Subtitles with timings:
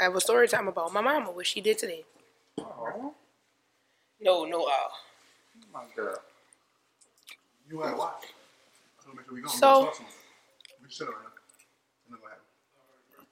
[0.00, 2.04] I have a story time about my mama, what she did today.
[2.58, 3.14] Oh,
[4.20, 4.70] No, no, uh,
[5.72, 6.16] my girl.
[7.70, 8.24] You gotta watch.
[8.24, 9.48] I wanna make sure we go.
[9.48, 10.04] So- So,
[10.82, 11.16] we should have.
[11.16, 13.28] I know what happened.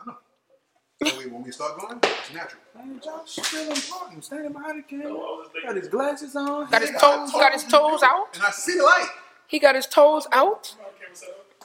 [0.00, 1.32] I know.
[1.32, 2.62] When we, start going, it's natural.
[2.74, 4.24] Man, Josh still important.
[4.24, 5.44] Standing behind the camera.
[5.64, 6.70] Got his glasses on.
[6.70, 8.34] got his toes, got his toes out.
[8.34, 9.08] And I see the light.
[9.46, 10.74] He got his toes out.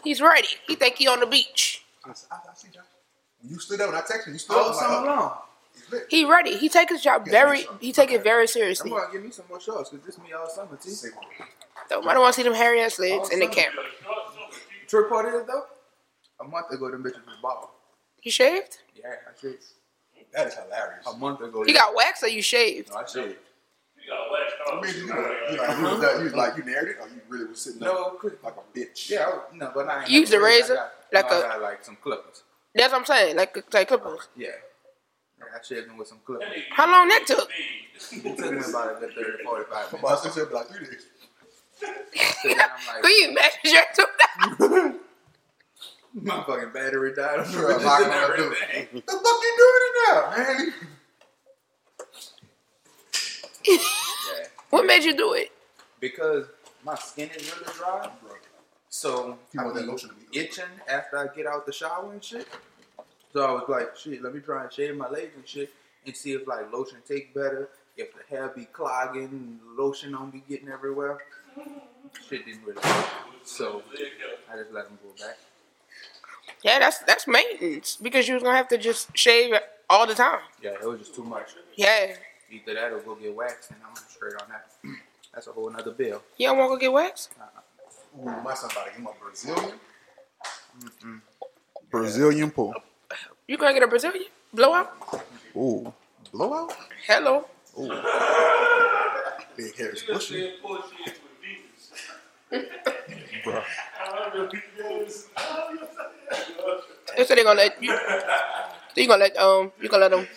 [0.03, 0.47] He's ready.
[0.67, 1.85] He think he on the beach.
[2.05, 2.83] I, I, I see Josh.
[3.41, 4.81] When you stood up, when I texted you, you stood Oh, up.
[4.81, 5.37] I'm oh, long.
[5.73, 6.05] he's lit.
[6.09, 6.57] He ready.
[6.57, 7.65] He take his job very.
[7.79, 8.91] He take it very seriously.
[8.91, 9.07] I'm seriously.
[9.07, 10.89] gonna give me some more shorts because this me all summer, T.
[10.89, 11.09] Say.
[11.89, 13.83] Though I don't want to see them hairy ass legs in the camera.
[14.87, 15.63] Trip part is though.
[16.39, 17.69] A month ago, them bitches was bald.
[18.21, 18.79] He shaved.
[18.95, 19.63] Yeah, I shaved.
[20.33, 21.05] That is hilarious.
[21.07, 21.63] A month ago.
[21.63, 22.89] He got wax or you shaved.
[22.91, 23.37] No, I shaved.
[24.05, 26.97] you I mean, you, you, like, you, was that, you was like, you narrated it,
[27.01, 29.09] or you really was sitting No, up like a bitch?
[29.09, 30.73] Yeah, I, no, but I ain't You used a razor?
[30.73, 32.43] I got, Like no, a- I got like some clippers.
[32.77, 33.35] That's what I'm saying.
[33.37, 34.29] Like like clippers.
[34.37, 34.49] Yeah.
[35.39, 36.47] yeah I shaved them with some clippers.
[36.71, 37.49] How long that took?
[38.11, 40.23] It took me about a good 30 45 But I minutes.
[40.23, 41.05] said, said, like three days.
[42.43, 44.99] So then I'm Can you imagine your two
[46.13, 47.39] my fucking battery died.
[47.39, 48.87] on the Sure, I'm and not gonna do everything.
[48.93, 49.05] it.
[49.07, 50.73] The fuck you doing it now, man?
[53.67, 53.77] Yeah.
[54.69, 55.51] What made you do it?
[55.99, 56.45] Because
[56.85, 58.09] my skin is really dry.
[58.97, 61.71] So You I want that be lotion to be- itching after I get out the
[61.71, 62.47] shower and shit.
[63.31, 65.71] So I was like, shit, let me try and shave my legs and shit
[66.07, 67.69] and see if like lotion take better.
[67.95, 71.19] If the hair be clogging, lotion don't be getting everywhere.
[72.27, 73.05] Shit didn't really work.
[73.43, 73.83] So
[74.51, 75.37] I just let them go back.
[76.63, 80.15] Yeah, that's that's maintenance because you was gonna have to just shave it all the
[80.15, 80.39] time.
[80.61, 81.49] Yeah, it was just too much.
[81.75, 82.13] Yeah,
[82.49, 84.65] Either that or go get waxed and I'm straight on that.
[85.33, 86.23] That's a whole nother bill.
[86.37, 87.29] you don't want to go get waxed.
[87.39, 87.61] Uh-uh.
[88.19, 89.79] Ooh, my son about to give him a Brazilian.
[91.91, 92.73] Brazilian pull.
[93.47, 94.91] You gonna get a Brazilian blowout?
[95.55, 95.93] Ooh,
[96.31, 96.73] blowout.
[97.05, 97.45] Hello.
[99.55, 100.53] Big hair is bushy.
[103.43, 103.63] Bruh.
[107.15, 107.97] They said they gonna let you.
[108.95, 110.27] You gonna let um you gonna let them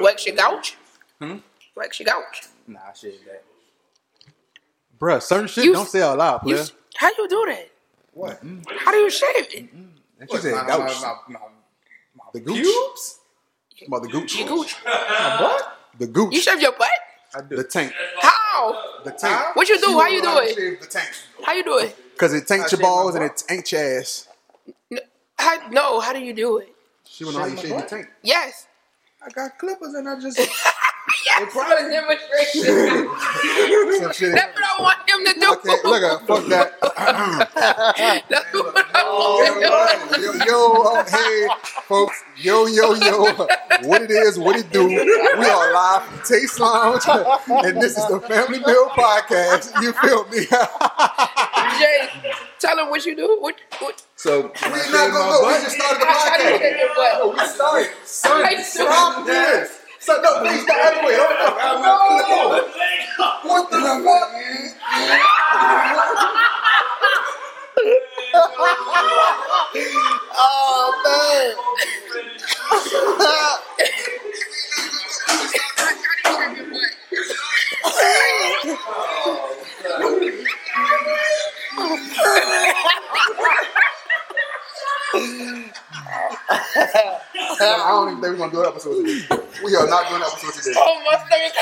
[0.00, 0.76] wax your gouge?
[1.18, 1.36] Hmm?
[1.74, 2.42] Wax your gouge.
[2.66, 3.42] Nah, I shaved that.
[5.00, 6.62] Bruh, certain shit You- don't say out loud, You,
[6.96, 7.70] how you do that?
[8.12, 8.40] What?
[8.78, 9.70] How do you shave it?
[9.72, 11.00] And she said My- gouch.
[11.00, 11.38] my- my-
[12.16, 12.56] my The gooch.
[12.62, 13.18] pubes?
[13.86, 14.34] About the gooch.
[14.36, 14.74] You gooch.
[14.84, 15.76] What?
[15.98, 16.32] The gooch.
[16.34, 16.88] You shave your butt?
[17.34, 17.56] I do.
[17.56, 17.92] the tank.
[18.20, 19.00] How?
[19.04, 19.54] The tank.
[19.56, 19.98] What you do?
[19.98, 20.54] How you do it?
[20.54, 21.10] Shave the tank.
[21.44, 21.96] How you do it?
[22.14, 24.26] Because it I taints your balls and it ain't your ass.
[24.90, 24.98] N-
[25.38, 26.74] How, no, how do you do it?
[27.04, 28.06] She wanna know how you Shave shave your tank.
[28.22, 28.66] Yes.
[29.24, 30.38] I got clippers and I just.
[31.38, 32.64] Yes, probably- the demonstration.
[34.14, 34.32] Some.
[34.32, 35.52] That's what I want him to do.
[35.52, 36.68] Okay, look at fuck that.
[38.28, 40.38] That's what I oh, want him to do.
[40.38, 41.48] yo, yo, oh, hey,
[41.84, 43.34] folks, yo, yo, yo,
[43.82, 44.86] what it is, what it do.
[44.86, 49.72] We are live from Taste Lounge, and this is the Family Meal Podcast.
[49.82, 50.46] You feel me?
[51.78, 52.08] Jay,
[52.58, 53.38] tell him what you do.
[53.40, 55.46] What, what, So, we're not gonna go.
[55.46, 56.60] We just started the how, how do you podcast.
[56.60, 57.18] shave your butt?
[57.18, 57.90] No, we started.
[58.04, 59.79] Son, How you do stop this.
[60.00, 60.78] Son, no, please stop.
[60.96, 61.38] Anyway, don't
[61.82, 62.64] no.
[63.42, 64.30] What the fuck?
[85.12, 85.70] I
[87.88, 89.22] don't even think we're gonna do an episode today.
[89.64, 90.74] We are not doing an episode today.
[90.78, 91.52] Oh, my stomach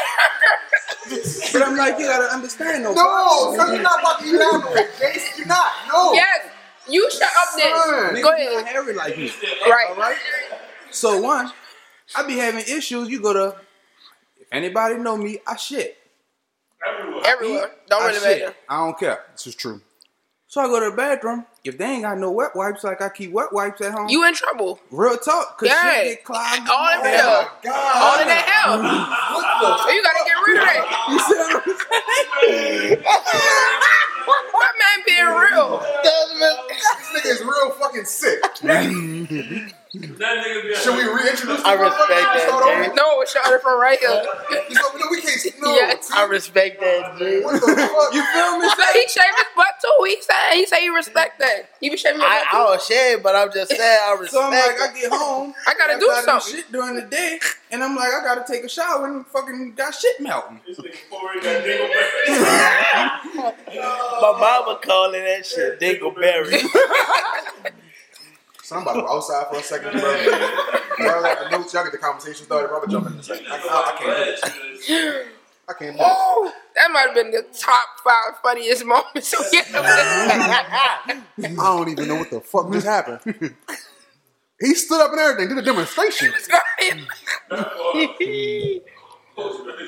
[1.09, 1.53] hurts.
[1.53, 2.93] but I'm like, you gotta understand, though.
[2.95, 5.39] No, son, you're not about to elaborate, Jason.
[5.39, 5.73] You're not.
[5.93, 6.13] No.
[6.13, 6.47] Yes,
[6.89, 7.73] you shut up then.
[7.73, 8.67] Niggas Go not ahead.
[8.67, 9.31] hairy like me.
[9.69, 9.87] Right.
[9.91, 10.17] All right.
[10.91, 11.51] So one,
[12.17, 13.09] I be having issues.
[13.09, 13.57] You go to,
[14.41, 15.97] if anybody know me, I shit.
[17.25, 17.71] Everywhere.
[17.89, 18.41] Don't I really shit.
[18.43, 18.55] matter.
[18.69, 19.25] I don't care.
[19.33, 19.81] This is true.
[20.47, 21.47] So I go to the bathroom.
[21.65, 24.09] If they ain't got no wet wipes, like I keep wet wipes at home.
[24.09, 24.79] You in trouble.
[24.91, 25.93] real talk, cause Yeah.
[25.95, 26.69] shit get clogged.
[26.71, 27.51] All in oh, hell.
[27.63, 27.97] God.
[28.03, 28.79] All in that hell.
[29.59, 30.85] So you gotta get rid of that.
[31.11, 31.63] You see what I'm
[32.95, 33.03] saying?
[34.59, 35.83] That man being real.
[36.05, 38.41] This nigga is real fucking sick.
[40.01, 42.85] Should we reintroduce I respect that, Start over?
[42.85, 42.91] Jay.
[42.95, 44.11] No, it's shot from right here.
[44.71, 45.41] You no, we can't.
[45.61, 45.75] No.
[45.75, 46.09] Yes.
[46.15, 47.41] I respect that, G.
[47.43, 48.15] What the fuck?
[48.15, 48.69] You feel me?
[48.69, 50.05] So he shaved his butt too.
[50.07, 51.71] He said he said he respect that.
[51.81, 52.57] He be shaving your I, butt I too.
[52.71, 55.53] don't shave, but I'm just saying I respect So I'm like, I get home.
[55.67, 56.55] I gotta after do I something.
[56.55, 57.41] shit during the day,
[57.73, 60.61] and I'm like, I gotta take a shower and fucking got shit melting.
[60.69, 60.75] My
[64.39, 66.63] mama calling that shit Dingleberry.
[68.69, 70.13] Son, I'm about to go outside for a second, bro.
[70.99, 71.73] y'all got the notes.
[71.73, 72.71] Y'all get the conversation started.
[72.71, 74.43] Robert jump in and say, I, I, I can't do this.
[75.67, 76.07] I can't do this.
[76.07, 79.33] Oh, that might have been the top five funniest moments.
[79.33, 81.23] of I
[81.57, 83.55] don't even know what the fuck just happened.
[84.61, 86.31] he stood up and everything, did a demonstration.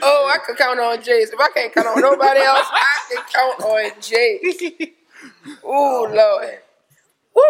[0.01, 1.35] oh, I could count on Jace.
[1.35, 4.93] If I can't count on nobody else, I can count on Jace.
[5.63, 6.61] Oh Lord.
[7.37, 7.43] Woo.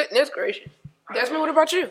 [0.00, 0.70] Goodness gracious.
[1.12, 1.90] Desmond, what about you?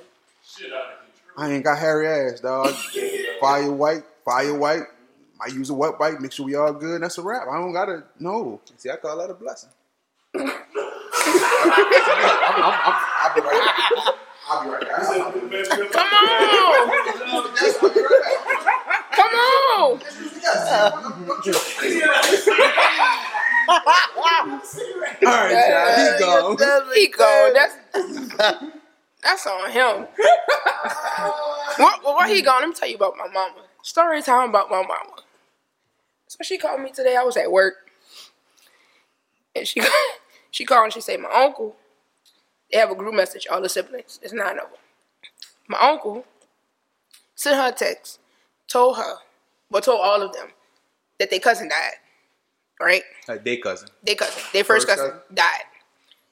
[1.37, 2.73] I ain't got hairy ass, dog.
[3.39, 4.81] Fire white, fire white.
[5.39, 7.03] I use a wet wipe, make sure we all good.
[7.03, 7.47] That's a wrap.
[7.47, 8.59] I don't gotta no.
[8.77, 9.69] See, I call that a blessing.
[10.33, 10.49] I'm, I'm,
[12.63, 12.73] I'm,
[13.21, 13.75] I'll be right back.
[14.49, 14.99] I'll be right back.
[14.99, 15.69] I'll be right back.
[15.91, 16.07] Come
[19.33, 19.99] on.
[20.01, 20.01] Come
[23.05, 23.19] on.
[25.25, 26.13] All right, y'all.
[26.13, 26.57] He gone.
[26.95, 27.53] He gone.
[27.53, 27.75] That's
[29.23, 30.07] that's on him.
[31.77, 32.61] what, well, where he gone?
[32.61, 33.63] Let me tell you about my mama.
[33.83, 35.23] Story time about my mama.
[36.27, 37.15] So she called me today.
[37.15, 37.91] I was at work,
[39.55, 39.81] and she
[40.51, 41.75] she called and she said, "My uncle,
[42.71, 43.47] they have a group message.
[43.51, 44.19] All the siblings.
[44.21, 44.79] There's nine of them.
[45.67, 46.25] My uncle
[47.35, 48.19] sent her a text,
[48.67, 49.15] told her,
[49.69, 50.49] but told all of them
[51.19, 51.93] that their cousin died.
[52.79, 53.89] Right." Like day cousin.
[54.03, 55.35] their cousin, their first, First cousin, cousin?
[55.35, 55.63] died.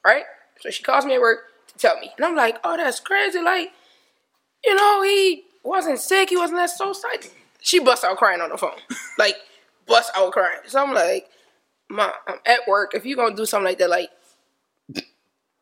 [0.05, 0.23] Right?
[0.61, 2.11] So she calls me at work to tell me.
[2.17, 3.39] And I'm like, oh, that's crazy.
[3.41, 3.71] Like,
[4.63, 6.29] you know, he wasn't sick.
[6.29, 7.31] He wasn't that so excited.
[7.59, 8.71] She busts out crying on the phone.
[9.17, 9.35] like,
[9.85, 10.59] bust out crying.
[10.67, 11.29] So I'm like,
[11.89, 12.93] Mom, I'm at work.
[12.95, 14.09] If you're going to do something like that, like,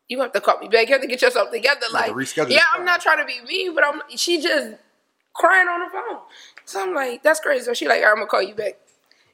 [0.07, 0.88] you have to call me back.
[0.88, 1.88] You have to get yourself together.
[1.91, 4.01] Like, reschedule yeah, I'm not trying to be mean, but I'm.
[4.15, 4.75] She just
[5.33, 6.19] crying on the phone.
[6.65, 7.65] So I'm like, that's crazy.
[7.65, 8.77] So she like, I'm gonna call you back.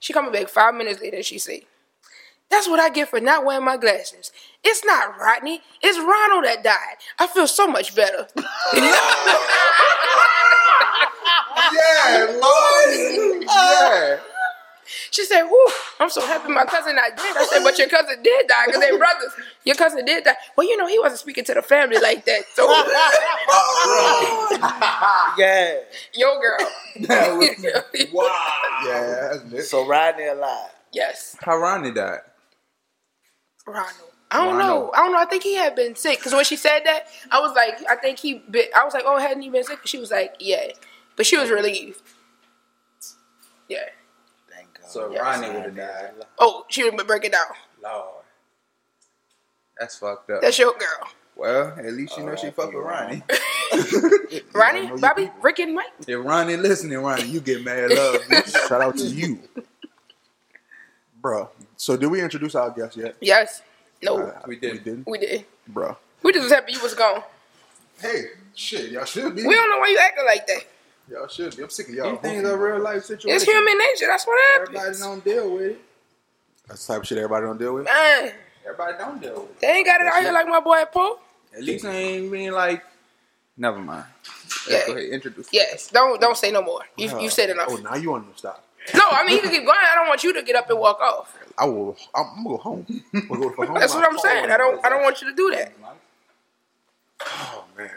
[0.01, 1.24] She coming back five minutes later.
[1.24, 1.63] She say,
[2.50, 4.31] that's what I get for not wearing my glasses.
[4.63, 5.62] It's not Rodney.
[5.81, 6.98] It's Ronald that died.
[7.19, 8.27] I feel so much better.
[11.74, 13.44] Yeah, Lord.
[13.50, 14.19] Uh, yeah.
[15.12, 15.68] She said, "Whoo,
[16.00, 18.82] I'm so happy my cousin not dead." I said, "But your cousin did die because
[18.82, 19.32] they brothers.
[19.64, 20.36] Your cousin did die.
[20.56, 22.44] Well, you know he wasn't speaking to the family like that.
[22.54, 22.68] So
[25.38, 25.76] Yeah.
[26.14, 26.58] your girl,
[28.14, 28.58] wow.
[28.86, 29.62] Yeah.
[29.62, 30.70] So Rodney alive.
[30.92, 32.20] yes, How Ronnie died.
[33.68, 33.92] Ronald.
[34.34, 34.60] I don't know.
[34.60, 34.92] Ronald.
[34.96, 35.18] I don't know.
[35.20, 37.96] I think he had been sick because when she said that, I was like, I
[37.98, 38.36] think he.
[38.50, 39.80] Been, I was like, oh, hadn't he been sick?
[39.86, 40.68] She was like, yeah,
[41.18, 42.02] but she was relieved.
[43.68, 43.86] Yeah.
[44.94, 45.10] Thank God.
[45.10, 45.22] So Yes.
[45.42, 46.26] Ronnie would have died.
[46.40, 47.46] Oh, she would break it down.
[47.84, 48.24] Lord.
[49.80, 50.42] That's fucked up.
[50.42, 52.56] That's your girl, well, at least you know she R.I.P.
[52.56, 53.24] fuck with Ronnie.
[54.54, 55.88] Ronnie, know you Bobby, Rick, and Mike.
[56.08, 58.16] if Ronnie listening, Ronnie, you get mad love.
[58.30, 58.68] bitch.
[58.68, 59.40] Shout out to you.
[61.20, 61.50] bro.
[61.78, 63.16] So did we introduce our guest yet?
[63.22, 63.64] Yes.
[64.04, 64.74] No, Uh, We did.
[64.74, 65.08] We didn't.
[65.08, 65.46] we did.
[65.68, 65.98] bro.
[66.22, 67.24] We just was happy you was gone.
[68.00, 69.44] Hey, shit, y'all should be.
[69.48, 70.62] We don't know why you acting like that.
[71.12, 71.63] Y'all should be.
[71.63, 72.12] I'm sick of y'all.
[72.12, 73.44] These things are real life situations.
[73.44, 74.06] It's human nature.
[74.08, 74.78] That's what happens.
[74.78, 75.81] Everybody don't deal with it.
[76.68, 77.86] That's the type of shit everybody don't deal with.
[77.86, 78.31] Man,
[78.63, 79.60] Everybody don't deal with it.
[79.60, 81.19] they ain't got it out here like my boy Paul.
[81.54, 82.81] At least I ain't being like.
[83.58, 84.06] Never mind.
[84.69, 84.88] Yeah.
[84.88, 85.50] Go ahead introduce.
[85.52, 85.90] Yes.
[85.90, 86.81] Don't don't say no more.
[86.98, 87.68] You you said uh, enough.
[87.72, 88.64] Oh, now you want to stop.
[88.96, 89.78] No, I mean you can keep going.
[89.78, 91.38] I don't want you to get up and walk off.
[91.57, 91.98] I will.
[92.16, 92.86] I'm, I'm gonna go home.
[93.14, 93.80] I'm gonna go home.
[93.80, 94.50] That's what I'm saying.
[94.50, 95.74] I don't I don't want you to do that.
[97.25, 97.92] Oh man.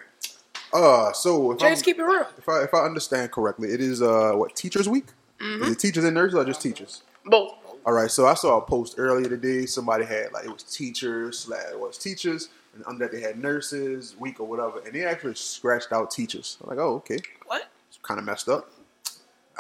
[0.75, 2.27] Uh, so if, I'm, Just keep it real.
[2.37, 5.07] if I if I understand correctly, it is uh what Teachers Week.
[5.41, 5.63] Mm-hmm.
[5.65, 7.03] Is it teachers and nurses or just teachers?
[7.25, 7.55] Both.
[7.87, 9.67] All right, so I saw a post earlier today.
[9.67, 13.39] Somebody had like it was teachers slash it was teachers, and under that they had
[13.39, 16.57] nurses week or whatever, and they actually scratched out teachers.
[16.63, 17.69] I'm like, oh okay, What?
[17.89, 18.71] it's kind of messed up.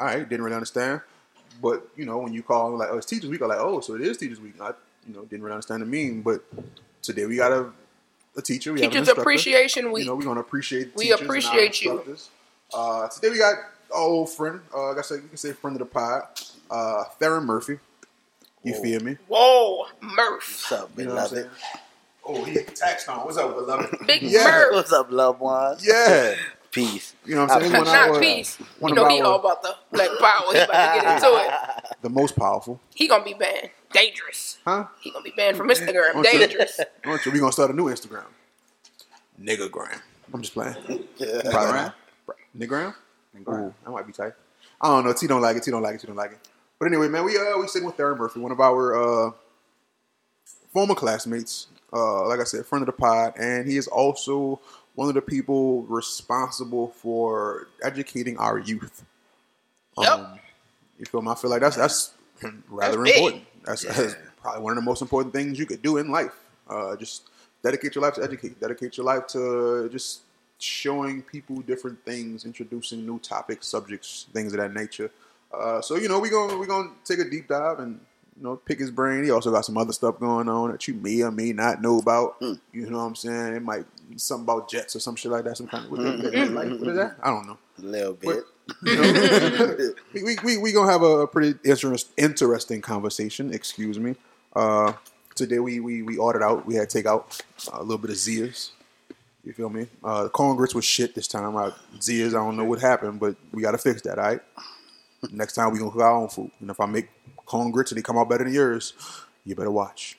[0.00, 1.00] All right, didn't really understand,
[1.62, 3.94] but you know when you call like oh it's teachers week, I'm like oh so
[3.94, 4.54] it is teachers week.
[4.61, 4.73] I
[5.06, 6.42] you know didn't really understand the meme, but
[7.02, 7.52] today we got
[8.37, 8.73] a a teacher.
[8.73, 9.19] We have an Teachers.
[9.19, 10.05] Appreciation Week.
[10.05, 10.93] You know we're gonna appreciate.
[10.97, 12.17] We teachers and our appreciate you.
[12.73, 13.55] Uh, today we got
[13.95, 14.61] our old friend.
[14.75, 16.23] Uh, like I said, you can say friend of the pod,
[16.71, 17.79] uh, Theron Murphy.
[18.62, 19.19] You feel me?
[19.29, 20.64] Whoa, Murph.
[20.71, 21.50] What's up, You know what I'm beloved?
[21.61, 21.81] saying?
[22.26, 23.19] Oh, he hit the tax on.
[23.26, 24.07] What's up, beloved?
[24.07, 24.45] Big Yeah.
[24.45, 24.73] Murph.
[24.75, 25.87] What's up, loved ones?
[25.87, 26.35] Yeah.
[26.75, 27.14] Peace.
[27.25, 27.73] You know what I'm saying?
[27.73, 28.57] One of Not our- peace.
[28.81, 30.52] one You know he our- all about the black power.
[30.52, 31.95] He about to get into it.
[32.02, 32.81] The most powerful.
[32.95, 33.71] He gonna be banned.
[33.93, 34.59] Dangerous.
[34.64, 34.85] Huh?
[35.00, 36.16] He gonna be banned from Instagram.
[36.16, 36.38] Okay.
[36.38, 36.78] Dangerous.
[37.07, 37.33] Aren't you?
[37.33, 38.25] We gonna start a new Instagram.
[39.40, 40.00] Niggagram.
[40.33, 40.75] I'm just playing.
[40.75, 41.95] Probably not.
[42.59, 42.95] Niggagram?
[43.49, 44.33] Ooh, that might be tight.
[44.81, 45.12] I don't know.
[45.14, 45.62] T don't like it.
[45.62, 46.00] T don't like it.
[46.02, 46.38] T don't like it.
[46.78, 49.31] But anyway, man, we uh we sitting with Theron Murphy, one of our uh
[50.73, 51.69] former classmates.
[51.93, 54.61] Uh, like I said, friend of the pod, and he is also
[54.95, 59.05] one of the people responsible for educating our youth.
[59.99, 60.11] Yep.
[60.11, 60.39] Um,
[60.99, 61.31] you feel me?
[61.31, 62.13] I feel like that's that's
[62.69, 63.45] rather That's important.
[63.65, 66.35] That's, that's probably one of the most important things you could do in life.
[66.69, 67.29] Uh, just
[67.63, 68.61] dedicate your life to educate.
[68.61, 70.23] Dedicate your life to just
[70.59, 75.11] showing people different things, introducing new topics, subjects, things of that nature.
[75.53, 78.01] Uh, so you know, we're gonna we gonna take a deep dive and
[78.37, 79.25] you know pick his brain.
[79.25, 81.99] He also got some other stuff going on that you may or may not know
[81.99, 82.41] about.
[82.41, 82.61] Mm.
[82.73, 83.57] You know what I'm saying?
[83.57, 85.57] It might be something about jets or some shit like that.
[85.57, 87.17] Some kind of what, that- like, what is that?
[87.23, 87.59] I don't know.
[87.79, 88.45] A little bit.
[88.83, 89.76] You know?
[90.14, 93.53] we, we, we, gonna have a pretty interest, interesting conversation.
[93.53, 94.17] Excuse me.
[94.57, 94.95] Uh,
[95.35, 96.64] today we, we we ordered out.
[96.64, 97.43] We had to take out
[97.75, 98.73] a little bit of Zea's.
[99.45, 99.88] You feel me?
[100.03, 101.55] Uh, the corn grits was shit this time.
[101.59, 104.19] I, Zea's, I don't know what happened, but we got to fix that.
[104.19, 104.41] All right.
[105.31, 107.09] Next time we gonna cook our own food, and if I make
[107.47, 108.95] corn grits and they come out better than yours,
[109.45, 110.19] you better watch.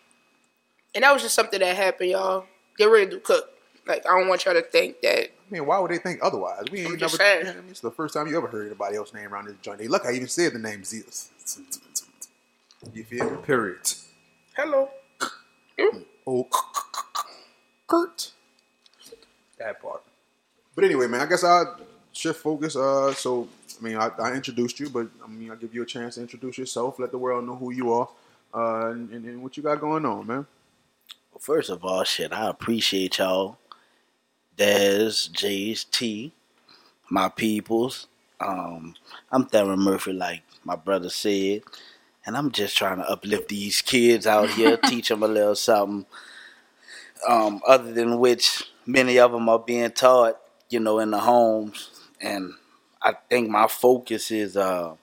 [0.93, 2.45] And that was just something that happened, y'all.
[2.79, 3.49] They really do cook.
[3.87, 5.25] Like I don't want y'all to think that.
[5.29, 6.63] I mean, why would they think otherwise?
[6.71, 6.99] We ain't I'm never.
[7.01, 7.47] just saying.
[7.47, 9.79] I mean, it's the first time you ever heard anybody else name around this joint.
[9.81, 11.29] Hey, look, I even said the name Zea's.
[12.93, 13.37] You feel me?
[13.43, 13.79] Period.
[14.55, 14.89] Hello.
[16.27, 16.47] Oh,
[17.87, 18.31] Kurt.
[19.59, 20.03] That part.
[20.73, 21.79] But anyway, man, I guess I'll
[22.11, 22.75] shift focus.
[22.75, 23.47] Uh, so
[23.79, 26.21] I mean, I, I introduced you, but I mean, I'll give you a chance to
[26.21, 28.09] introduce yourself, let the world know who you are,
[28.53, 30.45] uh, and, and, and what you got going on, man.
[31.31, 33.57] Well, first of all, shit, I appreciate y'all.
[34.57, 36.31] Des, J's, T,
[37.09, 38.07] my peoples.
[38.39, 38.95] Um,
[39.31, 41.63] I'm Theron Murphy, like my brother said,
[42.25, 46.05] and I'm just trying to uplift these kids out here, teach them a little something.
[47.27, 50.39] Um, other than which, many of them are being taught,
[50.69, 51.89] you know, in the homes,
[52.21, 52.53] and
[53.05, 54.95] I think my focus is uh,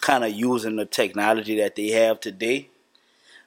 [0.00, 2.70] kind of using the technology that they have today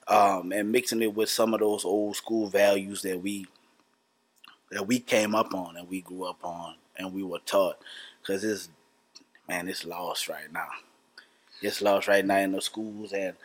[0.07, 3.47] um, and mixing it with some of those old school values that we
[4.71, 7.77] that we came up on and we grew up on and we were taught.
[8.21, 8.69] Because it's
[9.47, 10.69] man it's lost right now.
[11.61, 13.35] It's lost right now in the schools and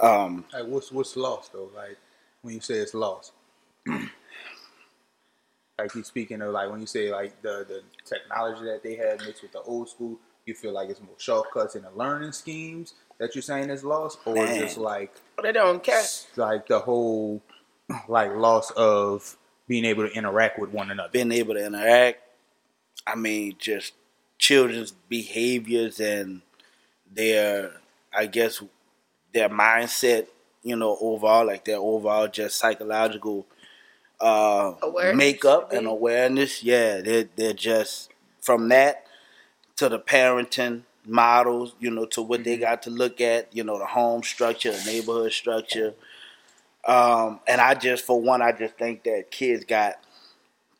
[0.00, 1.70] um, Like, what's what's lost though?
[1.76, 1.98] Like,
[2.42, 3.32] when you say it's lost,
[5.82, 9.20] like you speaking of like when you say like the the technology that they had
[9.24, 12.94] mixed with the old school, you feel like it's more shortcuts in the learning schemes
[13.18, 14.58] that you're saying is lost, or Man.
[14.58, 16.02] just like They don't care.
[16.36, 17.42] like the whole
[18.08, 19.36] like loss of
[19.68, 21.10] being able to interact with one another.
[21.12, 22.18] being able to interact
[23.06, 23.92] i mean just
[24.36, 26.42] children's behaviors and
[27.12, 27.70] their
[28.12, 28.60] i guess
[29.32, 30.26] their mindset
[30.64, 33.46] you know overall like their overall just psychological
[34.20, 34.74] uh
[35.14, 36.62] makeup and awareness.
[36.62, 38.10] Yeah they're, they're just
[38.40, 39.06] from that
[39.76, 43.78] to the parenting models you know to what they got to look at you know
[43.78, 45.94] the home structure the neighborhood structure.
[46.86, 49.96] Um and i just for one i just think that kids got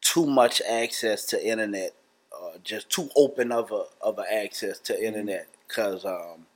[0.01, 1.95] too much access to internet,
[2.33, 5.47] uh, just too open of a of a access to internet.
[5.69, 6.47] Cause um,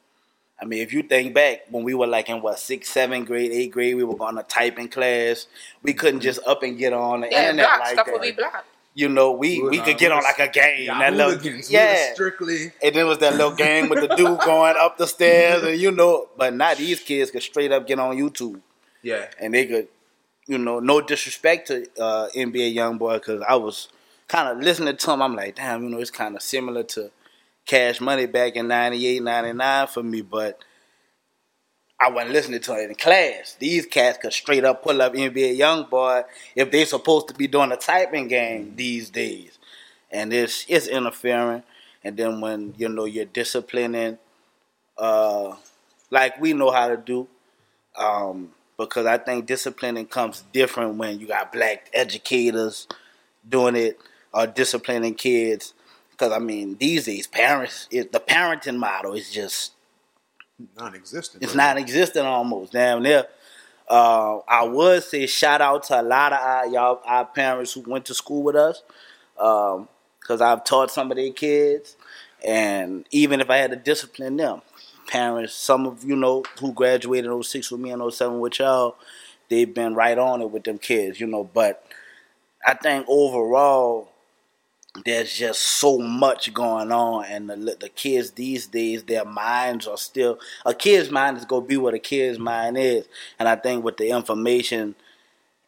[0.60, 3.50] I mean, if you think back when we were like in what sixth, seventh grade,
[3.50, 5.46] eighth grade, we were going to type in class.
[5.82, 8.12] We couldn't just up and get on the Yeah, internet block like stuff that.
[8.12, 8.66] will be blocked.
[8.96, 10.86] You know, we We we could get we on was- like a game.
[10.86, 11.54] Y'all that little, hooligans.
[11.54, 12.12] We was yeah.
[12.14, 15.76] strictly And then was that little game with the dude going up the stairs, and
[15.80, 18.60] you know, but not these kids could straight up get on YouTube
[19.02, 19.26] yeah.
[19.40, 19.88] and they could,
[20.46, 23.88] you know, no disrespect to uh, NBA YoungBoy because I was
[24.28, 25.20] kind of listening to him.
[25.20, 27.10] I'm like, damn, you know, it's kind of similar to
[27.66, 30.58] Cash Money back in 98, 99 for me, but
[31.98, 33.56] I wasn't listening to it in class.
[33.58, 36.22] These cats could straight up pull up NBA Young Boy
[36.54, 39.58] if they supposed to be doing a typing game these days,
[40.10, 41.62] and it's it's interfering.
[42.02, 44.18] And then when you know you're disciplining,
[44.98, 45.56] uh,
[46.10, 47.26] like we know how to do,
[47.96, 52.86] um, because I think disciplining comes different when you got black educators
[53.48, 53.98] doing it
[54.32, 55.72] or disciplining kids.
[56.24, 59.72] Because I mean, these days, parents, it, the parenting model is just
[60.78, 61.42] Non-existent.
[61.42, 63.26] it's non-existent almost damn near.
[63.86, 67.82] Uh, I would say shout out to a lot of our, y'all, our parents who
[67.82, 68.82] went to school with us,
[69.36, 71.94] because I've taught some of their kids,
[72.42, 74.62] and even if I had to discipline them,
[75.06, 78.96] parents, some of you know who graduated in 06 with me and 07 with y'all,
[79.50, 81.44] they've been right on it with them kids, you know.
[81.44, 81.84] But
[82.66, 84.08] I think overall,
[85.04, 89.96] there's just so much going on, and the, the kids these days, their minds are
[89.96, 93.06] still a kid's mind is gonna be what a kid's mind is,
[93.38, 94.94] and I think with the information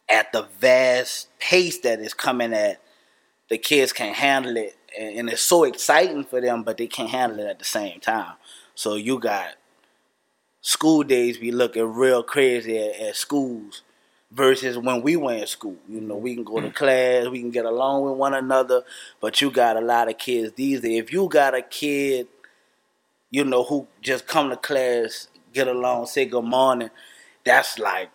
[0.09, 2.81] at the vast pace that is coming at,
[3.49, 7.09] the kids can't handle it, and, and it's so exciting for them, but they can't
[7.09, 8.33] handle it at the same time.
[8.75, 9.55] So you got
[10.61, 13.81] school days be looking real crazy at, at schools
[14.31, 15.77] versus when we went in school.
[15.87, 16.75] You know, we can go to mm.
[16.75, 18.83] class, we can get along with one another,
[19.21, 21.03] but you got a lot of kids these days.
[21.03, 22.27] If you got a kid,
[23.31, 26.89] you know, who just come to class, get along, say good morning,
[27.45, 28.09] that's like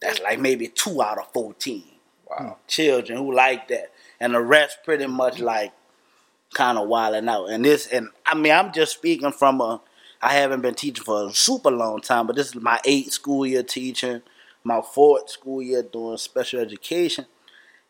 [0.00, 1.84] that's like maybe two out of fourteen
[2.28, 2.56] Wow.
[2.66, 3.92] children who like that.
[4.18, 5.72] and the rest pretty much like
[6.54, 7.46] kind of wilding out.
[7.46, 9.80] And this, and I mean, I'm just speaking from a.
[10.22, 13.46] I haven't been teaching for a super long time, but this is my eighth school
[13.46, 14.22] year teaching,
[14.66, 17.24] my fourth school year doing special education,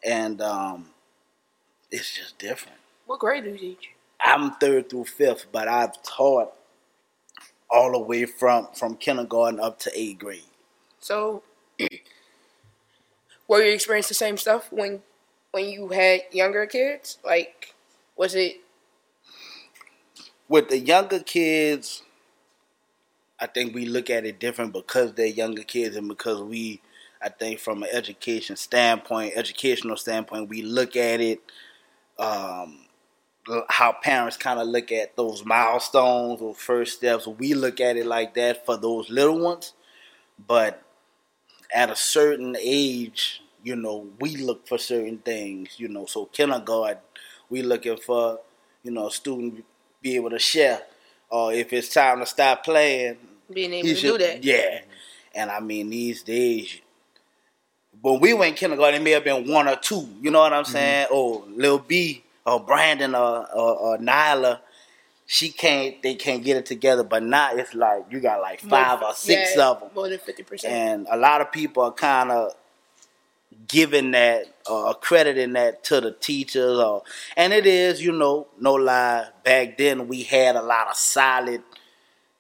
[0.04, 0.90] and um,
[1.90, 2.76] it's just different.
[3.06, 3.90] What grade do you teach?
[4.20, 6.52] I'm third through fifth, but I've taught
[7.70, 10.42] all the way from from kindergarten up to eighth grade.
[11.00, 11.42] So,
[13.48, 15.02] were you experiencing the same stuff when
[15.52, 17.18] when you had younger kids?
[17.24, 17.74] Like,
[18.16, 18.60] was it?
[20.48, 22.02] With the younger kids,
[23.38, 26.80] I think we look at it different because they're younger kids and because we,
[27.22, 31.40] I think from an education standpoint, educational standpoint, we look at it.
[32.18, 32.86] Um,
[33.68, 37.26] how parents kind of look at those milestones or first steps.
[37.26, 39.72] We look at it like that for those little ones,
[40.46, 40.82] but
[41.72, 45.78] at a certain age, you know, we look for certain things.
[45.78, 47.02] You know, so kindergarten,
[47.48, 48.40] we looking for,
[48.82, 49.64] you know, a student
[50.02, 50.82] be able to share,
[51.30, 53.16] or if it's time to stop playing,
[53.52, 54.44] being able to should- do that?
[54.44, 54.80] Yeah,
[55.34, 56.80] and I mean these days.
[58.02, 60.08] When we went kindergarten, it may have been one or two.
[60.20, 60.72] You know what I'm mm-hmm.
[60.72, 61.06] saying?
[61.10, 64.60] Or Lil B, or Brandon, or, or, or Nyla.
[65.26, 66.00] She can't.
[66.02, 67.02] They can't get it together.
[67.02, 70.18] But now it's like you got like five or six yeah, of them More than
[70.18, 70.72] fifty percent.
[70.72, 72.52] and a lot of people are kind of
[73.68, 77.02] giving that uh, or crediting that to the teachers or
[77.36, 81.62] and it is you know no lie back then we had a lot of solid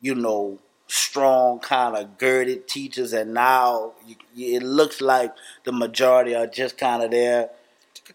[0.00, 4.14] you know strong kind of girded teachers and now you,
[4.56, 5.32] it looks like
[5.64, 7.50] the majority are just kind of there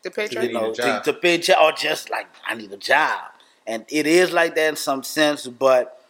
[0.04, 0.44] The picture.
[0.44, 1.04] you know, a to, job.
[1.04, 3.20] to pitch it, or just like I need a job,
[3.68, 5.46] and it is like that in some sense.
[5.48, 6.01] But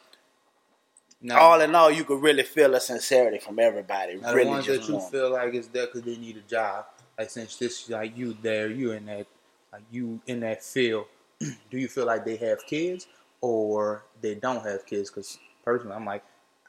[1.21, 4.15] Now, all in all, you could really feel a sincerity from everybody.
[4.15, 6.37] now really, the ones just that you want- feel like is there because they need
[6.37, 6.85] a job.
[7.17, 9.27] Like since this, like you there, you in that,
[9.71, 11.05] like you in that field.
[11.39, 13.07] do you feel like they have kids
[13.41, 15.11] or they don't have kids?
[15.11, 16.23] Because personally, I'm like,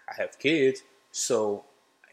[0.08, 1.64] I have kids, so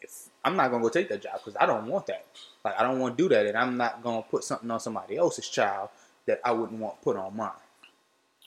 [0.01, 2.25] if I'm not gonna go take that job because I don't want that.
[2.63, 5.17] Like I don't want to do that, and I'm not gonna put something on somebody
[5.17, 5.89] else's child
[6.25, 7.51] that I wouldn't want put on mine.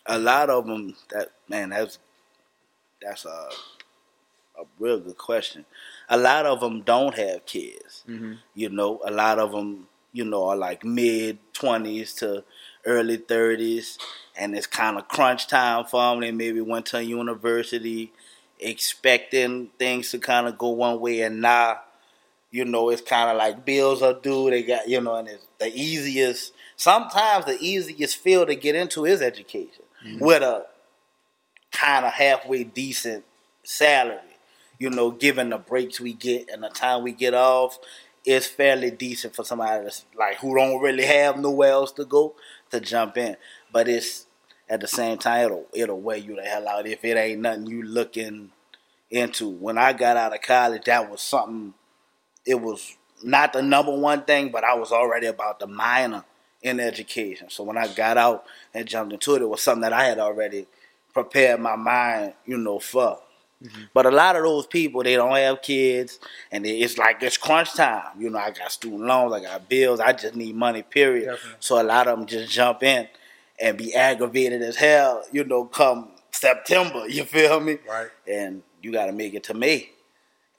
[0.07, 1.99] a lot of them that man that's
[3.01, 3.49] that's a
[4.59, 5.65] a real good question.
[6.09, 8.05] A lot of them don't have kids.
[8.09, 8.35] Mm-hmm.
[8.55, 12.45] you know a lot of them you know are like mid 20s to
[12.85, 13.97] early 30s
[14.37, 18.13] and it's kind of crunch time for them they maybe went to university
[18.59, 21.81] expecting things to kind of go one way and now
[22.51, 24.51] you know it's kind of like bills are due.
[24.51, 29.05] They got you know and it's the easiest sometimes the easiest field to get into
[29.07, 29.85] is education
[30.21, 30.67] with a
[31.71, 33.25] kind of halfway decent
[33.63, 34.19] salary
[34.83, 37.79] you know given the breaks we get and the time we get off
[38.25, 42.35] it's fairly decent for somebody that's like who don't really have nowhere else to go
[42.71, 43.37] to jump in
[43.73, 44.27] but it's
[44.69, 47.67] at the same time it'll it'll wear you the hell out if it ain't nothing
[47.67, 48.51] you looking
[49.11, 51.75] into when i got out of college that was something
[52.47, 56.25] it was not the number one thing, but I was already about the minor
[56.63, 57.51] in education.
[57.51, 60.19] So when I got out and jumped into it, it was something that I had
[60.19, 60.67] already
[61.13, 63.21] prepared my mind, you know, for.
[63.63, 63.83] Mm-hmm.
[63.95, 66.19] But a lot of those people, they don't have kids,
[66.51, 68.21] and it's like it's crunch time.
[68.21, 71.27] You know, I got student loans, I got bills, I just need money, period.
[71.27, 71.57] Definitely.
[71.61, 73.09] So a lot of them just jump in
[73.61, 77.79] and be aggravated as hell, you know, come September, you feel me?
[77.89, 78.09] Right.
[78.27, 79.93] And you got to make it to May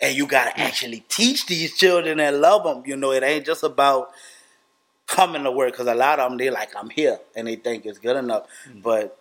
[0.04, 2.84] and you gotta actually teach these children and love them.
[2.86, 4.12] You know, it ain't just about
[5.08, 7.86] coming to work because a lot of them they like I'm here and they think
[7.86, 8.84] it's good enough, mm.
[8.84, 9.18] but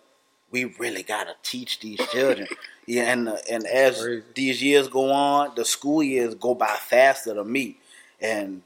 [0.53, 2.47] we really gotta teach these children.
[2.87, 4.23] yeah, and uh, and as Crazy.
[4.35, 7.77] these years go on, the school years go by faster to me,
[8.21, 8.61] and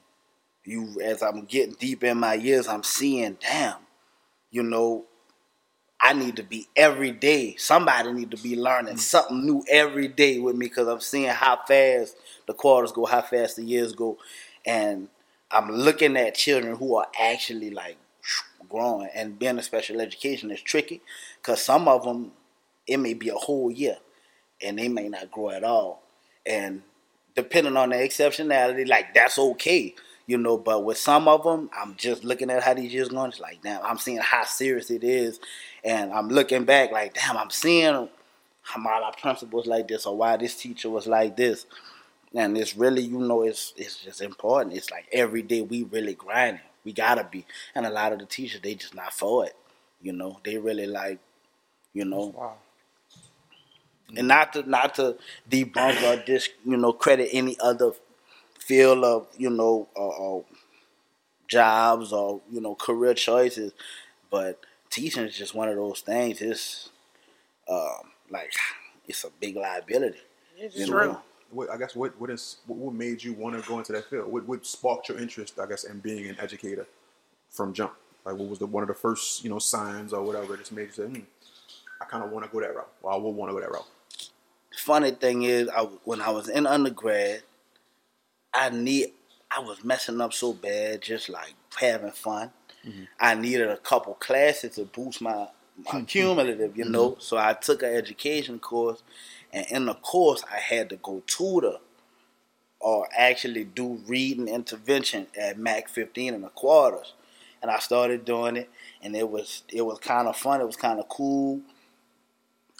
[0.66, 3.78] you as I'm getting deep in my years, I'm seeing, damn,
[4.52, 5.06] you know,
[6.00, 7.56] I need to be every day.
[7.58, 11.58] Somebody need to be learning something new every day with me because I'm seeing how
[11.68, 14.18] fast the quarters go, how fast the years go,
[14.66, 15.08] and
[15.50, 17.98] I'm looking at children who are actually like
[18.70, 19.10] growing.
[19.14, 21.02] And being a special education is tricky
[21.42, 22.32] because some of them
[22.88, 23.98] it may be a whole year
[24.62, 26.02] and they may not grow at all.
[26.46, 26.82] And
[27.36, 29.94] depending on the exceptionality, like that's okay,
[30.26, 30.58] you know.
[30.58, 33.32] But with some of them, I'm just looking at how these years going.
[33.32, 35.40] It's like, damn, I'm seeing how serious it is,
[35.84, 38.10] and I'm looking back like, damn, I'm seeing
[38.62, 41.66] how my principals like this or why this teacher was like this.
[42.34, 44.76] And it's really, you know, it's it's just important.
[44.76, 46.62] It's like every day we really grinding.
[46.88, 47.46] We gotta be.
[47.76, 49.58] And a lot of the teachers, they just not for it.
[50.02, 51.20] You know, they really like,
[51.94, 52.56] you know, Wow.
[54.16, 55.18] and not to not to
[55.50, 57.92] debunk or dis you know credit any other
[58.58, 60.46] field of you know or, or
[61.50, 63.74] jobs or you know career choices,
[64.32, 66.42] but teaching is just one of those things.
[66.42, 66.90] It's
[67.70, 68.52] um, like
[69.08, 70.20] it's a big liability.
[70.58, 71.08] It's true.
[71.14, 71.22] know?
[71.50, 74.32] What, I guess what what is what, made you want to go into that field?
[74.32, 75.60] What what sparked your interest?
[75.60, 76.88] I guess in being an educator
[77.50, 77.94] from jump.
[78.26, 80.72] Like what was the one of the first you know signs or whatever that just
[80.72, 81.22] made you say, hmm,
[82.02, 82.90] I kind of want to go that route.
[83.02, 83.88] Well, I will want to go that route.
[84.76, 87.44] funny thing is, I, when I was in undergrad,
[88.54, 89.12] I need
[89.56, 92.52] I was messing up so bad, just like having fun.
[92.86, 93.04] Mm-hmm.
[93.20, 95.48] I needed a couple classes to boost my, my
[95.86, 96.04] hmm, hmm.
[96.06, 97.12] cumulative, you know.
[97.12, 97.22] Mm-hmm.
[97.22, 99.02] So I took an education course,
[99.54, 101.78] and in the course, I had to go tutor
[102.80, 107.14] or actually do reading intervention at Mac 15 and a quarters.
[107.62, 108.70] And I started doing it,
[109.02, 110.62] and it was it was kind of fun.
[110.62, 111.62] It was kind of cool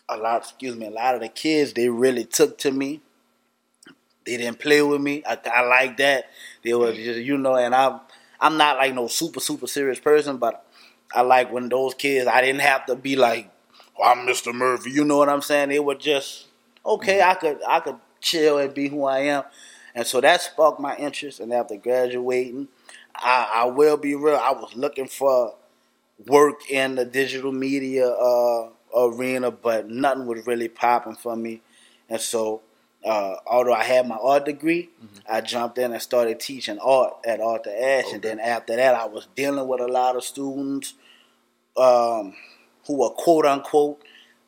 [0.10, 3.02] a lot, excuse me, a lot of the kids they really took to me.
[4.26, 5.24] They didn't play with me.
[5.26, 6.30] I, I like that.
[6.64, 7.04] They was mm.
[7.04, 8.02] just you know, and I'm
[8.40, 10.66] I'm not like no super super serious person, but
[11.14, 13.50] I like when those kids I didn't have to be like,
[13.98, 14.54] oh, I'm Mr.
[14.54, 14.92] Murphy.
[14.92, 15.70] You know what I'm saying?
[15.70, 16.47] They were just
[16.88, 17.22] okay.
[17.22, 19.44] I could I could chill and be who I am,
[19.94, 21.40] and so that sparked my interest.
[21.40, 22.68] And after graduating,
[23.16, 24.36] I, I will be real.
[24.36, 25.56] I was looking for
[26.26, 31.62] work in the digital media uh, arena, but nothing was really popping for me.
[32.10, 32.62] And so,
[33.06, 34.90] uh, although I had my art degree,
[35.30, 38.14] I jumped in and started teaching art at Arthur Ashe.
[38.14, 40.94] And then after that, I was dealing with a lot of students
[41.76, 42.34] um,
[42.86, 44.02] who were quote unquote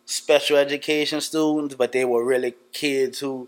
[0.09, 3.47] special education students, but they were really kids who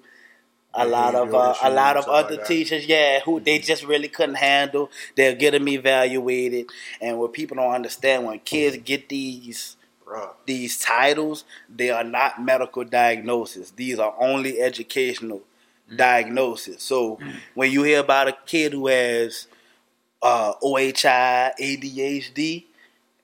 [0.74, 4.08] a lot of uh, a lot of other like teachers, yeah, who they just really
[4.08, 4.90] couldn't handle.
[5.16, 6.68] They're getting me evaluated,
[7.02, 10.30] and what people don't understand when kids get these Bruh.
[10.46, 13.72] these titles, they are not medical diagnoses.
[13.72, 15.42] These are only educational
[15.94, 16.82] diagnoses.
[16.82, 17.20] So
[17.54, 19.48] when you hear about a kid who has
[20.22, 22.66] uh, OHI, ADHD,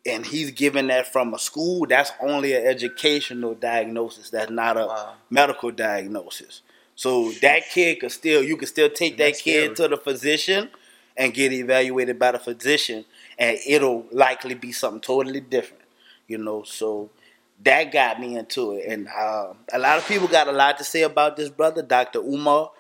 [0.08, 4.30] and he's given that from a school, that's only an educational diagnosis.
[4.30, 5.14] That's not a Wow.
[5.30, 6.62] medical diagnosis.
[6.96, 10.70] So that kid could still, you could still take that kid to the physician
[11.16, 13.06] and get evaluated by the physician,
[13.38, 15.84] and it'll likely be something totally different.
[16.28, 17.10] You know, so
[17.64, 20.84] that got me into it, and uh, a lot of people got a lot to
[20.84, 22.20] say about this brother, Dr.
[22.20, 22.72] Umar.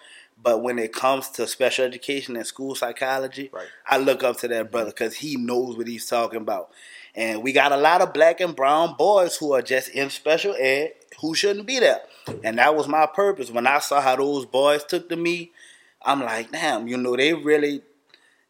[0.42, 3.66] But when it comes to special education and school psychology, Right.
[3.88, 6.70] I look up to that brother because he knows what he's talking about.
[7.18, 10.56] And we got a lot of black and brown boys who are just in special
[10.58, 12.02] ed who shouldn't be there.
[12.44, 13.50] And that was my purpose.
[13.50, 15.52] When I saw how those boys took to me,
[16.04, 17.82] I'm like, damn, you know, they really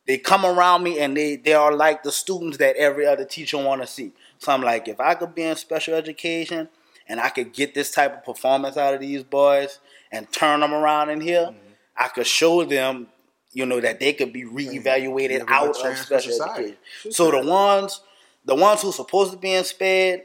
[0.06, 3.58] they come around me and they they are like the students that every other teacher
[3.58, 4.12] want to see.
[4.39, 6.67] So I'm like, if I could be in special education
[7.08, 9.80] and I could get this type of performance out of these boys
[10.12, 11.53] and turn them around in here,
[11.95, 13.08] I could show them,
[13.53, 16.63] you know, that they could be reevaluated out of special society.
[16.63, 17.12] education.
[17.12, 18.01] So the ones,
[18.48, 20.24] the ones who supposed to be in SPED,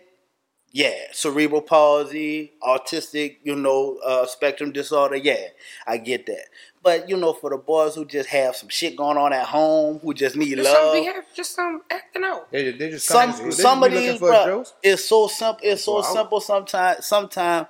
[0.70, 5.48] yeah, cerebral palsy, autistic, you know, uh, spectrum disorder, yeah,
[5.86, 6.44] I get that.
[6.82, 9.98] But you know, for the boys who just have some shit going on at home,
[9.98, 12.50] who just need Just some love, just some acting out.
[12.50, 15.60] They, they just some kinda, they just some of these for it's so simple.
[15.62, 16.40] It's so Well, I- simple.
[16.40, 17.66] Sometimes, sometimes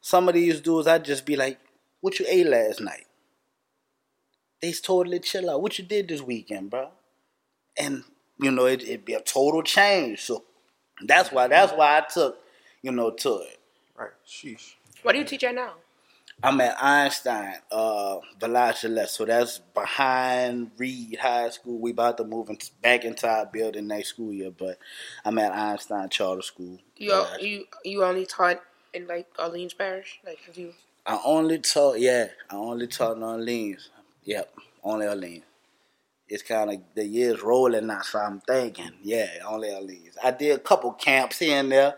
[0.00, 1.58] some of these dudes, I just be like,
[2.00, 3.06] "What you ate last night?"
[4.62, 5.60] They totally chill out.
[5.60, 6.90] What you did this weekend, bro?
[7.76, 8.04] And
[8.38, 10.22] you know, it it be a total change.
[10.22, 10.44] So
[11.04, 12.38] that's why that's why I took
[12.82, 13.58] you know to it.
[13.96, 14.10] Right.
[14.26, 14.74] Sheesh.
[15.02, 15.74] What do you teach at now?
[16.42, 19.14] I'm at Einstein, uh, Village de L'Est.
[19.14, 21.78] So that's behind Reed High School.
[21.78, 24.78] We about to move in, back into our building next school year, but
[25.24, 26.78] I'm at Einstein Charter School.
[26.96, 28.60] You Uh, you you only taught
[28.92, 30.74] in like Orleans Parish, like have you?
[31.06, 33.90] I only taught, yeah, I only taught in Orleans.
[34.24, 35.44] Yep, only Orleans.
[36.28, 40.16] It's kind of the years rolling now, so I'm thinking, yeah, only Orleans.
[40.22, 41.94] I did a couple camps here and there,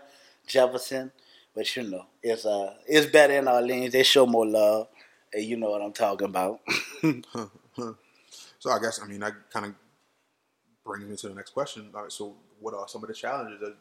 [0.46, 1.12] Jefferson,
[1.54, 3.92] but you know, it's uh, it's better in Orleans.
[3.92, 4.88] They show more love,
[5.32, 6.60] and you know what I'm talking about.
[8.58, 9.74] So I guess I mean that kind of
[10.84, 11.90] brings me to the next question.
[11.94, 13.74] All right, so what are some of the challenges of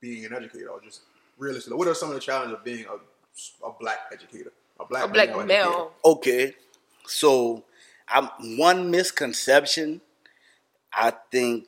[0.00, 1.00] being an educator, or just
[1.38, 5.04] realistically, what are some of the challenges of being a, a black educator, a black
[5.04, 5.92] A black male male.
[6.04, 6.54] Okay,
[7.06, 7.64] so
[8.08, 10.00] I'm one misconception.
[10.92, 11.66] I think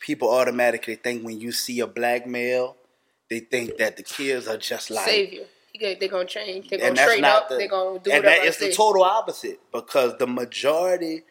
[0.00, 2.76] people automatically think when you see a black male,
[3.28, 5.44] they think that the kids are just like Savior.
[5.72, 6.68] He go- They gonna change.
[6.68, 7.48] They gonna and that's straighten not up.
[7.50, 8.40] the, They gonna do and whatever.
[8.40, 11.24] that I is the total opposite because the majority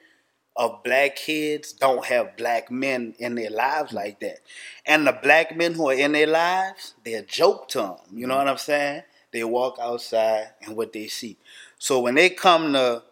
[0.57, 4.39] of black kids don't have black men in their lives like that,
[4.85, 7.95] and the black men who are in their lives, they're a joke to them.
[8.13, 8.45] You know mm-hmm.
[8.45, 9.03] what I'm saying?
[9.33, 11.37] They walk outside and what they see.
[11.77, 13.03] So when they come to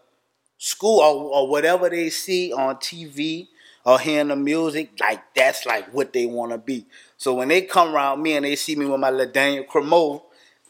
[0.58, 3.48] school or, or whatever they see on TV
[3.86, 6.86] or hearing the music, like that's like what they want to be.
[7.18, 10.22] So when they come around me and they see me with my little Daniel Cremieux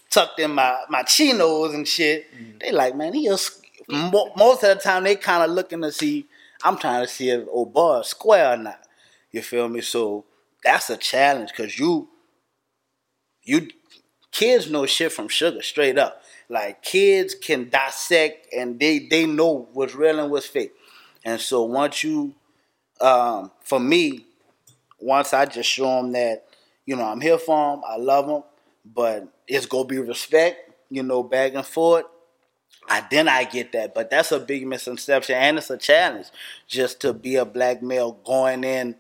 [0.10, 2.60] tucked in my my chinos and shit, mm.
[2.60, 3.60] they like, man, he is.
[3.89, 6.26] Most of the time, they kind of looking to see.
[6.63, 8.80] I'm trying to see if is square or not.
[9.32, 9.82] You feel me?
[9.82, 10.24] So
[10.63, 12.08] that's a challenge because you,
[13.43, 13.67] you,
[14.32, 16.23] kids know shit from sugar straight up.
[16.49, 20.73] Like kids can dissect and they they know what's real and what's fake.
[21.25, 22.36] And so once you,
[23.01, 24.25] um, for me,
[24.99, 26.45] once I just show them that,
[26.86, 28.43] you know, I'm here for them, I love them,
[28.86, 32.06] but it's gonna be respect, you know, back and forth.
[32.89, 36.27] I then I get that, but that's a big misconception, and it's a challenge
[36.67, 38.95] just to be a black male going in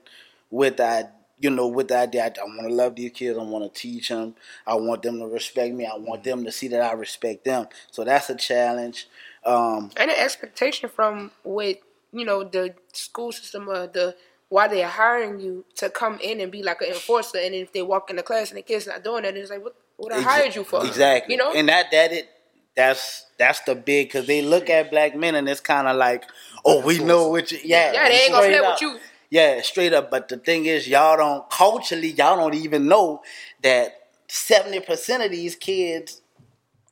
[0.49, 2.23] with that, you know, with the idea.
[2.23, 3.37] I, I want to love these kids.
[3.37, 4.35] I want to teach them.
[4.65, 5.85] I want them to respect me.
[5.85, 7.67] I want them to see that I respect them.
[7.91, 9.07] So that's a challenge.
[9.45, 11.77] Um, and an expectation from with
[12.13, 14.15] you know the school system or the
[14.49, 17.81] why they're hiring you to come in and be like an enforcer and if they
[17.81, 20.21] walk in the class and the kids not doing that it's like what what I
[20.21, 22.29] hired you for exactly you know and that that it
[22.75, 26.25] that's that's the big because they look at black men and it's kind of like
[26.65, 28.99] oh we know what you yeah yeah they ain't gonna straight play with you
[29.33, 33.21] yeah straight up but the thing is y'all don't culturally y'all don't even know
[33.63, 36.21] that 70% of these kids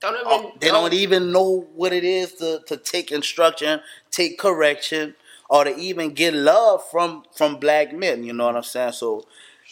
[0.01, 4.39] don't even Oh, they don't even know what it is to, to take instruction, take
[4.39, 5.15] correction,
[5.49, 8.23] or to even get love from from black men.
[8.23, 8.93] You know what I'm saying?
[8.93, 9.25] So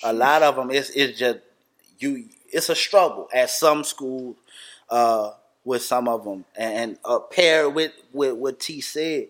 [0.03, 1.39] a lot of them, it's it's just
[1.99, 2.25] you.
[2.51, 4.37] It's a struggle at some schools
[4.89, 5.31] uh,
[5.63, 9.27] with some of them, and, and uh, paired with with what T said.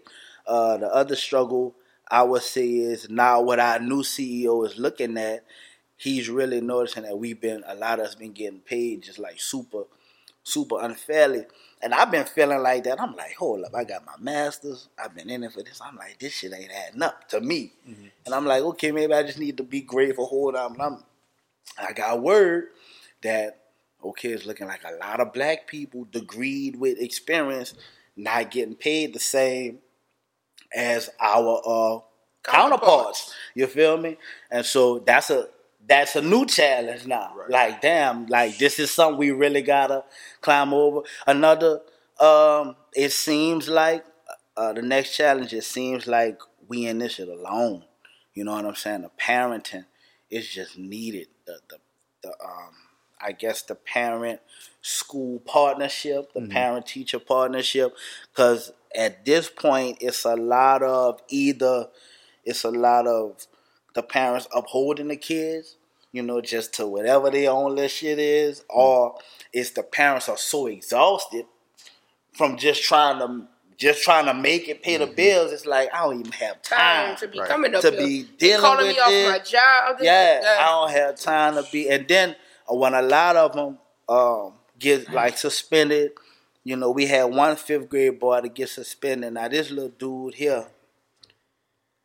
[0.48, 1.76] Uh, the other struggle
[2.10, 5.46] I would say is now what our new CEO is looking at.
[5.96, 9.40] He's really noticing that we've been a lot of us been getting paid just like
[9.40, 9.84] super
[10.50, 11.46] super unfairly.
[11.82, 13.00] And I've been feeling like that.
[13.00, 14.90] I'm like, hold up, I got my master's.
[15.02, 15.80] I've been in it for this.
[15.84, 17.74] I'm like, this shit ain't adding up to me.
[17.88, 18.08] Mm-hmm.
[18.26, 20.26] And I'm like, okay, maybe I just need to be grateful.
[20.26, 20.74] Hold on.
[20.74, 21.04] But I'm,
[21.78, 22.66] I got word
[23.22, 23.62] that,
[24.04, 27.74] okay, it's looking like a lot of black people degreed with experience
[28.18, 29.80] not getting paid the same
[30.76, 32.00] as our uh,
[32.44, 33.34] counterparts.
[33.56, 34.18] You feel me?
[34.52, 35.48] And so that's a
[35.88, 37.34] that's a new challenge now.
[37.50, 40.04] Like, damn, like this is something we really gotta
[40.42, 41.02] climb over.
[41.26, 41.82] Another,
[42.20, 44.06] um, it seems like
[44.56, 45.54] uh, the next challenge.
[45.54, 47.84] It seems like we in this shit alone.
[48.34, 49.02] You know what I'm saying?
[49.02, 49.86] The parenting
[50.30, 51.28] is just needed.
[51.46, 51.78] The the,
[52.24, 52.76] the um,
[53.22, 54.40] I guess the parent
[54.82, 56.52] school partnership, the mm-hmm.
[56.52, 57.94] parent teacher partnership,
[58.32, 61.88] because at this point it's a lot of either
[62.46, 63.46] it's a lot of
[63.94, 65.76] the parents upholding the kids,
[66.12, 68.80] you know, just to whatever their own little shit is, mm-hmm.
[68.80, 69.16] or
[69.54, 71.46] it's the parents are so exhausted
[72.34, 75.16] from just trying to just trying to make it pay the mm-hmm.
[75.16, 75.52] bills.
[75.54, 77.50] It's like I don't even have time time to be Right.
[77.50, 78.00] coming up to here.
[78.00, 79.30] be dealing calling with me off it.
[79.30, 80.58] my job this- Yeah.
[80.60, 81.90] I don't have time to be.
[81.90, 82.36] And then
[82.78, 83.78] when a lot of them
[84.08, 86.12] um, get like suspended,
[86.64, 89.34] you know, we had one fifth grade boy to get suspended.
[89.34, 90.68] Now this little dude here,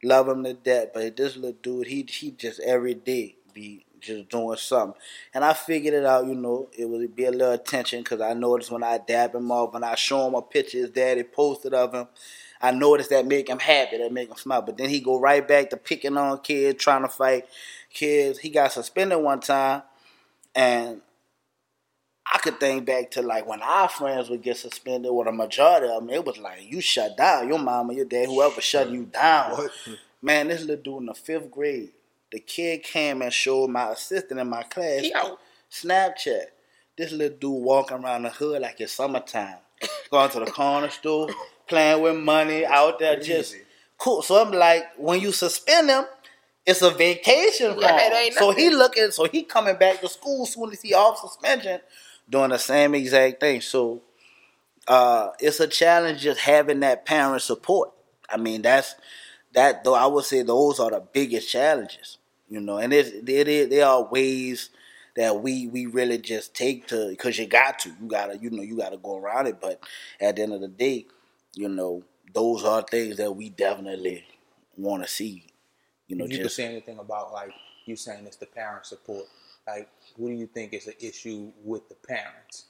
[0.03, 4.29] love him to death, but this little dude, he he just every day be just
[4.29, 5.01] doing something.
[5.33, 8.35] And I figured it out, you know, it would be a little attention because I
[8.35, 11.75] noticed when I dab him off, when I show him a picture his daddy posted
[11.75, 12.07] of him,
[12.61, 14.63] I noticed that make him happy, that make him smile.
[14.63, 17.47] But then he go right back to picking on kids, trying to fight
[17.93, 18.39] kids.
[18.39, 19.83] He got suspended one time,
[20.55, 21.01] and
[22.33, 25.87] I could think back to like when our friends would get suspended, or the majority
[25.89, 29.05] of them, it was like you shut down, your mama, your dad, whoever shut you
[29.05, 29.53] down.
[29.53, 29.71] What?
[30.23, 31.91] Man, this little dude in the fifth grade,
[32.33, 35.39] the kid came and showed my assistant in my class He out.
[35.71, 36.47] Snapchat.
[36.97, 39.57] This little dude walking around the hood like it's summertime,
[40.11, 41.29] going to the corner store,
[41.69, 43.67] playing with money out there, just Crazy.
[43.99, 44.23] cool.
[44.23, 46.05] So I'm like, when you suspend him,
[46.67, 48.13] it's a vacation for Yeah, him.
[48.13, 51.19] it ain't So he looking, so he coming back to school soon as he off
[51.19, 51.81] suspension,
[52.29, 53.61] doing the same exact thing.
[53.61, 54.03] So
[54.89, 57.93] uh, it's a challenge just having that parent support.
[58.29, 58.95] I mean, that's
[59.55, 59.95] that though.
[59.95, 62.79] I would say those are the biggest challenges, you know.
[62.79, 64.71] And it's, it is there are ways
[65.17, 68.63] that we we really just take to because you got to, you gotta, you know,
[68.63, 69.61] you gotta go around it.
[69.61, 69.81] But
[70.21, 71.07] at the end of the day,
[71.55, 74.25] you know, those are things that we definitely
[74.77, 75.45] want to see.
[76.07, 77.53] You know, you could say anything about like
[77.87, 79.25] you saying it's the parent support.
[79.67, 82.67] Like, what do you think is an issue with the parents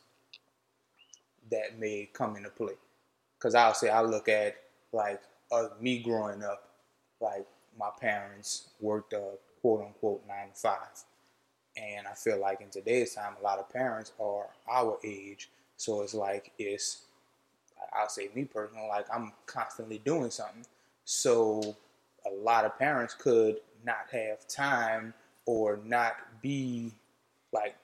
[1.51, 2.75] that may come into play?
[3.39, 4.57] Because I'll say I look at
[4.93, 5.21] like
[5.51, 6.69] uh, me growing up,
[7.21, 7.47] like
[7.79, 11.05] my parents worked a quote unquote nine to five,
[11.77, 16.03] and I feel like in today's time, a lot of parents are our age, so
[16.03, 17.07] it's like it's
[17.93, 20.65] I'll say me personally, like I'm constantly doing something.
[21.05, 21.77] So
[22.27, 25.15] a lot of parents could not have time
[25.47, 26.93] or not be
[27.53, 27.77] like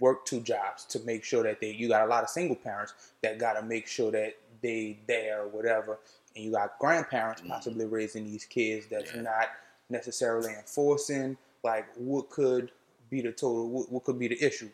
[0.00, 2.94] work two jobs to make sure that they you got a lot of single parents
[3.22, 5.98] that got to make sure that they there or whatever.
[6.34, 7.50] And you got grandparents mm-hmm.
[7.52, 9.48] possibly raising these kids that's not
[9.90, 12.70] necessarily enforcing like what could
[13.10, 14.70] be the total what, what could be the issue.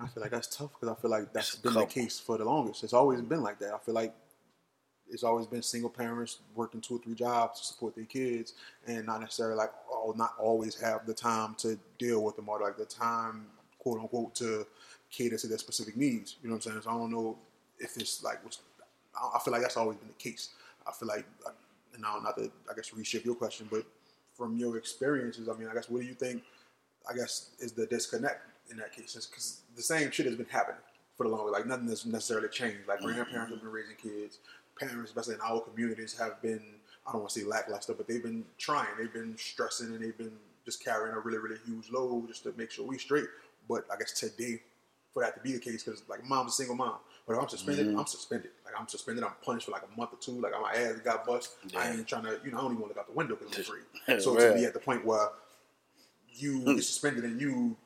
[0.00, 2.18] I feel like that's tough because I feel like that's It's a been the case
[2.18, 2.84] for the longest.
[2.84, 3.74] It's always been like that.
[3.74, 4.14] I feel like
[5.10, 8.54] it's always been single parents working two or three jobs to support their kids
[8.86, 12.60] and not necessarily like oh not always have the time to deal with them or
[12.60, 13.46] like the time
[13.78, 14.66] quote unquote to
[15.10, 16.36] cater to their specific needs.
[16.42, 16.82] You know what I'm saying?
[16.82, 17.38] So I don't know
[17.78, 18.60] if it's like what's,
[19.16, 20.50] I feel like that's always been the case.
[20.86, 21.26] I feel like
[21.94, 23.84] and now not to I guess reshift your question, but
[24.34, 26.42] from your experiences, I mean, I guess what do you think?
[27.10, 30.80] I guess is the disconnect in that case, because the same shit has been happening
[31.16, 31.52] for the longest.
[31.52, 32.86] Like nothing has necessarily changed.
[32.86, 33.14] Like mm-hmm.
[33.14, 34.38] grandparents have been raising kids,
[34.78, 36.62] parents, especially in our communities, have been
[37.06, 38.88] I don't want to say lackluster, but they've been trying.
[38.98, 42.54] They've been stressing and they've been just carrying a really really huge load just to
[42.56, 43.26] make sure we straight.
[43.68, 44.62] But I guess today,
[45.12, 46.96] for that to be the case, because like mom's a single mom,
[47.28, 47.98] but if I'm suspended, mm-hmm.
[47.98, 48.50] I'm suspended.
[48.64, 50.40] Like I'm suspended, I'm punished for like a month or two.
[50.40, 51.56] Like my ass got bust.
[51.76, 53.36] I ain't trying to, you know, I don't even want to look out the window
[53.36, 53.80] because I'm free.
[54.08, 55.28] Yeah, So to be at the point where
[56.32, 57.76] you get suspended and you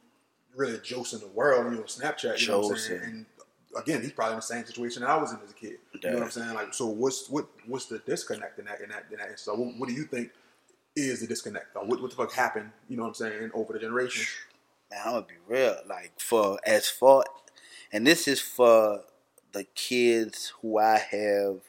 [0.54, 3.00] really josing the world you on Snapchat, you know what I'm saying?
[3.02, 3.26] And
[3.76, 5.78] again, he's probably in the same situation that I was in as a kid.
[5.94, 6.54] You know what I'm saying?
[6.54, 9.38] Like, so what's what what's the disconnect in that in that in that?
[9.38, 10.30] So what, what do you think
[10.96, 11.76] is the disconnect?
[11.76, 12.70] Or what what the fuck happened?
[12.88, 14.28] You know what I'm saying over the generations?
[14.92, 15.76] man, I'm gonna be real.
[15.88, 17.24] Like for as far,
[17.92, 19.02] and this is for
[19.52, 21.60] the kids who I have,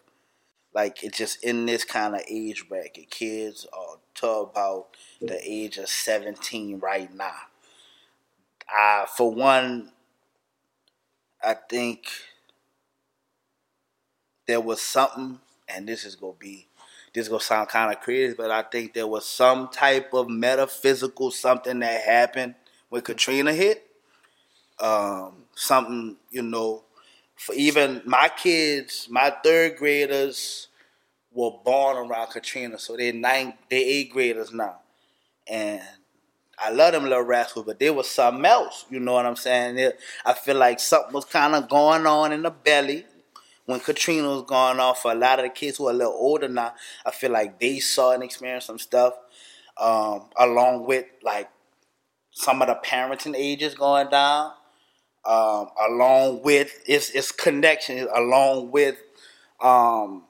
[0.73, 3.09] like it's just in this kind of age bracket.
[3.09, 4.87] Kids are to about
[5.21, 7.33] the age of 17 right now.
[8.75, 9.91] Uh, for one,
[11.43, 12.07] I think
[14.47, 16.67] there was something, and this is gonna be,
[17.13, 20.29] this is gonna sound kind of crazy, but I think there was some type of
[20.29, 22.55] metaphysical something that happened
[22.89, 23.85] when Katrina hit.
[24.79, 26.83] Um, something you know,
[27.35, 30.67] for even my kids, my third graders
[31.33, 34.79] were born around Katrina, so they're nine, they eighth graders now,
[35.47, 35.81] and
[36.57, 38.85] I love them little rascals, but there was something else.
[38.89, 39.75] You know what I'm saying?
[39.75, 39.93] They-
[40.25, 43.05] I feel like something was kind of going on in the belly
[43.65, 44.95] when Katrina was going on.
[44.95, 46.73] For a lot of the kids who are a little older now,
[47.05, 49.13] I feel like they saw and experienced some stuff,
[49.77, 51.49] um, along with like
[52.31, 54.53] some of the parenting ages going down,
[55.25, 58.97] um, along with its its connection, along with
[59.61, 60.25] um,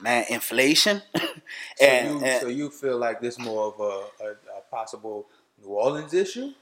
[0.00, 4.60] man inflation, so you and so you feel like this more of a, a, a
[4.70, 5.26] possible
[5.62, 6.52] New Orleans issue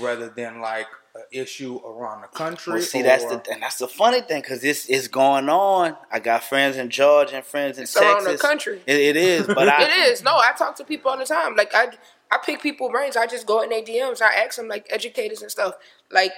[0.00, 3.86] rather than like an issue around the country Well, see, that's the and that's the
[3.88, 5.96] funny thing because this is going on.
[6.10, 8.24] I got friends in Georgia and friends in It's Texas.
[8.26, 8.80] around the country.
[8.86, 10.22] It, it is, but I, It is.
[10.22, 11.54] No, I talk to people all the time.
[11.54, 11.88] Like I,
[12.30, 13.16] I pick people brains.
[13.16, 14.20] I just go in their DMs.
[14.20, 15.74] I ask them like educators and stuff.
[16.10, 16.32] Like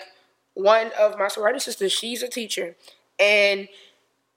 [0.55, 2.77] one of my sorority sisters, she's a teacher,
[3.19, 3.69] and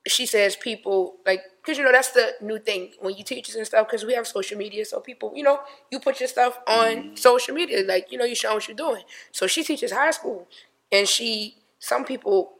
[0.08, 3.64] she says people like because you know that's the new thing when you teachers and
[3.64, 5.60] stuff because we have social media so people you know
[5.92, 7.16] you put your stuff on mm-hmm.
[7.16, 9.04] social media like you know you show what you're doing.
[9.32, 10.48] So she teaches high school
[10.92, 12.54] and she some people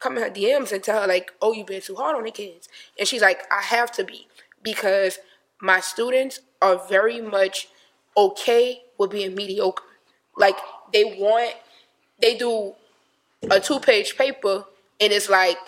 [0.00, 2.32] come in her DMs and tell her like oh you've been too hard on the
[2.32, 2.68] kids.
[2.98, 4.26] And she's like I have to be
[4.64, 5.20] because
[5.62, 7.68] my students are very much
[8.16, 9.84] okay with being mediocre.
[10.36, 10.56] Like
[10.92, 11.54] they want
[12.20, 12.74] they do
[13.48, 14.64] a two page paper
[15.00, 15.58] and it's like,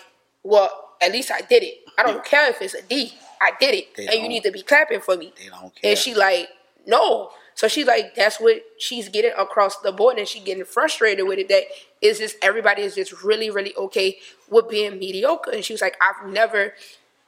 [0.43, 1.75] well, at least I did it.
[1.97, 3.13] I don't care if it's a D.
[3.41, 3.95] I did it.
[3.95, 5.33] They and you need to be clapping for me.
[5.37, 5.91] they don't care.
[5.91, 6.49] And she like,
[6.85, 7.31] no.
[7.55, 11.39] So she's like, that's what she's getting across the board and she getting frustrated with
[11.39, 11.49] it.
[11.49, 11.63] That
[12.01, 14.17] is just everybody is just really, really okay
[14.49, 15.51] with being mediocre.
[15.51, 16.73] And she was like, I've never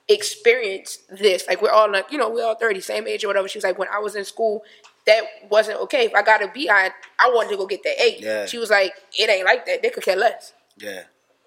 [0.08, 1.46] experienced this.
[1.48, 3.48] Like we're all like, you know, we're all 30, same age or whatever.
[3.48, 4.64] She was like, when I was in school,
[5.08, 6.06] that wasn't okay.
[6.06, 8.18] If I got a B, I I wanted to go get that A.
[8.20, 8.46] Yeah.
[8.46, 9.82] She was like, it ain't like that.
[9.82, 10.54] They could care less.
[10.78, 11.04] yeah.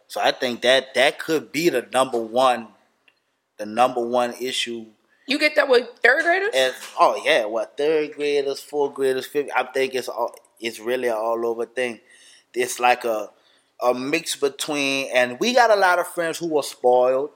[0.06, 2.68] So I think that that could be the number one,
[3.58, 4.86] the number one issue.
[5.26, 6.50] You get that with third graders?
[6.54, 9.50] And oh yeah, what third graders, fourth graders, fifth.
[9.54, 10.34] I think it's all.
[10.60, 12.00] It's really an all over thing.
[12.52, 13.30] It's like a
[13.82, 17.30] a mix between, and we got a lot of friends who were spoiled,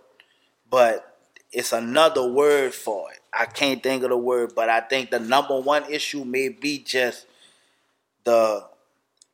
[0.70, 1.18] but
[1.52, 3.20] it's another word for it.
[3.32, 6.78] I can't think of the word, but I think the number one issue may be
[6.78, 7.26] just
[8.24, 8.64] the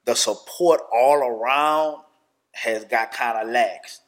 [0.04, 2.03] the support all around
[2.54, 4.00] has got kind of lax.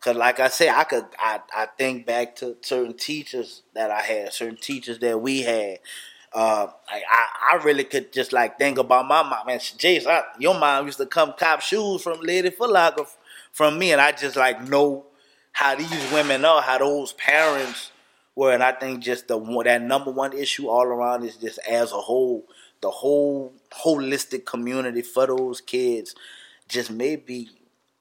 [0.00, 4.00] Cause like I said, I could I, I think back to certain teachers that I
[4.02, 5.78] had, certain teachers that we had.
[6.32, 9.46] Uh, like I, I really could just like think about my mom.
[9.46, 13.18] Man, Jace, I, your mom used to come cop shoes from Lady Foot Locker f-
[13.52, 15.06] from me, and I just like know
[15.52, 17.90] how these women are, how those parents
[18.34, 21.58] Where and I think just the one that number one issue all around is just
[21.68, 22.46] as a whole,
[22.80, 26.14] the whole holistic community for those kids
[26.68, 27.50] just may be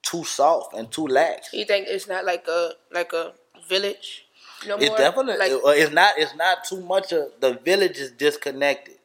[0.10, 1.54] too soft and too lax.
[1.54, 3.34] You think it's not like a like a
[3.68, 4.26] village?
[4.68, 4.98] No It's more?
[4.98, 8.96] definitely like uh, it's not it's not too much of the village is disconnected.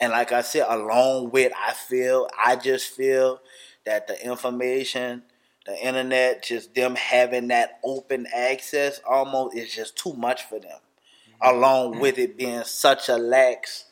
[0.00, 3.40] And like I said, along with I feel I just feel
[3.84, 5.22] that the information,
[5.64, 10.78] the internet, just them having that open access almost is just too much for them.
[11.40, 11.56] Mm-hmm.
[11.56, 13.84] Along with it being such a lax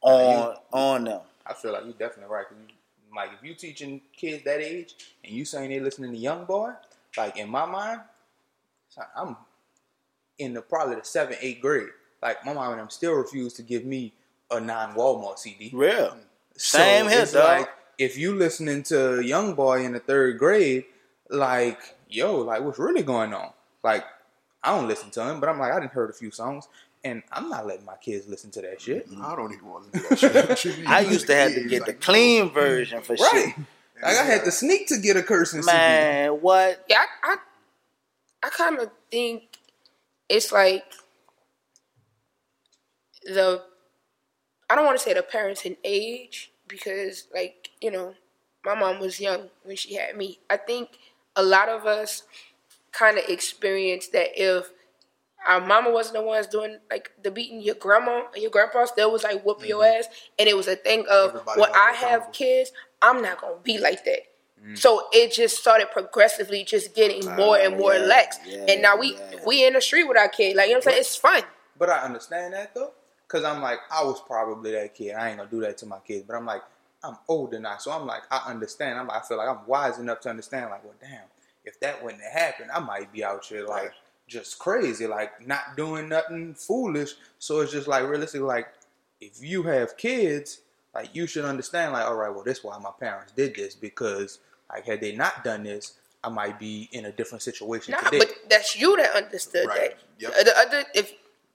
[0.00, 1.20] on on them.
[1.46, 2.46] I feel like you're definitely right.
[2.50, 2.73] you-
[3.14, 4.94] Like if you teaching kids that age
[5.24, 6.76] and you saying they listening to YoungBoy,
[7.16, 8.00] like in my mind,
[9.16, 9.36] I'm
[10.38, 11.88] in the probably the seventh, eighth grade.
[12.22, 14.12] Like my mom and them still refuse to give me
[14.50, 15.70] a non Walmart CD.
[15.72, 16.16] Real.
[16.56, 17.60] So Same here, dog.
[17.60, 20.84] Like if you listening to YoungBoy in the third grade,
[21.30, 23.50] like yo, like what's really going on?
[23.82, 24.04] Like
[24.62, 26.68] I don't listen to him, but I'm like I didn't heard a few songs,
[27.04, 29.06] and I'm not letting my kids listen to that shit.
[29.22, 30.34] I don't even want to do that shit.
[30.48, 30.86] What you mean?
[30.86, 33.54] I used to have to Kids, get the like, clean mm, mm, version for Right.
[33.56, 33.56] shit.
[34.02, 35.76] Like I had to sneak to get a cursing CD.
[35.76, 36.84] Man, what?
[36.88, 37.36] Yeah, I, I,
[38.44, 39.44] I kind of think
[40.28, 40.84] it's like
[43.24, 43.62] the.
[44.70, 48.14] I don't want to say the parents in age because, like, you know,
[48.64, 50.38] my mom was young when she had me.
[50.50, 50.90] I think
[51.36, 52.24] a lot of us
[52.92, 54.70] kind of experience that if
[55.46, 59.12] our mama wasn't the ones doing like the beating, your grandma and your grandpa still
[59.12, 60.00] was like whooping your mm-hmm.
[60.00, 62.72] ass, and it was a thing of Everybody when I have kids,
[63.02, 64.20] I'm not gonna be like that.
[64.64, 64.78] Mm.
[64.78, 68.38] So it just started progressively just getting more and more yeah, lax.
[68.46, 69.40] yeah, and now we yeah.
[69.46, 70.56] we in the street with our kid.
[70.56, 71.00] Like you know what I'm saying?
[71.00, 71.42] It's fun.
[71.78, 72.92] But I understand that though,
[73.28, 75.14] cause I'm like, I was probably that kid.
[75.14, 76.62] I ain't gonna do that to my kids, but I'm like,
[77.02, 78.98] I'm older now, so I'm like, I understand.
[78.98, 80.70] I'm, I feel like I'm wise enough to understand.
[80.70, 81.24] Like, well, damn,
[81.64, 83.92] if that wouldn't have happened, I might be out here like
[84.26, 87.14] just crazy, like not doing nothing foolish.
[87.38, 88.68] So it's just like realistically, like
[89.20, 90.60] if you have kids,
[90.94, 91.92] like you should understand.
[91.92, 94.38] Like, all right, well, this is why my parents did this because
[94.70, 98.18] like had they not done this, I might be in a different situation Nah, today.
[98.18, 99.90] but that's you that understood Right.
[99.90, 99.98] that.
[100.34, 100.44] Yep.
[100.44, 101.12] The other if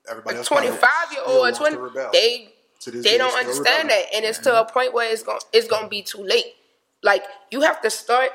[0.10, 2.10] Everybody a twenty five year old, 20, rebel.
[2.14, 2.54] they
[2.86, 3.88] they day, don't understand rebelling.
[3.90, 6.56] that, and it's to a point where it's going it's going to be too late.
[7.04, 8.30] Like you have to start.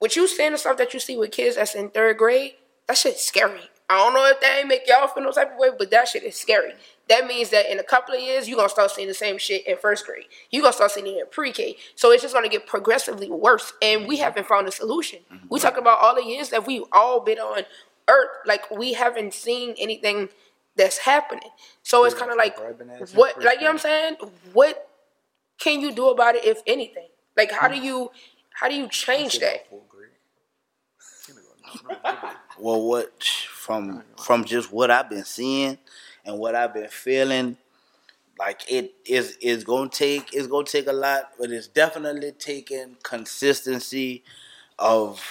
[0.00, 2.54] What you saying the stuff that you see with kids that's in third grade,
[2.88, 3.60] that shit's scary.
[3.88, 6.08] I don't know if that ain't make y'all feel no type of way, but that
[6.08, 6.72] shit is scary.
[7.08, 9.66] That means that in a couple of years, you're gonna start seeing the same shit
[9.66, 10.24] in first grade.
[10.50, 11.76] You're gonna start seeing it in pre-K.
[11.94, 13.74] So it's just gonna get progressively worse.
[13.82, 15.20] And we haven't found a solution.
[15.50, 17.64] We talk about all the years that we've all been on
[18.08, 20.30] Earth, like we haven't seen anything
[20.76, 21.50] that's happening.
[21.82, 22.56] So it's kind of like
[23.14, 24.16] what, like you know what I'm saying?
[24.54, 24.88] What
[25.58, 27.08] can you do about it, if anything?
[27.36, 28.10] Like how do you,
[28.54, 29.66] how do you change that?
[32.58, 35.78] Well, what from from just what I've been seeing
[36.24, 37.56] and what I've been feeling,
[38.38, 42.96] like it is is gonna take it's gonna take a lot, but it's definitely taking
[43.02, 44.24] consistency
[44.78, 45.22] of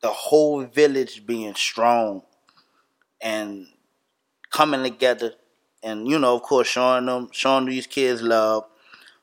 [0.00, 2.22] the whole village being strong
[3.20, 3.66] and
[4.50, 5.34] coming together.
[5.82, 8.64] And you know of course showing them showing these kids love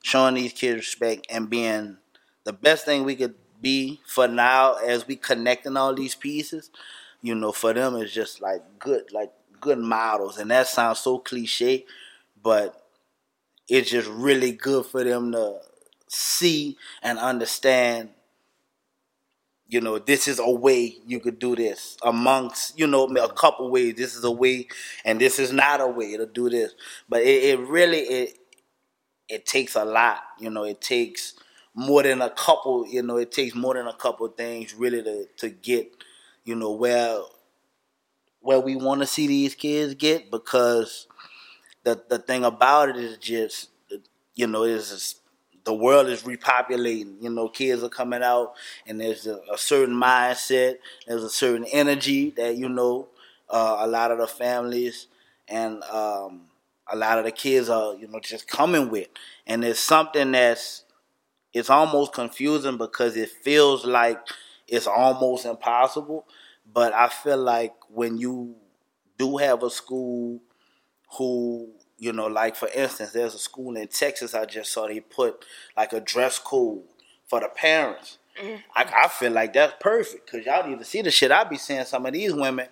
[0.03, 1.97] showing these kids respect and being
[2.45, 6.70] the best thing we could be for now as we connecting all these pieces
[7.22, 9.32] you know for them it's just like good like
[9.62, 10.38] good models.
[10.38, 11.86] And that sounds so cliche
[12.41, 12.84] but
[13.68, 15.60] it's just really good for them to
[16.08, 18.10] see and understand
[19.68, 23.70] you know this is a way you could do this amongst you know a couple
[23.72, 23.95] ways.
[23.95, 24.68] This is a way
[25.03, 26.74] and this is not a way to do this.
[27.10, 28.38] But it, it really it
[29.28, 31.34] it takes a lot you know it takes
[31.76, 35.28] more than a couple you know it takes more than a couple things really to
[35.38, 35.91] to get
[36.45, 37.19] you know where
[38.41, 41.07] where we want to see these kids get because
[41.84, 43.71] the the thing about it is just
[44.36, 45.17] you know is
[45.65, 47.21] the world is repopulating.
[47.21, 48.53] You know, kids are coming out,
[48.88, 50.78] and there's a, a certain mindset.
[51.07, 53.09] There's a certain energy that you know
[53.49, 55.07] uh, a lot of the families
[55.49, 56.43] and um,
[56.88, 59.09] a lot of the kids are you know just coming with,
[59.47, 60.84] and it's something that's
[61.56, 64.20] it's almost confusing because it feels like
[64.68, 66.28] it's almost impossible.
[66.72, 68.56] But I feel like when you
[69.18, 70.41] do have a school
[71.18, 74.99] who you know, like for instance, there's a school in Texas I just saw they
[74.99, 75.45] put
[75.78, 76.84] like a dress code
[77.26, 78.18] for the parents.
[78.41, 78.58] Mm-hmm.
[78.76, 81.58] I, I feel like that's perfect because y'all need to see the shit I be
[81.58, 82.68] seeing some of these women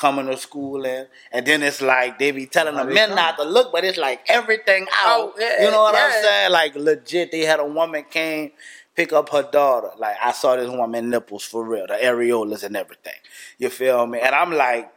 [0.00, 3.16] coming to school in, and then it's like they be telling the men come.
[3.16, 5.32] not to look, but it's like everything oh, out.
[5.36, 6.50] Oh, yeah, you know what I'm saying?
[6.50, 8.52] Like legit, they had a woman came
[8.96, 9.90] pick up her daughter.
[9.98, 13.14] Like I saw this woman nipples for real, the areolas and everything.
[13.58, 14.20] You feel me?
[14.20, 14.90] And I'm like,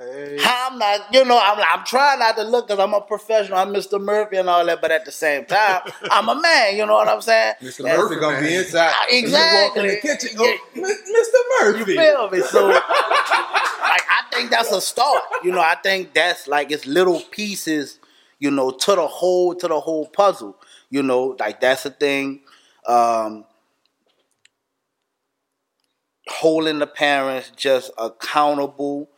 [0.00, 0.38] Hey.
[0.42, 3.58] I'm not, you know, I'm I'm trying not to look because I'm a professional.
[3.58, 4.00] I'm Mr.
[4.00, 6.74] Murphy and all that, but at the same time, I'm a man.
[6.78, 7.56] You know what I'm saying?
[7.60, 7.80] Mr.
[7.80, 8.94] And- Murphy gonna be inside.
[9.10, 9.28] Exactly.
[9.50, 11.40] You walk in the kitchen, go, Mr.
[11.60, 11.92] Murphy.
[11.92, 12.40] You feel me?
[12.40, 15.22] So, like, I think that's a start.
[15.44, 17.98] You know, I think that's like it's little pieces.
[18.38, 20.56] You know, to the whole to the whole puzzle.
[20.88, 22.40] You know, like that's the thing.
[22.86, 23.44] Um,
[26.26, 29.09] holding the parents just accountable.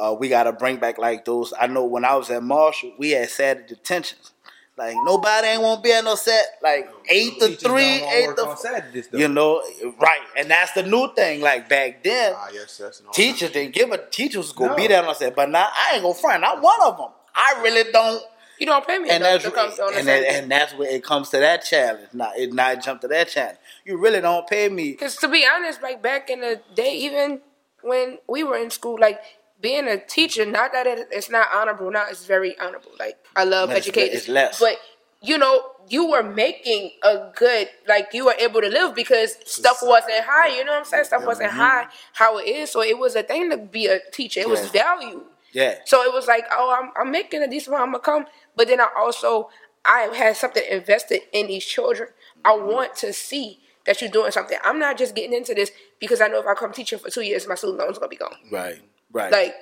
[0.00, 1.52] Uh, we got to bring back like those.
[1.60, 4.32] I know when I was at Marshall, we had Saturday detentions.
[4.78, 6.58] Like nobody ain't won't be at no set.
[6.62, 9.62] Like eight to three, eight to on Saturdays, you know,
[10.00, 10.22] right?
[10.38, 11.42] And that's the new thing.
[11.42, 14.76] Like back then, Ah, yes, that's an teachers didn't give a teachers was gonna No.
[14.76, 16.44] be there on set, but now I ain't gonna front.
[16.44, 17.08] I'm one of them.
[17.34, 18.22] I really don't,
[18.58, 21.04] You don't pay me and that's to come on and, that, and that's where it
[21.04, 22.08] comes to that challenge.
[22.14, 23.58] Now it not jump to that challenge.
[23.84, 24.92] You really don't pay me.
[24.92, 27.42] Because to be honest, like back in the day, even
[27.82, 29.20] when we were in school, like
[29.60, 32.92] being a teacher, not that it, it's not honorable, now it's very honorable.
[32.98, 34.58] Like I love But educators, it's less.
[34.60, 34.76] but
[35.22, 39.78] you know, you were making a good, like you were able to live because stuff
[39.82, 40.48] wasn't high.
[40.56, 41.04] You know what I'm saying?
[41.04, 44.40] Stuff wasn't high how it is, so it was a thing to be a teacher.
[44.40, 45.22] It was valued.
[45.52, 47.88] Yeah, So it was like, oh, I'm, I'm making a decent amount.
[47.88, 49.50] I'm gonna come, but then I also
[49.84, 52.10] I had something invested in these children.
[52.44, 54.56] I want to see that you're doing something.
[54.62, 57.22] I'm not just getting into this because I know if I come teaching for two
[57.22, 58.36] years, my student loans gonna be gone.
[58.52, 58.80] right,
[59.12, 59.54] right, Like,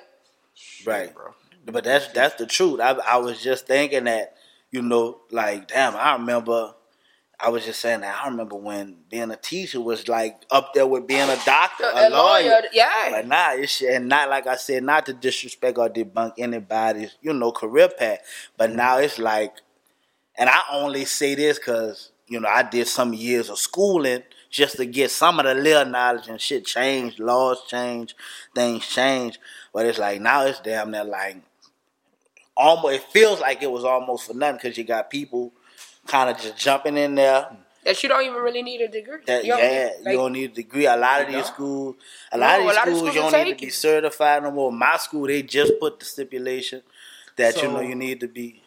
[0.85, 1.13] right.
[1.13, 1.33] bro.
[1.65, 2.79] But that's that's the truth.
[2.79, 4.35] I I was just thinking that,
[4.71, 6.73] you know, like damn, I remember.
[7.41, 10.85] I was just saying that I remember when being a teacher was like up there
[10.85, 13.11] with being a doctor, a, a lawyer, yeah.
[13.11, 13.81] But nah, it's.
[13.81, 18.19] And not like I said, not to disrespect or debunk anybody's, you know, career path.
[18.57, 19.05] But now mm-hmm.
[19.05, 19.53] it's like,
[20.37, 24.77] and I only say this because, you know, I did some years of schooling just
[24.77, 28.15] to get some of the little knowledge and shit changed, laws change,
[28.55, 29.39] things change.
[29.73, 31.37] But it's like now it's damn near like
[32.57, 35.51] almost it feels like it was almost for nothing because you got people
[36.07, 37.55] kind of just jumping in there.
[37.85, 39.19] that you don't even really need a degree.
[39.25, 40.85] That You don't yeah, need- like, you don't need a degree.
[40.85, 41.95] A lot of these schools,
[42.31, 44.51] a No, lot of these schools, schools you don't need take to be certified no
[44.51, 44.71] more.
[44.71, 46.81] My school, they just put the stipulation
[47.37, 48.61] that you know you need to be.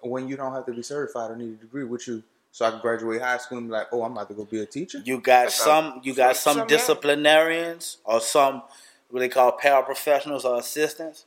[0.00, 2.22] when you don't have to be certified or need a degree, what you
[2.56, 4.62] so I can graduate high school and be like, oh, I'm about to go be
[4.62, 5.02] a teacher.
[5.04, 6.76] You got That's some, you got some- some some, yeah.
[6.78, 8.62] disciplinarians or some
[9.10, 11.26] what they call paraprofessionals or assistants.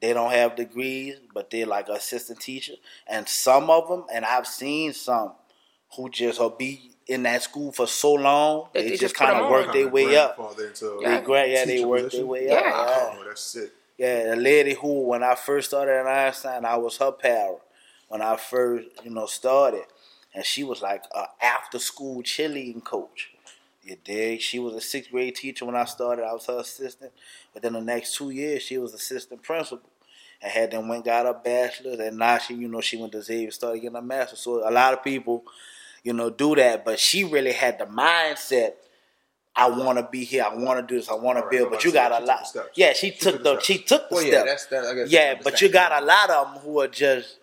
[0.00, 2.76] They don't have degrees, but they're like assistant teachers.
[3.08, 5.32] And some of them, and I've seen some
[5.96, 9.14] who just will be in that school for so long, That they, they just just
[9.16, 10.36] kind of work their way up.
[10.36, 11.18] Grandfather into Yeah.
[11.18, 12.20] They grant, yeah, they teacher work position?
[12.20, 12.54] their way Yeah.
[12.54, 12.64] up.
[12.64, 13.16] Yeah.
[13.18, 13.70] Oh, that's sick.
[13.98, 17.56] Yeah, the lady who, when I first started at Einstein, I was her para
[18.06, 19.82] when I first, you know, started.
[20.34, 23.30] And she was like a after school cheerleading coach.
[23.82, 24.40] You dig?
[24.40, 26.24] She was a sixth grade teacher when I started.
[26.24, 27.12] I was her assistant.
[27.52, 29.88] But then the next two years, she was assistant principal.
[30.42, 31.98] And had then went got her bachelor's.
[31.98, 34.40] And now she, you know, she went to Xavier, started getting a master's.
[34.40, 35.44] So a lot of people,
[36.04, 36.84] you know, do that.
[36.84, 38.72] But she really had the mindset.
[39.56, 40.44] I want to be here.
[40.48, 41.10] I want to do this.
[41.10, 41.70] I want to Right, build.
[41.70, 42.46] But you got a lot.
[42.76, 43.54] Yeah, she, took took the.
[43.56, 44.82] the She took the Well, yeah, step.
[44.82, 44.90] that.
[44.90, 45.10] I guess.
[45.10, 47.38] Yeah, but you got a lot of them who are just,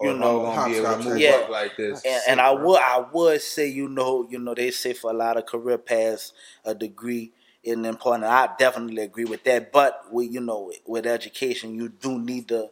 [0.00, 1.06] you know, I'm gonna be able to move.
[1.06, 1.46] work Yeah.
[1.50, 2.02] like this.
[2.04, 5.14] and, and I would I would say you know you know they say for a
[5.14, 6.32] lot of career paths
[6.64, 7.32] a degree
[7.64, 8.24] is important.
[8.24, 9.72] I definitely agree with that.
[9.72, 12.70] But with you know with education you do need to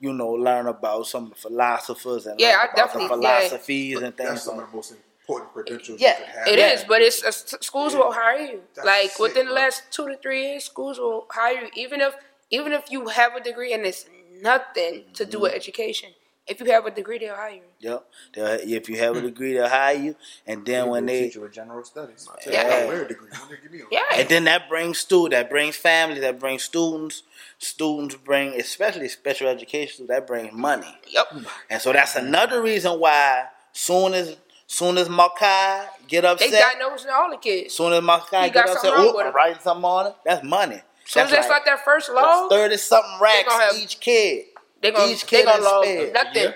[0.00, 4.16] you know learn about some philosophers and Yeah, learn I about definitely- the philosophies and
[4.16, 4.42] That's things.
[4.42, 6.48] some of the most important credentials Yeah, you could have.
[6.82, 8.60] It but it's uh, s- schools will hire you.
[8.74, 9.62] That's like sick, within the bro.
[9.62, 12.14] last two to three years, schools will hire you, even if
[12.50, 14.06] even if you have a degree and it's
[14.42, 15.42] nothing to do Mm-hmm.
[15.42, 16.10] with education.
[16.46, 17.62] If you have a degree, they'll hire you.
[17.80, 18.04] Yep.
[18.34, 19.26] They'll- If you have a hmm.
[19.26, 20.16] degree, they'll hire you,
[20.46, 22.28] and then when they teacher with general studies.
[22.32, 22.62] I tell Yeah.
[22.80, 23.28] you, I wear a degree.
[23.32, 24.02] Don't they give me a- Yeah.
[24.12, 27.22] And then that brings student, that brings family, that brings students.
[27.58, 30.96] Students bring, especially special education, that brings money.
[31.08, 31.26] Yep.
[31.30, 31.44] Hmm.
[31.70, 34.36] And so that's another reason why soon as
[34.68, 37.74] soon as Makai get upset, They upset, diagnosing all the kids.
[37.74, 40.14] soon as Makai He get got upset, something oh, I'm writing something on it.
[40.24, 40.76] That's money.
[40.76, 40.82] As
[41.12, 43.98] soon as they That's start like- that first that's law, thirty something racks have- each
[44.00, 44.46] kid.
[44.92, 46.42] They gonna each they kid gonna is nothing.
[46.42, 46.52] Yeah.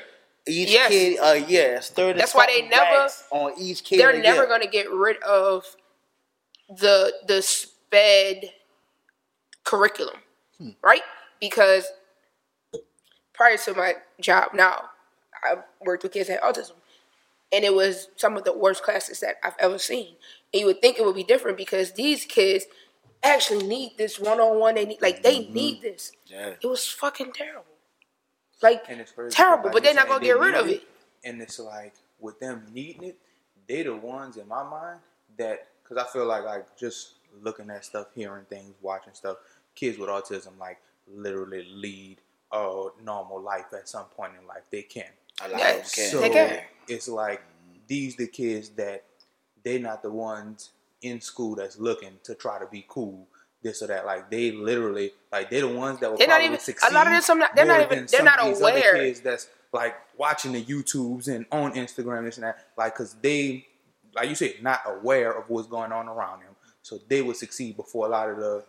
[0.46, 0.88] Each Yes.
[0.88, 1.18] kid.
[1.20, 2.18] It's thirty.
[2.18, 4.00] That's why they never- on each kid.
[4.00, 4.46] They're never year.
[4.46, 5.76] gonna get rid of
[6.68, 8.52] the the sped
[9.64, 10.22] curriculum,
[10.58, 10.70] Hmm.
[10.82, 11.02] right?
[11.40, 11.86] Because
[13.32, 14.90] prior to my job now,
[15.42, 16.72] I worked with kids that had autism,
[17.52, 20.16] and it was some of the worst classes that I've ever seen.
[20.52, 22.66] And you would think it would be different because these kids
[23.22, 24.74] actually need this one on one.
[24.74, 25.52] They need like they Mm-hmm.
[25.54, 26.12] need this.
[26.26, 26.54] Yeah.
[26.60, 27.64] It was fucking terrible,
[28.62, 29.36] like And it's crazy.
[29.36, 29.64] terrible.
[29.66, 30.82] Like But they're not gonna get rid of need it.
[31.24, 33.18] And it's like with them needing it,
[33.68, 35.00] they the ones in my mind
[35.38, 39.38] that because I feel like like just looking at stuff, hearing things, watching stuff,
[39.74, 42.18] kids with autism like literally lead
[42.52, 44.62] a normal life at some point in life.
[44.70, 45.04] They can.
[45.44, 45.84] A lot Yeah, of them.
[45.86, 46.60] So They can.
[46.88, 47.42] it's like
[47.88, 49.04] these the kids that
[49.64, 50.70] they're not the ones
[51.02, 53.26] in school that's looking to try to be cool,
[53.62, 54.06] this or that.
[54.06, 57.06] Like they literally like they're the ones that will They're not probably even- a lot
[57.06, 58.94] of them, some not- they're not even- they're not of these other aware.
[58.96, 62.66] kids that's like watching the YouTubes and on Instagram this and that.
[62.76, 63.66] Like because they,
[64.14, 66.48] like you said, not aware of what's going on around them.
[66.82, 68.64] So they would succeed before a lot of the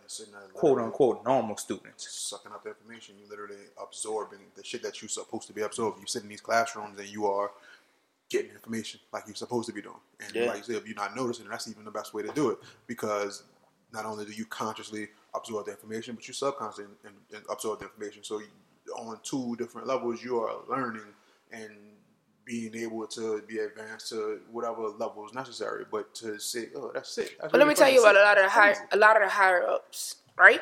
[0.52, 2.08] quote unquote normal students.
[2.12, 6.02] Sucking up the information, you literally absorbing the shit that you're supposed to be absorbing.
[6.02, 7.50] You sit in these classrooms and you are
[8.28, 9.96] getting information like you're supposed to be doing.
[10.20, 10.46] And Yeah.
[10.48, 12.58] like you said, if you're not noticing, that's even the best way to do it
[12.86, 13.42] because
[13.92, 17.86] not only do you consciously absorb the information, but you subconsciously and, and absorb the
[17.86, 18.24] information.
[18.24, 18.46] So you,
[18.96, 21.06] on two different levels, you are learning
[21.52, 21.70] and
[22.44, 25.84] being able to be advanced to whatever level is necessary.
[25.90, 27.36] But to say, oh, that's it.
[27.40, 29.22] That's But let me tell you about a lot of the higher, a lot of
[29.22, 30.60] the higher ups, right?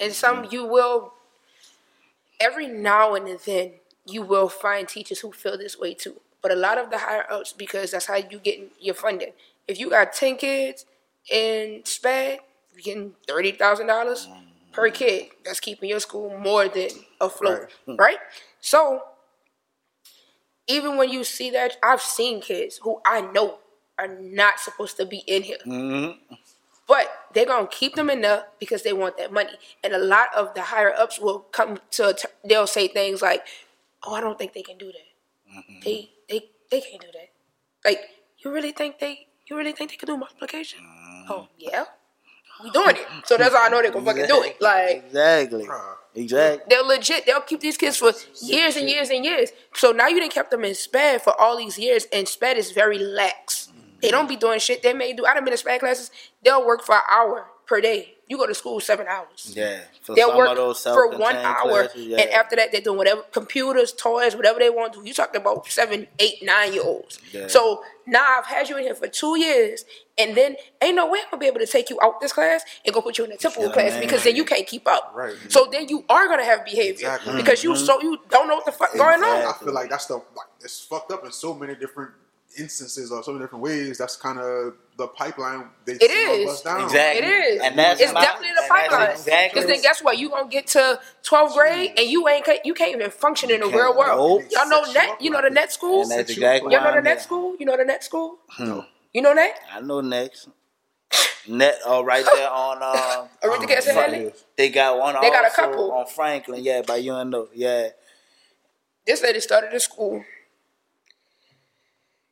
[0.00, 0.54] And some mm-hmm.
[0.54, 1.12] you will.
[2.38, 3.72] Every now and then,
[4.04, 6.20] you will find teachers who feel this way too.
[6.42, 9.32] But a lot of the higher ups, because that's how you get your funding.
[9.66, 10.84] If you got ten kids
[11.30, 12.40] in SPED, you're
[12.82, 14.28] getting thirty thousand dollars
[14.72, 14.94] per mm.
[14.94, 15.26] kid.
[15.44, 16.88] That's keeping your school more than
[17.20, 17.96] afloat, hmm.
[17.96, 18.18] right?
[18.60, 19.02] So
[20.66, 23.58] even when you see that, I've seen kids who I know
[23.98, 25.58] are not supposed to be in here.
[25.66, 26.34] Mm-hmm.
[26.88, 29.52] But they're gonna keep them in there because they want that money.
[29.82, 32.16] And a lot of the higher ups will come to.
[32.44, 33.44] They'll say things like,
[34.04, 35.56] "Oh, I don't think they can do that.
[35.56, 35.80] Mm-hmm.
[35.84, 37.30] They they they can't do that.
[37.84, 38.00] Like
[38.38, 40.80] you really think they you really think they can do multiplication?
[40.80, 41.32] Mm-hmm.
[41.32, 41.86] Oh yeah,
[42.62, 43.06] we doing it.
[43.24, 44.60] So that's how I know they're gonna fucking do it.
[44.60, 45.66] Like exactly,
[46.14, 46.64] exactly.
[46.68, 47.26] they're legit.
[47.26, 49.50] They'll keep these kids for years and years and years.
[49.74, 52.72] So now you didn't kept them in SPED for all these years, and SPED is
[52.72, 53.70] very lax.
[54.02, 54.82] They don't be doing shit.
[54.82, 55.24] They may do.
[55.24, 56.10] I done been in SPED classes.
[56.44, 58.15] They'll work for an hour per day.
[58.28, 59.52] You go to school seven hours.
[59.54, 62.18] Yeah, for They'll work for one hour, classes, yeah.
[62.18, 65.06] and after that, they're doing whatever computers, toys, whatever they want to do.
[65.06, 67.20] You talking about seven, eight, nine year olds.
[67.32, 67.46] Yeah.
[67.46, 69.84] So now I've had you in here for two years,
[70.18, 72.64] and then ain't no way I'm gonna be able to take you out this class
[72.84, 74.00] and go put you in a typical Yeah, class man.
[74.00, 75.12] because then you can't keep up.
[75.14, 75.36] Right.
[75.48, 77.36] So then you are gonna have behavior Exactly.
[77.36, 77.84] because you mm-hmm.
[77.84, 79.46] so you don't know what the fuck going on.
[79.46, 82.10] I feel like that's the like it's fucked up in so many different
[82.58, 83.98] instances or so many different ways.
[83.98, 86.46] That's kind of the pipeline they It see on is.
[86.46, 86.82] bust down.
[86.84, 87.26] Exactly.
[87.26, 87.62] It is.
[87.62, 89.10] And that's it's my- definitely the and that's pipeline.
[89.10, 90.18] exactly Because then guess what?
[90.18, 93.66] You gonna get to 12th grade and you ain't you can't even function in the
[93.66, 94.42] real world.
[94.42, 94.50] Nope.
[94.52, 95.22] Y'all know Set you net.
[95.22, 95.52] You know the that.
[95.54, 96.02] net school.
[96.02, 97.56] And that's you exactly Y'all know the I'm net school.
[97.58, 98.38] You know the net school.
[98.58, 98.84] No.
[99.12, 99.54] You know that?
[99.72, 100.48] I know next.
[101.48, 102.78] Net, oh, right there on.
[102.80, 104.24] Uh, Oretha Castle Fuck Haley.
[104.24, 104.44] yes.
[104.56, 105.14] they got one.
[105.20, 105.92] They got a couple.
[105.92, 106.64] on Franklin.
[106.64, 107.48] Yeah, by UNO.
[107.54, 107.88] Yeah,
[109.06, 110.24] This lady started a school.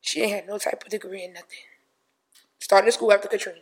[0.04, 1.64] She ain't had no type of degree in nothing.
[2.58, 3.58] Started school after Katrina.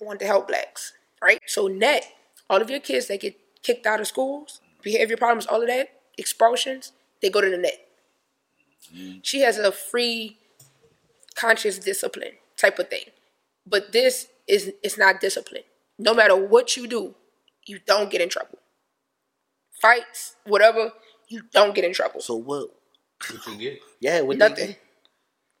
[0.00, 1.38] Wanted to help blacks, right?
[1.46, 2.10] So net,
[2.48, 5.90] all of your kids that get kicked out of schools, behavior problems, all of that,
[6.16, 7.86] expulsions, they go to the net.
[8.92, 9.18] Mm-hmm.
[9.22, 10.38] She has a free
[11.34, 13.04] conscious discipline type of thing.
[13.66, 15.64] But this is it's not discipline.
[15.98, 17.14] No matter what you do,
[17.66, 18.58] you don't get in trouble.
[19.82, 20.92] Fights, whatever,
[21.28, 22.22] you don't get in trouble.
[22.22, 22.70] So what?
[23.30, 23.80] What you get?
[24.00, 24.74] Yeah, what Nothing.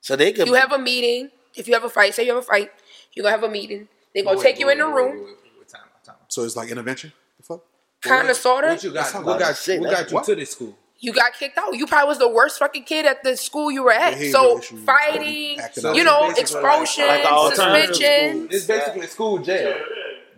[0.02, 0.48] They, so they could.
[0.48, 1.30] You have a meeting.
[1.54, 2.70] If you have a fight, say you have a fight,
[3.12, 3.88] you're gonna have a meeting.
[4.14, 6.16] They're gonna Wait, take you wait, in the wait, room, wait, wait, wait, time time.
[6.28, 7.12] So it's like intervention.
[7.38, 7.60] The fuck?
[8.00, 8.68] kind of, sorta.
[8.68, 9.02] What you got?
[9.12, 9.80] That's What a got, lot of shit.
[9.80, 10.24] what got you what?
[10.24, 10.76] to this school?
[10.98, 11.74] You got kicked out.
[11.76, 14.14] You probably was the worst fucking kid at the school you were at.
[14.14, 18.48] Behavioral So issues, fighting, So you know, basically like- expulsion, like suspension, school.
[18.48, 19.76] This basically school jail.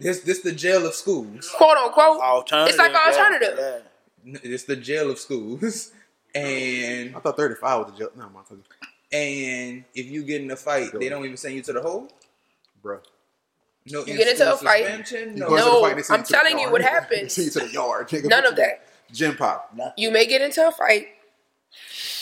[0.01, 1.51] This this the jail of schools.
[1.57, 2.21] quote unquote.
[2.21, 2.69] alternative.
[2.71, 3.83] It's like an alternative.
[4.25, 4.39] Yeah.
[4.43, 5.93] It's the jail of schools.
[6.37, 8.11] And I thought 35 was the jail.
[8.17, 8.65] No, my fucking
[9.15, 12.09] and if you get in a fight, they don't even send you to the hole.
[12.83, 13.01] bro.
[13.87, 14.83] No, You get into a fight.
[14.83, 17.37] No, go into the No, fight, I'm telling you what They happens.
[17.39, 18.09] you to the yard.
[18.09, 18.29] nigga.
[18.31, 18.87] None of that.
[19.13, 19.77] Gym pop.
[19.97, 21.09] You may get into a fight.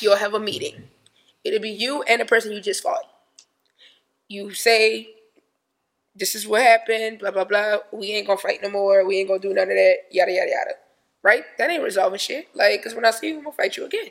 [0.01, 0.89] You'll have a meeting.
[1.45, 3.05] It'll be you and the person you just fought.
[4.29, 5.15] You say,
[6.17, 7.79] "This is what happened." Blah blah blah.
[7.93, 9.05] We ain't gonna fight no more.
[9.07, 9.97] We ain't gonna do none of that.
[10.11, 10.71] Yada yada yada.
[11.23, 11.45] Right?
[11.59, 12.49] That ain't resolving shit.
[12.55, 14.09] Like, cause when I see you, I'm gonna fight you again.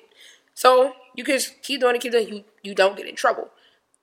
[0.54, 2.34] So you can just keep doing it, keep doing it.
[2.34, 3.49] You you don't get in trouble.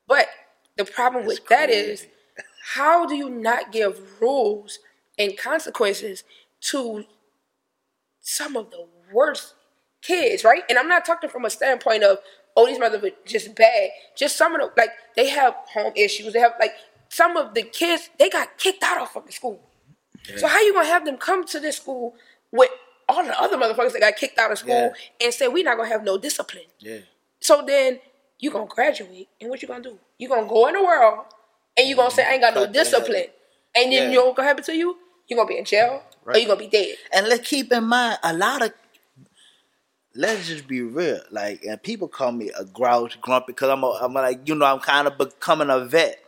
[0.06, 0.28] But
[0.76, 2.06] the problem with that is,
[2.74, 4.78] how do you not give rules
[5.18, 6.24] and consequences
[6.60, 7.04] to
[8.20, 9.54] some of the worst
[10.02, 10.62] kids, right?
[10.68, 12.18] And I'm not talking from a standpoint of,
[12.56, 13.90] oh, these mothers are just bad.
[14.16, 16.32] Just some of the, like, they have home issues.
[16.32, 16.72] They have, like,
[17.08, 19.60] some of the kids, they got kicked out of fucking school.
[20.36, 22.14] So how you gonna have them come to this school
[22.52, 22.70] with
[23.08, 25.88] all the other motherfuckers that got kicked out of school and said we're not gonna
[25.88, 26.64] have no discipline?
[26.80, 26.98] Yeah.
[27.40, 28.00] So then
[28.38, 29.98] you're gonna graduate, and what you gonna do?
[30.18, 31.24] You're gonna go in the world,
[31.76, 32.84] and you're gonna say I ain't got no Cut the head.
[32.84, 33.26] discipline,
[33.76, 34.08] and then Yeah.
[34.10, 34.96] you know what gonna happen to you?
[35.26, 36.42] You're gonna be in jail or Right.
[36.42, 36.96] you gonna be dead.
[37.12, 38.72] And let's keep in mind a lot of.
[40.14, 43.90] Let's just be real, like, and people call me a grouch, grumpy, because I'm, a,
[44.00, 46.18] I'm like, you know, I'm kind of becoming a vet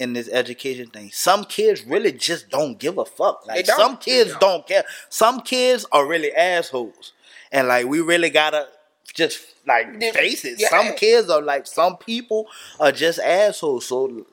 [0.00, 1.10] in this education thing.
[1.12, 3.46] Some kids really just don't give a fuck.
[3.46, 4.40] Like, some kids don't.
[4.40, 4.84] don't care.
[5.10, 7.12] Some kids are really assholes,
[7.52, 8.66] and like, we really gotta
[9.14, 10.58] just like face it.
[10.58, 10.70] yeah.
[10.70, 12.46] Some kids are like, some people
[12.80, 13.86] are just assholes.
[13.86, 14.26] So,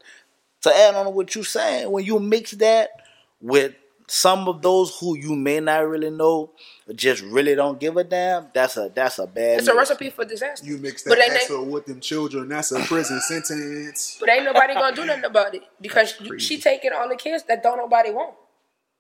[0.61, 2.89] to add on to what you're saying, when you mix that
[3.41, 3.73] with
[4.07, 6.51] some of those who you may not really know,
[6.95, 9.59] just really don't give a damn, that's a that's a bad.
[9.59, 10.65] It's a recipe for disaster.
[10.65, 12.47] You mix But that ain't asshole with them children.
[12.47, 14.17] That's a prison sentence.
[14.19, 16.39] But ain't nobody gonna do nothing about it because crazy.
[16.39, 18.35] she taking all the kids that don't nobody want.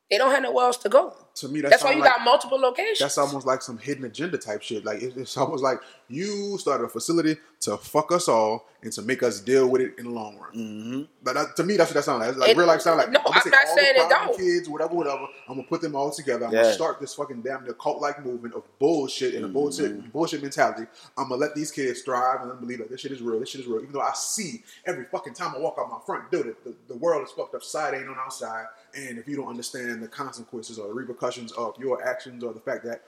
[0.09, 1.13] They don't have nowhere else to go.
[1.35, 2.99] To me, that That's why you like, got multiple locations.
[2.99, 4.83] That's almost like some hidden agenda type shit.
[4.85, 9.01] Like it- it's almost like you started a facility to fuck us all and to
[9.01, 10.51] make us deal with it in the long run.
[10.55, 11.01] Mm-hmm.
[11.21, 12.29] But that, to me, that's what that sounds like.
[12.29, 13.11] It's like It- real life sound like.
[13.11, 14.37] no, gonna I'm not all the saying it don't.
[14.37, 15.27] Kids, whatever, whatever.
[15.47, 16.45] I'm gonna put them all together.
[16.47, 16.61] I'm Yeah.
[16.63, 20.09] gonna start this fucking damn near cult like movement of bullshit and a bullshit Mm-hmm.
[20.09, 20.87] bullshit mentality.
[21.17, 23.39] I'm gonna let these kids thrive and believe that this shit is real.
[23.41, 23.81] This shit is real.
[23.81, 26.73] Even though I see every fucking time I walk out my front door that the,
[26.87, 27.63] the world is fucked up.
[27.63, 28.65] Side ain't on our side.
[28.97, 32.59] And if you don't understand the consequences or the repercussions of your actions or the
[32.59, 33.03] fact that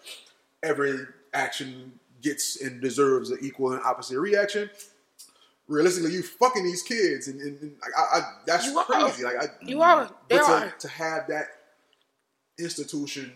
[0.63, 0.99] every
[1.33, 4.69] action gets and deserves an equal and opposite reaction.
[5.67, 8.85] Realistically, you fucking these kids, and, and, and I, I, that's You are.
[8.85, 9.23] crazy.
[9.23, 10.09] Like I, You are.
[10.27, 10.69] They to, are.
[10.79, 11.45] to have that
[12.57, 13.31] institution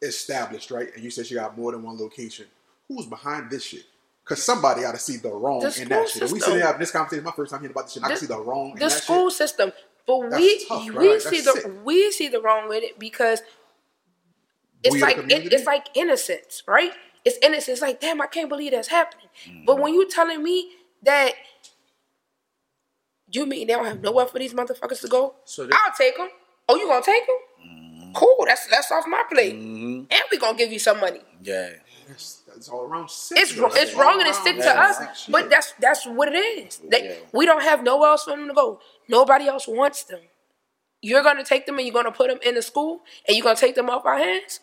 [0.00, 0.88] established, right?
[0.94, 2.46] And you said she got more than one location.
[2.88, 3.84] Who's behind this shit?
[4.24, 6.22] Because somebody got to see the wrong The in that shit.
[6.22, 6.40] And we system.
[6.40, 7.24] sitting here having this conversation.
[7.24, 8.04] My first time hearing about this shit.
[8.04, 9.72] I can see the wrong in the school system.
[10.06, 11.22] But That's we tough, we right?
[11.22, 11.72] see That's the sick.
[11.84, 13.40] we see the wrong with it because
[14.82, 16.92] it's We like it, it's like innocence, right?
[17.24, 17.68] It's innocence.
[17.68, 19.28] It's like damn, I can't believe that's happening.
[19.64, 20.70] But when you telling me
[21.04, 21.32] that
[23.30, 26.16] you mean they don't have nowhere for these motherfuckers to go, So they- I'll take
[26.16, 26.28] them.
[26.68, 28.12] Oh, you gonna take them?
[28.14, 28.44] Cool.
[28.46, 30.06] That's that's off my plate, Mhm.
[30.10, 31.22] and we gonna give you some money.
[31.40, 31.70] Yeah.
[32.08, 33.38] That's, that's all around sick.
[33.38, 33.64] It's bro.
[33.68, 35.32] wr- it's That's wrong and it's around stick to us, shit.
[35.32, 36.78] but that's that's what it is.
[36.88, 37.14] They, Yeah.
[37.32, 38.80] We don't have nowhere else for them to go.
[39.08, 40.20] Nobody else wants them.
[41.00, 43.56] You're gonna take them and you're gonna put them in the school and you're gonna
[43.56, 44.60] take them off our hands.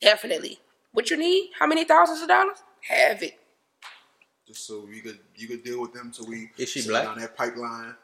[0.00, 0.58] Definitely.
[0.92, 1.50] What you need?
[1.58, 2.58] How many thousands of dollars?
[2.88, 3.38] Have it.
[4.46, 7.04] just so you could you could deal with them, so we Is she send black?
[7.04, 7.94] down that pipeline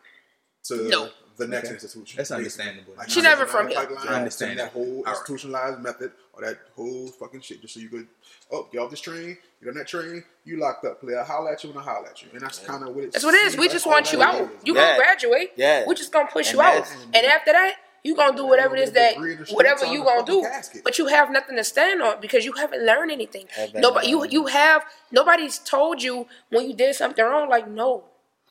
[0.64, 1.10] to No.
[1.38, 1.74] The next Okay.
[1.74, 2.16] institution.
[2.18, 2.94] That's understandable.
[2.96, 3.78] Like, She never from here.
[3.78, 4.72] I understand that that.
[4.72, 5.10] whole All right.
[5.16, 8.08] institutionalized method or that whole fucking shit, just so you could
[8.50, 11.22] oh get off this train, get on that train, you locked up, player.
[11.22, 13.12] Holler at you when I holler at you, and that's kind of what it.
[13.12, 13.56] That's what it is.
[13.56, 14.50] We like just want you out.
[14.64, 14.80] You Yeah.
[14.86, 15.52] gonna graduate.
[15.56, 15.84] Yeah.
[15.86, 16.86] We just gonna push And you out.
[17.14, 19.86] And after that, you gonna do whatever it is that Degree in the streets whatever
[19.86, 20.42] you gonna do.
[20.42, 20.82] casket.
[20.84, 23.48] But you have nothing to stand on because you haven't learned anything.
[23.50, 28.04] Haven't Nobody you you have nobody's told you when you did something wrong, like no,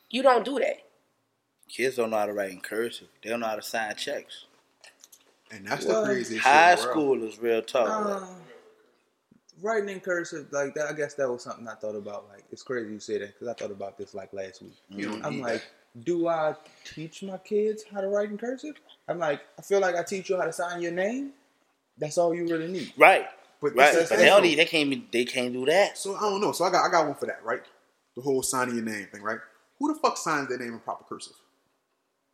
[0.10, 0.78] you don't do that.
[1.70, 3.07] Kids don't know how to write in cursive.
[3.24, 4.45] They don't know how to sign checks.
[5.51, 6.32] and that's Well, the craziest.
[6.32, 6.39] Thing.
[6.53, 7.18] High shit in the world.
[7.20, 7.89] school is real tough.
[8.24, 8.36] Um,
[9.61, 12.28] writing in cursive like that, I guess that was something I thought about.
[12.30, 14.76] Like, it's crazy you say that because I thought about this like last week.
[14.89, 15.63] You don't I'm need like,
[16.03, 16.55] do I
[16.86, 18.76] teach my kids how to write in cursive?
[19.07, 21.32] I'm like, I feel like I teach you how to sign your name.
[21.97, 22.93] That's all you really need.
[22.97, 23.28] Right.
[23.61, 23.93] But Right.
[23.93, 24.43] this is- But they don't.
[24.43, 24.88] They can't.
[24.91, 25.97] Even, they can't do that.
[25.97, 26.51] So I don't know.
[26.51, 27.63] So I got I got one for that, right?
[28.15, 29.39] The whole signing your name thing, right?
[29.80, 31.34] Who the fuck signs their name in proper cursive?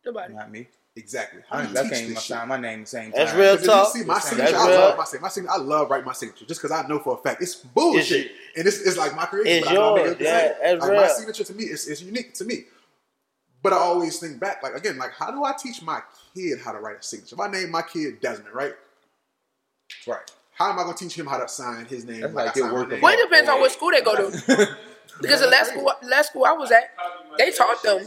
[0.04, 0.34] Nobody.
[0.34, 0.68] Not me.
[0.96, 1.40] Exactly.
[1.50, 2.18] How I, do you I teach this shit?
[2.18, 3.40] sign my name the same That's time.
[3.40, 3.88] real talk.
[3.88, 4.78] if you see my That's signature, I real.
[4.80, 5.22] love my signature.
[5.22, 7.56] My signature, I love writing my signature just because I know for a fact it's
[7.56, 9.58] bullshit, It's- and it's, it's like my creation.
[9.58, 10.52] It's but I know yours, yeah, same.
[10.62, 12.64] that's like my signature to me is, is unique to me.
[13.60, 16.00] But I always think back, like again, like how do I teach my
[16.34, 17.34] kid how to write a signature?
[17.34, 18.74] If I name my kid Desmond, right?
[20.06, 20.30] Right.
[20.52, 22.20] How am I gonna teach him how to sign his name?
[22.20, 23.00] That's like like I your sign my work name?
[23.00, 24.76] Well, it depends on what school they go to.
[25.20, 26.90] Because the last school, last school I was at,
[27.38, 28.00] they taught them.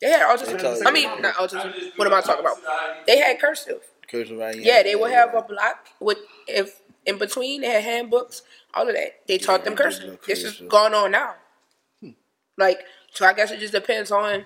[0.00, 0.60] They had autism.
[0.60, 1.72] taught I mean, not autism.
[1.96, 2.58] What am I talking about?
[3.06, 3.82] They had cursive.
[4.10, 4.62] Cursive writing.
[4.64, 8.42] Yeah, they would have a block with if in between they had handbooks,
[8.74, 9.20] all of that.
[9.26, 10.18] They taught them Yeah, cursive.
[10.26, 11.34] This is going on now.
[12.58, 12.80] Like,
[13.12, 14.44] so I guess it just depends on,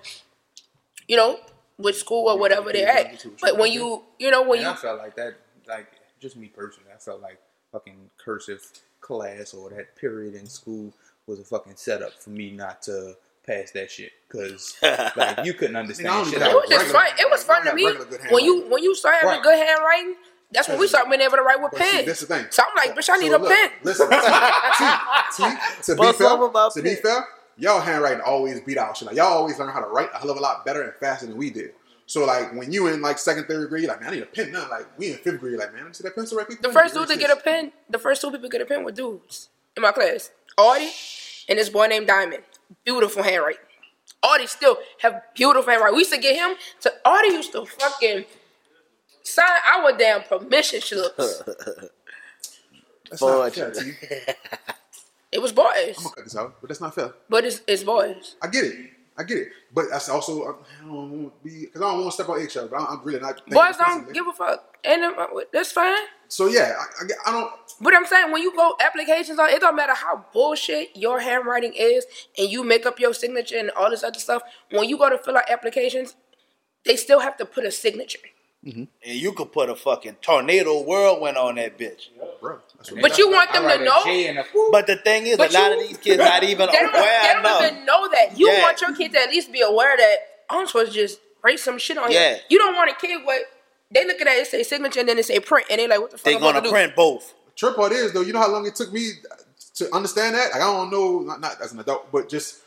[1.06, 1.38] you know,
[1.76, 3.24] which school or whatever they're at.
[3.40, 5.34] But when you, you know, when And you I felt like that,
[5.66, 5.86] like
[6.20, 7.38] just me personally, I felt like
[7.72, 8.62] fucking cursive
[9.00, 10.92] class or that period in school
[11.26, 13.14] was a fucking setup for me not to
[13.46, 16.40] pass that shit because like you couldn't understand shit.
[16.42, 17.18] It was just regular- fun.
[17.18, 18.70] It was fun to me when you handwriting.
[18.70, 19.42] when you start having Right.
[19.42, 20.14] good handwriting.
[20.52, 22.06] That's when we start being able to write with But see, pens.
[22.06, 22.46] that's the thing.
[22.50, 23.70] So I'm like, bitch, I need So a look, pen.
[23.84, 24.08] Listen,
[25.36, 27.24] T, T, to be Bust fair, over my to be fair,
[27.56, 29.06] y'all handwriting always beat out shit.
[29.06, 31.26] Like y'all always learn how to write a hell of a lot better and faster
[31.26, 31.72] than we did.
[32.06, 34.26] So like when you in like second, third grade, you're like, man, I need a
[34.26, 34.68] pen now.
[34.68, 36.60] Like we in fifth grade, like man, let me see that pencil right quick.
[36.60, 38.82] The first dude to get a pen, the first two people to get a pen
[38.82, 40.32] were dudes in my class.
[40.56, 40.90] Audie
[41.48, 42.42] and this boy named Diamond.
[42.84, 43.60] Beautiful handwriting.
[44.22, 45.96] Audie still have beautiful handwriting.
[45.96, 48.24] We used to get him to Audie used to fucking
[49.22, 51.42] sign our damn permission slips.
[53.10, 53.92] That's not fair, T.
[55.32, 55.66] It was boys,
[55.96, 57.12] I'm gonna cut this out, but that's not fair.
[57.28, 58.34] but it's it's boys.
[58.42, 58.90] I get it.
[59.20, 59.48] I get it.
[59.74, 62.40] But that's also I don't want to be because I don't want to step on
[62.40, 62.70] eggshells.
[62.70, 63.46] But I'm, really not.
[63.48, 65.14] Boys don't give a fuck, and um,
[65.52, 65.94] that's fine.
[66.28, 67.52] So yeah, I, I, I don't.
[67.82, 71.74] But I'm saying when you go applications on, it don't matter how bullshit your handwriting
[71.76, 72.06] is,
[72.38, 74.42] and you make up your signature and all this other stuff.
[74.70, 76.16] When you go to fill out applications,
[76.86, 78.20] they still have to put a signature.
[78.64, 78.84] Mm-hmm.
[79.06, 82.08] And you could put a fucking tornado whirlwind on that bitch.
[82.42, 82.58] Bro,
[83.00, 84.04] But you want them to know.
[84.04, 84.70] J and a whoop.
[84.72, 87.20] But the thing is, But a lot of these kids not even They don't, aware
[87.22, 87.62] they don't enough.
[87.72, 88.38] even know that.
[88.38, 88.60] You Yeah.
[88.62, 90.16] want your kid to at least be aware that
[90.50, 92.18] I'm supposed to just write some shit on Yeah.
[92.34, 92.40] here.
[92.50, 93.40] You don't want a kid what
[93.90, 96.00] they look at it, it say signature and then it say print, and they like,
[96.00, 96.24] what the fuck?
[96.26, 96.70] They're I'm gonna to do?
[96.70, 97.32] print both.
[97.56, 98.20] trip part is though.
[98.20, 99.10] You know how long it took me
[99.76, 100.52] to understand that?
[100.52, 102.58] Like I don't know, not, not as an adult, but just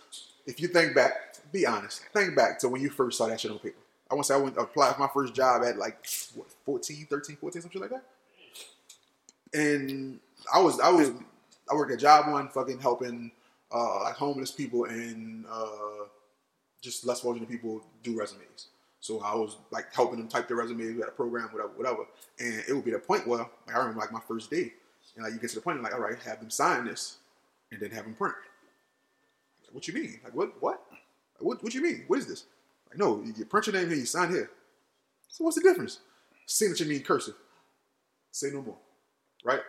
[0.47, 1.11] if you think back,
[1.51, 2.01] be honest.
[2.13, 3.75] Think back to when you first saw that shit on paper.
[4.09, 7.07] I want to say I went applied for my first job at like what, 14,
[7.09, 8.03] 13, 14, some shit like that.
[9.53, 10.19] And
[10.53, 11.11] I was I was
[11.71, 13.31] I worked at job one, fucking helping
[13.73, 16.05] uh, like homeless people and uh,
[16.81, 18.67] just less fortunate people do resumes.
[18.99, 20.93] So I was like helping them type their resumes.
[20.93, 22.05] We had a program, whatever, whatever.
[22.39, 24.73] And it would be the point where like I remember like my first day,
[25.15, 27.17] and like you get to the point like, all right, have them sign this,
[27.71, 28.35] and then have them print.
[29.63, 30.19] Like, what you mean?
[30.23, 30.61] Like what?
[30.61, 30.81] What?
[31.39, 31.63] What?
[31.63, 32.03] What you mean?
[32.07, 32.45] What is this?
[32.93, 34.49] Like no, you, you print your name here, you sign here.
[35.29, 35.99] So what's the difference?
[36.45, 37.33] Signature mean cursive.
[38.31, 38.77] Say no more.
[39.43, 39.61] Right?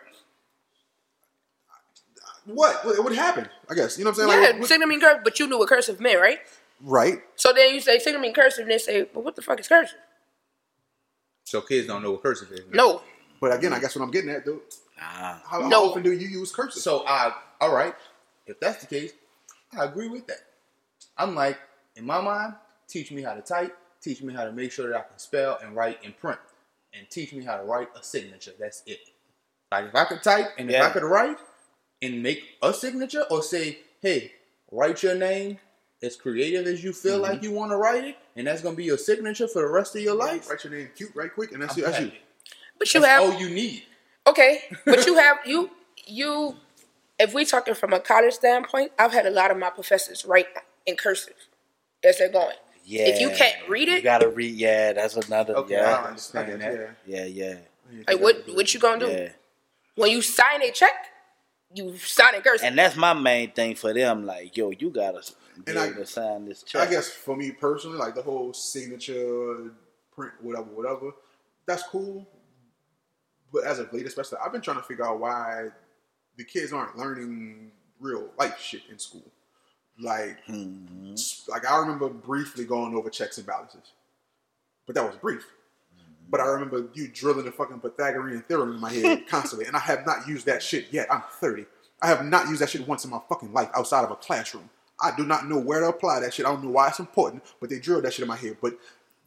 [2.45, 2.85] What?
[2.85, 3.49] What, what happened?
[3.69, 3.97] I guess.
[3.97, 4.41] You know what I'm saying?
[4.43, 6.39] Yeah, Like, what- signature mean cursive, but you knew what cursive meant, right?
[6.81, 7.19] right.
[7.35, 9.67] So then you say signature mean cursive, and they say, well, what the fuck is
[9.67, 9.97] cursive?
[11.43, 12.61] So kids don't know what cursive is.
[12.71, 13.01] No.
[13.41, 14.61] But again, I guess what I'm getting at though,
[14.97, 15.03] Nah.
[15.03, 15.89] how, how No.
[15.89, 16.81] often do you use cursive?
[16.81, 17.93] So I, all right,
[18.47, 19.11] if that's the case,
[19.77, 20.37] I agree with that.
[21.17, 21.57] I'm like,
[21.95, 22.53] in my mind,
[22.87, 25.59] teach me how to type, teach me how to make sure that I can spell
[25.63, 26.39] and write and print,
[26.93, 28.51] and teach me how to write a signature.
[28.59, 28.99] That's it.
[29.71, 31.37] Like if I could type and if I could write
[32.01, 34.31] and make a signature or say, hey,
[34.71, 35.57] write your name
[36.03, 37.45] as creative as you feel like mm-hmm.
[37.45, 40.01] you want to write it, and that's gonna be your signature for the rest of
[40.01, 40.49] your life.
[40.49, 42.11] Write your name cute, right quick, and that's, I'm you, that's you.
[42.77, 43.83] But you That's have all you need.
[44.27, 45.71] Okay, but you have you
[46.05, 46.55] you.
[47.17, 50.47] If we're talking from a college standpoint, I've had a lot of my professors write
[50.85, 51.47] in cursive
[52.03, 52.57] as they're going.
[52.87, 53.07] Yeah.
[53.07, 54.55] If you can't read it, you gotta read.
[54.55, 55.55] Yeah, that's another.
[55.57, 56.03] Okay, I yeah.
[56.07, 56.95] understand I that.
[57.07, 57.25] yeah.
[57.25, 57.55] yeah,
[57.91, 59.29] yeah, Like what what you gonna do yeah.
[59.95, 60.93] when you sign a check?
[61.73, 62.67] You sign in cursive.
[62.67, 64.25] And that's my main thing for them.
[64.25, 65.21] Like, yo, you gotta
[65.65, 66.87] be And I- to sign this check.
[66.87, 69.71] I guess for me personally, like the whole signature,
[70.13, 71.11] print, whatever, whatever,
[71.67, 72.27] that's cool.
[73.51, 75.69] But as of late, especially, I've been trying to figure out why
[76.37, 79.31] the kids aren't learning real life shit in school.
[79.99, 81.47] Like, Mhm.
[81.47, 83.91] like I remember briefly going over checks and balances,
[84.85, 85.45] but that was brief.
[86.29, 89.79] But I remember you drilling the fucking Pythagorean theorem in my head constantly, and I
[89.79, 91.07] have not used that shit yet.
[91.11, 91.65] I'm 30.
[92.01, 94.69] I have not used that shit once in my fucking life outside of a classroom.
[94.99, 96.45] I do not know where to apply that shit.
[96.45, 98.57] I don't know why it's important, but they drilled that shit in my head.
[98.61, 98.77] But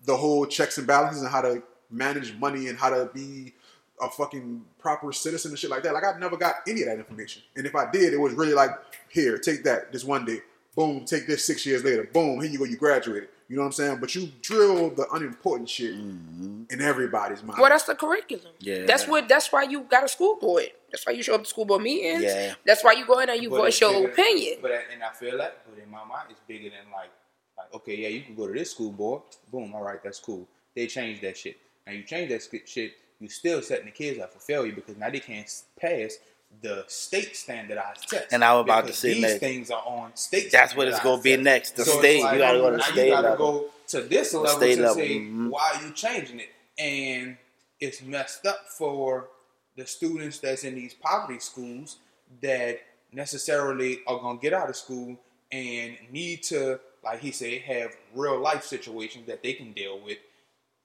[0.05, 3.55] the whole checks and balances and how to manage money and how to be
[4.01, 5.93] a fucking proper citizen and shit like that.
[5.95, 7.43] Like I never got any of that information.
[7.57, 8.71] And if I did, it was really like,
[9.09, 10.41] here, take that this one day.
[10.75, 12.09] Boom, take this six years later.
[12.13, 13.29] Boom, here you go, you graduated.
[13.49, 13.99] You know what I'm saying?
[13.99, 16.65] But you drill the unimportant shit mm-hmm.
[16.69, 17.59] in everybody's mind.
[17.59, 18.53] well, that's the curriculum.
[18.59, 18.85] Yeah.
[18.85, 19.27] That's what.
[19.27, 20.71] That's why you got a school board.
[20.91, 22.25] That's why you show up to school board meetings.
[22.25, 22.55] Yeah.
[22.67, 24.59] That's why you go in and you But voice it's your bigger- opinion.
[24.61, 27.11] But and I feel that, but in my mind, it's bigger than like,
[27.57, 29.23] like okay, yeah, you can go to this school board.
[29.51, 30.47] Boom, all right, that's cool.
[30.77, 31.57] They changed that shit.
[31.87, 35.09] Now you change that shit, you still setting the kids up for failure because now
[35.09, 35.51] they can't
[35.81, 36.19] pass
[36.63, 38.33] the state standardized test.
[38.33, 39.39] And I'm about to say these next.
[39.39, 40.51] things are on state.
[40.51, 41.77] That's what it's gonna be next.
[41.77, 41.85] The.
[41.85, 42.23] So state.
[42.23, 43.61] like, you gotta go to the now state You gotta level.
[43.61, 45.51] go to this level to level, say mhm.
[45.51, 47.37] why are you changing it, and
[47.81, 49.29] it's messed up for
[49.77, 51.99] the students that's in these poverty schools
[52.43, 52.81] that
[53.13, 55.17] necessarily are gonna get out of school
[55.53, 60.19] and need to, like he said, have real life situations that they can deal with.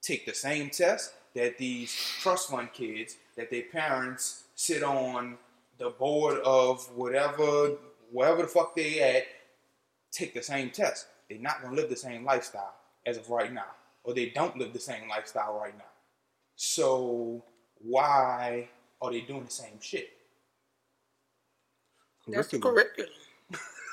[0.01, 5.37] Take the same test that these trust fund kids that their parents sit on
[5.83, 7.71] the board of whatever,
[8.11, 9.23] wherever the fuck they at,
[10.11, 11.07] take the same test.
[11.29, 12.73] They're not gonna live the same lifestyle
[13.05, 13.65] as of right now,
[14.03, 15.83] or they don't live the same lifestyle right now.
[16.55, 17.43] So
[17.79, 18.69] why
[19.01, 20.09] are they doing the same shit?
[22.27, 23.09] That's the curriculum.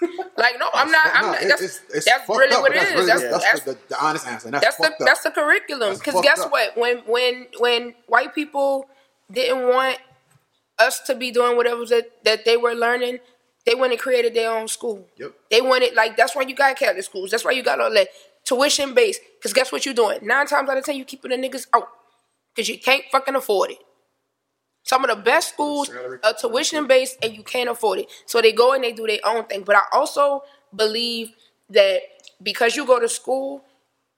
[0.39, 1.07] like no, I'm not.
[1.13, 1.41] I'm not.
[1.41, 2.95] That's, it's- it's that's really up, what but it that's is.
[2.95, 4.51] really- That's, that's, that's, the, the honest answer.
[4.51, 4.95] That's, that's the up.
[5.01, 5.95] that's the curriculum.
[5.95, 6.53] Because guess up.
[6.53, 6.77] what?
[6.77, 8.87] When when when white people
[9.31, 9.99] didn't want
[10.81, 13.19] us to be doing whatever that that they were learning,
[13.67, 15.07] they went and created their own school.
[15.19, 15.33] Yep.
[15.51, 17.31] They wanted like that's why you got Catholic schools.
[17.31, 18.09] That's why you got all that
[18.45, 19.21] tuition based.
[19.39, 20.19] Because guess what you're doing?
[20.23, 21.89] Nine times out of ten, you keeping the niggas out.
[22.55, 23.79] because you can't fucking afford it.
[24.83, 25.91] Some of the best schools
[26.25, 28.09] are tuition based and you can't afford it.
[28.27, 29.63] So they go and they do their own thing.
[29.63, 30.43] But I also
[30.75, 31.33] believe
[31.69, 32.01] that
[32.43, 33.63] because you go to school,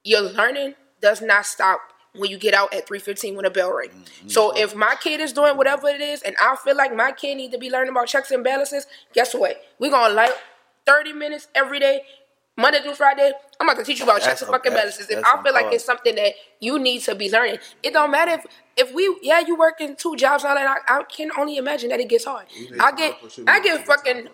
[0.04, 1.80] your learning does not stop
[2.14, 4.10] when you get out at 3.15 when a bell rings.
[4.26, 7.36] So if my kid is doing whatever it is and I feel like my kid
[7.36, 9.62] need to be learning about checks and balances, guess what?
[9.78, 10.32] We're going to like
[10.86, 12.02] 30 minutes every day,
[12.56, 13.32] Monday through Friday.
[13.58, 15.08] I'm about to teach you about That's checks and fucking balances.
[15.08, 18.32] If I feel like it's something that you need to be learning, it don't matter
[18.32, 18.46] if,
[18.76, 22.00] if we, yeah, you working two jobs now, and I, I can only imagine that
[22.00, 22.46] it gets hard.
[22.78, 23.16] I get.
[23.46, 24.28] I get fucking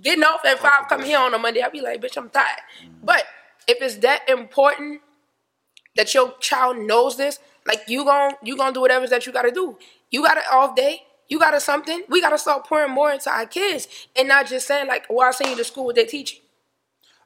[0.00, 2.60] getting off at five, coming here on a Monday, I'll be like, bitch, I'm tired.
[3.02, 3.24] But
[3.68, 5.01] if it's that important
[5.96, 9.50] that your child knows this, like you gon' you gonna do whatever that you gotta
[9.50, 9.78] do.
[10.10, 12.02] You got an off day, you got a something.
[12.08, 15.32] We gotta start pouring more into our kids and not just saying like, well, I
[15.32, 16.40] send you to school what they teaching.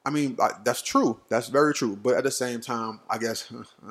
[0.05, 1.21] I mean, like, that's true.
[1.29, 1.97] That's very true.
[1.97, 3.53] But at the same time, I guess,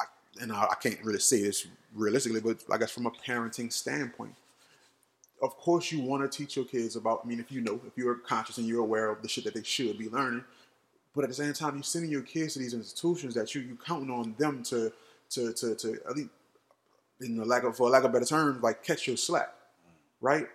[0.00, 0.04] I,
[0.40, 4.34] and I, I can't really say this realistically, but I guess from a parenting standpoint,
[5.40, 7.22] of course you want to teach your kids about.
[7.24, 9.54] I mean, if you know, if you're conscious and you're aware of the shit that
[9.54, 10.44] they should be learning,
[11.14, 13.76] but at the same time, you're sending your kids to these institutions that you you
[13.84, 14.92] counting on them to
[15.30, 16.30] to to to at least,
[17.20, 19.52] in the lack of for lack of better terms, like catch your slack,
[20.20, 20.46] right?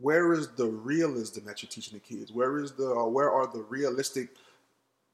[0.00, 2.32] where is the realism that you're teaching the kids?
[2.32, 4.28] Where is the uh, where are the realistic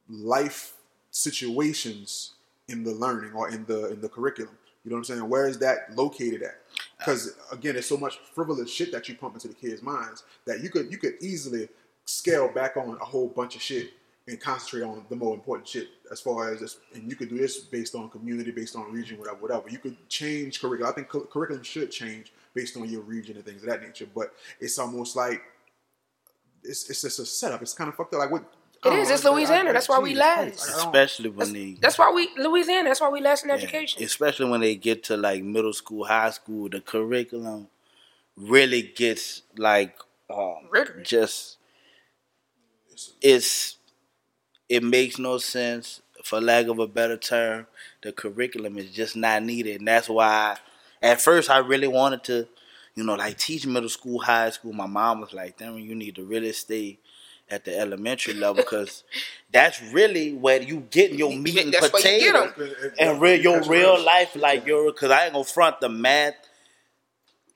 [0.09, 0.75] life
[1.11, 2.33] situations
[2.69, 4.57] in the learning or in the in the curriculum?
[4.85, 5.29] You know what I'm saying?
[5.29, 6.61] Where is that located at?
[6.99, 10.61] Because again, there's so much frivolous shit that you pump into the kids' minds that
[10.61, 11.69] you could you could easily
[12.07, 13.91] scale back on a whole bunch of shit
[14.29, 17.37] and concentrate on the more important shit as far as this and you could do
[17.37, 21.09] this based on community based on region whatever whatever you could change curriculum i think
[21.09, 24.79] cu- curriculum should change based on your region and things of that nature but it's
[24.79, 25.43] almost like
[26.63, 28.45] it's, it's just a setup it's kind of fucked up like what
[28.85, 29.11] It is.
[29.11, 29.73] It's Louisiana.
[29.73, 30.61] That's why we last.
[30.69, 32.89] especially when they That's why we Louisiana.
[32.91, 34.03] That's why we last in yeah, education.
[34.05, 37.69] especially when they get to like middle school, high school, the curriculum
[38.37, 39.97] really gets like
[40.31, 40.69] um,
[41.03, 41.56] just
[43.21, 43.77] it's
[44.69, 47.67] it makes no sense for lack of a better term.
[48.03, 50.57] The curriculum is just not needed, and that's why
[51.03, 52.49] at first I really wanted to,
[52.95, 54.73] you know, like teach middle school, high school.
[54.73, 56.99] My mom was like, "Damn, you need to really stay."
[57.49, 59.05] At the elementary level, because
[59.53, 62.93] that's really where you get your meat and That's where you get potatoes 'em.
[62.99, 66.35] and real your real life like your because I ain't gonna front the math.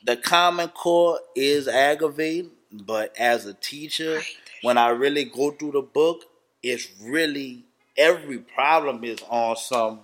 [0.05, 4.23] The common core is aggravating, but as a teacher,
[4.63, 6.25] when I really go through the book,
[6.63, 7.65] it's really
[7.97, 10.01] every problem is on some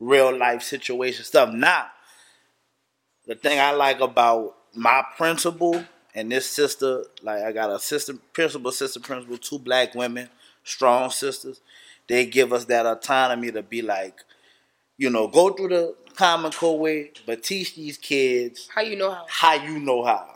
[0.00, 1.52] real life situation stuff.
[1.52, 1.86] Now,
[3.26, 5.84] the thing I like about my principal
[6.14, 10.28] and this sister, like I got a sister principal, sister principal, two black women,
[10.64, 11.60] strong sisters.
[12.08, 14.22] They give us that autonomy to be like,
[14.98, 19.12] you know, go through the common core way, but teach these kids How you know
[19.12, 19.24] how?
[19.28, 20.31] how you know how.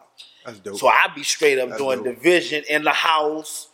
[0.47, 2.15] That's dope So I be straight up That's doing dope.
[2.17, 3.69] division in the house,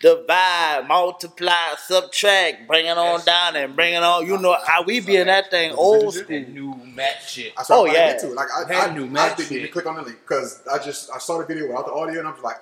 [0.00, 4.26] divide, multiply, subtract, bring it on down and bring it on.
[4.26, 6.40] You know how we be in that thing old school.
[6.40, 7.52] New math shit.
[7.56, 8.12] I saw Oh, yeah.
[8.12, 8.16] yeah.
[8.18, 8.34] Too.
[8.34, 11.10] Like I, That I, new I didn't even click on the link because I just
[11.12, 12.56] I saw the video without the audio and I was like,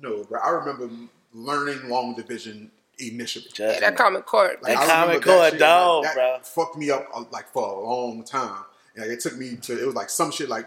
[0.00, 0.40] no, bro.
[0.40, 0.88] I remember
[1.32, 3.46] learning long division initially.
[3.58, 4.56] Yeah, that common core.
[4.62, 6.38] Like, That I Common remember Core shit, dog, that bro.
[6.42, 8.64] Fucked me up uh, like for a long time.
[8.94, 10.66] And, like, it took me to it was like some shit like,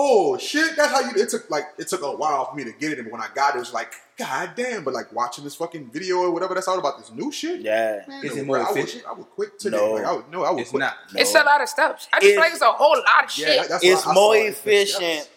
[0.00, 1.10] oh shit, that's how you.
[1.20, 3.26] It took like it took a while for me to get it, and when I
[3.34, 4.84] got it, it was like, god damn.
[4.84, 7.60] But like watching this fucking video or whatever that's all about this new shit.
[7.62, 8.02] Yeah.
[8.06, 9.04] Man, Is no, it more bro, I would, efficient?
[9.08, 9.76] I would quit today.
[9.76, 9.92] No.
[9.94, 10.80] Like, I would, no, I would It's quit.
[10.80, 10.94] not.
[11.14, 12.08] It's a lot of steps.
[12.12, 13.68] I just It's- feel like it's a whole lot of Yeah, shit.
[13.70, 14.46] that- It's more it.
[14.46, 15.28] efficient.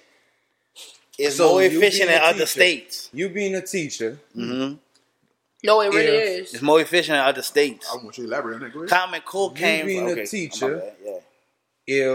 [1.18, 2.46] It's So more efficient in a other teacher.
[2.48, 3.10] states.
[3.14, 4.74] You being a teacher, hmm
[5.64, 6.54] no, it really If- is.
[6.56, 7.88] It's more efficient in other states.
[7.92, 8.74] I want you to elaborate on that.
[8.74, 8.90] Go ahead.
[8.90, 11.20] Common Core You came being a teacher, bad, yeah.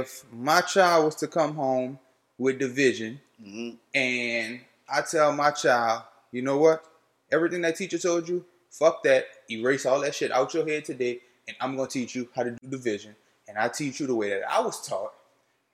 [0.01, 1.99] if my child was to come home
[2.39, 6.85] with division hmm and I tell my child, you know what?
[7.33, 9.27] Everything that teacher told you, fuck that.
[9.51, 12.53] Erase all that shit out your head today, and I'm gonna teach you how to
[12.53, 13.17] do division.
[13.49, 15.13] And I teach you the way that I was taught.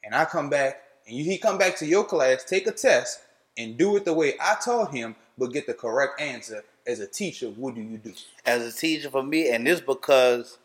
[0.05, 3.21] And I come back, and you, he come back to your class, take a test,
[3.59, 6.65] and do it the way I taught him, but get the correct answer.
[6.87, 8.13] As a teacher, what do you do?
[8.47, 10.59] as a teacher for me, and this because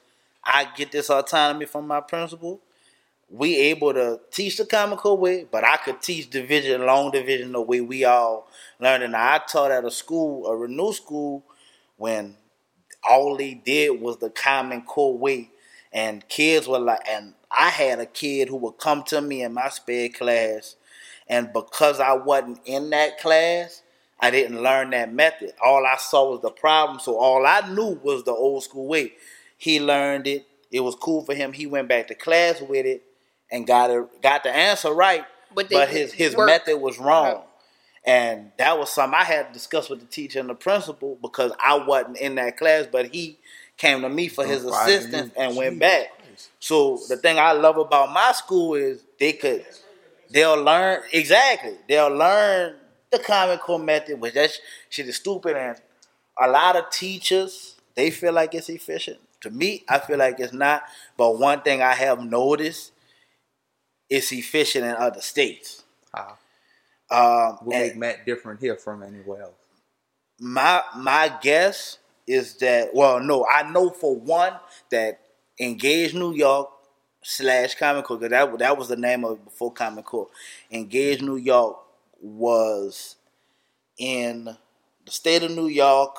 [0.43, 2.61] I get this autonomy from my principal.
[3.29, 7.61] We able to teach the core way, but I could teach division, long division the
[7.61, 8.47] way we all
[8.79, 9.03] learned.
[9.03, 11.43] And I taught at a school, a renew school,
[11.97, 12.37] when
[13.07, 15.49] all they did was the common core way.
[15.91, 19.53] And kids were like, and I had a kid who would come to me in
[19.53, 20.75] my spare class,
[21.27, 23.81] and because I wasn't in that class,
[24.19, 25.53] I didn't learn that method.
[25.63, 29.13] All I saw was the problem, so all I knew was the old school way.
[29.57, 30.45] He learned it.
[30.71, 31.53] It was cool for him.
[31.53, 33.03] He went back to class with it
[33.51, 35.25] and got it, got the answer right.
[35.53, 37.35] But But, his his work- method was wrong.
[37.35, 37.43] Right.
[38.05, 41.51] And that was something I had to discuss with the teacher and the principal because
[41.59, 43.37] I wasn't in that class, but he
[43.77, 46.17] came to me for his Oh, assistance you- and went back.
[46.17, 46.49] Christ.
[46.59, 49.65] So the thing I love about my school is they could
[50.29, 51.75] they'll learn exactly.
[51.87, 52.75] They'll learn
[53.11, 55.77] the Common Core method, which that sh- shit is stupid and
[56.39, 59.17] a lot of teachers they feel like it's efficient.
[59.41, 60.83] To me, I feel like it's not.
[61.17, 62.91] But one thing I have noticed,
[64.09, 65.83] it's efficient in other states.
[66.13, 66.37] How?
[67.09, 69.53] Um, What make Matt different here from anywhere else?
[70.39, 71.97] my my guess
[72.27, 74.53] is that well no i know for one
[74.91, 75.19] that
[75.59, 76.69] engage new york
[77.23, 80.27] slash Common Core 'cause that, that was the name of it before Common Core
[80.69, 81.77] engage new york
[82.21, 83.15] was
[83.97, 84.45] in
[85.05, 86.15] the state of new york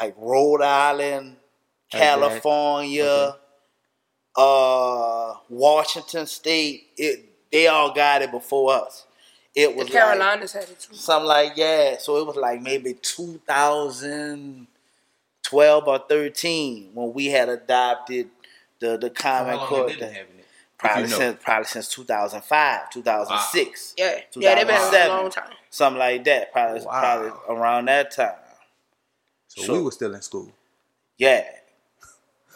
[0.00, 1.36] like rhode island
[3.00, 3.41] Okay.
[4.34, 9.04] California uh washington state it they all got it before us
[9.54, 10.94] it The was like, Carolinas had it too.
[10.94, 11.98] Something like yeah.
[11.98, 18.30] So it was like maybe 2012 or 13 when we had adopted
[18.80, 19.90] the the Common Core.
[19.90, 20.26] having it?
[20.78, 21.18] Probably If know.
[21.18, 25.50] since probably since 2005, 2006, Yeah, yeah, they've been having a long time.
[25.68, 26.50] something like that.
[26.50, 27.00] Probably Wow.
[27.00, 28.32] probably around that time.
[29.48, 30.50] So, So- we were still in school.
[31.18, 31.44] Yeah.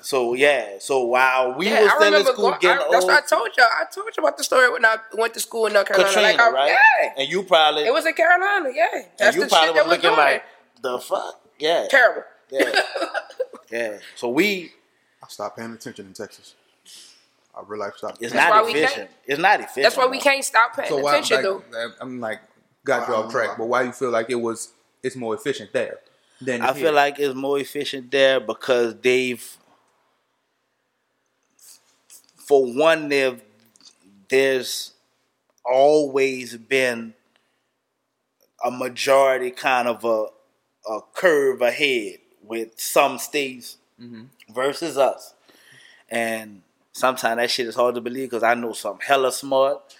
[0.07, 0.79] So yeah.
[0.79, 2.59] So while we yeah, were still in school going.
[2.61, 3.67] getting I, that's old, what I told y'all.
[3.67, 6.09] I told you about the story when I went to school in North Carolina.
[6.15, 6.69] Katrina, like, I, right?
[7.03, 8.71] Yeah, And you probably it was in Carolina.
[8.73, 8.87] Yeah,
[9.21, 10.17] and you the probably shit was looking doing.
[10.17, 10.45] like
[10.81, 11.41] the fuck.
[11.59, 11.87] Yeah.
[11.91, 12.23] terrible.
[12.51, 12.71] Yeah.
[13.73, 13.99] yeah.
[14.15, 14.73] So we
[15.23, 16.55] I stopped paying attention in Texas.
[17.57, 18.23] I real life stopped.
[18.23, 19.11] It's That's not efficient.
[19.27, 19.83] It's not efficient.
[19.83, 21.17] That's why we can't stop paying So why?
[21.17, 21.91] attention, Like, though.
[22.01, 22.41] I'm like
[22.85, 23.23] got you Wow.
[23.25, 24.71] off track, but why you feel like it was?
[25.03, 25.99] It's more efficient there
[26.41, 26.85] than I here?
[26.85, 29.57] feel like it's more efficient there because they've,
[32.47, 33.43] for one, they've
[34.29, 34.93] there's
[35.65, 37.15] always been
[38.65, 40.27] a majority kind of a
[40.89, 44.23] a curve ahead with some states mm-hmm.
[44.55, 45.35] versus us,
[46.09, 49.97] and sometimes that shit is hard to believe because I know some hella smart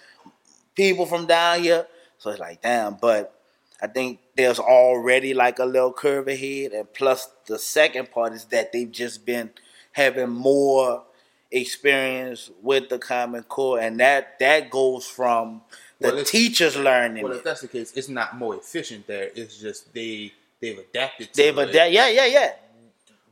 [0.73, 1.85] people from down here,
[2.17, 3.33] so it's like damn, but.
[3.79, 8.45] I think there's already like a little curve ahead, and plus the second part is
[8.45, 9.51] that they've just been
[9.91, 11.03] having more
[11.51, 15.61] experience with the Common Core, and that that goes from
[15.99, 19.29] the Well, teachers learning Well, if that's the case, it's not more efficient there.
[19.35, 21.33] It's just they they've adapted.
[21.33, 22.53] To They've adapted, yeah, yeah, yeah.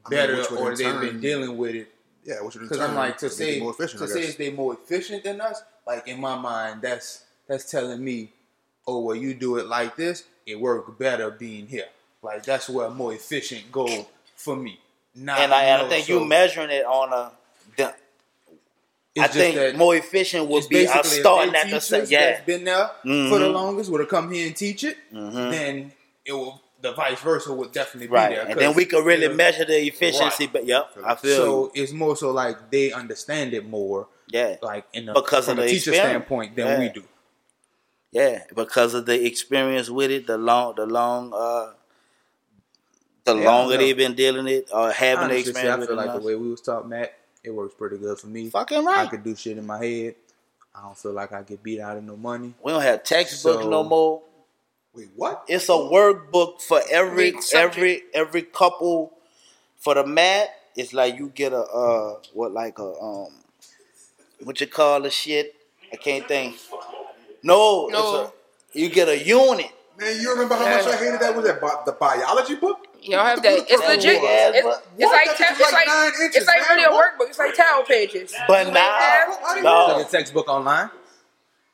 [0.10, 1.92] better, which would or they've turn- been dealing with it.
[2.24, 4.02] Yeah, which would Because I'm like to say more efficient.
[4.02, 4.30] to say guess.
[4.32, 8.32] if they more efficient than us, like in my mind, that's that's telling me,
[8.88, 11.86] oh well, you do it like this, it worked better being here.
[12.24, 14.80] Like that's where more efficient go for me.
[15.18, 17.32] Not, And I, and I think so you measuring it on a.
[19.16, 22.06] the- I think more efficient would be us starting at the same.
[22.10, 23.54] Yeah, that's been there for the Mhm.
[23.54, 25.52] longest would have come here and teach it, Mhm.
[25.52, 25.94] then
[26.26, 28.30] it will the vice versa would definitely right.
[28.30, 28.46] be there.
[28.48, 30.46] And then we could really you know, measure the efficiency.
[30.46, 34.58] But yep, I feel So it's more so like they understand it more, yeah.
[34.62, 36.10] like in the, Because of a the teacher experience.
[36.10, 36.80] standpoint than Yeah.
[36.80, 37.04] we do.
[38.12, 41.72] Yeah, because of the experience with it, the long, the long, uh,
[43.24, 45.96] the Yeah, longer they've been dealing it or having the Honestly, see, I experience feel
[45.96, 47.14] like the way we was taught, Matt,
[47.46, 48.50] it works pretty good for me.
[48.50, 48.98] Fucking right.
[48.98, 49.10] I right.
[49.10, 50.16] could do shit in my head.
[50.74, 52.54] I don't feel like I get beat out of no money.
[52.64, 54.22] We don't have textbooks So- no more.
[54.94, 55.44] Wait, what?
[55.50, 59.12] It's a workbook for every Every every every couple.
[59.78, 63.28] For the math, it's like you get a uh what like a um
[64.44, 65.54] what you call the shit?
[65.92, 66.56] I can't think.
[67.44, 68.22] No, No.
[68.24, 68.32] It's
[68.76, 69.72] a, you get a unit.
[70.00, 71.36] Man, you remember how much I hated that?
[71.36, 72.88] Was that bi- the biology book?
[73.06, 73.60] You don't have that.
[73.70, 74.22] It's legit.
[74.22, 74.68] big ass It's,
[74.98, 76.70] it's like That te- it's like like nine inches, it's like man.
[76.78, 77.30] really a workbook.
[77.30, 78.34] It's like towel pages.
[78.48, 80.90] But You now, have- no, Like a textbook online.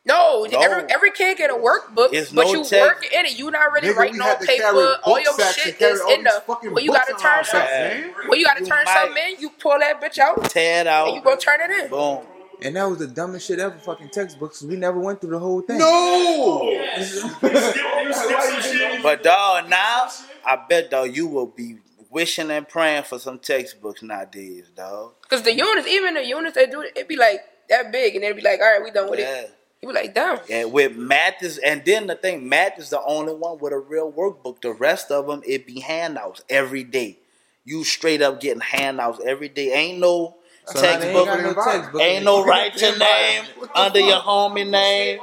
[0.04, 0.60] No, No.
[0.60, 2.72] every every kid get a workbook, It's but no you text.
[2.74, 3.38] work in it.
[3.38, 4.98] You not really Nigga, writing on paper.
[5.04, 6.42] All your shit and is in the.
[6.48, 8.14] fucking When you gotta turn our something, sacks, man.
[8.28, 10.88] when you gotta You turn might- something in, you pull that bitch out tear it
[10.88, 11.90] out, and you go turn it in.
[11.90, 12.26] Boom.
[12.64, 13.78] And that was the dumbest shit ever.
[13.78, 14.62] Fucking textbooks.
[14.62, 15.80] We never went through the whole thing.
[15.80, 16.70] No.
[19.04, 20.10] But dog, now
[20.46, 21.78] I bet dog you will be
[22.10, 25.14] wishing and praying for some textbooks nowadays, dog.
[25.30, 28.24] Cause the units, even the units they do, it it be like that big, and
[28.24, 29.42] they'd be like, "All right, we done with Yeah.
[29.42, 29.52] it."
[29.82, 33.02] You be like, "Damn." Yeah, with math is, and then the thing, math is the
[33.02, 34.62] only one with a real workbook.
[34.62, 37.18] The rest of them, it be handouts every day.
[37.64, 39.72] You straight up getting handouts every day.
[39.74, 40.36] Ain't no
[40.68, 41.56] So now they ain't textbook.
[41.58, 42.02] no textbook.
[42.04, 43.44] Ain't no right to name
[43.74, 45.20] under your homie name.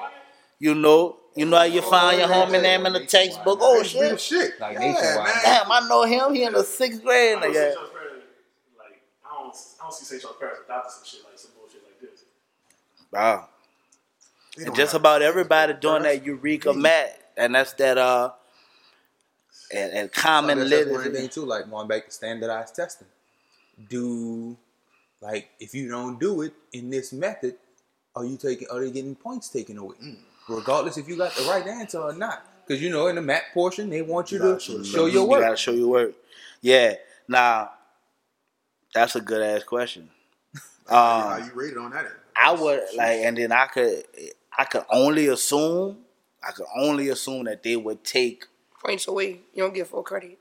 [0.58, 3.58] You know, you know how you find your homie name in the textbook.
[3.62, 4.20] Oh shit!
[4.20, 4.60] shit.
[4.60, 5.32] Like nationwide.
[5.44, 6.34] Damn, I know him.
[6.34, 7.38] He in the sixth grade.
[7.38, 7.44] Nigga.
[7.44, 10.22] Like, I don't don't, I don't see St.
[10.22, 12.24] Charles Parish adopting some shit like some bullshit like this.
[13.12, 13.48] Wow.
[14.58, 18.32] And just about everybody doing that Eureka Math, and that's that uh,
[19.72, 21.44] and, and common that's, that's one thing too.
[21.44, 23.06] Like going back to standardized testing.
[23.88, 24.56] Do
[25.20, 27.56] like if you don't do it in this method,
[28.14, 28.68] are you taking?
[28.70, 29.96] Are they getting points taken away?
[30.02, 30.16] Mm.
[30.48, 32.44] Regardless if you got the right answer or not.
[32.66, 35.12] Because you know in the map portion they want you, You gotta show show, the
[35.12, 35.40] your You work.
[35.42, 36.12] gotta show your work.
[36.60, 36.94] Yeah.
[37.28, 37.70] Now,
[38.94, 40.08] that's a good ass question.
[40.88, 42.06] How Um, you rated on that?
[42.36, 44.04] I would like, and then I could,
[44.56, 45.98] I could only assume,
[46.46, 48.46] I could only assume that they would take.
[48.84, 49.40] Points away.
[49.54, 50.37] You don't get full credit.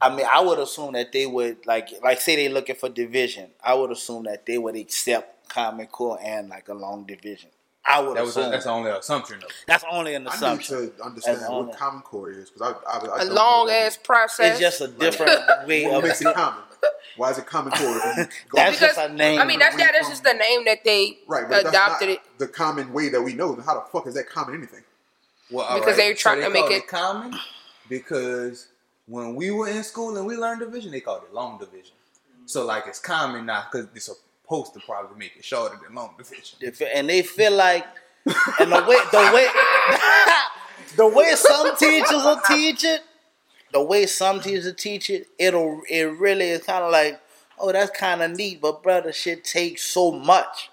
[0.00, 3.50] I mean, I would assume that they would like, like, say they're looking for division.
[3.64, 7.50] I would assume that they would accept Common Core and like a long division.
[7.84, 9.46] I would That was assume that's the only assumption though.
[9.66, 10.76] that's only an assumption.
[10.76, 10.98] I need assumption.
[10.98, 13.72] to understand As what long- Common Core is because I, I, I A long know
[13.72, 14.50] ass process.
[14.52, 16.04] It's just a different way What of.
[16.04, 16.62] makes it common?
[17.16, 17.88] Why is it Common Core?
[18.04, 19.40] If you go- That's because just a name.
[19.40, 22.38] I mean that's yeah, that's just the name that they right, but adopted that's it.
[22.38, 23.54] the common way that we know.
[23.64, 24.84] How the fuck is that common anything?
[25.50, 27.34] Well, all Because they're trying they to make called it- common
[27.88, 28.68] because
[29.08, 31.94] when we were in school and we learned division, they called it long division.
[32.46, 36.14] So like it's common now because they're supposed to probably make it shorter than long
[36.16, 36.58] division.
[36.94, 37.86] And they feel like,
[38.60, 39.46] and the way the way
[40.96, 43.02] the way some teachers will teach it,
[43.72, 47.20] the way some teachers teach it, it'll it really is kind of like,
[47.58, 50.70] oh, that's kind of neat, but brother, shit takes so much.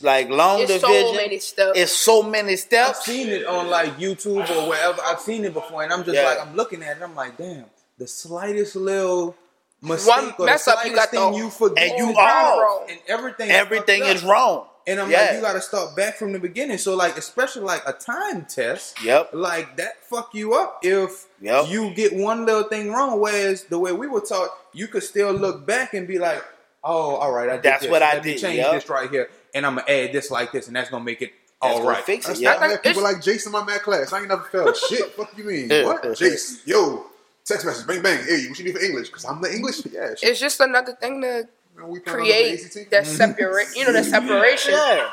[0.00, 1.78] Like long It's so division, many steps.
[1.78, 2.98] It's so many steps.
[3.00, 5.00] I've seen it on like YouTube or wherever.
[5.02, 6.24] I've seen it before, and I'm just Yeah.
[6.24, 7.02] like I'm looking at it.
[7.02, 7.64] I'm like, damn,
[8.02, 9.36] the slightest little
[9.80, 12.10] mistake One or mess the up, you slightest got thing the- you forget, And you
[12.10, 12.58] is off.
[12.60, 12.86] wrong.
[12.90, 14.30] and everything, Everything fucked is up.
[14.30, 14.66] wrong.
[14.88, 15.20] And I'm Yeah.
[15.22, 16.76] like, you got to start back from the beginning.
[16.78, 19.00] So like, especially like a time test.
[19.04, 19.30] Yep.
[19.32, 21.66] Like that fuck you up if Yep.
[21.68, 23.20] you get one little thing wrong.
[23.20, 26.42] Whereas the way we were taught, you could still look back and be like,
[26.82, 27.90] oh, all right, I did That's this.
[27.92, 28.72] what I Let me did, Change yep.
[28.72, 31.30] this right here, and I'm gonna add this like this, and that's gonna make it
[31.62, 32.28] That's all gonna fix it.
[32.28, 32.56] That's Yeah.
[32.58, 34.12] why I had people like Jason in my math class.
[34.12, 35.14] I ain't never failed shit.
[35.14, 35.68] Fuck you mean?
[35.86, 36.16] What?
[36.18, 37.06] Jason, yo,
[37.44, 38.18] text message, bang bang.
[38.24, 39.08] Hey, what you need for English?
[39.08, 39.84] Because I'm the English.
[39.86, 40.14] Yeah.
[40.22, 42.60] It's just another thing to Man, we create
[42.90, 43.68] that separate.
[43.74, 44.74] You know, that separation.
[44.74, 45.10] Yeah.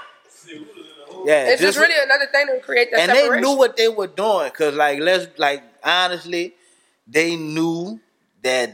[1.25, 1.49] Yeah.
[1.49, 4.07] It's just this- really another thing to create that and they knew what they were
[4.07, 6.53] doing because like let's like honestly
[7.07, 7.99] they knew
[8.43, 8.73] that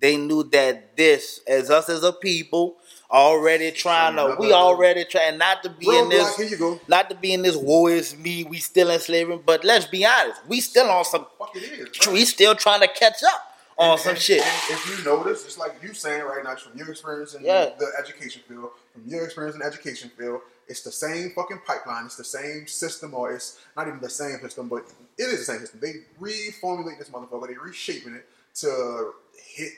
[0.00, 2.76] they knew that this as us as a people
[3.12, 6.80] already trying to we already trying not to be in this here you go.
[6.88, 9.42] not to be in this war is me we still enslaving.
[9.44, 12.08] but let's be honest we still on some Fuck it is.
[12.08, 13.42] we still trying to catch up
[13.78, 16.54] on And- some and- shit And if you notice, it's like you saying right now,
[16.56, 17.70] from your experience in Yeah.
[17.78, 22.04] the education field, from your experience in the education field, it's the same fucking pipeline.
[22.04, 24.84] It's the same system, or it's not even the same system, but
[25.18, 25.80] it is the same system.
[25.80, 27.48] They reformulate this motherfucker.
[27.48, 29.14] They reshaping it to
[29.56, 29.72] hit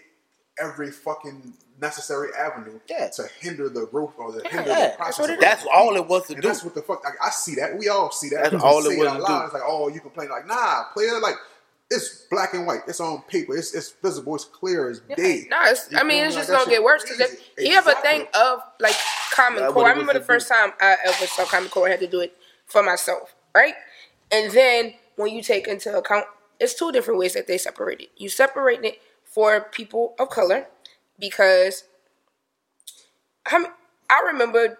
[0.58, 3.08] every fucking necessary avenue Yeah.
[3.08, 5.18] to hinder the growth or to hinder Yeah, the process.
[5.18, 7.02] what of that's all it was to and do that's what the fuck.
[7.04, 7.76] Like, I see that.
[7.76, 8.42] We all see that.
[8.50, 9.44] That's We all it say was out to do.
[9.44, 11.18] It's like, oh, you complain like, nah, player.
[11.20, 11.34] Like,
[11.90, 12.80] it's black and white.
[12.86, 13.56] It's on paper.
[13.56, 14.34] It's, it's visible.
[14.36, 15.46] It's clear as day.
[15.50, 16.40] No, it's, I mean it's me?
[16.40, 17.38] just Like, gonna get worse because crazy.
[17.58, 18.94] you have a thing of like
[19.32, 19.86] Common That's Core.
[19.86, 21.88] I remember the to first time I ever saw Common Core.
[21.88, 22.34] I had to do it
[22.66, 23.74] for myself, right?
[24.30, 26.24] And then when you take into account,
[26.60, 28.08] it's two different ways that they separate it.
[28.16, 28.98] You separate it
[29.34, 30.66] for people of color
[31.18, 31.84] because
[33.46, 33.68] I, mean,
[34.10, 34.78] I remember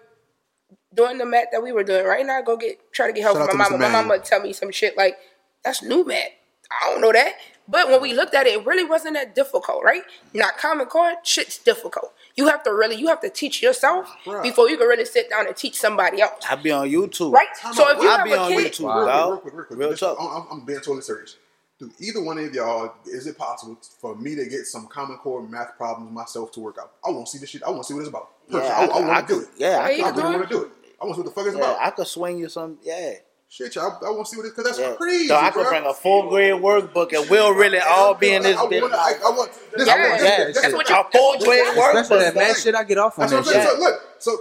[0.93, 2.05] doing the math that we were doing.
[2.05, 3.83] Right now, I go get try to get help Shout from my to mama.
[3.89, 5.17] My mama tell me some shit like
[5.63, 6.29] that's new math.
[6.71, 7.33] I don't know that.
[7.65, 10.01] But when we looked at it, it really wasn't that difficult, right?
[10.33, 12.11] Not Common Core, shit's difficult.
[12.35, 14.43] You have to really, you have to teach yourself Right.
[14.43, 17.47] before you can really sit down and teach somebody else, I be on YouTube right?
[17.57, 17.95] Time So out.
[17.95, 19.29] if you I have be a on kid, YouTube, Real, dog.
[19.31, 19.79] real quick, real quick.
[19.79, 20.17] Real This- talk.
[20.19, 21.37] I'm, I'm being totally serious.
[21.79, 25.41] Do either one of y'all, is it possible for me to get some Common Core
[25.45, 26.91] math problems myself to work out?
[27.05, 27.63] I want to see this shit.
[27.63, 28.29] I want to see what it's about.
[28.47, 29.47] Personally, Yeah, I, I, could- want to do it.
[29.57, 30.71] Yeah, I Yeah, I really want to do it.
[31.01, 31.81] I want to see what the fuck it's yeah, about.
[31.81, 32.77] I could swing you some.
[32.83, 33.13] Yeah,
[33.49, 34.95] Shit, y'all, I want to see what it's because that's yeah.
[34.95, 35.27] crazy.
[35.27, 35.69] So I could bro.
[35.69, 38.95] bring a full grade workbook, and we'll really all be in this I, I wanna,
[38.95, 41.65] I, I want, this, Yeah, I want, Yeah, this, that's this, what a full grade
[41.75, 42.01] workbook.
[42.01, 42.37] Especially that workbook.
[42.37, 43.67] mad shit I get off on That's what I'm saying.
[43.67, 43.77] shit.
[43.77, 44.31] So look, so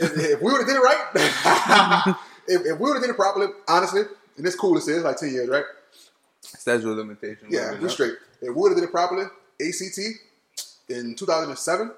[0.00, 2.16] if, if we would have did it right,
[2.48, 4.02] if, if we would have did it properly, honestly,
[4.38, 5.64] and this cool as it is, like ten years, right?
[6.58, 7.46] Statute of limitations.
[7.50, 8.14] Yeah, we straight.
[8.40, 9.24] If we would have did it properly,
[9.60, 9.98] ACT
[10.88, 11.90] in 2007,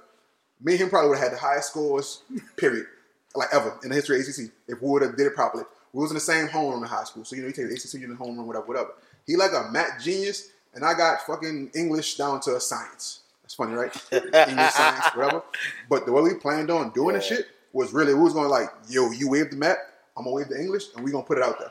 [0.62, 2.22] me and him probably would have had the highest scores,
[2.56, 2.86] period,
[3.34, 4.52] like ever in the history of ACT.
[4.68, 7.04] If we would have did it properly, we was in the same homeroom in high
[7.04, 8.90] school, so you know you take the ACT in the homeroom, whatever, whatever.
[9.26, 13.20] He like a math genius, and I got fucking English down to a science.
[13.42, 13.94] That's funny, right?
[14.12, 15.42] English, science, whatever.
[15.88, 18.50] But the way we planned on doing the shit was really we was going to
[18.50, 19.78] like, yo, you wave the map,
[20.16, 21.70] I'm gonna wave the English, and we gonna put it out there.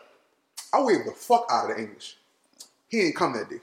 [0.74, 2.18] I waved the fuck out of the English.
[2.95, 3.59] He ain't come that day.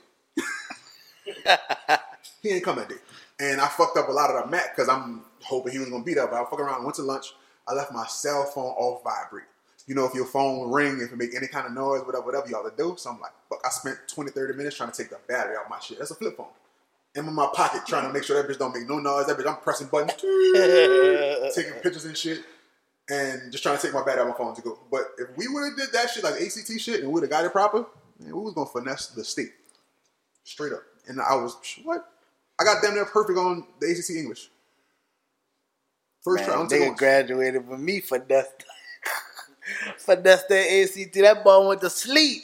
[2.43, 2.97] he ain't come that day.
[3.39, 6.03] And I fucked up a lot of the math because I'm hoping he was gonna
[6.03, 6.27] be there.
[6.27, 7.33] But I fuck around, went to lunch.
[7.67, 9.47] I left my cell phone off vibrate.
[9.87, 12.47] You know, if your phone ring, if it make any kind of noise, whatever, whatever
[12.47, 12.93] y'all to do.
[12.95, 15.67] So I'm like, fuck, I spent 20, 30 minutes trying to take the battery out
[15.67, 15.97] my shit.
[15.97, 16.45] That's a flip phone.
[17.17, 19.25] I'm in my pocket trying to make sure that bitch don't make no noise.
[19.25, 20.13] That bitch, I'm pressing buttons,
[21.55, 22.43] taking pictures and shit,
[23.09, 24.77] and just trying to take my battery out my phone to go.
[24.91, 27.31] But if we would have did that shit like ACT shit and we would have
[27.31, 27.87] got it proper,
[28.23, 29.51] man, we was gonna finesse the state
[30.43, 30.83] straight up.
[31.07, 32.05] And I was what?
[32.59, 34.49] I got damn near perfect on the ACT English.
[36.23, 36.53] First try.
[36.53, 38.63] Man, I'm taking nigga graduated with me for that.
[39.97, 41.13] for that ACT.
[41.13, 42.43] That boy went to sleep.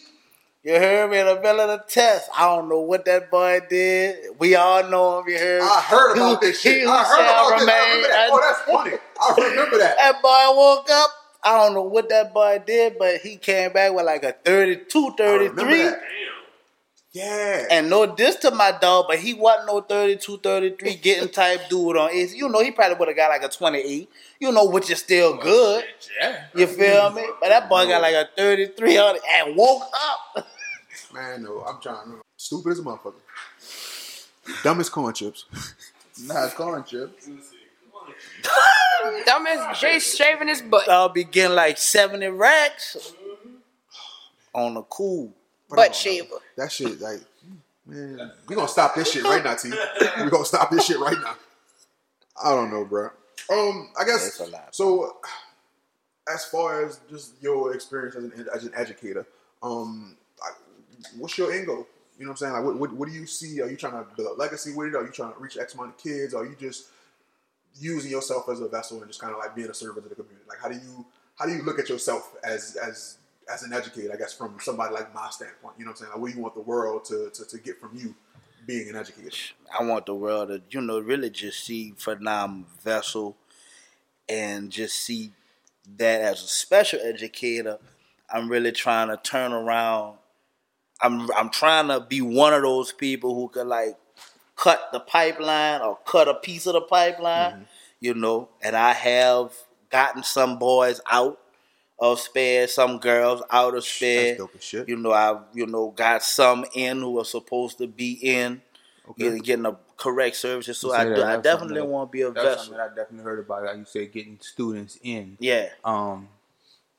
[0.64, 2.30] You heard me in the middle of the test.
[2.38, 4.38] I don't know what that boy did.
[4.40, 5.30] We all know him.
[5.30, 5.62] You heard?
[5.64, 6.86] I heard about this shit.
[6.86, 7.70] I heard about this.
[7.70, 8.30] I remember that.
[8.30, 8.98] Oh, that's funny.
[9.22, 9.96] I remember that.
[9.98, 11.10] That boy woke up.
[11.44, 15.16] I don't know what that boy did, but he came back with like a 32,
[15.20, 15.78] I remember 33.
[15.84, 15.92] that.
[15.92, 16.02] Damn.
[17.12, 17.66] Yeah.
[17.72, 21.98] And no diss to my dog, but he wasn't no 32, 33 getting type dude
[21.98, 22.38] on AC.
[22.38, 24.10] You know, he probably would have got like a 28.
[24.40, 25.84] You know, which is still good.
[26.22, 26.46] Yeah.
[26.56, 27.26] You feel me?
[27.42, 29.84] But that boy got like a 33 on it and woke
[30.36, 30.48] up.
[31.14, 32.06] Man, no, I'm trying.
[32.06, 33.14] to Stupid as a motherfucker.
[34.64, 35.46] Dumbest corn chips.
[36.24, 37.28] Nah, corn chips.
[39.26, 40.90] Dumb as Jay shaving his butt.
[40.90, 43.14] I'll be getting like 70 racks
[44.54, 45.32] on the cool.
[45.70, 46.36] Butt shaver.
[46.58, 47.22] That shit, like,
[47.86, 49.70] man, we gonna stop this shit right now, T.
[50.24, 51.36] We gonna stop this shit right now.
[52.44, 53.10] I don't know, bro.
[53.52, 54.76] Um, I guess That's a lot.
[54.76, 55.18] so.
[56.32, 59.26] As far as just your experience as an as an educator,
[59.64, 60.54] um, like,
[61.18, 61.88] what's your end goal?
[62.20, 62.54] You know what I'm saying?
[62.54, 63.62] Like, what, what, what do you see?
[63.62, 64.96] Are you trying to build a legacy with it?
[64.96, 66.36] Are you trying to reach X amount of kids?
[66.36, 66.90] Are you just
[67.76, 70.16] using yourself as a vessel and just kind of like being a servant to the
[70.16, 70.46] community?
[70.48, 71.06] Like, how do you
[71.36, 73.18] how do you look at yourself as as
[73.52, 74.12] as an educator?
[74.14, 76.12] I guess from somebody like my standpoint, you know what I'm saying?
[76.12, 78.16] Like, what do you want the world to to, to get from you
[78.66, 79.36] being an educator?
[79.78, 83.36] I want the world to, you know, really just see Phnom Vessel
[84.28, 85.32] and just see
[85.98, 87.80] that as a special educator,
[88.32, 90.18] I'm really trying to turn around.
[91.02, 93.98] I'm I'm trying to be one of those people who could like
[94.60, 97.66] cut the pipeline or cut a piece of the pipeline,
[98.00, 98.50] you know.
[98.62, 99.54] And I have
[99.90, 101.40] gotten some boys out
[101.98, 104.28] of SPED, some girls out of SPED.
[104.28, 104.90] That's dope as shit.
[104.90, 108.62] You know, I've you know got some in who are supposed to be in,
[109.18, 110.78] getting, getting the correct services.
[110.78, 112.64] So I, do, I definitely want to be a That's vessel.
[112.66, 113.64] something I definitely heard about.
[113.64, 115.38] Like you said, getting students in.
[115.40, 116.30] Yeah, Um,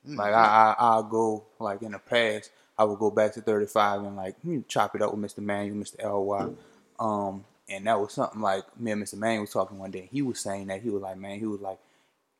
[0.07, 4.05] like I, I, I'll go like in the past, I would go back to 35
[4.05, 5.43] and like hmm, chop it up with Mr.
[5.45, 6.27] Manuel, Mr.
[6.27, 6.49] Ly.
[6.99, 9.14] Um, and that was something like me and Mr.
[9.14, 10.09] Manuel was talking one day.
[10.10, 11.78] He was saying that he was like, man, he was like,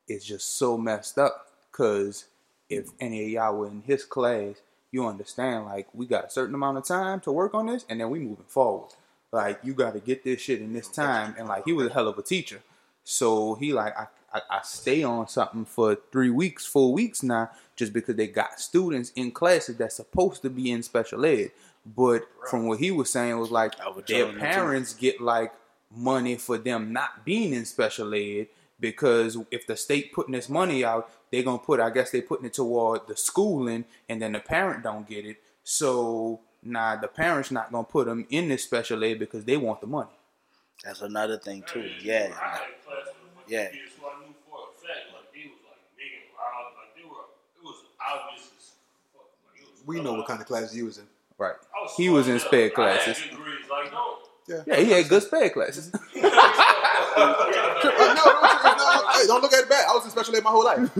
[0.07, 2.25] it's just so messed up because
[2.69, 4.55] if any of y'all were in his class,
[4.91, 7.99] you understand like we got a certain amount of time to work on this, and
[7.99, 8.89] then we moving forward.
[9.31, 11.93] Like you got to get this shit in this time, and like he was a
[11.93, 12.61] hell of a teacher.
[13.03, 17.51] So he like I, I, I stay on something for three weeks, four weeks now,
[17.75, 21.51] just because they got students in classes that's supposed to be in special ed.
[21.85, 24.39] But from what he was saying was like their telling you too.
[24.39, 25.51] parents get like
[25.93, 28.47] money for them not being in special ed
[28.79, 32.45] because if the state putting this money out, they're gonna put I guess they're putting
[32.45, 35.37] it toward the schooling and then the parent don't get it.
[35.63, 39.81] So now the parents not gonna put them in this special ed because they want
[39.81, 40.09] the money.
[40.83, 41.89] that's another thing too.
[42.01, 43.63] Yeah, I had a class with a bunch Yeah.
[43.63, 46.73] of kids who I knew for a fact, like they was like big and loud,
[46.77, 47.25] like they were.
[47.57, 48.71] It was obvious as
[49.13, 49.29] fuck.
[49.49, 51.05] Like, it was We know what kind of classes you was in.
[51.41, 51.55] Right.
[51.81, 52.85] Was He was in smart sped as hell.
[52.85, 53.23] I had classes.
[53.69, 54.17] like no.
[54.67, 55.91] Yeah, he had good sped classes.
[55.91, 56.21] Uh, no,
[57.19, 59.85] no, no, no, hey, don't look at it bad.
[59.89, 60.91] I was in special ed my whole life.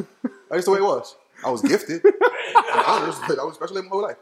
[0.50, 1.16] That's the way it was.
[1.46, 2.02] I was gifted.
[2.06, 4.18] I was, I was special ed my whole life.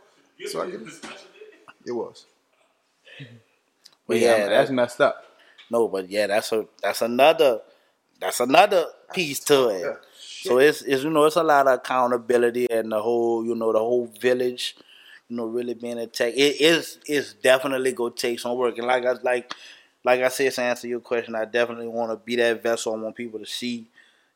[0.48, 1.06] So I get it.
[1.86, 2.26] It was.
[4.06, 5.24] but yeah, yeah, that's that, messed up.
[5.72, 7.62] no, but yeah, that's a that's another
[8.20, 9.82] that's another piece to it.
[9.82, 9.94] Yeah.
[10.20, 13.72] So it's, it's you know it's a lot of accountability and the whole you know
[13.72, 14.76] the whole village,
[15.30, 16.36] you know really being a attacked.
[16.38, 18.78] It is it's definitely gonna take some work.
[18.78, 19.54] And like I like
[20.04, 22.94] like I said to answer your question, I definitely want to be that vessel.
[22.94, 23.90] I want people to see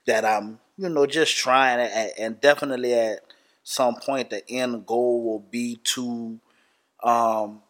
[0.05, 3.19] that I'm you know just trying it, and, definitely at
[3.63, 6.39] some point the end goal will be to
[7.03, 7.61] um,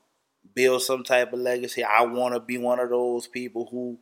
[0.53, 1.83] build some type of legacy.
[1.83, 3.97] I want to be one of those people who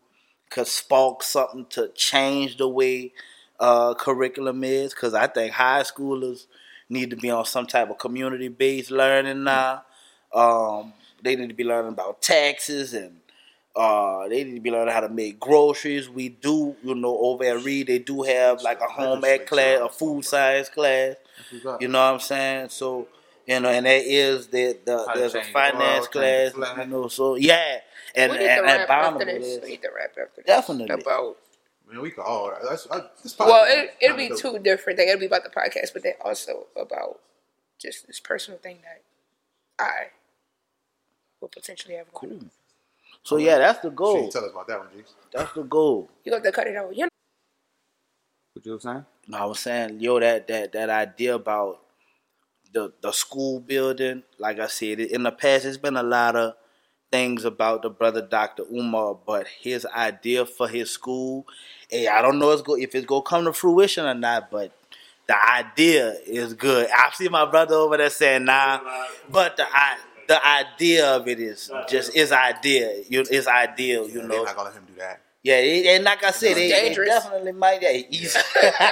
[0.50, 3.14] could spark something to change the way
[3.60, 6.48] uh, curriculum is, because I think high schoolers
[6.92, 9.84] need to be on some type of community based learning now.
[10.34, 10.94] Um,
[11.24, 13.18] they need to be learning about taxes and
[13.76, 16.10] uh, they need to be learning how to make groceries.
[16.10, 19.80] We do, you know, over at Reed, they do have like a home ec class,
[19.82, 21.16] a food science class.
[21.80, 22.70] You know what I'm saying?
[22.70, 23.08] So,
[23.48, 27.08] you know, and there is the, the there's a finance class, you know.
[27.08, 27.80] So yeah,
[28.16, 29.60] and we need and, to and rap after this.
[29.64, 30.46] We need to rap after this.
[30.46, 31.02] Definitely.
[31.02, 31.38] About
[31.92, 32.52] Man, we could all.
[32.68, 34.54] That's, I, this Well, it, it'll be kinda dope.
[34.54, 35.10] two different things.
[35.12, 37.20] It'll be about the podcast, but then also about
[37.80, 39.02] just this personal thing that
[39.84, 40.08] I
[41.42, 42.14] will potentially have.
[42.14, 42.40] Cool.
[43.24, 44.30] So yeah, that's the goal.
[44.30, 45.04] tell us about that one, G.
[45.34, 46.10] That's the goal.
[46.24, 46.96] You got to cut it out.
[46.96, 47.10] You know,
[48.54, 49.06] What you were saying?
[49.28, 51.82] No, I was saying, yo, that that that idea about
[52.74, 54.24] the the school building.
[54.40, 56.54] Like I said, in the past, it's been a lot of
[57.12, 58.64] things about the brother Dr.
[58.72, 61.46] Umar, but his idea for his school,
[61.90, 64.50] hey, I don't know if it's go, if it's gonna come to fruition or not,
[64.50, 64.72] but
[65.28, 66.90] the idea is good.
[66.90, 68.80] I see my brother over there saying nah,
[69.30, 69.98] but the I,
[70.28, 73.04] the idea of it is just is idea.
[73.10, 74.28] You, it's ideal, you know.
[74.30, 75.22] They're not gonna let him do that.
[75.44, 77.10] Yeah, and like I said, It's they, they dangerous.
[77.10, 77.82] definitely might.
[77.82, 78.92] Yeah,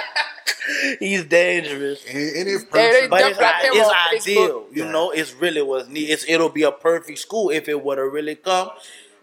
[0.82, 2.04] he's he's dangerous.
[2.06, 4.90] And, and if They- person, But it's, it's ideal, you Yeah.
[4.92, 5.10] know.
[5.10, 6.10] It's really what's neat.
[6.10, 8.70] It's it'll be a perfect school if it were to really come.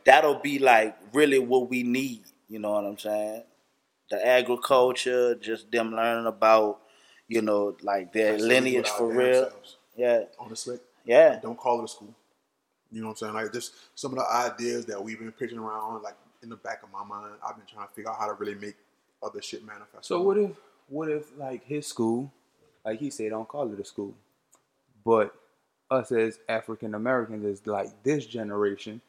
[0.06, 2.22] That'll be like really what we need.
[2.48, 3.44] You know what I'm saying?
[4.10, 6.80] The agriculture, just them learning about,
[7.28, 9.49] you know, like their Like, lineage for real.
[9.49, 9.76] selves.
[9.98, 11.40] Yeah, honestly, yeah.
[11.41, 12.14] don't call it a school.
[12.91, 13.34] You know what I'm saying?
[13.34, 16.84] Like just some of the ideas that we've been pitching around, like in the back
[16.84, 18.76] of my mind, I've been trying to figure out how to really make
[19.22, 20.06] other shit manifest.
[20.06, 20.52] So what if
[20.88, 22.31] what if like his school,
[22.85, 24.14] like he said, don't call it a school,
[25.05, 25.34] but
[25.89, 29.01] us as African Americans is like this generation,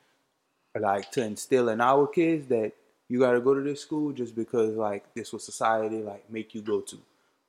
[0.78, 2.72] like to instill in our kids that
[3.08, 6.54] you got to go to this school just because like this was society like make
[6.54, 6.98] you go to,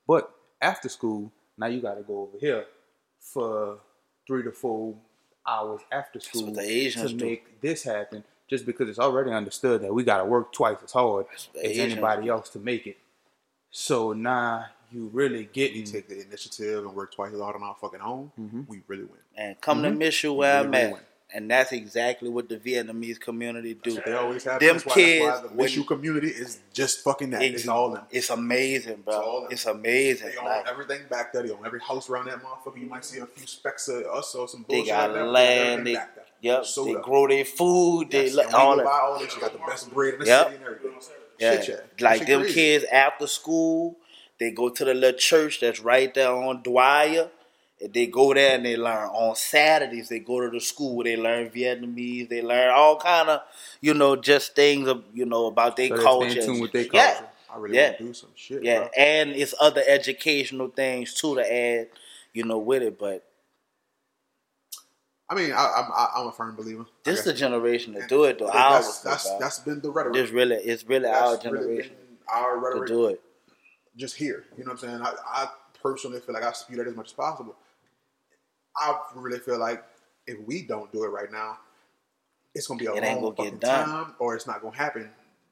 [0.07, 0.31] but
[0.61, 2.65] after school now you got to go over here
[3.19, 3.79] for
[4.25, 4.95] three to four
[5.47, 7.25] hours after school what the Asians to do.
[7.25, 8.23] make this happen.
[8.49, 12.23] Just because it's already understood that we got to work twice as hard as anybody
[12.23, 12.31] do.
[12.31, 12.97] else to make it.
[13.71, 15.93] So now you really we getting mm-hmm.
[15.93, 18.61] take the initiative and work twice as hard on our fucking home, mm-hmm.
[18.67, 19.19] we really win.
[19.35, 19.99] And come to mm-hmm.
[19.99, 20.99] miss you where I'm at,
[21.33, 24.01] and that's exactly what the Vietnamese community do.
[24.03, 27.29] They always have Them that's why, kids, That's why the when- community is just fucking
[27.31, 27.43] that.
[27.43, 28.03] Ex- It's all them.
[28.09, 29.41] It's amazing, It's all bro.
[29.41, 29.51] them.
[29.51, 30.29] It's amazing.
[30.29, 31.43] They own Like, everything back there.
[31.43, 32.79] They own every house around that motherfucker.
[32.79, 35.85] You might see a few specks of us or some They bullshit got like land.
[35.85, 35.97] They,
[36.41, 36.65] yep.
[36.65, 38.09] Sold they grow their food.
[38.09, 38.85] They Yes, look and we all go that.
[38.85, 39.35] buy all this.
[39.35, 40.45] You got the best bread in the Yep.
[40.45, 40.99] city and everything.
[41.39, 41.63] Yeah.
[42.01, 42.53] Like them crazy.
[42.53, 43.97] kids after school,
[44.39, 47.29] they go to the little church that's right there on Dwyer.
[47.81, 49.07] And they go there and they learn.
[49.09, 50.97] On Saturdays, they go to the school.
[50.97, 52.27] where They learn Vietnamese.
[52.27, 53.41] They learn all kind of,
[53.79, 56.41] you know, just things of, you know, about their So culture.
[56.41, 57.21] in with their Yeah.
[57.51, 57.85] I really Yeah.
[57.87, 58.63] want to do some shit.
[58.63, 58.89] Yeah, bro.
[58.97, 61.87] and it's other educational things too to add,
[62.33, 62.99] you know, with it.
[62.99, 63.23] But
[65.31, 66.85] I mean, I, I'm a firm believer.
[67.03, 68.47] this is the generation to And do it though.
[68.47, 70.15] That's that's that's been the rhetoric.
[70.15, 73.21] This really, it's really That's our generation been our to do it.
[73.95, 74.45] just here.
[74.57, 75.01] You know what I'm saying?
[75.01, 75.47] I, I
[75.81, 77.55] personally feel like I spew that as much as possible.
[78.75, 79.83] I really feel like
[80.25, 81.57] if we don't do it right now,
[82.55, 85.11] it's gonna be a It long fucking time, or it's not gonna happen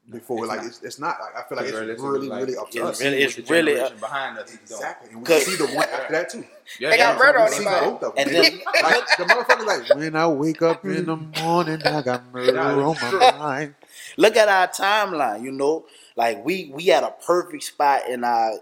[0.09, 0.39] before.
[0.45, 0.65] it's like not.
[0.67, 1.17] it's, it's not.
[1.19, 3.01] Like I feel like it's really, like, really up to it's us.
[3.03, 4.53] really- it's the really- generation behind us.
[4.53, 6.45] Exactly, and we Cause- see the one after that too.
[6.79, 7.99] Yeah, They got yeah, murder on we their mind.
[8.01, 8.11] them.
[8.17, 12.23] And then- like the motherfucker, like when I wake up in the morning, I got
[12.33, 13.75] murder on my mind.
[14.17, 15.43] Look at our timeline.
[15.43, 15.85] You know,
[16.15, 18.53] like we we had a perfect spot in our,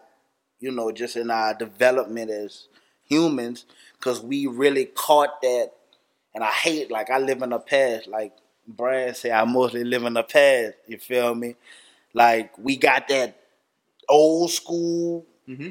[0.60, 2.68] you know, just in our development as
[3.04, 3.66] humans,
[4.00, 5.72] because we really caught that.
[6.34, 8.08] And I hate like I live in the past.
[8.08, 8.34] Like
[8.68, 10.74] Brian said, I mostly live in the past.
[10.88, 11.56] You feel me?
[12.14, 13.38] Like we got that
[14.10, 15.26] old school,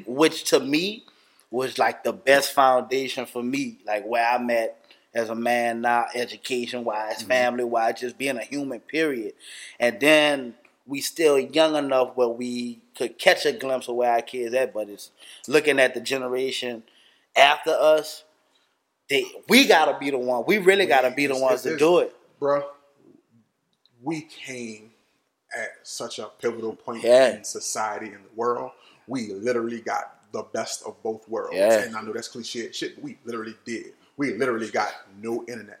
[0.05, 1.03] which to me
[1.51, 3.77] was like the best foundation for me.
[3.85, 4.77] Like where I'm at
[5.13, 8.79] as a man now, education wise, family wise, just being a human.
[8.81, 9.33] Period.
[9.79, 10.55] And then
[10.85, 14.73] we still young enough where we could catch a glimpse of where our kids at.
[14.73, 15.11] But it's
[15.47, 16.83] looking at the generation
[17.35, 18.23] after us.
[19.09, 20.45] They, we gotta be the one.
[20.47, 22.15] We really gotta be the ones to do it.
[22.39, 22.63] bro.
[24.05, 24.91] We came
[25.55, 27.35] at such a pivotal point Yeah.
[27.35, 28.71] in society and the world.
[29.07, 31.55] We literally got the best of both worlds.
[31.55, 31.81] Yeah.
[31.83, 33.93] And I know that's cliche shit, but we literally did.
[34.17, 35.79] We literally got no internet.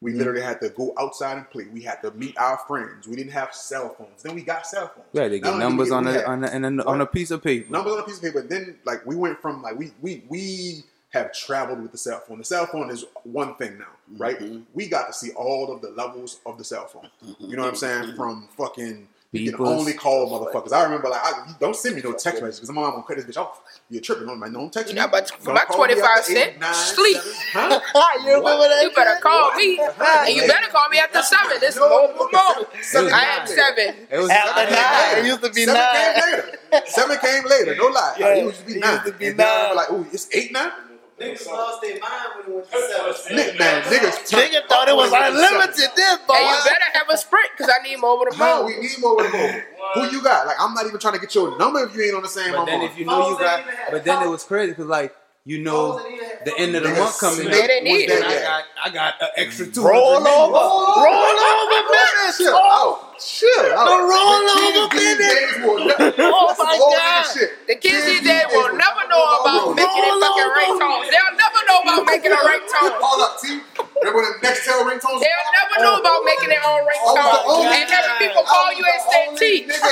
[0.00, 0.18] We Mm-hmm.
[0.18, 1.66] literally had to go outside and play.
[1.72, 3.06] We had to meet our friends.
[3.06, 4.22] We didn't have cell phones.
[4.22, 5.06] Then we got cell phones.
[5.12, 7.70] Yeah, they get numbers on a on a, on a, on a piece of paper.
[7.70, 8.42] numbers on a piece of paper.
[8.42, 10.82] Then like we went from like we we we
[11.12, 12.38] have traveled with the cell phone.
[12.38, 13.84] The cell phone is one thing now,
[14.16, 14.38] right?
[14.38, 14.60] Mm-hmm.
[14.74, 17.08] We got to see all of the levels of the cell phone.
[17.38, 18.16] You know what I'm saying?
[18.16, 20.72] From fucking you can only call motherfuckers.
[20.74, 23.16] I remember like I, don't send me no text messages because my mom gonna cut
[23.16, 23.62] this bitch off.
[23.88, 25.00] You're tripping on my no text You me.
[25.00, 27.16] know, but for my 25 after cent, eight, nine, sleep.
[27.16, 27.32] seven.
[27.52, 27.80] Huh?
[28.26, 28.80] you remember that?
[28.82, 31.56] You better call me, and you better call me after seven.
[31.60, 32.68] This No, moment, okay, moment.
[32.82, 34.06] seven- I am seven- seven.
[34.10, 36.14] It was After Seven nine, it used to be Seven nine.
[36.14, 36.32] came
[36.72, 36.86] later.
[36.88, 37.76] Seven came later.
[37.76, 38.14] No lie.
[38.18, 38.92] Yeah, it used to be it nine.
[38.92, 40.72] used to be and then I remember like, oh, it's eight now.
[41.22, 43.36] Niggas lost their mind when they went to seven.
[43.36, 44.16] Nick, man, niggas.
[44.32, 45.90] Nigga thought it was unlimited.
[45.96, 46.34] then, boy.
[46.34, 48.66] And you better have a sprint because I need more with a How ball.
[48.66, 49.60] we need more with mobile?
[49.94, 50.46] Who you got?
[50.46, 52.52] Like, I'm not even trying to get your number if you ain't on the same.
[52.52, 55.60] But then if you know you got, but then it was crazy because like you
[55.60, 55.98] know
[56.44, 58.22] the end of the month coming They didn't need it.
[58.24, 60.26] I got I got an extra two Roll over.
[60.26, 62.32] Roll over, man.
[62.36, 63.11] Chill out.
[63.22, 63.86] Chill out.
[63.86, 65.30] The rollover These business.
[65.30, 67.26] days will never- Oh, my Old God.
[67.70, 71.06] The kids these These days will never know about making a fucking ringtones.
[71.06, 72.98] They'll never know about making a ringtone.
[72.98, 73.46] Hold up, T.
[74.02, 75.20] Remember when the Nextel ringtones?
[75.22, 77.70] They'll never know about making their own the ringtone.
[77.70, 79.86] And having people call you and say, T, how,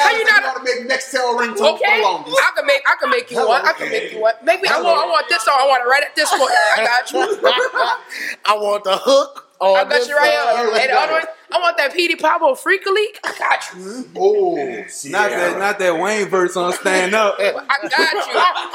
[0.00, 2.32] how you know not how to make Nextel ringtones Okay, for the?
[2.32, 3.60] I can make I can make you one.
[3.66, 4.34] I can make you one.
[4.42, 4.68] Make me.
[4.68, 5.56] I want I want this song.
[5.60, 6.48] I want it right at this point.
[6.48, 7.20] I got you.
[8.46, 9.46] I want the hook.
[9.60, 10.72] on I got this you right here.
[10.80, 13.20] And the other one, I want that Petey Pablo Freek-a-Leek.
[13.24, 14.08] I got you.
[14.16, 17.36] Oh, oh Not that not that Wayne verse on stand up.
[17.38, 17.52] I
[17.88, 18.72] got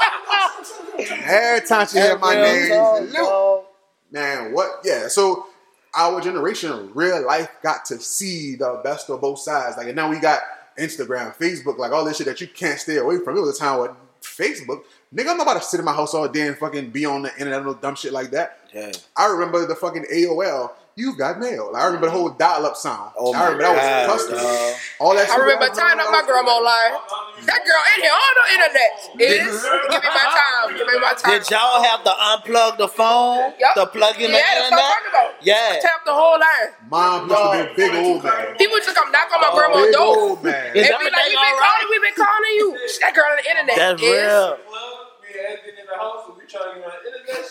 [0.98, 1.06] you.
[1.24, 3.64] every time she hear my name, talk,
[4.10, 4.80] Man, what?
[4.84, 5.08] Yeah.
[5.08, 5.46] So
[5.94, 9.76] our generation, real life, got to see the best of both sides.
[9.76, 10.40] Like, and now we got
[10.78, 13.36] Instagram, Facebook, like all this shit that you can't stay away from.
[13.36, 13.90] It was a time with
[14.22, 14.82] Facebook.
[15.14, 17.22] Nigga, I'm not about to sit in my house all day and fucking be on
[17.22, 18.58] the internet and no dumb shit like that.
[18.74, 18.92] Yeah.
[19.16, 20.72] I remember the fucking AOL.
[20.96, 21.72] You got mail.
[21.76, 23.12] Like, I remember the whole dial-up sound.
[23.20, 24.36] Oh I remember my that was God, custom.
[24.40, 24.72] dog.
[24.96, 25.28] All that.
[25.28, 26.96] I remember tying up my grandma online.
[27.44, 28.90] That girl in here on the internet.
[29.20, 29.60] Is
[29.92, 30.72] give me my time.
[30.72, 31.36] Give me my time.
[31.36, 33.52] Did y'all have to unplug the phone?
[33.60, 33.76] Yup.
[33.76, 34.88] To plug in the yeah, that's what I'm internet?
[34.88, 35.30] talking about.
[35.44, 35.84] Yeah.
[35.84, 36.68] Tap the whole line.
[36.88, 38.56] Mom used to be a big old man.
[38.56, 40.16] People used to come knock on my grandma's Big door.
[40.32, 40.64] old man.
[40.72, 42.66] Is And that be like, they we been all calling, we been calling you.
[43.04, 43.76] That girl on the internet.
[43.76, 44.08] That's is.
[44.08, 44.48] real.
[44.64, 47.44] Plug, me and Anthony in the house, and we trying to get on the internet.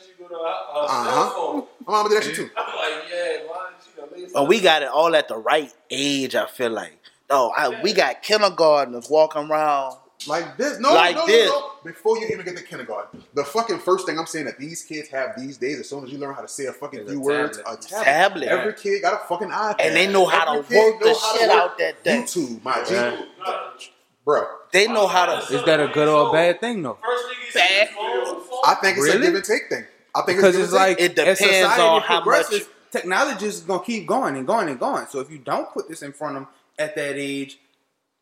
[0.00, 1.10] She switched that bitch to that she go to her, her Uh-huh.
[1.10, 1.66] cell phone.
[1.86, 2.50] My mama did that shit too.
[2.56, 6.34] I'm like, yeah, why she done But we got it all at the right age,
[6.34, 6.98] I feel like.
[7.30, 9.96] Oh, I, we got kindergartners walking around.
[10.28, 10.78] Like this.
[10.78, 11.48] No, Like no, this.
[11.50, 11.68] no, no.
[11.84, 15.08] Before you even get to kindergarten, the fucking first thing I'm saying that these kids
[15.08, 17.58] have these days, as soon as you learn how to say a fucking few words,
[17.58, 17.82] a tablet.
[17.88, 18.04] tablet.
[18.04, 18.48] Tablet.
[18.48, 19.76] Every kid got a fucking iPad.
[19.80, 21.78] And they know how to Every kid work the know how to shit work out
[21.78, 22.22] that thing.
[22.22, 23.88] YouTube, my G.
[24.26, 24.32] Yeah.
[24.40, 25.54] Bro, They know how to.
[25.54, 26.98] Is that a good or a bad thing though?
[27.04, 27.88] First thing Bad.
[27.88, 28.58] said, phone, phone.
[28.64, 29.18] I think it's Really?
[29.18, 29.84] a give and take thing.
[30.14, 32.46] I think Because it's, it's like It depends society on how much-
[32.90, 35.06] technology is gonna keep going and going and going.
[35.06, 37.58] So if you don't put this in front of them at that age,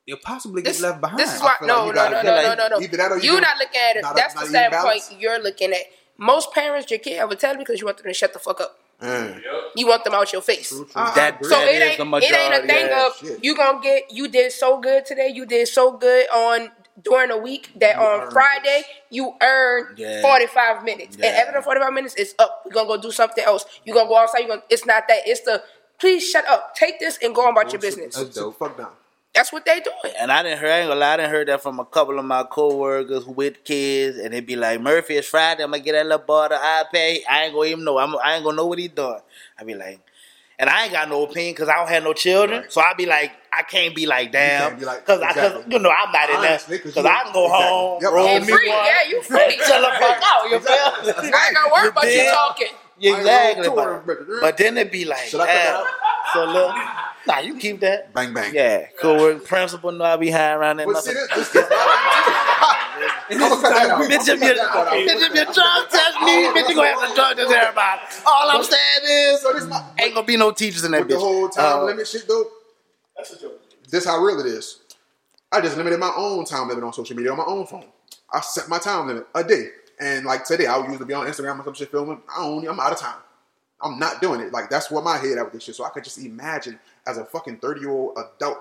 [0.07, 1.19] you'll possibly get This, left behind.
[1.19, 2.97] this is why no like you no gotta no feel no like no no either
[2.97, 3.23] that or no.
[3.23, 4.03] you You're not looking at it.
[4.03, 5.15] not a- That's not the even standpoint balance.
[5.19, 5.81] you're looking at.
[6.19, 8.61] Most parents, your kid ever tell you because you want them to shut the fuck
[8.61, 8.79] up.
[9.01, 9.41] Mm.
[9.77, 10.73] You want them out your face.
[10.95, 11.49] I- I That, agree.
[11.49, 13.07] So that it is ain't it ain't a thing yeah.
[13.07, 13.45] of shit.
[13.45, 16.71] you gonna get you did so good today, you did so good on
[17.03, 20.21] during the week that You on earned Friday you earned Yeah.
[20.23, 21.17] forty five minutes.
[21.17, 21.31] And Yeah.
[21.41, 22.63] after the forty five minutes, it's up.
[22.65, 23.65] We're gonna go do something else.
[23.85, 25.27] You're gonna go outside, you gonna it's not that.
[25.27, 25.63] It's the
[25.99, 26.75] please shut up.
[26.75, 28.17] Take this and go on about your business.
[28.17, 28.59] That's dope.
[28.59, 28.93] Fuck down.
[29.35, 30.15] That's what they doing.
[30.21, 32.19] And I didn't hear, I ain't gonna lie, I didn't heard that from a couple
[32.19, 35.93] of my coworkers with kids, and they'd be like, Murphy, it's Friday, I'm gonna get
[35.93, 37.19] that little boy the iPad.
[37.31, 37.99] I ain't gonna even know.
[37.99, 39.21] I'm, I ain't gonna know what he doing.
[39.59, 40.01] I be like,
[40.59, 42.73] and I ain't got no opinion because I don't have no children, Right.
[42.73, 45.73] so I'd be like, I can't be like, damn, can't like- because I, cause, exactly.
[45.75, 47.67] you know, I'm not in that that, 'cause because I can go exactly.
[47.71, 48.13] home, Yep.
[48.13, 49.61] roll You me free, one, yeah, you free.
[49.65, 50.75] chill the fuck out, you feel?
[50.75, 52.31] I ain't gotta worry about you Yeah.
[52.33, 52.67] talking.
[53.01, 55.85] Exactly, I ain't but, but then it'd be like, Should I.
[56.33, 56.75] So look,
[57.27, 58.13] nah, you keep that.
[58.13, 58.55] Bang bang.
[58.55, 59.39] Yeah, cool.
[59.41, 60.89] Principal know I be high around that.
[61.03, 61.67] See, this, this, this
[63.31, 64.11] I'm gonna cut that out.
[64.11, 67.37] Bitch, if you, bitch, if you drug test me, bitch, you gonna have to drug
[67.37, 68.01] test everybody.
[68.27, 71.09] All I'm saying is, So this my ain't gonna be no teachers in that with
[71.09, 72.45] the whole time Uh, limit shit though.
[73.17, 73.61] That's a joke.
[73.89, 74.81] This how real it is.
[75.53, 77.87] I just limited my own time limit on social media on my own phone.
[78.33, 79.69] I set my time limit a day,
[80.01, 82.23] and like today, I would usually be on Instagram or some shit filming.
[82.29, 83.21] I only I'm out of time.
[83.83, 84.53] I'm not doing it.
[84.53, 85.75] Like that's what my head at with this shit.
[85.75, 88.59] So I could just imagine as a fucking 30 year old adult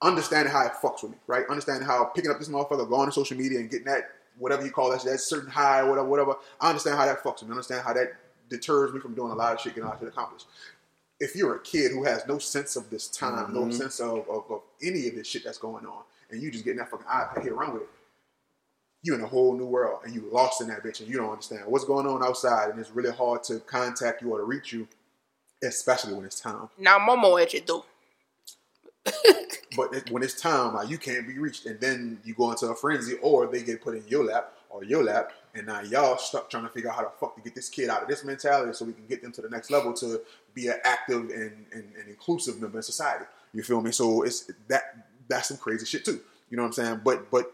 [0.00, 1.44] understanding how it fucks with me, right?
[1.48, 4.70] Understanding how picking up this motherfucker, going to social media and getting that whatever you
[4.70, 6.36] call that, that certain high, whatever, whatever.
[6.60, 7.48] I understand how that fucks with me.
[7.50, 8.14] I understand how that
[8.48, 10.46] deters me from doing a lot of shit, getting a lot of shit accomplished.
[11.20, 13.70] If you're a kid who has no sense of this time, no mm-hmm.
[13.72, 16.78] sense of, of, of any of this shit that's going on, and you just getting
[16.78, 17.88] that fucking iPad here around with it,
[19.02, 21.30] you in a whole new world and you lost in that bitch and you don't
[21.30, 24.72] understand what's going on outside and it's really hard to contact you or to reach
[24.72, 24.86] you,
[25.62, 26.68] especially when it's time.
[26.78, 27.84] Now Momo at you door.
[29.76, 32.66] But it, when it's time, like you can't be reached, and then you go into
[32.66, 36.18] a frenzy, or they get put in your lap or your lap, and now y'all
[36.18, 38.22] stuck trying to figure out how the fuck to get this kid out of this
[38.24, 40.20] mentality, so we can get them to the next level to
[40.54, 43.24] be an active and, and, and inclusive member in society.
[43.54, 43.92] You feel me?
[43.92, 46.20] So it's that that's some crazy shit too.
[46.50, 47.00] You know what I'm saying?
[47.02, 47.52] But but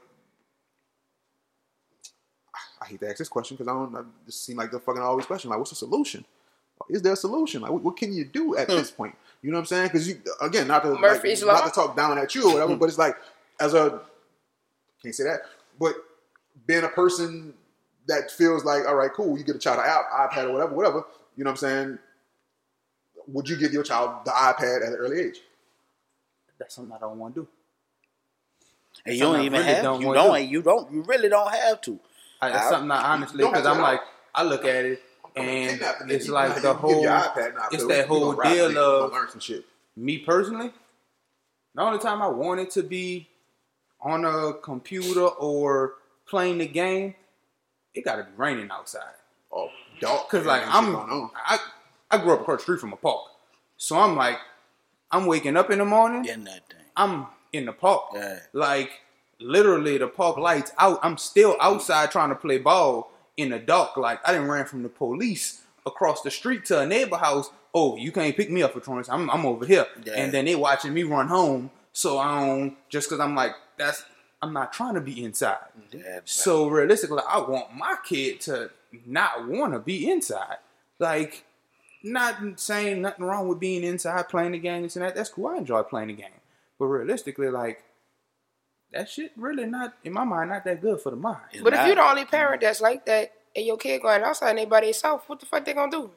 [2.88, 3.94] hate to ask this question because I don't.
[3.94, 5.50] I just seem like the fucking always question.
[5.50, 6.24] Like, what's the solution?
[6.88, 7.62] Is there a solution?
[7.62, 8.76] Like, what, what can you do at hmm.
[8.76, 9.14] this point?
[9.42, 9.86] You know what I'm saying?
[9.88, 12.78] Because you again, not to like, not to talk down at you or whatever, hmm.
[12.78, 13.16] but it's like
[13.60, 14.00] as a
[15.02, 15.42] can't say that,
[15.78, 15.94] but
[16.66, 17.54] being a person
[18.08, 21.04] that feels like, all right, cool, you get a child an iPad or whatever, whatever.
[21.36, 21.98] You know what I'm saying?
[23.28, 25.40] Would you give your child the iPad at an early age?
[26.58, 27.48] That's something I don't want to do.
[29.06, 29.82] And you don't even really have.
[29.84, 30.28] don't you don't.
[30.28, 30.34] do.
[30.34, 30.92] and You don't.
[30.92, 32.00] You really don't have to.
[32.40, 34.00] I, it's something I honestly because I'm like
[34.34, 35.02] I look at it
[35.36, 36.10] and Kidnap the nigga.
[36.10, 38.68] it's You like the whole your iPad it's that whole deal nigga.
[38.68, 39.64] We gonna of learn some shit.
[39.96, 40.72] me personally.
[41.74, 43.28] The only time I wanted to be
[44.00, 45.94] on a computer or
[46.26, 47.14] playing the game,
[47.94, 49.02] it got to be raining outside.
[49.52, 49.68] Oh,
[50.00, 50.28] dog.
[50.28, 50.96] Cause like I'm.
[51.36, 51.58] I
[52.10, 53.20] I grew up across the street from a park,
[53.76, 54.38] so I'm like,
[55.10, 56.24] I'm waking up in the morning.
[56.24, 56.84] In that thing.
[56.96, 58.02] I'm in the park.
[58.14, 58.40] Yeah.
[58.52, 58.90] Like
[59.40, 61.00] literally the park lights out.
[61.02, 63.96] I'm still outside trying to play ball in the dark.
[63.96, 67.50] Like I didn't ran from the police across the street to a neighbor house.
[67.74, 69.08] Oh, you can't pick me up for truants.
[69.08, 69.86] I'm I'm over here.
[70.04, 70.14] Yeah.
[70.14, 71.70] And then they watching me run home.
[71.92, 74.04] So I don't just cause I'm like, that's
[74.40, 75.58] I'm not trying to be inside.
[75.92, 78.70] Yeah, So realistically, I want my kid to
[79.06, 80.58] not want to be inside.
[80.98, 81.44] Like,
[82.02, 85.14] not saying nothing wrong with being inside playing the game, this and that.
[85.14, 85.48] That's cool.
[85.48, 86.30] I enjoy playing the game.
[86.78, 87.82] But realistically, like,
[88.92, 91.38] that shit really not in my mind not that good for the mind.
[91.52, 94.50] It's But if you're the only parent that's like that, and your kid going outside
[94.50, 96.10] and they by themselves, what the fuck they gonna do?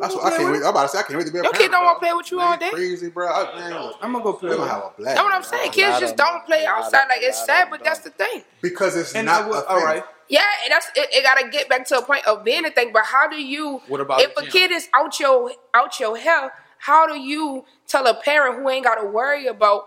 [0.00, 0.62] That's what I can't wait.
[0.62, 1.98] I'm about to say I can't wait to be a Your parent, kid don't wanna
[1.98, 2.70] play with you Man, all day?
[2.70, 3.26] Crazy, bro.
[3.28, 5.16] I, man, look, I'm gonna go play we're with gonna have a blast.
[5.16, 5.72] That's what I'm saying.
[5.72, 7.06] Kids lot just of don't play them- a lot outside.
[7.08, 8.42] Like it's sad, but that's the thing.
[8.62, 9.66] because it's And not I would, a thing.
[9.68, 10.04] all right.
[10.28, 11.24] Yeah, and that's it, it.
[11.24, 12.92] Gotta get back to a point of being a thing.
[12.92, 13.82] But how do you?
[13.88, 14.50] What about if a gym?
[14.52, 16.52] kid is out your out your health?
[16.78, 19.86] How do you tell a parent who ain't got to worry about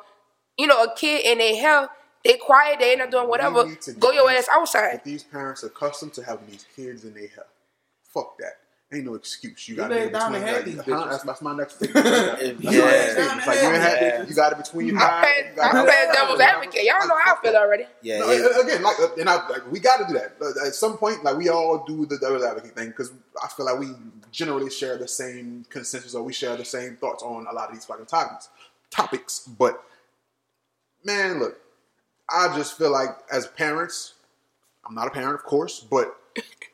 [0.58, 1.90] you know a kid in their health?
[2.24, 2.80] They quiet.
[2.80, 3.64] They ain't not doing whatever.
[3.64, 4.92] We need to Go your these- ass outside.
[4.94, 7.48] Get these parents accustomed to having these kids in their health.
[8.14, 8.54] Fuck that.
[8.96, 9.68] Ain't no excuse.
[9.68, 10.36] You You got lay it between.
[10.36, 10.84] and Like, these huh?
[10.84, 11.10] bitches.
[11.10, 11.90] That's, that's my next thing.
[11.94, 12.84] That's my next Yeah.
[12.86, 14.24] It's like you ain't had Yeah.
[14.28, 15.44] you got it between your I'm eyes.
[15.50, 16.84] you got I'm it- playing devil's advocate.
[16.84, 17.86] Y'all know how I feel already.
[18.04, 20.38] Yeah, No, it- and- again, like, uh, and I, like, we got to do that.
[20.40, 23.12] But At some point, like, we all do the devil's advocate thing because
[23.44, 23.88] I feel like we
[24.32, 27.76] generally share the same consensus or we share the same thoughts on a lot of
[27.76, 28.50] these fucking topics.
[28.92, 29.84] Topics, but
[31.04, 31.60] man, look,
[32.30, 34.14] I just feel like as parents,
[34.88, 36.16] I'm not a parent, of course, but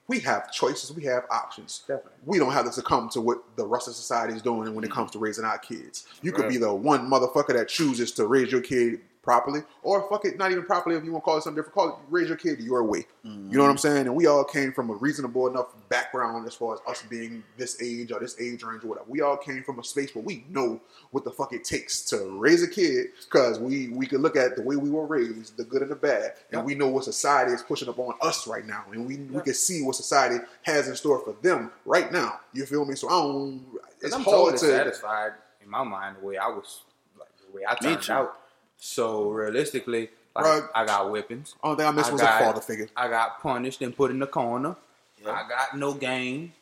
[0.07, 1.83] we have choices, we have options.
[1.87, 2.11] Definitely.
[2.25, 4.91] We don't have to succumb to what the rest of society is doing when it
[4.91, 6.07] comes to raising our kids.
[6.21, 10.25] You could be the one motherfucker that chooses to raise your kid properly, or fuck
[10.25, 11.75] it, not even properly if you want to call it something different.
[11.75, 13.05] Call it raise your kid your way.
[13.23, 13.71] You know what mm-hmm.
[13.71, 14.07] I'm saying?
[14.07, 17.81] And we all came from a reasonable enough background as far as us being this
[17.81, 19.05] age or this age range or whatever.
[19.09, 20.79] We all came from a space where we know
[21.11, 24.55] what the fuck it takes to raise a kid because we we could look at
[24.55, 27.51] the way we were raised, the good and the bad, and we know what society
[27.51, 30.87] is pushing up on us right now, and we we can see what society has
[30.87, 32.39] in store for them right now.
[32.53, 32.95] You feel me?
[32.95, 33.61] So I don't.
[34.01, 34.77] It's It's I'm hard totally to.
[34.77, 35.31] satisfied
[35.61, 36.83] in my mind the way I was,
[37.17, 38.37] like the way I turned out.
[38.79, 40.69] So realistically, like Bruh.
[40.73, 41.55] I got whippings.
[41.63, 42.87] Only thing I missed I was got- a father figure.
[42.95, 44.75] I got punished and put in the corner.
[45.23, 45.33] Yep.
[45.33, 46.53] I got no game.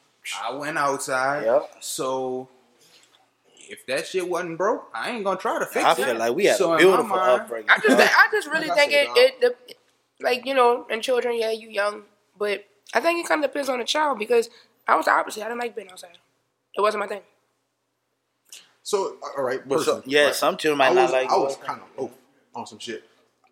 [0.43, 1.45] I went outside.
[1.45, 1.75] Yep.
[1.79, 2.49] So
[3.69, 5.95] if that shit wasn't broke, I ain't gonna try to fix I it.
[5.95, 7.69] feel like we had So a in beautiful mind- upbringing.
[7.69, 9.75] I just, I just really Like think said, it, it, the,
[10.23, 12.03] like you know, and children, yeah, you young,
[12.37, 14.49] but I think it kind of depends on the child because
[14.87, 15.41] I was the opposite.
[15.43, 16.17] I didn't like being outside.
[16.75, 17.21] It wasn't my thing.
[18.87, 20.33] So all right, But so- yeah, right?
[20.35, 21.29] some children might not was, like.
[21.29, 22.17] I was kind of both
[22.55, 23.03] on some shit.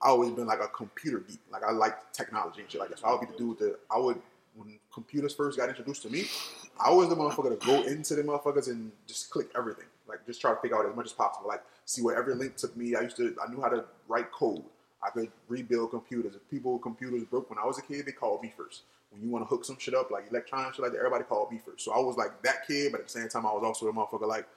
[0.02, 1.42] I always been like a computer geek.
[1.52, 3.00] Like I like technology and shit like that.
[3.00, 4.22] So I would be the dude that I would
[4.56, 6.24] when computers first got introduced to me.
[6.80, 9.88] I was the motherfucker to go into the motherfuckers and just click everything.
[10.08, 11.50] Like just try to figure out as much as possible.
[11.50, 12.96] Like see where every link took me.
[12.96, 13.36] I used to.
[13.46, 14.64] I knew how to write code.
[15.04, 16.36] I could rebuild computers.
[16.36, 18.84] If people computers broke when I was a kid, they called me first.
[19.12, 21.52] When you want to hook some shit up, like electronic shit like that, everybody called
[21.52, 21.84] me first.
[21.84, 23.92] So I was like that kid, but at the same time, I was also the
[23.92, 24.48] motherfucker like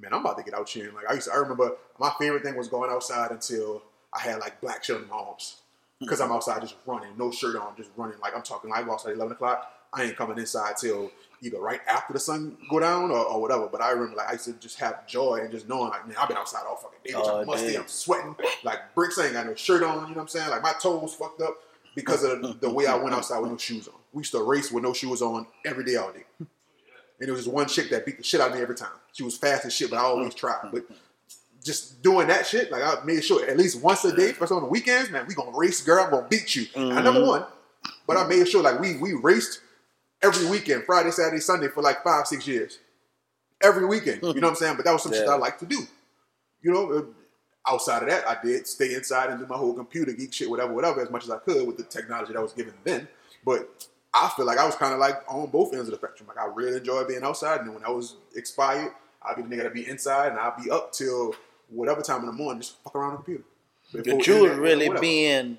[0.00, 0.86] man, I'm about to get out here.
[0.86, 3.82] And like I used to, I remember my favorite thing was going outside until
[4.12, 5.56] I had like black shirt my arms.
[5.98, 8.18] Because I'm outside just running, no shirt on, just running.
[8.20, 9.70] Like I'm talking, like I go outside at 11 o'clock.
[9.92, 11.10] I ain't coming inside till
[11.42, 13.66] either right after the sun go down or, or whatever.
[13.66, 16.16] But I remember like I used to just have joy and just knowing like, man,
[16.18, 17.12] I've been outside all fucking day.
[17.14, 17.76] Oh, I'm musty.
[17.76, 18.34] I'm sweating.
[18.64, 20.48] Like bricks I ain't got no shirt on, you know what I'm saying?
[20.48, 21.58] Like my toes fucked up
[21.94, 23.94] because of the, the way I went outside with no shoes on.
[24.12, 26.24] We used to race with no shoes on every day, all day.
[26.38, 28.88] And it was this one chick that beat the shit out of me every time.
[29.12, 30.36] She was fast as shit, but I always mm.
[30.36, 30.62] tried.
[30.64, 30.72] Mm.
[30.72, 30.84] But
[31.64, 34.62] just doing that shit, like I made sure at least once a day, especially on
[34.62, 36.04] the weekends, man, we gonna race, girl.
[36.04, 36.66] I'm gonna beat you.
[36.74, 37.04] I mm-hmm.
[37.04, 37.44] never won,
[38.06, 39.60] but I made sure like we we raced
[40.22, 42.78] every weekend, Friday, Saturday, Sunday for like five, six years.
[43.62, 44.76] Every weekend, you know what I'm saying?
[44.76, 45.82] But that was some shit I like to do.
[46.62, 47.02] You know, uh,
[47.70, 50.72] outside of that, I did stay inside and do my whole computer geek shit, whatever,
[50.72, 53.06] whatever, as much as I could with the technology that was given then.
[53.44, 56.28] But I feel like I was kind of like on both ends of the spectrum.
[56.28, 58.92] Like I really enjoyed being outside, and then when I was expired,
[59.22, 61.34] I'd be the nigga that be inside, and I'd be up till
[61.68, 63.44] whatever time in the morning, just fuck around the computer.
[63.92, 65.00] Before But you was internet, really whatever.
[65.00, 65.58] being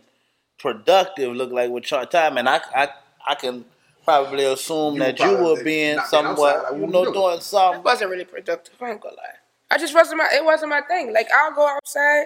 [0.57, 1.33] productive.
[1.35, 2.89] Look like with your time, and I, I,
[3.27, 3.65] I can
[4.03, 7.05] probably assume You that would you were being not outside, somewhat, like, you know, we
[7.05, 7.13] doing?
[7.13, 7.83] doing It something.
[7.83, 8.75] wasn't really productive.
[8.81, 9.23] I ain't gonna lie.
[9.69, 10.27] I just wasn't my.
[10.33, 11.13] It wasn't my thing.
[11.13, 12.25] Like I'll go outside,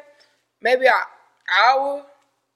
[0.61, 0.93] maybe an
[1.61, 2.03] hour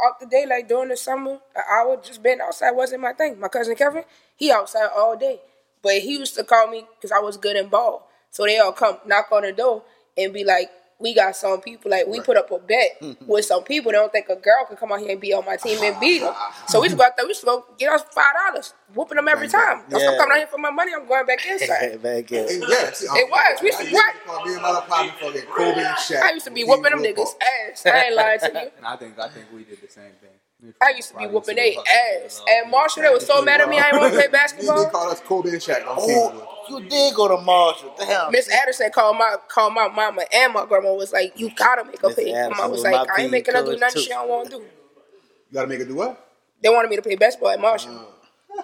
[0.05, 3.39] out the day, like during the summer, an hour just being outside wasn't my thing.
[3.39, 4.03] My cousin Kevin,
[4.35, 5.39] he outside all day,
[5.81, 8.09] but he used to call me because I was good in ball.
[8.31, 9.83] So they all come knock on the door
[10.17, 10.69] and be like,
[10.99, 11.91] "We got some people.
[11.91, 13.91] Like we put up a bet with some people.
[13.91, 15.99] They don't think a girl can come out here and be on my team and
[15.99, 16.33] beat them.
[16.67, 17.25] So we used to go out there.
[17.25, 19.83] We used to go get us five dollars, whooping them every time.
[19.89, 19.97] Yeah.
[20.11, 22.01] I'm coming out here for my money, I'm going back inside.
[22.03, 22.47] Back in.
[22.49, 23.61] And yeah, see, It was.
[23.61, 26.21] We used to- I used to call me and my partner fucking Kobe and Shaq.
[26.21, 27.33] I used to be whooping them niggas'
[27.71, 27.85] ass.
[27.85, 28.71] I ain't lying to you.
[28.77, 30.29] And I think I think we did the same thing.
[30.61, 32.41] We I used to be whooping used their ass.
[32.41, 33.77] uh, And Marshall, they was so mad at me.
[33.79, 34.89] I didn't want to play They, they basketball.
[34.89, 37.93] called us Kobe and Shaq on Oh, you did go to Marshall.
[37.97, 38.31] Damn.
[38.31, 42.03] Miss Addison called my called my mama and my grandma was like, "You gotta make
[42.03, 43.99] a Miss pay." Mama was was like, "I ain't making her do nothing too.
[44.01, 46.27] she don't want to do." You gotta make it do what?
[46.61, 48.05] They wanted me to play basketball at Marshall.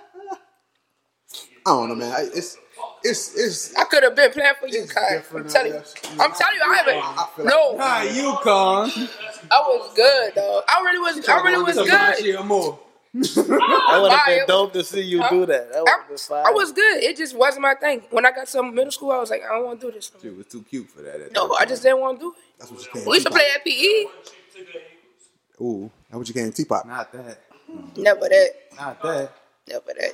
[1.66, 2.12] I don't know, man.
[2.12, 2.58] I- It's
[3.04, 3.76] it's it's.
[3.76, 5.22] I could have been playing for you, It's Kai.
[5.36, 5.82] I'm telling you.
[6.20, 7.36] I'm telling you, I I haven't.
[7.36, 8.90] feel like- No, Hi, you con.
[9.52, 10.62] I was good though.
[10.68, 11.30] I really was.
[11.30, 12.46] I really was good.
[12.46, 12.80] more.
[13.16, 15.30] That would have been dope to see you Huh?
[15.30, 15.72] do that.
[15.72, 16.46] That would I, fine.
[16.48, 17.02] I was good.
[17.02, 18.02] It just wasn't my thing.
[18.10, 20.12] When I got to middle school, I was like, I don't want to do this.
[20.14, 21.22] no She was too cute for that.
[21.22, 22.38] at No, that I just didn't want to do it.
[22.60, 23.06] That's what you came.
[23.06, 24.06] We used to play at PE.
[25.62, 26.84] Ooh, that's what you came Teapot.
[26.84, 26.92] time.
[26.92, 27.38] Not that.
[27.96, 28.50] Never that.
[28.78, 29.32] Not that.
[29.70, 30.14] Never that.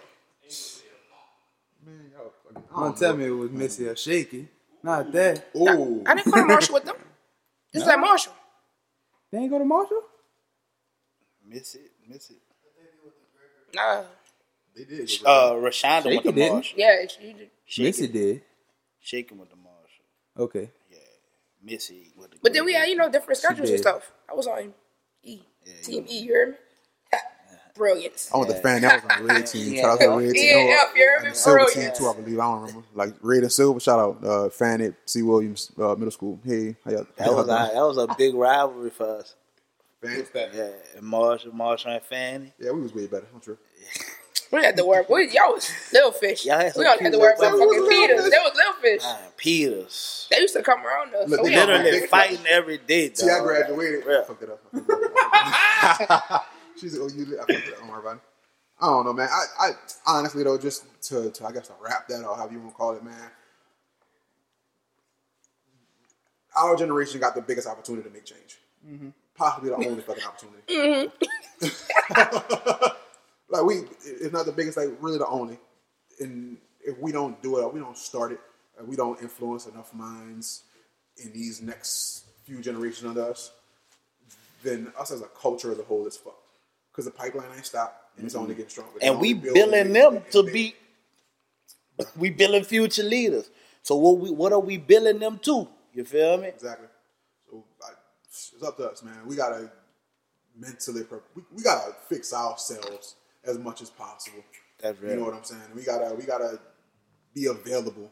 [1.84, 2.41] Man, yo, fucking- I
[2.74, 4.48] Don't don't tell me it was Missy or Shaky.
[4.84, 5.48] Not that.
[5.56, 6.96] Ooh, I didn't go to Marshall with them.
[7.74, 8.34] Just like Marshall.
[9.32, 10.02] They ain't go to Marshall?
[11.48, 12.38] Miss it, miss it.
[13.74, 14.04] Nah.
[14.76, 15.10] they did.
[15.26, 16.80] Uh, Rashonda Shake with the it, didn't Marshall.
[16.80, 17.50] Yeah, she did.
[17.78, 18.42] Missy did.
[19.00, 20.06] Shaking with the Marshall.
[20.38, 20.70] Okay.
[20.90, 20.98] Yeah.
[21.64, 23.82] Missy with the But then we had, you know, different schedules and did.
[23.82, 24.12] stuff.
[24.30, 24.74] I was on
[25.24, 25.40] E.
[25.84, 26.56] Team E, you heard me?
[27.74, 28.30] Ha, Brilliance.
[28.34, 29.76] I was the fan that was on the red team.
[29.78, 30.58] Shout out to the red team.
[30.58, 32.40] Yeah, yeah, you heard And the silver team too, I believe.
[32.40, 32.88] I don't remember.
[32.94, 33.80] Like red and silver.
[33.80, 35.22] Shout out, uh, Fannie C.
[35.22, 36.40] Williams uh, Middle School.
[36.44, 37.08] Hey, how y'all?
[37.18, 39.36] That was a, that was a big rivalry for us.
[40.02, 40.50] fan.
[40.54, 42.54] Yeah, and Marshall, Marshall and Fannie.
[42.60, 43.28] Yeah, we was way better.
[43.34, 43.58] I'm sure.
[44.52, 45.10] We didn't to work.
[45.10, 46.46] We, y'all was little fish.
[46.46, 48.30] Y'all had we don't have to work little about fucking Peters.
[48.30, 49.02] They was little fish.
[49.02, 50.28] Man, Peters.
[50.30, 51.30] They used to come around us.
[51.30, 53.14] Look, So we they Literally fighting every day.
[53.14, 53.48] See, I dog.
[53.48, 54.04] graduated.
[54.06, 54.24] Yeah.
[54.28, 54.50] I it
[56.34, 56.48] up.
[56.84, 56.98] Oh, I fucked it up.
[56.98, 57.38] She's like, oh, you.
[57.38, 57.80] I fucked it up.
[57.80, 58.22] Don't worry about it.
[58.82, 59.30] I don't know, man.
[59.32, 59.72] I, I
[60.08, 62.78] honestly though, just to, to I guess to wrap that or however you want to
[62.78, 63.30] call it, man.
[66.56, 68.58] Our generation got the biggest opportunity to make change.
[68.86, 69.10] Mm-hmm.
[69.36, 71.12] Possibly the only fucking opportunity.
[71.62, 72.88] Mm-hmm.
[73.52, 75.60] like we, if not the biggest, like really the only.
[76.20, 78.40] And if we don't do it, or we don't start it,
[78.80, 80.64] or we don't influence enough minds
[81.24, 83.52] in these next few generations under us,
[84.64, 86.41] then us as a culture as a whole is fucked.
[86.92, 88.58] Because the pipeline ain't stopped, and it's only mm-hmm.
[88.58, 88.92] getting stronger.
[88.96, 90.76] It's and we building billing them to be.
[92.18, 93.50] We billing future leaders.
[93.84, 95.68] So what we what are we billing them to?
[95.94, 96.48] You feel me?
[96.48, 96.88] Exactly.
[97.50, 97.92] So I,
[98.26, 99.26] it's up to us, man.
[99.26, 99.72] We gotta
[100.58, 101.04] mentally,
[101.36, 104.44] we, we gotta fix ourselves as much as possible.
[104.82, 105.62] That's You know what I'm saying?
[105.76, 106.60] We gotta, we gotta
[107.34, 108.12] be available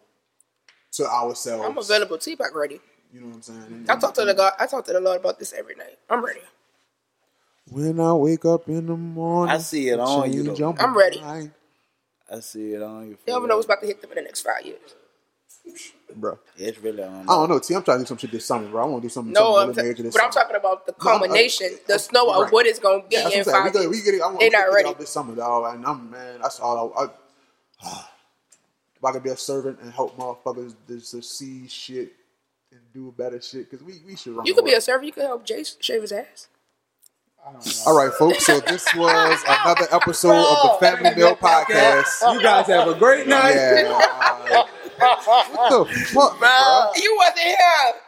[0.94, 1.66] to ourselves.
[1.66, 2.18] I'm available.
[2.18, 2.80] T-Pac ready.
[3.14, 3.64] You know what I'm saying?
[3.68, 4.54] And- I talk to the God.
[4.60, 5.98] I talk to the Lord about this every night.
[6.10, 6.42] I'm ready.
[7.72, 10.76] When I wake up in the morning, I see it on you, change though.
[10.80, 11.22] I'm ready.
[11.22, 11.50] my
[12.32, 13.18] I see it on you.
[13.28, 14.96] You never know what's about to hit them in the next five years.
[16.16, 16.40] bro.
[16.58, 17.22] It's really on.
[17.24, 17.60] I don't know.
[17.60, 18.84] T, I'm trying to do some shit this summer, bro.
[18.84, 19.34] I want to do something.
[19.34, 21.68] No, something I'm really ta- major this but I'm talking about the No, I'm- culmination,
[21.74, 22.46] I- the snow right.
[22.48, 23.64] of what it's gonna be Yeah, in what I'm saying.
[23.64, 23.92] five We, years.
[23.92, 24.22] we get it.
[24.22, 24.90] I want, They we not ready.
[24.90, 25.76] out this summer, dog.
[25.76, 26.40] And I'm man.
[26.42, 26.94] That's all.
[26.98, 27.04] I,
[27.88, 28.00] I,
[28.98, 32.14] if I could be a servant and help motherfuckers just to see shit
[32.72, 34.46] and do better shit, because we we should run.
[34.46, 35.06] You could be a servant.
[35.08, 36.48] You could help Jace shave his ass.
[37.88, 38.46] All right, folks.
[38.46, 42.34] So this was another episode of the Family Meal Podcast.
[42.34, 43.56] You guys have a great night.
[43.56, 43.98] Yeah.
[44.52, 44.66] uh,
[45.00, 46.92] what the fuck, bro?
[46.96, 47.58] You wasn't here.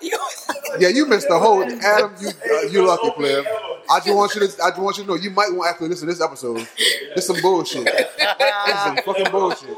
[0.02, 2.14] You wasn't Yeah, you missed the whole Adam.
[2.20, 3.44] You uh, you lucky player.
[3.90, 5.70] I just want you to I just want you to know you might want to
[5.70, 6.68] actually listen to this episode.
[6.78, 7.88] It's some bullshit.
[7.88, 9.78] It's some fucking bullshit,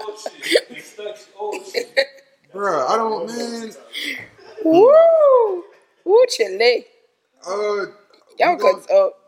[2.53, 3.71] Bruh, I don't man.
[4.65, 5.63] Woo!
[6.03, 6.85] Woo, chile.
[7.47, 7.85] Uh,
[8.39, 9.22] Y'all you up.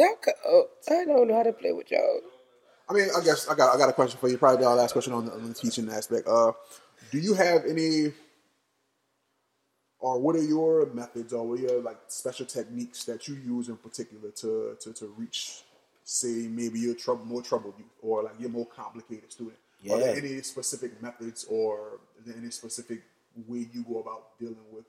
[0.00, 0.34] Y'all cut.
[0.88, 2.20] I don't know how to play with y'all.
[2.88, 4.38] I mean, I guess I got I got a question for you.
[4.38, 6.26] Probably our last question on the, on the teaching aspect.
[6.26, 6.52] Uh,
[7.12, 8.12] do you have any,
[9.98, 13.68] or what are your methods, or what are your like special techniques that you use
[13.68, 15.62] in particular to to, to reach,
[16.04, 19.56] say, maybe your trouble more troubled youth, or like your more complicated student?
[19.90, 20.22] Are there Yeah.
[20.22, 23.02] any specific methods, or is there any specific
[23.46, 24.84] way you go about dealing with,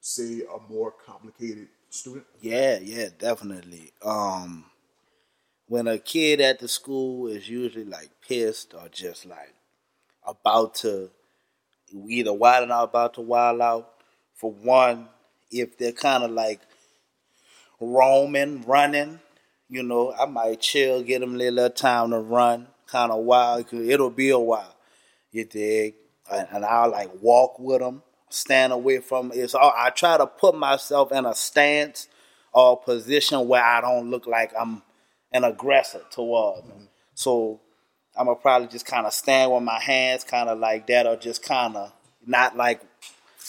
[0.00, 2.26] say, a more complicated student?
[2.40, 3.92] Yeah, yeah, definitely.
[4.04, 4.64] Um,
[5.66, 9.54] when a kid at the school is usually like pissed or just like
[10.26, 11.10] about to
[12.08, 13.90] either wilding out, about to wild out.
[14.34, 15.08] For one,
[15.50, 16.60] if they're kind of like
[17.80, 19.20] roaming, running,
[19.68, 23.68] you know, I might chill, get them a little time to run, kind of wild.
[23.68, 24.74] Cause it'll be a while,
[25.30, 25.94] you dig?
[26.30, 28.02] And, and I'll like walk with them,
[28.32, 29.32] stand away from.
[29.54, 32.08] All I try to put myself in a stance
[32.52, 34.82] or position where I don't look like I'm
[35.32, 36.88] an aggressor towards them.
[37.14, 37.60] So
[38.16, 41.16] I'm gonna probably just kind of stand with my hands kind of like that, or
[41.16, 41.92] just kind of
[42.26, 42.82] not like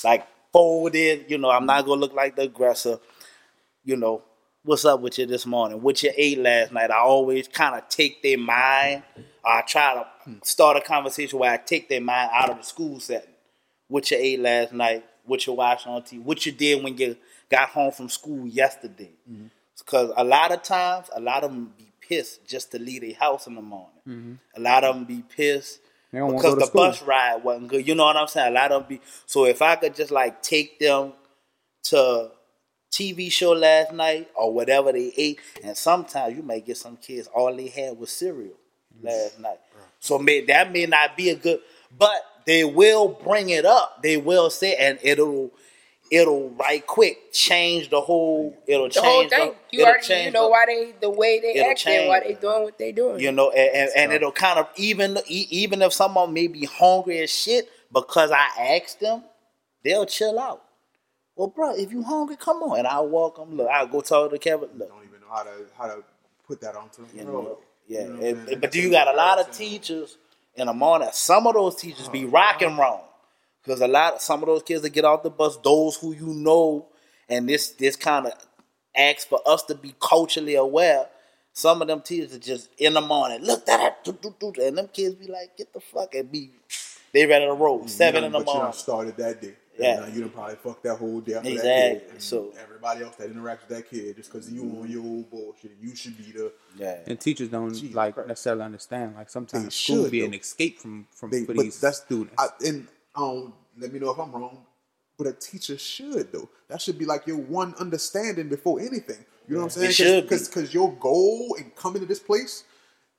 [0.03, 1.25] like folded.
[1.29, 2.99] You know, I'm not gonna look like the aggressor.
[3.83, 4.23] You know,
[4.63, 5.81] what's up with you this morning?
[5.81, 6.91] What you ate last night?
[6.91, 9.03] I always kind of take their mind.
[9.45, 12.99] I try to start a conversation where I take their mind out of the school
[13.01, 13.32] setting.
[13.93, 15.05] What you ate last night?
[15.23, 16.19] What you watched on TV?
[16.19, 17.15] What you did when you
[17.47, 19.11] got home from school yesterday?
[19.31, 19.45] Mm-hmm.
[19.77, 23.13] Because a lot of times, a lot of them be pissed just to leave their
[23.13, 24.01] house in the morning.
[24.09, 24.33] Mm-hmm.
[24.55, 25.79] A lot of them be pissed
[26.11, 26.81] They don't wanna because the school.
[26.87, 27.87] bus ride wasn't good.
[27.87, 28.51] You know what I'm saying?
[28.51, 29.01] A lot of them be.
[29.27, 31.13] So if I could just like take them
[31.83, 32.31] to
[32.91, 37.27] TV show last night or whatever they ate, and sometimes you may get some kids
[37.27, 38.55] all they had was cereal
[38.97, 39.05] mm-hmm.
[39.05, 39.59] last night.
[39.99, 41.59] So may, that may not be a good,
[41.95, 44.01] but they will bring it up.
[44.03, 45.51] They will say, and it'll
[46.11, 48.55] it'll right quick change the whole.
[48.67, 49.55] It'll The change whole thing.
[49.71, 52.33] You it'll already you know the- why they the way they It'll acting, why they
[52.33, 53.19] doing what they doing.
[53.19, 56.65] you know, and, and, and it'll kind of even e- even if someone may be
[56.65, 58.47] hungry as shit because I
[58.81, 59.23] asked them,
[59.83, 60.61] they'll chill out.
[61.35, 63.57] Well, bro, if you hungry, come on, and I'll walk them.
[63.57, 64.69] Look, I'll go talk to Kevin.
[64.77, 66.03] Look, Don't even know how to how to
[66.45, 67.11] put that onto them.
[67.17, 67.57] you know,
[67.87, 68.01] yeah.
[68.03, 70.17] You know what and- I'm but you got a lot of teachers
[70.55, 71.09] in the morning.
[71.13, 73.01] Some of those teachers be oh, rocking wrong
[73.63, 74.15] because a lot.
[74.15, 76.87] of Some of those kids that get off the bus, those who you know,
[77.29, 78.33] and this this kind of
[78.95, 81.07] asks for us to be culturally aware.
[81.55, 83.43] Some of them teachers are just in the morning.
[83.43, 86.51] Look that, and them kids be like, "Get the fuck and be."
[87.13, 88.73] They ready to roll mm, seven in the but you morning.
[88.73, 89.53] started that day.
[89.77, 89.99] Yeah.
[90.01, 91.99] Now you done probably fucked that whole day up for that Exactly.
[92.01, 92.09] kid.
[92.11, 95.29] And So- everybody else that interacts with that kid just because you on your old
[95.31, 98.27] bullshit, you should be the Yeah, And teachers don't Jesus like Christ.
[98.27, 99.15] necessarily understand.
[99.15, 100.27] Like They sometimes school should, be though.
[100.27, 102.35] an escape from from they, for these that's students.
[102.37, 104.65] I, and um, let me know if I'm wrong.
[105.17, 106.49] But a teacher should though.
[106.67, 109.25] That should be like your one understanding before anything.
[109.47, 109.89] You know what I'm saying?
[109.89, 110.29] It should be.
[110.29, 112.63] Because because your goal in coming to this place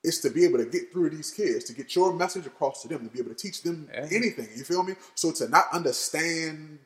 [0.05, 2.87] is to be able to get through these kids, to get your message across to
[2.87, 4.07] them, to be able to teach them Yeah.
[4.11, 4.47] anything.
[4.55, 4.93] You feel me?
[5.15, 6.79] So to not understand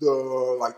[0.00, 0.10] the
[0.64, 0.76] like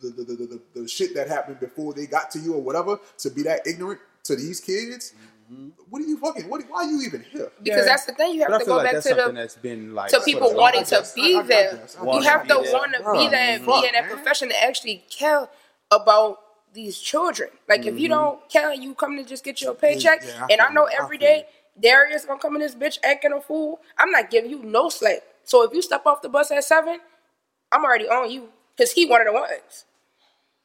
[0.00, 0.34] the the, the,
[0.74, 3.66] the the shit that happened before they got to you or whatever, to be that
[3.66, 5.14] ignorant to these kids.
[5.52, 5.68] Mm-hmm.
[5.90, 6.48] What are you fucking?
[6.48, 6.62] What?
[6.70, 7.50] Why are you even here?
[7.62, 7.84] because Yeah.
[7.84, 8.34] that's the thing.
[8.34, 10.10] You have but I to feel go like back that's to the that's been like
[10.10, 11.72] to people wanting to guess- be I- I there.
[12.04, 12.72] You have to to be there.
[12.72, 15.48] want to be Bruh, there and be in that profession to actually care
[15.90, 16.38] about
[16.72, 17.50] these children.
[17.68, 18.18] Like if you Mm-hmm.
[18.18, 20.22] don't care, you come to just get your paycheck.
[20.24, 20.96] yeah, I and I know you.
[20.98, 21.46] I every feel day
[21.80, 23.80] Darius gonna come in this bitch acting a fool.
[23.98, 25.22] I'm not giving you no slack.
[25.44, 27.00] So if you step off the bus at seven,
[27.72, 29.84] I'm already on you because he one of the ones.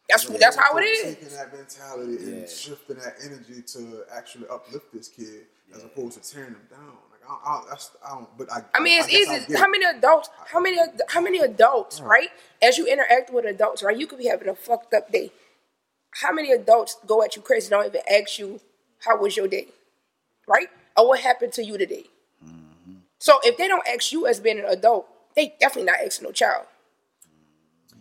[0.10, 1.16] That's that's how it is.
[1.16, 5.44] Taking that mentality and shifting that energy to actually uplift this kid
[5.76, 6.96] as opposed to tearing him down.
[7.12, 8.38] Like I, I, that's, I don't.
[8.38, 8.62] But I.
[8.74, 9.56] I mean, it's I easy.
[9.58, 10.30] How many adults?
[10.46, 10.78] How many?
[11.10, 12.00] How many adults?
[12.00, 12.30] Right?
[12.62, 13.98] As you interact with adults, right?
[13.98, 15.32] You could be having a fucked up day.
[16.12, 17.70] How many adults go at you crazy?
[17.70, 18.60] Don't even ask you
[19.00, 19.68] how was your day,
[20.48, 20.68] right?
[20.96, 22.06] Or what happened to you today?
[22.44, 22.96] Mm-hmm.
[23.20, 26.32] So if they don't ask you as being an adult, they definitely not asking no
[26.32, 26.66] child.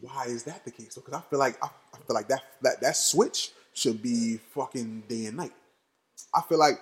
[0.01, 0.95] Why is that the case?
[0.95, 5.05] Because I feel like I, I feel like that that that switch should be fucking
[5.09, 5.53] day and night.
[6.35, 6.81] I feel like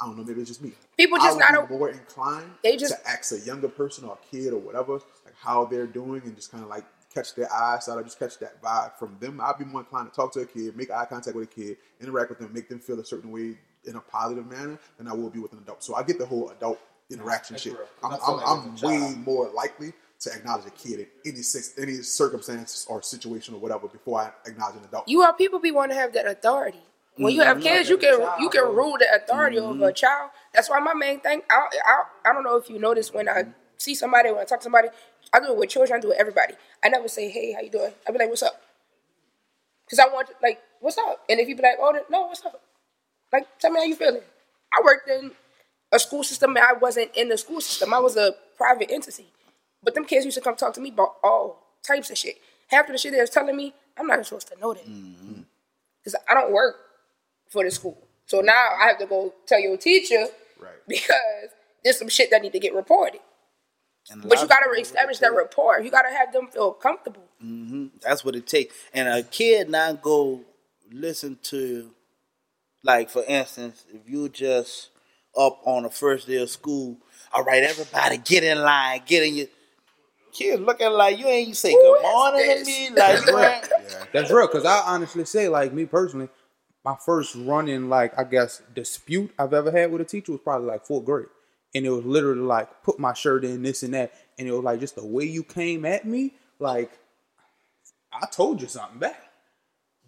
[0.00, 0.24] I don't know.
[0.24, 0.72] Maybe it's just me.
[0.96, 4.52] People just not more inclined They just- to ask a younger person or a kid
[4.52, 4.94] or whatever,
[5.24, 6.84] like how they're doing, and just kind of like
[7.14, 9.40] catch their eyes out or just catch that vibe from them.
[9.40, 11.76] I'd be more inclined to talk to a kid, make eye contact with a kid,
[12.00, 15.12] interact with them, make them feel a certain way in a positive manner than I
[15.12, 15.84] will be with an adult.
[15.84, 16.78] So I get the whole adult
[17.10, 17.74] interaction shit.
[17.74, 17.86] real.
[18.02, 21.74] I'm, I feel I'm, I'm way more likely to acknowledge a kid in any sense,
[21.78, 25.08] any circumstance or situation or whatever before I acknowledge an adult.
[25.08, 26.80] You are people be want to have that authority.
[27.16, 27.66] When you have mm-hmm.
[27.66, 29.94] kids, you can you can rule the authority over a mm-hmm.
[29.94, 30.30] child.
[30.52, 31.42] That's why my main thing.
[31.48, 33.50] I, I I don't know if you notice when I mm-hmm.
[33.76, 34.88] see somebody when I talk to somebody,
[35.34, 35.98] I do it with children.
[35.98, 36.54] I do it with everybody.
[36.82, 38.60] I never say, "Hey, how you doing?" I be like, "What's up?"
[39.84, 42.60] Because I want like, "What's up?" And if you be like, "Oh, no, what's up?"
[43.32, 44.22] Like, tell me how you feeling.
[44.72, 45.32] I worked in
[45.92, 47.92] a school system and I wasn't in the school system.
[47.92, 49.26] I was a private entity.
[49.82, 52.36] But them kids used to come talk to me about all types of shit.
[52.68, 54.86] Half of the shit they was telling me, I'm not even supposed to know that.
[54.88, 55.42] Mm-hmm.
[55.98, 56.76] Because I don't work
[57.50, 57.98] for the school.
[58.26, 60.26] So now I have to go tell your teacher
[60.58, 60.72] Right.
[60.88, 61.50] because
[61.82, 63.20] there's some shit that need to get reported.
[64.10, 65.80] And But you gotta establish that rapport.
[65.80, 67.24] You gotta have them feel comfortable.
[67.42, 67.86] Mm-hmm.
[68.02, 68.74] That's what it takes.
[68.92, 70.42] And a kid not go
[70.92, 71.90] listen to
[72.82, 74.90] like for instance, if you just
[75.36, 76.98] up on the first day of school,
[77.32, 79.46] all right, everybody get in line, get in your
[80.32, 83.68] kids looking like you ain't say Who good is morning to me, like you ain't-
[83.90, 84.04] Yeah.
[84.12, 86.28] That's real, cause I honestly say, like me personally,
[86.84, 90.68] my first running, like I guess, dispute I've ever had with a teacher was probably
[90.68, 91.26] like fourth grade,
[91.74, 94.62] and it was literally like put my shirt in this and that, and it was
[94.62, 96.98] like just the way you came at me, like
[98.12, 99.20] I told you something back.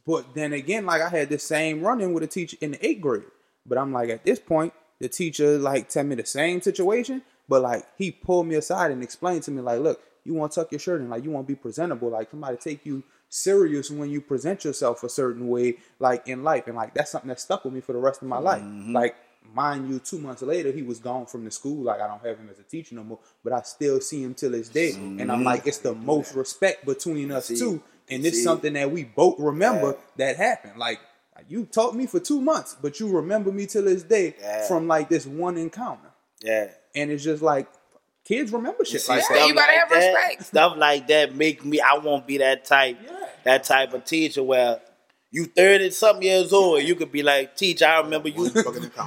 [0.06, 3.00] But then again, like I had this same run-in with a teacher in the eighth
[3.00, 3.24] grade,
[3.66, 7.62] but I'm like at this point, the teacher like tell me the same situation, but
[7.62, 10.72] like he pulled me aside and explained to me like, look, you want to tuck
[10.72, 14.08] your shirt in, like you want to be presentable, like somebody take you serious when
[14.08, 17.64] you present yourself a certain way, like in life, and like that's something that stuck
[17.64, 18.62] with me for the rest of my life.
[18.62, 18.94] Mm-hmm.
[18.94, 19.16] Like
[19.54, 22.38] mind you, two months later he was gone from the school, like I don't have
[22.38, 25.30] him as a teacher no more, but I still see him till this day, and
[25.32, 27.58] I'm like, it's the most respect between us See?
[27.58, 28.42] two, and it's See?
[28.44, 31.00] something that we both remember that happened, like.
[31.50, 34.66] You taught me for two months, but you remember me till this day Yeah.
[34.66, 36.08] from like this one encounter.
[36.40, 36.68] yeah.
[36.94, 37.68] And it's just like
[38.24, 39.36] kids remember shit See, like Yeah, that.
[39.36, 40.44] stuff you gotta like have that, respect.
[40.46, 41.78] Stuff like that make me.
[41.78, 42.96] I won't be that type.
[43.04, 43.10] Yeah.
[43.44, 44.80] That type of teacher where
[45.36, 48.50] you thirty something years old, you could be like, "Teacher, I remember you.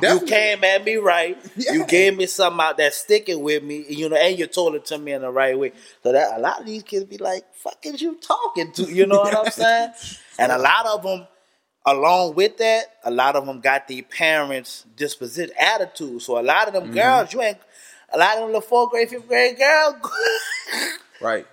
[0.03, 1.35] You came at me right.
[1.55, 4.85] You gave me something out that's sticking with me, you know, and you told it
[4.85, 5.71] to me in the right way.
[6.03, 9.07] So that a lot of these kids be like, "Fuck is you talking to?" You
[9.07, 9.91] know what I'm saying?
[10.41, 11.27] And a lot of them,
[11.85, 16.21] along with that, a lot of them got the parents' disposition attitude.
[16.21, 16.93] So a lot of them Mm-hmm.
[16.93, 17.57] girls, you ain't.
[18.13, 19.95] A lot of them little fourth grade, fifth grade girls,
[21.21, 21.45] Right.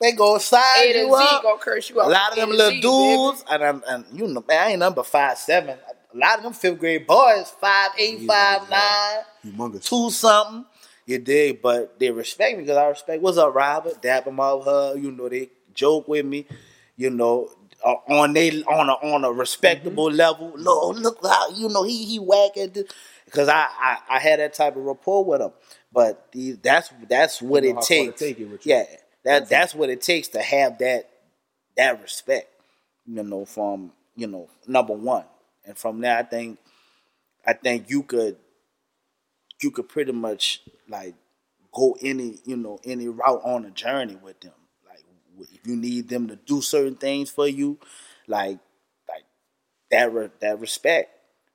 [0.00, 1.42] They go size A to you Z up.
[1.42, 4.04] gonna curse you A lot of A them to little Z, dudes, and, and, and
[4.18, 5.78] you know, man, I ain't number five seven.
[6.14, 9.84] A lot of them fifth grade boys, five eight, five nine, Humongous.
[9.84, 10.64] two something.
[11.06, 13.22] You dig, but they respect me because I respect.
[13.22, 14.00] What's up, Robert?
[14.02, 14.96] Dap them off her.
[14.96, 16.46] You know, they joke with me.
[16.96, 17.50] You know,
[17.84, 20.52] uh, on they on a on a respectable level.
[20.56, 22.84] Look, look how you know he he whack at this
[23.24, 25.52] because I, I I had that type of rapport with him.
[25.92, 28.20] But the, that's that's what You it know how far to takes.
[28.20, 28.74] take it with you.
[28.74, 28.84] yeah,
[29.28, 31.10] that that's what it takes to have that
[31.76, 32.48] that respect.
[33.06, 35.24] You know, from you know number one,
[35.66, 36.58] and from there, I think
[37.46, 38.36] I think you could
[39.62, 41.14] you could pretty much like
[41.72, 44.52] go any you know any route on a journey with them.
[44.88, 45.04] Like
[45.38, 47.78] if you need them to do certain things for you,
[48.26, 48.58] like
[49.08, 49.24] like
[49.90, 51.10] that re- that respect.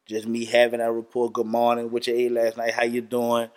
[0.05, 1.31] Just me having that rapport.
[1.31, 1.89] Good morning.
[1.89, 2.73] What you ate last night?
[2.73, 3.49] How you doing?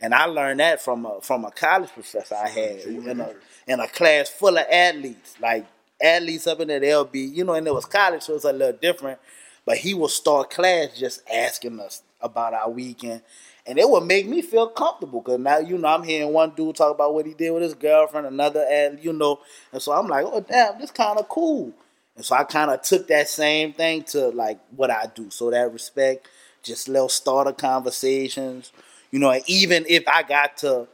[0.00, 3.34] And I learned that from a from a college professor I had in a
[3.66, 5.66] in a class full of athletes, like
[6.02, 6.68] athletes up in.
[6.68, 9.18] They'll be, you know, and it was college, so it's a little different.
[9.64, 13.22] But he will start class just asking us about our weekend,
[13.66, 16.76] and it would make me feel comfortable because now you know I'm hearing one dude
[16.76, 19.38] talk about what he did with his girlfriend, another, and you know,
[19.72, 21.72] and so I'm like, oh damn, this kind of cool.
[22.16, 25.30] And so I kind of took that same thing to like what I do.
[25.30, 26.28] So that respect,
[26.62, 28.72] just little starter conversations,
[29.10, 30.88] you know, and even if I got to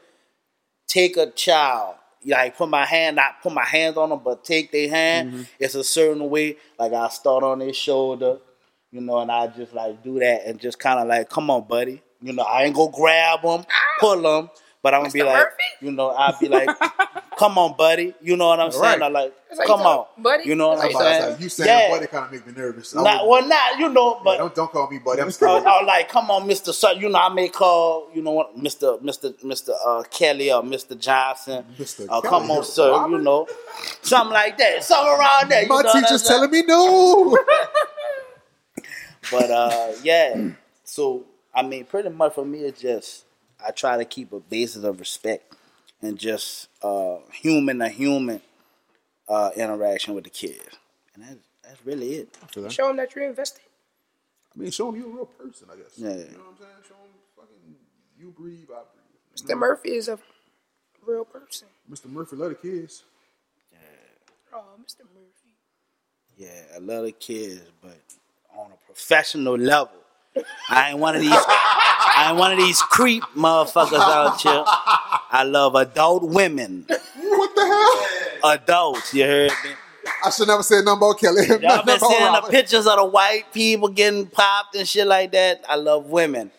[0.87, 1.97] take a child,
[2.27, 5.43] like put my hand, not put my hands on them, but take their hand, mm-hmm.
[5.59, 6.57] it's a certain way.
[6.79, 8.39] Like I start on their shoulder,
[8.91, 11.67] you know, and I just like do that and just kind of like, come on,
[11.67, 12.03] buddy.
[12.21, 13.65] You know, I ain't go grab them,
[14.01, 14.51] pull them,
[14.89, 15.57] but I'm gonna be like, Murphy?
[15.83, 16.69] you know, I'll be like,
[17.39, 18.15] come on, buddy.
[18.23, 18.83] You know what I'm saying?
[18.83, 19.03] Right.
[19.03, 20.49] I'm like, That's how you come on, talk, buddy?
[20.49, 21.21] You know what I'm how you saying?
[21.21, 21.31] talk.
[21.33, 21.95] Like, you saying Yeah.
[21.95, 22.97] buddy kind of make me nervous.
[22.97, 25.21] I Not, wouldn't- well, not you know, Yeah, but don't don't call me buddy.
[25.21, 25.63] I'm or, scared.
[25.65, 26.73] or like, come on, Mister.
[26.73, 30.63] Sut- You know, I may call you know what, Mister, Mister, Mister uh, Kelly or
[30.63, 31.65] Mister Johnson.
[31.79, 32.07] Mr.
[32.09, 32.91] Uh, come Kelly, on, sir.
[32.91, 33.17] Robert?
[33.19, 33.47] You know,
[34.03, 35.63] something like that, something around there.
[35.65, 36.39] You My know teacher's saying?
[36.41, 37.37] telling me no.
[39.31, 40.49] But uh, yeah.
[40.85, 41.25] So
[41.55, 43.25] I mean, pretty much for me, it's just
[43.65, 45.55] I try to keep a basis of respect
[46.01, 48.41] and just uh, human to human
[49.29, 50.77] uh, interaction with the kids,
[51.15, 52.39] and that's that's really it.
[52.43, 52.73] After that.
[52.73, 53.63] Show them that you're invested.
[54.55, 55.93] I mean, show him you're a real person, I guess.
[55.97, 56.09] Yeah.
[56.09, 56.71] You know what I'm saying?
[56.89, 57.77] Show him fucking
[58.19, 59.51] you breathe, I breathe.
[59.51, 59.59] Mr.
[59.59, 60.19] Murphy is a
[61.07, 61.69] real person.
[61.91, 62.07] Mr.
[62.07, 63.05] Murphy love the kids.
[63.73, 63.79] Yeah.
[64.55, 65.01] Oh, Mr.
[65.15, 65.49] Murphy.
[66.37, 67.99] Yeah, I love the kids, but
[68.57, 69.98] on a professional level.
[70.69, 71.33] I ain't one of these.
[71.33, 74.63] I ain't one of these creep motherfuckers out here.
[75.31, 77.67] I love adult women, What the
[78.43, 78.53] hell?
[78.55, 79.15] adults.
[79.15, 79.71] You heard me?
[80.25, 81.47] I should never say nothing about Kelly.
[81.47, 85.33] Y'all Nothing been seeing the pictures of the white people getting popped and shit like
[85.33, 85.65] that.
[85.69, 86.51] I love women.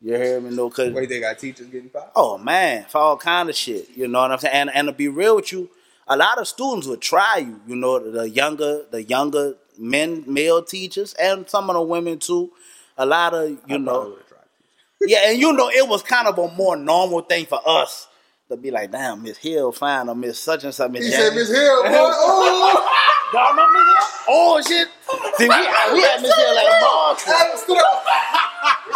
[0.00, 0.50] You heard me?
[0.54, 2.12] No, cause Wait, they got teachers getting popped.
[2.16, 3.88] Oh man, for all kind of shit.
[3.96, 4.54] You know what I'm saying?
[4.54, 5.70] And and to be real with you,
[6.08, 7.60] a lot of students would try you.
[7.66, 12.50] You know, the younger the younger men, male teachers, and some of the women too
[12.96, 14.16] a lot of you know.
[15.02, 18.08] yeah, and you know it was kind of a more normal thing for us
[18.48, 20.90] to be like, damn, Miss Hill, fine, or Miss such and such.
[20.90, 21.28] Miss he Jackson.
[21.28, 22.92] said, Miss Hill, boy, oh.
[23.32, 24.88] Y'all remember Miss Oh shit!
[25.36, 28.04] See, we, we had Miss Hill like boss." Adam stood up.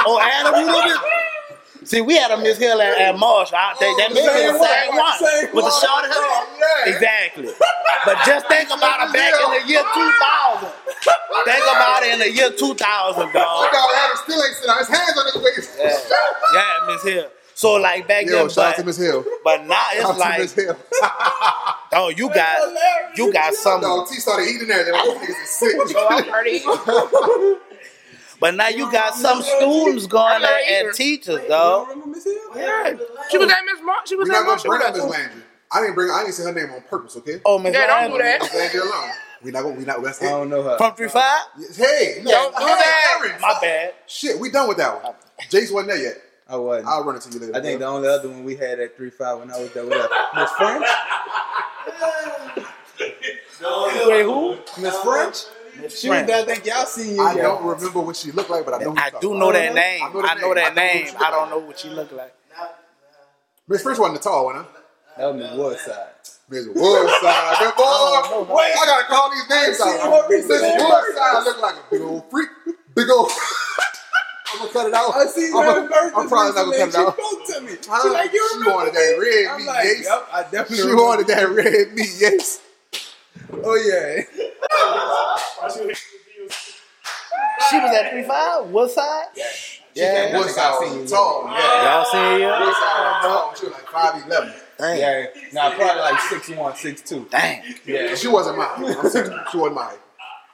[0.06, 0.98] oh, Adam, you know this?
[1.90, 3.58] See, we had a Miss Hill at, at Marshall.
[3.58, 6.22] I think that may be Same the one, same one same with the short hair.
[6.22, 6.94] Oh, yeah.
[6.94, 7.50] Exactly.
[8.06, 10.70] But just think about it back in the year 2000.
[10.70, 13.26] Think about it in the year 2000, dog.
[13.34, 15.74] Oh, dog Adam still ain't sitting on his hands on his waist.
[16.54, 17.26] Yeah, Miss Hill.
[17.58, 19.24] So like back Yo, then, shout out to but, Miss Hill.
[19.42, 20.78] but now Shout it's out to like, Miss Hill.
[21.92, 24.84] oh, you got you got some, Dog, T started eating there.
[24.84, 25.74] Them niggas is sick.
[25.98, 26.62] I'm already.
[28.40, 31.88] but now you got some students going there and teachers, dog.
[31.88, 32.34] Remember Miss Hill?
[32.56, 32.96] Yeah.
[33.30, 33.96] She was at Miss Mar.
[34.06, 34.70] She was We're at not gonna Marshall.
[34.70, 35.10] bring Miss us.
[35.10, 35.42] Landry.
[35.72, 36.10] I didn't bring.
[36.10, 37.16] I didn't say her name on purpose.
[37.18, 37.40] Okay.
[37.44, 38.40] Oh, Miss Yeah, don't do that.
[38.40, 39.10] Miss Landry alone.
[39.42, 39.74] We not gonna.
[39.76, 40.02] We not.
[40.02, 40.30] That's I it.
[40.30, 40.76] don't know her.
[40.78, 41.40] From three five.
[41.76, 43.18] Hey, Don't do hey, that.
[43.24, 43.94] Aaron, My bad.
[44.06, 45.14] Shit, we done with that one.
[45.48, 46.16] Jace wasn't there yet.
[46.48, 46.88] I wasn't.
[46.88, 47.56] I'll run it to you later.
[47.56, 49.84] I think the only other one we had at three five when I was there
[49.86, 50.08] was her.
[50.34, 50.86] Miss French.
[54.06, 54.56] Wait, who?
[54.80, 55.36] Miss French.
[55.88, 56.42] She was there.
[56.42, 57.22] I think y'all seen you.
[57.22, 58.90] I don't remember what she looked like, but I know.
[58.92, 60.02] who I do know that name.
[60.02, 61.06] I know the I know that name.
[61.06, 61.16] I name.
[61.20, 62.34] I don't know what she look like.
[63.68, 64.64] Miss French wasn't the tall one, huh?
[65.16, 66.08] That was Miss Woodside.
[66.48, 67.58] Miss Woodside.
[67.58, 68.54] Good boy.
[68.54, 70.28] Wait, I gotta call these names out.
[70.28, 72.48] Miss Woodside look like a big old freak.
[72.94, 73.30] Big old.
[74.52, 75.14] I'm gonna cut it out.
[75.14, 77.16] I seen I'm, her I'm probably not gonna cut it recently, out.
[77.16, 77.72] She spoke to me.
[77.88, 78.02] Huh?
[78.02, 78.98] She like, you She wanted me?
[78.98, 80.04] that red I'm meat, like, yes.
[80.04, 81.02] Yep, I definitely She remember.
[81.04, 82.60] wanted that red meat, yes.
[83.64, 84.22] Oh yeah.
[87.68, 88.66] She was at three five.
[88.68, 89.26] What side?
[89.94, 91.46] Yeah, Woodside was tall.
[91.50, 91.84] Yeah.
[91.84, 92.64] Y'all seen her?
[92.64, 93.54] Woodside was tall.
[93.54, 94.52] She was like five eleven.
[94.78, 94.98] Dang.
[94.98, 97.26] Yeah, nah, probably like six one, six two.
[97.30, 97.62] Dang.
[97.84, 98.68] Yeah, She wasn't mine.
[98.84, 99.96] I'm six, she wasn't mine.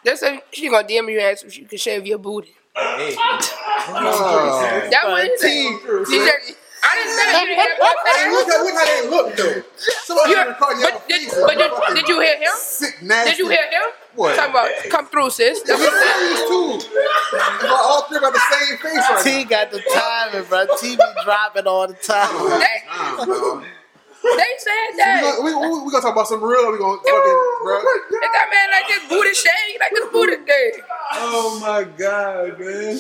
[0.05, 2.55] They said she gonna DM you and ask if you can shave your booty.
[2.75, 3.15] Hey.
[3.19, 4.89] Oh.
[4.91, 6.07] That what he said.
[6.09, 6.57] He said,
[6.87, 7.43] I didn't say that.
[7.43, 9.63] You didn't hear what Hey, look, I at, look how they look, though.
[10.07, 10.45] Somebody said.
[10.45, 12.55] gonna call you out But for did, but did, did you hear him?
[12.57, 13.31] Sick, nasty.
[13.31, 13.87] Did you hear him?
[14.15, 14.37] What?
[14.37, 15.63] Talking about come through, sis.
[15.63, 16.17] That's what he said.
[16.31, 17.69] These two.
[17.69, 20.65] All three got the same face right T got the timing, bro.
[20.81, 22.31] T be dropping all the time.
[22.33, 22.59] now.
[22.59, 23.61] They, Nah, bro.
[23.61, 25.21] they said We that.
[25.23, 26.65] gonna, we, we, we gonna talk about some real.
[26.65, 27.77] Or we gonna fucking, bro.
[27.77, 30.73] If that man like his booty shaved, like his booty day.
[31.13, 32.97] Oh my god, man.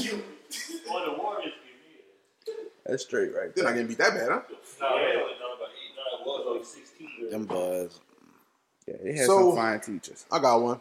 [0.90, 1.65] Or the Warriors give me
[2.88, 3.64] That's straight right They're there.
[3.64, 4.40] not getting beat that bad, huh?
[4.48, 4.56] it.
[4.80, 7.30] No, they only done about eight, nine, it was like 16.
[7.30, 8.00] Them boys.
[8.86, 10.24] Yeah, they had So- some fine teachers.
[10.30, 10.80] I got one.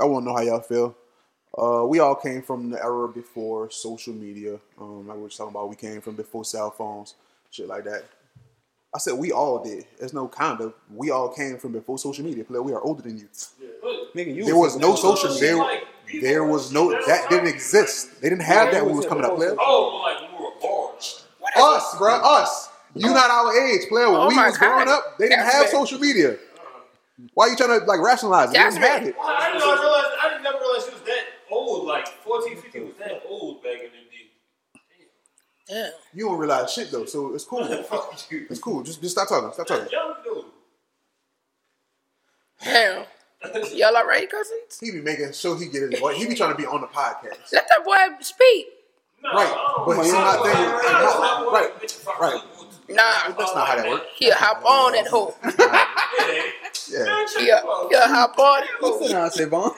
[0.00, 0.96] I want to know how y'all feel.
[1.58, 4.58] Uh, we all came from the era before social media.
[4.80, 7.14] Um, like we were talking about, we came from before cell phones,
[7.50, 8.04] shit like that.
[8.94, 9.84] I said we all did.
[9.98, 10.74] There's no kind of.
[10.92, 12.44] We all came from before social media.
[12.44, 13.28] Player, we are older than you.
[14.14, 15.34] Nigga, you There was no from- social.
[15.38, 15.80] There,
[16.20, 16.90] there was no.
[17.06, 18.20] That didn't exist.
[18.20, 19.54] They didn't have that when we was coming up, player.
[19.58, 20.94] Oh, like when we were born.
[21.56, 22.68] Us, bro, us.
[22.94, 23.14] You oh.
[23.14, 24.10] not our age, player.
[24.10, 25.70] When Oh we my was growing up, they didn't That's have bad.
[25.70, 26.36] social media.
[27.34, 28.54] Why are you trying to like rationalize it?
[28.54, 29.08] They That's didn't have bad.
[29.08, 29.16] it.
[29.20, 31.86] I didn't know, I realized, I didn't never realize she was that old.
[31.86, 34.06] Like 14, 15 was that old back in the day.
[35.68, 35.90] Yeah.
[36.14, 37.64] You don't realize shit though, so it's cool.
[37.84, 38.18] Fuck.
[38.30, 38.82] It's cool.
[38.82, 39.52] Just just stop talking.
[39.52, 39.88] Stop talking.
[39.92, 40.44] Young dude.
[42.64, 43.04] Damn.
[43.72, 44.78] Y'all all right, cousins?
[44.80, 46.16] He be making sure he get his voice.
[46.16, 47.52] He be trying to be on the podcast.
[47.52, 48.66] Let that boy speak.
[49.22, 49.52] No, Right.
[49.52, 50.02] I But know.
[50.04, 51.52] see, my thing is- don't know.
[51.52, 52.42] right, Bitch, right.
[52.88, 53.12] Nah.
[53.38, 54.06] That's not how that works.
[54.16, 55.34] He'll hop on that hoe.
[56.90, 57.04] Yeah.
[57.06, 57.26] Yeah.
[57.38, 59.00] He'll, he'll hop on that hoe.
[59.00, 59.70] Sit down, Savon.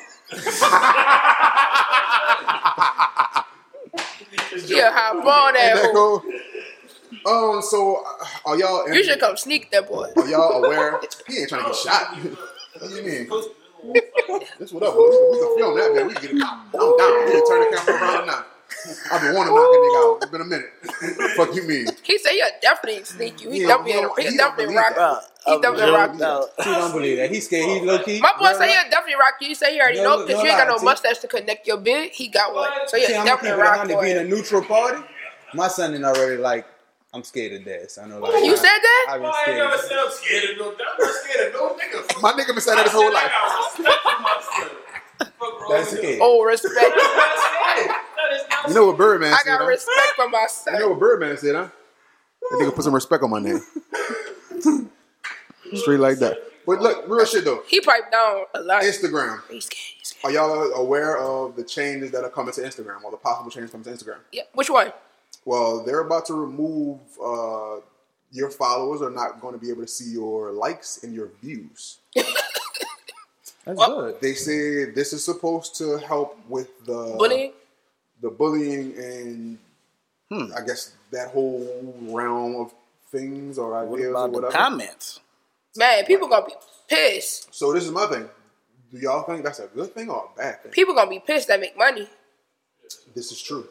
[4.67, 6.21] He'll hop on that Ain't hoe.
[6.21, 6.33] cool?
[7.57, 7.63] Um.
[7.63, 8.89] So, uh, are y'all?
[8.93, 10.09] You should come sneak that boy.
[10.17, 11.01] Are y'all aware?
[11.29, 12.17] He ain't trying to get shot.
[12.79, 13.29] what do you mean?
[14.59, 14.97] This what up?
[14.97, 16.07] We can, we can film that, man.
[16.09, 16.43] We can get it.
[16.43, 17.27] I'm down.
[17.27, 18.45] We can turn the camera around now.
[19.13, 20.19] I've been wanting to knock a nigga out.
[20.23, 20.71] It's been a minute.
[21.37, 21.97] Fuck you mean?
[22.03, 23.51] He said he'll definitely sneak you.
[23.51, 25.23] He Yeah, definitely, he don't- he'll he don't definitely believe rock that.
[25.47, 26.19] He definitely rock you.
[26.19, 26.49] No.
[26.59, 27.31] He don't believe that.
[27.31, 27.69] He scared.
[27.69, 28.21] He low key.
[28.21, 29.49] My boy say he'll definitely rock you.
[29.49, 30.85] He say he already No, know no because you ain't got no T.
[30.85, 32.11] mustache to connect your beard.
[32.13, 32.71] He got one.
[32.87, 35.03] So See, he'll I'm gonna keep definitely rock on your being a neutral party.
[35.55, 36.67] My son ain't already like.
[37.15, 37.99] I'm scared of death.
[38.03, 38.21] I know.
[38.21, 39.07] Like You said that?
[39.11, 40.75] I've been I ain't never said I'm scared of no.
[41.05, 42.23] I'm scared of no nigga.
[42.23, 43.31] My nigga been saying that his whole life.
[45.23, 45.39] I respect myself.
[45.39, 46.19] Fuck wrong That's with okay.
[46.21, 46.75] Oh, respect.
[46.75, 47.97] That's not scared.
[48.17, 49.47] That is not You know what Birdman I said?
[49.47, 49.67] got huh?
[49.67, 50.91] respect for my You know son.
[50.91, 51.69] what Birdman said, huh?
[52.51, 53.61] That nigga put some respect on my name.
[55.75, 56.37] Straight like that.
[56.67, 57.63] But look, real shit though.
[57.67, 58.83] He piped down a lot.
[58.83, 59.41] Instagram.
[59.51, 59.79] He's scared.
[59.99, 60.25] He's scared.
[60.25, 63.71] Are y'all aware of the changes that are coming to Instagram or the possible changes
[63.73, 64.19] coming to Instagram?
[64.33, 64.43] Yeah.
[64.55, 64.93] Which one?
[65.45, 67.77] Well, they're about to remove uh,
[68.31, 71.99] your followers are not going to be able to see your likes and your views.
[73.65, 74.21] That's Well- good.
[74.21, 77.53] They say this is supposed to help with the Bullying?
[78.21, 79.59] the bullying, and
[80.31, 80.53] hmm.
[80.57, 82.73] I guess that whole realm of
[83.11, 84.53] things or What ideas or about the whatever.
[84.53, 85.21] comments?
[85.77, 86.55] Man, people gonna be
[86.89, 87.55] pissed.
[87.55, 88.29] So this is my thing.
[88.93, 90.73] Do y'all think that's a good thing or a bad thing?
[90.73, 92.09] People gonna be pissed that make money.
[93.15, 93.67] This is true.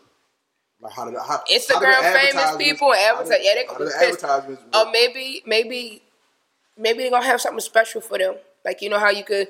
[0.79, 3.79] Like how did how, how Instagram do the famous people, advertise- yeah, they how gonna
[3.79, 4.23] do be the pissed.
[4.23, 4.71] advertisements Or work?
[4.73, 6.01] Oh, maybe, maybe,
[6.77, 8.35] maybe they're gonna have something special for them.
[8.65, 9.47] Like you know how you could,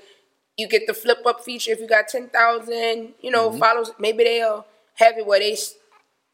[0.57, 3.59] you get the flip up feature if you got ten thousand, you know, Mm-hmm.
[3.59, 3.91] follows.
[3.99, 4.65] Maybe they'll
[4.95, 5.57] have it where they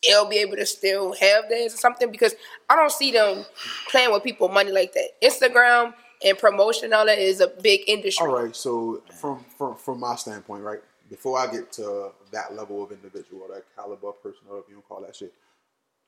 [0.08, 2.12] they'll be able to still have theirs or something.
[2.12, 2.36] Because
[2.70, 3.46] I don't see them
[3.90, 5.10] playing with people money like that.
[5.24, 5.94] Instagram
[6.26, 8.26] and promotion and all that is a big industry.
[8.28, 10.80] All right, so from from from my standpoint, right,
[11.10, 14.76] before I get to that level of individual or that caliber person, or if you
[14.76, 15.34] don't call that shit,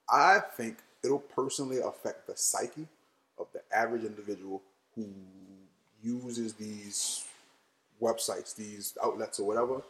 [0.09, 2.87] I think it'll personally affect the psyche
[3.37, 4.61] of the average individual
[4.95, 5.07] who
[6.01, 7.23] uses these
[8.01, 9.81] websites, these outlets, or whatever,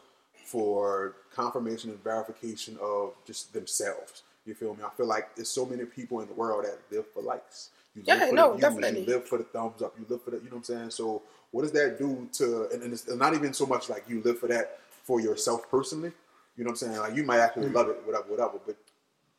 [0.44, 4.22] for confirmation and verification of just themselves.
[4.46, 4.82] You feel me?
[4.84, 7.70] I feel like there's so many people in the world that live for likes.
[7.94, 9.00] You Yeah, live for no, the views, definitely.
[9.02, 9.94] You live for the thumbs up.
[9.98, 10.90] You live for the, you know what I'm saying?
[10.90, 14.22] So what does that do to, and, and it's not even so much like you
[14.22, 16.12] live for that for yourself personally.
[16.56, 17.00] You know what I'm saying?
[17.00, 17.74] Like you might actually Mm.
[17.74, 18.60] love it, whatever, whatever.
[18.66, 18.76] But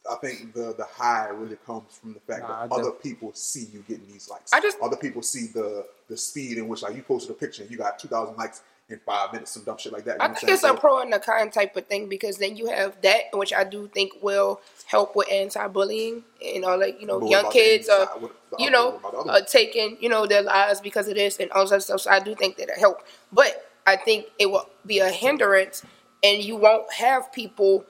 [0.09, 3.67] I think the the high really comes from the fact Nah, that other people see
[3.71, 4.51] you getting these likes.
[4.53, 7.61] I just- other people see the the speed in which like you posted a picture
[7.61, 10.17] and you got two thousand likes in five minutes, some dumb shit like that.
[10.17, 10.53] You I think saying?
[10.53, 13.53] it's a pro and a con type of thing because then you have that, which
[13.53, 18.07] I do think will help with anti-bullying and all like you know young kids are
[18.07, 18.21] side?
[18.21, 21.07] What- the you know what about the other are taking you know their lives because
[21.07, 22.01] of this and all that stuff.
[22.01, 22.97] So I do think that it help,
[23.31, 25.83] but I think it will be a hindrance,
[26.23, 27.85] and you won't have people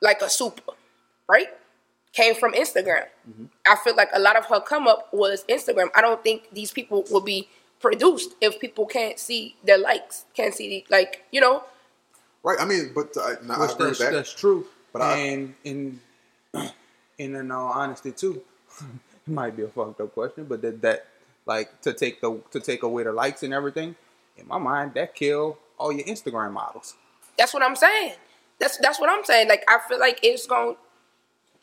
[0.00, 0.62] like a super,
[1.28, 1.48] right?
[2.12, 3.04] Came from Instagram.
[3.28, 3.44] Mm-hmm.
[3.66, 5.88] I feel like a lot of her come up was Instagram.
[5.94, 7.48] I don't think these people will be
[7.80, 11.62] produced if people can't see their likes, can't see the, like you know.
[12.42, 12.58] Right.
[12.60, 14.12] I mean, but uh, no, I Which agree that's, with that.
[14.12, 14.66] that's true.
[14.92, 16.00] But I- and in
[17.18, 18.42] in in all honesty too,
[18.80, 21.06] it might be a fucked up question, but that that
[21.46, 23.94] like to take the to take away the likes and everything,
[24.36, 26.94] in my mind, that kill all your Instagram models.
[27.36, 28.14] That's what I'm saying.
[28.58, 29.48] That's that's what I'm saying.
[29.48, 30.76] Like I feel like it's going.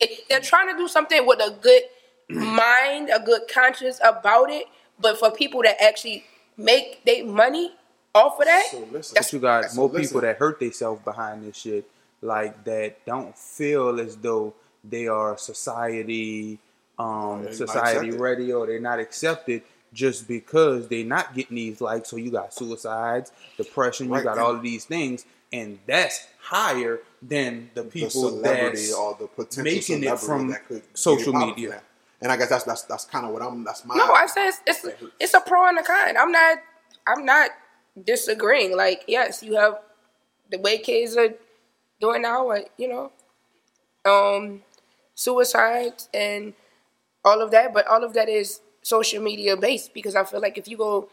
[0.00, 1.82] It, they're trying to do something with a good
[2.28, 4.66] mind, a good conscience about it.
[4.98, 6.24] But for people that actually
[6.56, 7.72] make their money
[8.14, 10.08] off of that, So listen, that's you got So more listen.
[10.08, 11.88] people that hurt themselves behind this shit,
[12.22, 16.58] like that don't feel as though they are society,
[16.98, 18.20] um, they're society accepted.
[18.20, 19.62] ready or they're not accepted
[19.92, 22.08] just because they're not getting these likes.
[22.08, 26.26] So you got suicides, depression, Right, you got and- all of these things, and that's
[26.40, 30.82] higher than the the people celebrity that's or the potential making it from that could
[30.94, 31.70] social media.
[31.70, 31.84] that.
[32.22, 33.64] And I guess that's that's that's kind of what I'm.
[33.64, 33.94] That's my.
[33.94, 34.12] no.
[34.12, 34.86] I say it's, it's
[35.20, 36.16] it's a pro and a con.
[36.16, 36.58] I'm not
[37.06, 37.50] I'm not
[38.02, 38.76] disagreeing.
[38.76, 39.80] Like yes, you have
[40.50, 41.34] the way kids are
[42.00, 42.48] doing now.
[42.48, 43.12] Like, you know,
[44.04, 44.62] um,
[45.14, 46.54] suicides and
[47.24, 47.74] all of that.
[47.74, 51.08] But all of that is social media based because I feel like if you go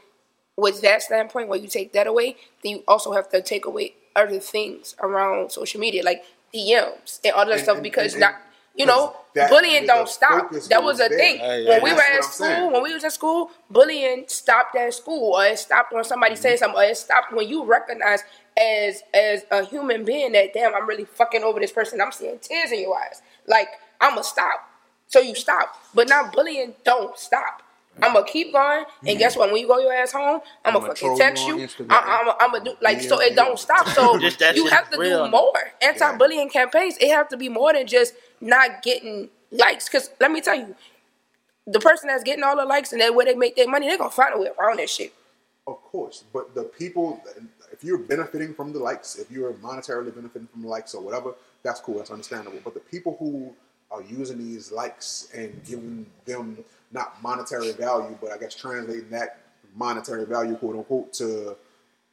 [0.56, 3.96] with that standpoint where you take that away, then you also have to take away
[4.16, 6.24] other things around social media like
[6.54, 8.36] DMs and all that And- stuff and- because and- not.
[8.76, 10.50] You know, that- bullying don't stop.
[10.70, 11.18] That was a there.
[11.20, 11.84] thing yeah, when yeah.
[11.84, 12.48] we were at school.
[12.48, 12.72] saying.
[12.72, 16.42] When we was in school, bullying stopped at school, or it stopped when somebody Mm-hmm.
[16.42, 18.24] said something, or it stopped when you recognize
[18.58, 22.02] as as a human being that damn, I'm really fucking over this person.
[22.02, 23.22] I'm seeing tears in your eyes.
[23.48, 23.68] Like
[24.02, 24.68] I'ma stop.
[25.08, 25.76] So you stop.
[25.94, 27.62] But now bullying don't stop.
[28.02, 29.52] I'm gonna keep going, and guess what?
[29.52, 31.68] When you go your ass home, I'm gonna fucking text you on you.
[31.68, 31.88] Instagram.
[31.92, 33.88] I, I'm gonna do like so it don't stop.
[33.90, 35.26] So Just you have to real.
[35.26, 36.98] do more anti-bullying campaigns.
[37.00, 39.88] It have to be more than just not getting likes.
[39.90, 40.76] Cause let me tell you,
[41.68, 43.98] the person that's getting all the likes and that where they make their money, they're
[43.98, 45.14] gonna find a way around that shit.
[45.68, 47.24] Of course, but the people,
[47.72, 51.36] if you're benefiting from the likes, if you're monetarily benefiting from the likes or whatever,
[51.64, 52.60] that's cool, that's understandable.
[52.64, 53.54] But the people who
[53.90, 56.58] are using these likes and giving them
[56.94, 59.40] not monetary value, but I guess translating that
[59.76, 61.56] monetary value, quote unquote, to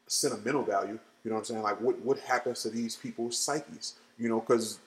[0.06, 1.62] sentimental value, you know what I'm saying?
[1.62, 3.94] Like, what, what happens to these people's psyches?
[4.18, 4.78] You know, because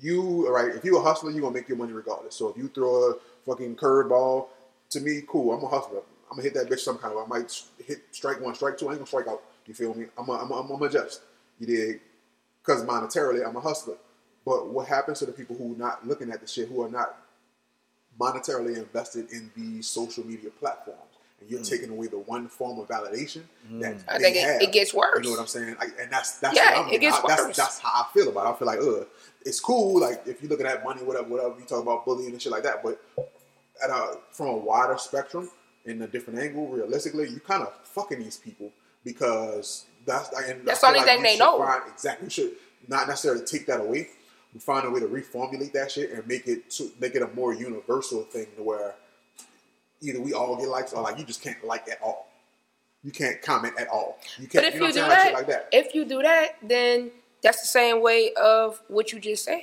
[0.00, 2.34] you right if you're a hustler you're gonna make your money regardless.
[2.34, 3.14] So if you throw a
[3.46, 4.46] fucking curveball
[4.90, 6.00] to me cool i'm a hustler.
[6.30, 7.52] I'm gonna hit that bitch some kind of i might
[7.84, 10.06] hit strike one strike two i ain't gonna strike out you feel me?
[10.18, 11.22] I'm a, I'm gonna adjust
[11.58, 12.00] you did
[12.62, 13.96] because monetarily i'm a hustler.
[14.44, 16.88] But what happens to the people who are not looking at the shit who are
[16.88, 17.19] not
[18.18, 21.00] monetarily invested in these social media platforms
[21.40, 21.68] and you're mm.
[21.68, 23.80] taking away the one form of validation mm.
[23.80, 24.62] that I they think it- have.
[24.62, 25.16] it gets worse.
[25.18, 27.24] you know what i'm saying I, and that's that's Yeah, what I'm, it gets I-
[27.44, 27.56] worse.
[27.56, 28.50] that's how I feel about it.
[28.50, 29.06] I feel like, ugh,
[29.46, 30.00] it's cool.
[30.00, 32.62] Like if you're looking at money, whatever, whatever, you talk about bullying and shit like
[32.64, 32.82] that.
[32.82, 33.02] But
[33.82, 35.50] at a from a wider spectrum,
[35.86, 38.70] in a different angle, realistically, you kind of fucking these people
[39.04, 41.58] because that's and That's I the feel only thing they know.
[41.58, 42.52] Find, exactly, you should
[42.88, 44.08] not necessarily take that away.
[44.52, 47.28] You find a way to reformulate that shit and make it to, make it a
[47.28, 48.94] more universal thing to where
[50.00, 52.28] either we all get likes or like you just can't like at all.
[53.04, 54.18] You can't comment at all.
[54.38, 54.64] You can't.
[54.64, 55.00] But if you know you, do?
[55.02, 55.68] Like that, shit like that.
[55.72, 57.10] if you do that, then
[57.42, 59.62] that's the same way of what you just said.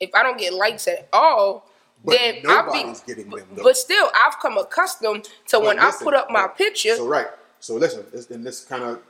[0.00, 1.66] if I don't get likes at all,
[2.04, 3.14] But then I'll nobody's be.
[3.14, 3.62] getting them, though.
[3.64, 6.94] But still, I've come accustomed to when But I put up my but- picture.
[6.96, 7.28] So right.
[7.58, 9.00] So listen, this, and this kind of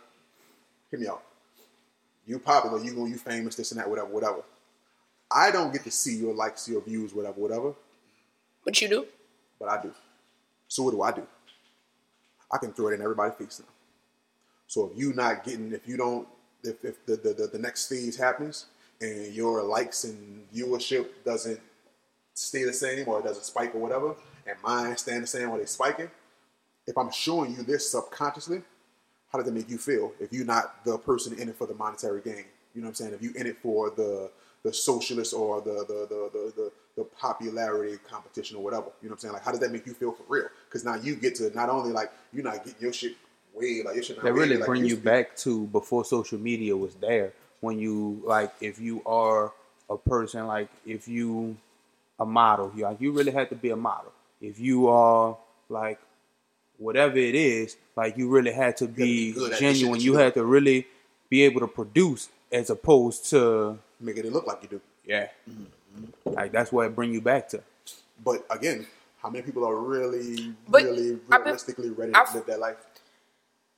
[0.90, 1.22] hear me out.
[2.26, 4.42] You popular, you go, you famous, this and that, whatever, whatever.
[5.30, 7.74] I don't get to see your likes, your views, whatever, whatever.
[8.64, 9.06] But you do.
[9.58, 9.92] But I do.
[10.68, 11.26] So what do I do?
[12.52, 13.72] I can throw it in everybody's face now.
[14.66, 16.26] So if you not getting, if you don't,
[16.62, 18.66] if, if the, the, the, the next stage happens
[19.00, 21.60] and your likes and viewership doesn't
[22.32, 24.14] stay the same or it doesn't spike or whatever,
[24.46, 26.10] and mine stand the same or they spiking,
[26.86, 28.62] if I'm showing you this subconsciously,
[29.32, 31.74] how does that make you feel if you're not the person in it for the
[31.74, 32.44] monetary gain?
[32.74, 33.14] You know what I'm saying?
[33.14, 34.30] If you in it for the
[34.64, 38.86] the socialist or the the the the, the, the popularity competition or whatever.
[39.02, 39.34] You know what I'm saying?
[39.34, 40.48] Like how does that make you feel for real?
[40.66, 43.16] Because now you get to not only like you're not getting your shit
[43.54, 46.94] way like your shit not They really bring you back to before social media was
[46.96, 47.32] there.
[47.60, 49.52] When you like, if you are
[49.88, 51.56] a person like, if you
[52.18, 54.12] a model, you like, you really had to be a model.
[54.40, 55.36] If you are
[55.68, 55.98] like,
[56.78, 60.00] whatever it is, like you really had to be, be good at the shit genuine.
[60.00, 60.86] You you had to really
[61.30, 64.80] be able to produce, as opposed to making it look like you do.
[65.04, 66.32] yeah, mm-hmm.
[66.32, 67.60] like that's what it bring you back to.
[68.24, 68.86] But again,
[69.20, 72.60] how many people are really, But really I've been- realistically ready to I've- live that
[72.60, 72.76] life?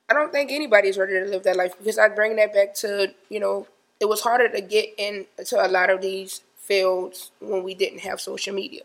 [0.09, 3.13] I don't think anybody's ready to live that life because I bring that back to
[3.29, 3.67] you know
[3.99, 8.21] it was harder to get into a lot of these fields when we didn't have
[8.21, 8.83] social media.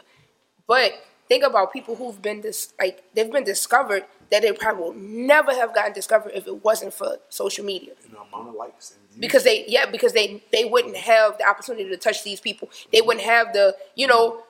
[0.65, 0.93] But
[1.27, 5.53] think about people who've been dis- like they've been discovered that they probably will never
[5.53, 7.91] have gotten discovered if it wasn't for social media.
[8.07, 9.21] You know, amount of likes and.
[9.21, 12.69] Because they yeah because they they wouldn't have the opportunity to touch these people.
[12.93, 14.43] They wouldn't have the you know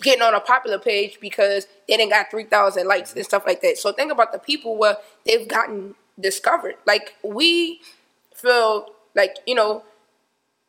[0.00, 3.76] getting on a popular page because they didn't got 3000 likes and stuff like that
[3.76, 7.80] so think about the people where they've gotten discovered like we
[8.34, 8.86] feel
[9.16, 9.82] like you know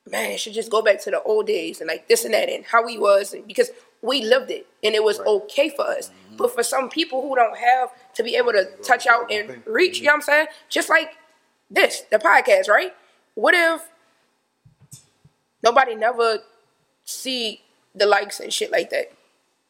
[0.10, 2.50] man it should just go back to the old days and like this and that
[2.50, 3.70] and how we was and because
[4.02, 6.31] we lived it and it was okay for us mm-hmm.
[6.42, 10.00] But for some people who don't have to be able to touch out and reach
[10.00, 11.12] you know what i'm saying just like
[11.70, 12.94] this the podcast right
[13.36, 13.88] what if
[15.64, 16.40] nobody never
[17.06, 17.62] see
[17.96, 19.12] the likes and shit like that,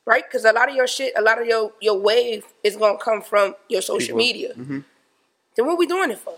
[0.05, 0.23] right?
[0.23, 3.21] Because a lot of your shit, a lot of your your wave is gonna come
[3.21, 4.53] from your social media.
[5.55, 6.35] Then what we doing it for?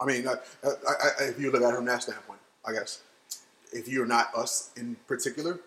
[0.00, 3.02] I mean, uh, I, I, if you look at it from that standpoint, I guess
[3.72, 5.60] if you're not us in particular,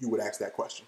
[0.00, 0.86] you would ask that question.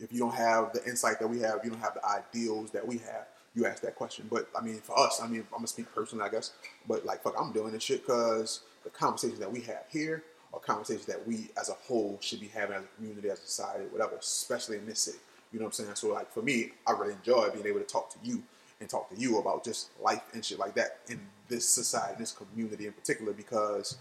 [0.00, 2.86] If you don't have the insight that we have, you don't have the ideals that
[2.86, 4.26] we have, you ask that question.
[4.30, 6.52] But I mean, for us, I mean, I'm gonna speak personally, I guess.
[6.88, 10.22] But like, fuck, I'm doing this shit because the conversations that we have here
[10.52, 13.46] are conversations that we as a whole should be having as a community, as a
[13.46, 15.18] society, whatever, especially in this city.
[15.52, 15.94] You know what I'm saying?
[15.96, 18.42] So like for me, I really enjoy being able to talk to you
[18.80, 22.20] and talk to you about just life and shit like that in this society, in
[22.20, 23.98] this community in particular, because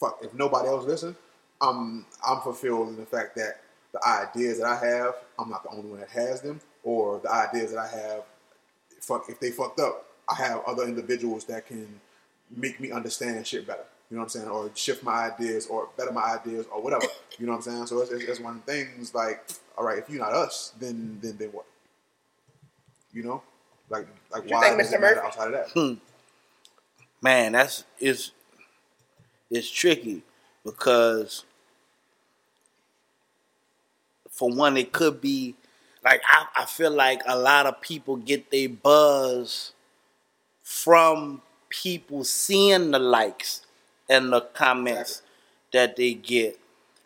[0.00, 1.16] fuck, if nobody else listens,
[1.60, 3.60] I'm I'm fulfilled in the fact that
[3.94, 7.32] the ideas that I have, I'm not the only one that has them, or the
[7.32, 8.24] ideas that I have,
[9.00, 12.00] fuck, if they fucked up, I have other individuals that can
[12.54, 13.84] make me understand shit better.
[14.10, 14.48] You know what I'm saying?
[14.48, 17.06] Or shift my ideas, or better my ideas, or whatever.
[17.38, 17.86] You know what I'm saying?
[17.86, 19.48] So it's, it's, it's one of the things like,
[19.78, 21.64] all right, if you're not us, then then then what?
[23.12, 23.42] You know,
[23.90, 24.94] like like you why think, Mr.
[24.94, 25.26] it matter Murphy?
[25.26, 25.70] outside of that?
[25.70, 25.94] Hmm.
[27.22, 28.32] man, that's it's
[29.50, 30.22] it's tricky
[30.64, 31.44] because
[34.34, 35.54] for one, it could be
[36.04, 39.72] like I, I feel like a lot of people get their buzz
[40.62, 43.62] from people seeing the likes
[44.08, 45.22] and the comments
[45.72, 46.58] that they get.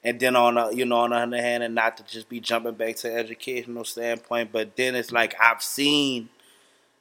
[0.02, 2.40] And then on the you know on the other hand, and not to just be
[2.40, 6.30] jumping back to educational standpoint, but then it's like I've seen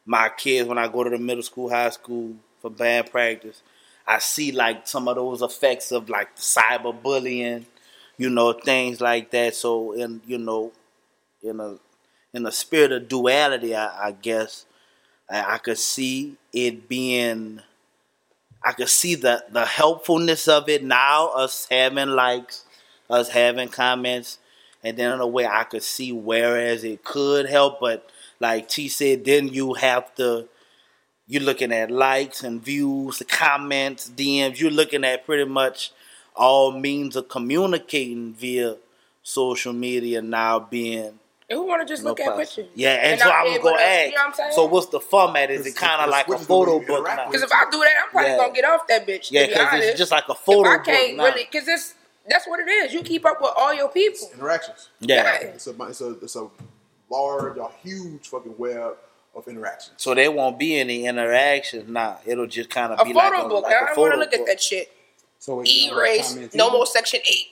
[0.05, 3.61] my kids when I go to the middle school, high school for band practice,
[4.05, 7.65] I see like some of those effects of like the cyberbullying,
[8.17, 9.55] you know, things like that.
[9.55, 10.71] So in you know,
[11.41, 11.77] in a
[12.33, 14.65] in the spirit of duality, I, I guess
[15.29, 17.61] I, I could see it being.
[18.63, 22.65] I could see the the helpfulness of it now, us having likes,
[23.09, 24.39] us having comments,
[24.83, 28.87] and then in a way I could see whereas it could help, but like T
[28.87, 30.47] said, then you have to
[31.27, 34.59] you're looking at likes and views, the comments, DMs.
[34.59, 35.91] You're looking at pretty much
[36.37, 38.77] all means of communicating via
[39.23, 41.19] social media now being
[41.49, 42.67] And who want to just no look at pictures?
[42.75, 44.05] Yeah, and, so I be was able gonna ask.
[44.11, 44.51] You know what I'm?
[44.53, 45.49] So what's the format?
[45.51, 47.23] Is it kind of like a switches the way photo book interact now?
[47.25, 48.37] with Because if I do that, I'm probably Yeah.
[48.37, 49.31] gonna get off that bitch.
[49.31, 51.23] Yeah, because it's just like a photo if I book can't now.
[51.25, 51.93] really, because this
[52.29, 52.93] that's what it is.
[52.93, 54.29] You keep up with all your people.
[54.33, 54.89] Interactions.
[54.99, 55.35] yeah.
[55.39, 56.47] It's a it's a it's a
[57.09, 58.95] large, a huge fucking web
[59.35, 59.93] of interactions.
[60.01, 62.19] So there won't be any interactions now.
[62.25, 63.63] It'll just kind of A be photo like a, book.
[63.63, 64.39] like a I don't want to look book.
[64.41, 64.91] at that shit.
[65.39, 66.33] So wait, you Erase.
[66.33, 67.47] comments No more section eight.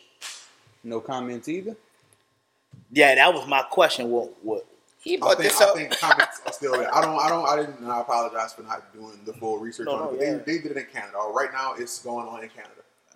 [0.84, 1.76] No comments either.
[2.91, 4.10] Yeah, that was my question.
[4.10, 4.34] What?
[4.44, 4.66] What?
[5.02, 5.76] He I brought think, this I up.
[5.76, 6.94] think comments are still there.
[6.94, 9.86] I don't, I don't, I didn't, and I apologize for not doing the full research
[9.86, 10.18] No, on it.
[10.18, 10.34] But yeah.
[10.38, 11.18] they, they did it in Canada.
[11.32, 12.72] Right now, it's going on in Canada.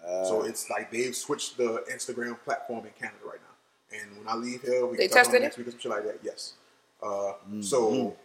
[0.07, 3.97] Uh, so it's like they've switched the Instagram platform in Canada right now.
[3.99, 5.43] And when I leave here, we They can talk tested on it?
[5.45, 6.19] next week or some shit like that.
[6.23, 6.53] Yes.
[7.01, 7.61] Uh, Mm-hmm.
[7.61, 8.15] So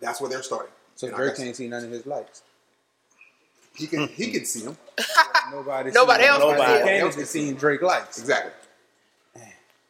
[0.00, 0.72] that's where they're starting.
[0.96, 2.42] So And Drake can't see none of his likes.
[3.78, 4.76] He can, he can see him.
[5.52, 5.90] Nobody.
[5.92, 6.84] Nobody seen- else can see it.
[6.84, 8.18] Candace is seeing Drake likes.
[8.18, 8.52] exactly.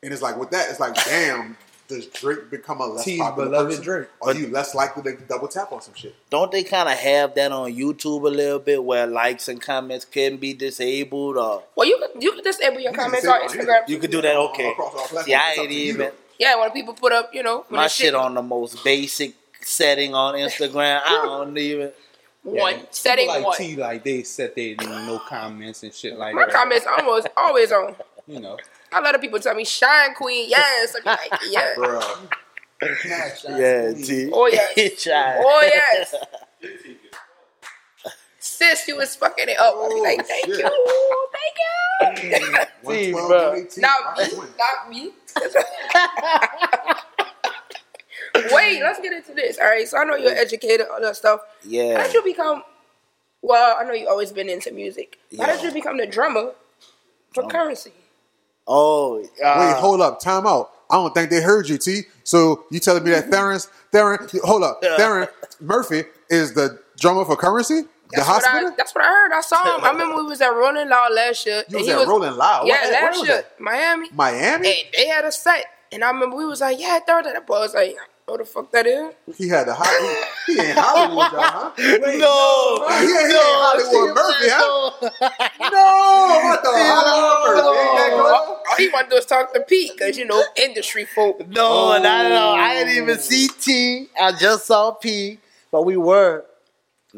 [0.03, 1.57] And it's like with that, it's like, damn,
[1.89, 3.83] does Drake become a less T's popular beloved person?
[3.85, 4.09] Drake.
[4.23, 6.15] Are you less likely to double tap on some shit?
[6.31, 10.05] don't they kind of have that on YouTube a little bit, where likes and comments
[10.05, 13.41] can be disabled, or Well, you could you could disable your You comments on.
[13.49, 13.89] Instagram.
[13.89, 14.37] you could do that?
[14.37, 14.71] Okay.
[14.71, 15.25] Across all platforms.
[15.27, 16.13] See, I ain't even.
[16.39, 20.15] Yeah, when people put up, you know, my the shit on the most basic setting
[20.15, 21.01] on Instagram.
[21.05, 21.91] I don't even.
[22.49, 23.57] One Yeah, setting people like one.
[23.57, 26.55] T, like they set their no comments and shit like My that.
[26.55, 27.95] comments almost always on.
[28.27, 28.59] You know,
[28.93, 30.95] A lot of people tell me shine queen, yes.
[30.97, 31.75] I'm like, yeah.
[31.77, 32.29] Bruh.
[32.81, 34.31] Yeah, T.
[34.33, 35.03] Oh, yes.
[35.03, 35.37] Try.
[35.45, 36.15] Oh yes.
[38.41, 39.75] Sis, you was fucking it up.
[39.77, 40.59] I'll be like, oh, thank shit.
[40.59, 42.65] you, thank you.
[42.83, 43.51] 112, bro.
[43.51, 43.83] 118.
[43.83, 44.49] not me, win.
[44.59, 45.13] not me.
[48.53, 49.59] Wait, let's get into this.
[49.59, 51.41] All right, so I know you're educated on that stuff.
[51.65, 51.83] Yeah.
[51.83, 52.03] How Yeah.
[52.05, 52.63] did you become?
[53.43, 55.19] Well, I know you've always been into music.
[55.39, 56.53] How did you become the drummer
[57.35, 57.93] for Curren$y?
[58.67, 59.21] Oh.
[59.21, 59.25] Uh,
[59.59, 60.71] Wait, hold up, time out.
[60.91, 62.03] I don't think they heard you, T.
[62.25, 63.61] So you telling me that Theron,
[63.93, 65.29] Theron, hold up, Theron
[65.61, 68.75] Murphy is the drummer for Curren$y, the That's what, I, hospital?
[68.77, 69.33] that's what I heard.
[69.33, 69.85] I saw him.
[69.85, 71.63] I remember we was at Rolling Loud last year.
[71.69, 72.67] You was he at Rolling Loud.
[72.67, 73.61] Yeah, What- where last was year, that?
[73.61, 74.09] Miami.
[74.13, 74.69] Miami.
[74.69, 75.67] And they had a set.
[75.93, 77.97] And I remember we was like, yeah, third that boy was like,
[78.29, 79.15] what the fuck that is?
[79.37, 79.89] He had the hot.
[80.47, 81.71] He, he ain't Hollywood, y'all, huh?
[81.79, 82.89] no.
[82.89, 84.91] He ain't, he ain't Hollywood Murphy, huh?
[85.71, 87.79] No, what the Hollywood Murphy?
[87.79, 88.39] Ain't that?
[88.69, 91.47] All he want to do is talk to Pete, because, you know, industry folk.
[91.49, 92.51] No, no, no.
[92.53, 93.21] I didn't even oh.
[93.21, 94.09] see T.
[94.21, 95.39] I just saw P.
[95.71, 96.45] But we were.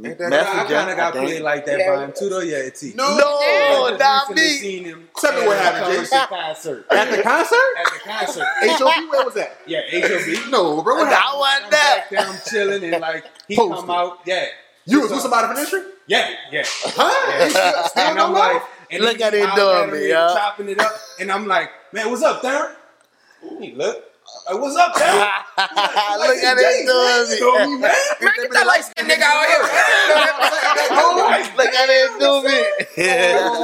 [0.05, 0.74] Ain't that I good?
[0.74, 1.94] kind of got played like that Yeah.
[1.97, 2.40] by him too, though.
[2.40, 2.93] Yeah, T.
[2.94, 4.48] No, No, I not recently me.
[4.59, 6.18] Seen him Tell me what at happened, a Jason.
[6.28, 6.86] Concert.
[6.90, 7.56] At the concert?
[7.78, 8.47] At the concert.
[8.62, 9.59] HOB, where was that?
[9.66, 10.51] Yeah, HOB.
[10.51, 10.97] No, bro.
[10.97, 11.24] What happened?
[11.27, 11.81] I wasn't I'm there.
[11.81, 13.77] back there, I'm chilling, and like he Posted.
[13.86, 14.18] come out.
[14.27, 14.47] Yeah,
[14.86, 15.82] You was with somebody from the industry?
[16.06, 16.62] yeah, yeah.
[16.66, 17.44] Huh?
[17.44, 18.62] You still- still And I'm like,
[18.93, 20.35] and Look at it holler doing him me, and yeah.
[20.35, 22.74] chopping it up, and I'm like, man, what's up, Darren?
[23.60, 24.05] He look,
[24.51, 25.31] like, what's up, Darren?
[26.19, 27.74] Look at it doing You know me.
[27.74, 27.93] me, man.
[28.20, 29.62] Man, get that light skinned nigga out here.
[31.57, 32.59] Look at it do me.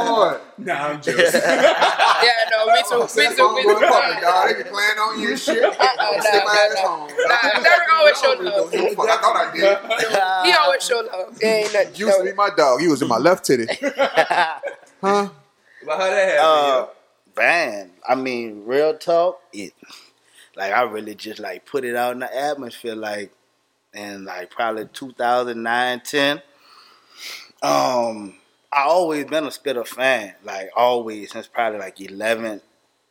[0.06, 0.40] Lord.
[0.58, 1.24] Nah, I'm joking.
[1.32, 3.00] yeah, no, me too.
[3.02, 3.42] Me Send too.
[3.42, 3.86] phone Me going too.
[3.86, 4.48] public, dog.
[4.48, 5.62] They be playing on you and shit.
[5.64, 7.10] Uh-uh, Stay nah, my ass nah, home.
[7.28, 8.72] Nah, Derek always showed love.
[8.72, 8.98] Give.
[8.98, 10.46] I thought I did.
[10.46, 11.38] He always show love.
[11.38, 11.94] There ain't nothing.
[11.94, 12.80] Used to be my dog.
[12.80, 13.66] He was in my left titty.
[15.02, 15.28] Huh?
[15.84, 16.40] But how that happen?
[16.42, 16.86] Uh,
[17.36, 19.40] man, I mean, real talk.
[19.52, 19.72] It
[20.56, 23.32] like I really just like put it out in the atmosphere, like
[23.94, 26.42] in like probably 2009, 10.
[27.62, 28.34] Um,
[28.72, 32.60] I always been a Spitta fan, like always since probably like 11th,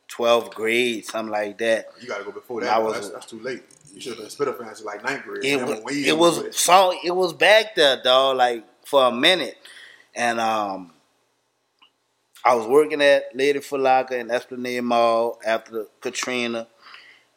[0.10, 1.88] 12th grade, something like that.
[2.02, 2.74] You gotta go before that.
[2.74, 3.64] I was- that's, that's too late.
[3.94, 5.44] You should have been Spitta fans in like ninth grade.
[5.46, 8.38] It was, it was so it was back there, dog.
[8.38, 9.58] Like for a minute,
[10.14, 10.92] and um,
[12.44, 16.68] I was working at Lady Foot Locker in Esplanade Mall after Katrina,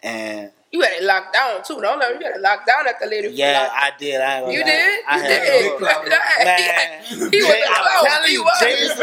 [0.02, 1.80] and You had it locked down too.
[1.80, 2.08] Don't know.
[2.10, 3.28] You had it locked down at the lady.
[3.28, 4.20] yeah, I did.
[4.20, 4.66] I ain't You lie.
[4.66, 5.04] did?
[5.08, 5.78] I You did.
[5.78, 6.04] to- Man.
[6.44, 8.46] Man, He was Jay, I'm telling you.
[8.60, 9.02] Jay's,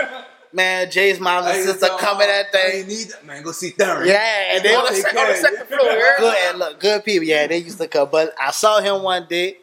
[0.53, 2.87] man, Jay's mom and Hey, sister so, coming uh, at I thing.
[2.87, 3.43] need that, man.
[3.43, 4.05] Go see Darren.
[4.07, 5.91] Yeah, and they On the, was sec- on the second floor.
[5.91, 7.27] you good and look, good people.
[7.27, 8.09] Yeah, they used to come.
[8.11, 9.57] But I saw him one day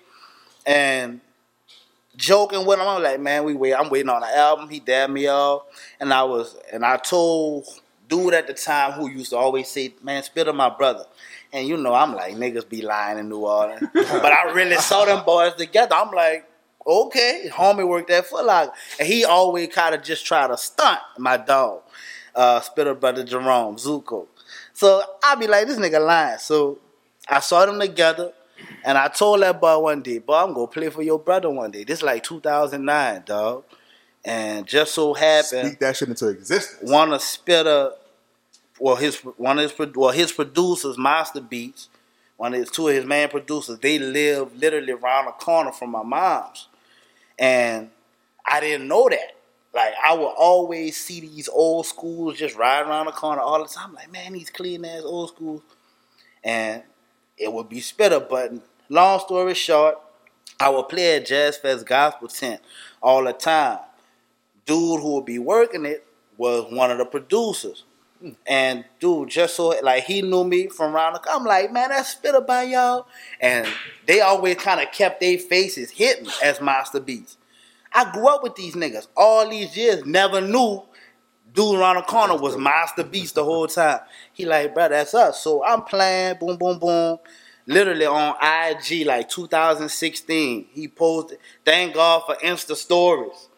[0.66, 1.20] and
[2.16, 2.86] joking with him.
[2.86, 3.74] I'm like, man, we wait.
[3.74, 4.68] I'm waiting on the album.
[4.68, 5.62] He dabbed me off,
[6.00, 7.66] and I was and I told
[8.08, 11.04] dude at the time who used to always say, "Man, spit on my brother."
[11.52, 13.82] And you know, I'm like, niggas be lying in New Orleans.
[13.92, 15.94] but I really saw them boys together.
[15.94, 16.48] I'm like,
[16.86, 18.72] okay, homie worked at Foot Locker.
[18.98, 21.82] And he always kind of just try to stunt my dog,
[22.34, 24.26] uh, Spitta brother Jerome, Zuko.
[24.72, 26.38] So I be like, this nigga lying.
[26.38, 26.78] So
[27.28, 28.32] I saw them together,
[28.84, 31.70] and I told that boy one day, boy, I'm gonna play for your brother one
[31.70, 31.84] day.
[31.84, 33.64] This is like 2009, dog.
[34.24, 36.90] And just so happened, Speak that shit into existence.
[36.90, 37.92] one of Spitta,
[38.82, 41.88] well his one of his well his producers, Master Beats,
[42.36, 45.90] one of his two of his main producers, they live literally around the corner from
[45.90, 46.68] my mom's,
[47.38, 47.90] and
[48.44, 49.36] I didn't know that.
[49.72, 53.68] Like I would always see these old schools just riding around the corner all the
[53.68, 53.94] time.
[53.94, 55.62] Like man, these clean ass old schools,
[56.42, 56.82] and
[57.38, 58.28] it would be Spitta.
[58.28, 58.52] But
[58.88, 59.98] long story short,
[60.60, 62.60] I would play at Jazz Fest Gospel Tent
[63.00, 63.78] all the time
[64.66, 66.06] dude who would be working it
[66.36, 67.84] was one of the producers.
[68.46, 72.14] And dude, just so like he knew me from around the I'm like, man, that's
[72.14, 73.06] Spitta by y'all.
[73.40, 73.66] And
[74.06, 77.36] they always kind of kept their faces hidden as Monsta Beatz.
[77.92, 80.82] I grew up with these niggas all these years, never knew
[81.54, 84.00] dude around the corner was Monsta Beatz the whole time.
[84.32, 85.42] He like, bro, that's us.
[85.42, 87.18] So I'm playing, boom, boom, boom.
[87.66, 91.38] Literally on IG, like 2016, he posted.
[91.64, 93.48] Thank God for Insta stories.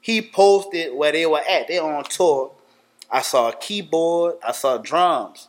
[0.00, 1.68] He posted where they were at.
[1.68, 2.53] They on tour.
[3.14, 4.38] I saw a keyboard.
[4.44, 5.48] I saw drums.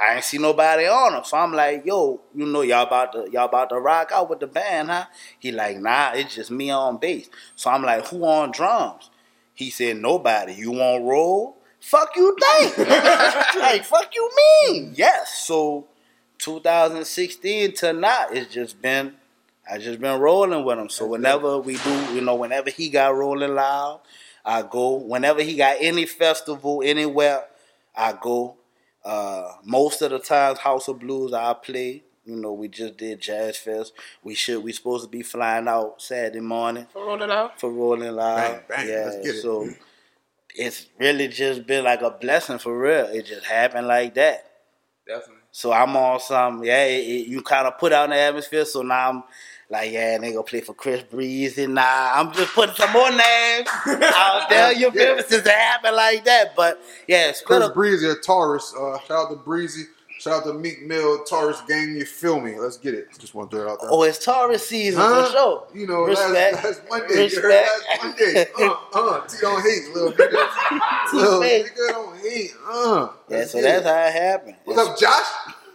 [0.00, 1.24] I ain't see nobody on them.
[1.24, 4.40] So I'm like, yo, you know, y'all about to y'all about to rock out with
[4.40, 5.04] the band, huh?
[5.38, 7.28] He like, nah, it's just me on bass.
[7.54, 9.10] So I'm like, who on drums?
[9.52, 10.54] He said, nobody.
[10.54, 11.58] You want roll?
[11.80, 12.78] Fuck you think?
[13.58, 14.30] like, fuck you
[14.64, 14.94] mean?
[14.96, 15.44] Yes.
[15.44, 15.88] So
[16.38, 19.16] 2016 to now, it's just been
[19.70, 20.88] I just been rolling with him.
[20.88, 24.00] So whenever we do, you know, whenever he got rolling loud,
[24.44, 24.94] I go.
[24.96, 27.44] Whenever he got any festival anywhere,
[27.96, 28.56] I go.
[29.04, 32.02] Uh, most of the times, House of Blues I play.
[32.24, 33.92] You know, we just did Jazz Fest.
[34.22, 34.62] We should.
[34.62, 37.58] We supposed to be flying out Saturday morning For rolling out.
[37.60, 38.36] for Rolling Loud.
[38.36, 39.42] Bang, bang, yeah, let's get it.
[39.42, 39.68] so
[40.54, 43.06] it's really just been like a blessing for real.
[43.06, 44.46] It just happened like that.
[45.06, 45.36] Definitely.
[45.50, 48.64] So I'm on some, yeah, it, it- you kind of put out in the atmosphere.
[48.64, 49.22] So now I'm
[49.72, 51.66] like, yeah, they gonna play for Chris Breezy.
[51.66, 53.68] Nah, I'm just putting some more names
[54.14, 54.72] out there.
[54.72, 55.22] You feel me?
[55.22, 56.54] Since it happened like that.
[56.54, 58.74] But yeah, Chris Spitta, Breezy, a Taurus.
[58.78, 59.84] Uh, shout out to Breezy.
[60.18, 61.96] Shout out to Meek Mill, Taurus gang.
[61.96, 62.56] You feel me?
[62.56, 63.08] Let's get it.
[63.18, 63.90] Just want to throw it out there.
[63.90, 65.24] oh, it's Taurus season Huh?
[65.26, 65.66] for sure.
[65.74, 66.32] You know, Respect.
[66.54, 67.28] last, last Monday.
[67.28, 68.46] You heard last Monday.
[68.60, 71.12] Uh, uh, T don't hate, little nigga.
[71.12, 72.50] little nigga don't hate.
[72.70, 73.08] Uh.
[73.28, 74.56] Yeah, so get that's how it happened.
[74.64, 75.26] What's up, Josh?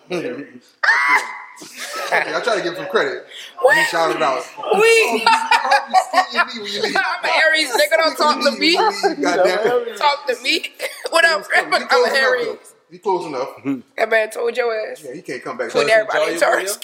[1.61, 3.25] Okay, I try to give him some credit.
[3.73, 4.43] He shouted out.
[4.75, 5.23] We.
[5.25, 6.95] I hope you skinny me when you leave.
[6.97, 7.97] I'm an Aries nigga.
[7.97, 8.75] Don't talk to me.
[9.21, 9.97] Goddamn.
[9.97, 10.65] Talk to me.
[11.09, 12.57] What up, I'm an close enough, Aries.
[12.91, 13.49] He close enough.
[13.97, 15.03] That man told your ass.
[15.03, 15.71] Yeah, he can't come back.
[15.71, 16.79] Put everybody in Taurus.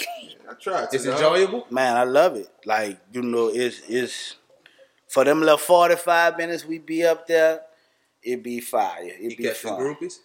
[0.49, 0.87] I tried.
[0.91, 1.67] It's enjoyable.
[1.69, 2.49] Man, I love it.
[2.65, 4.35] Like, you know, it's it's
[5.07, 7.61] for them little 45 minutes we be up there,
[8.21, 9.03] it be fire.
[9.03, 9.79] It You be catch fun.
[9.79, 10.19] groupies.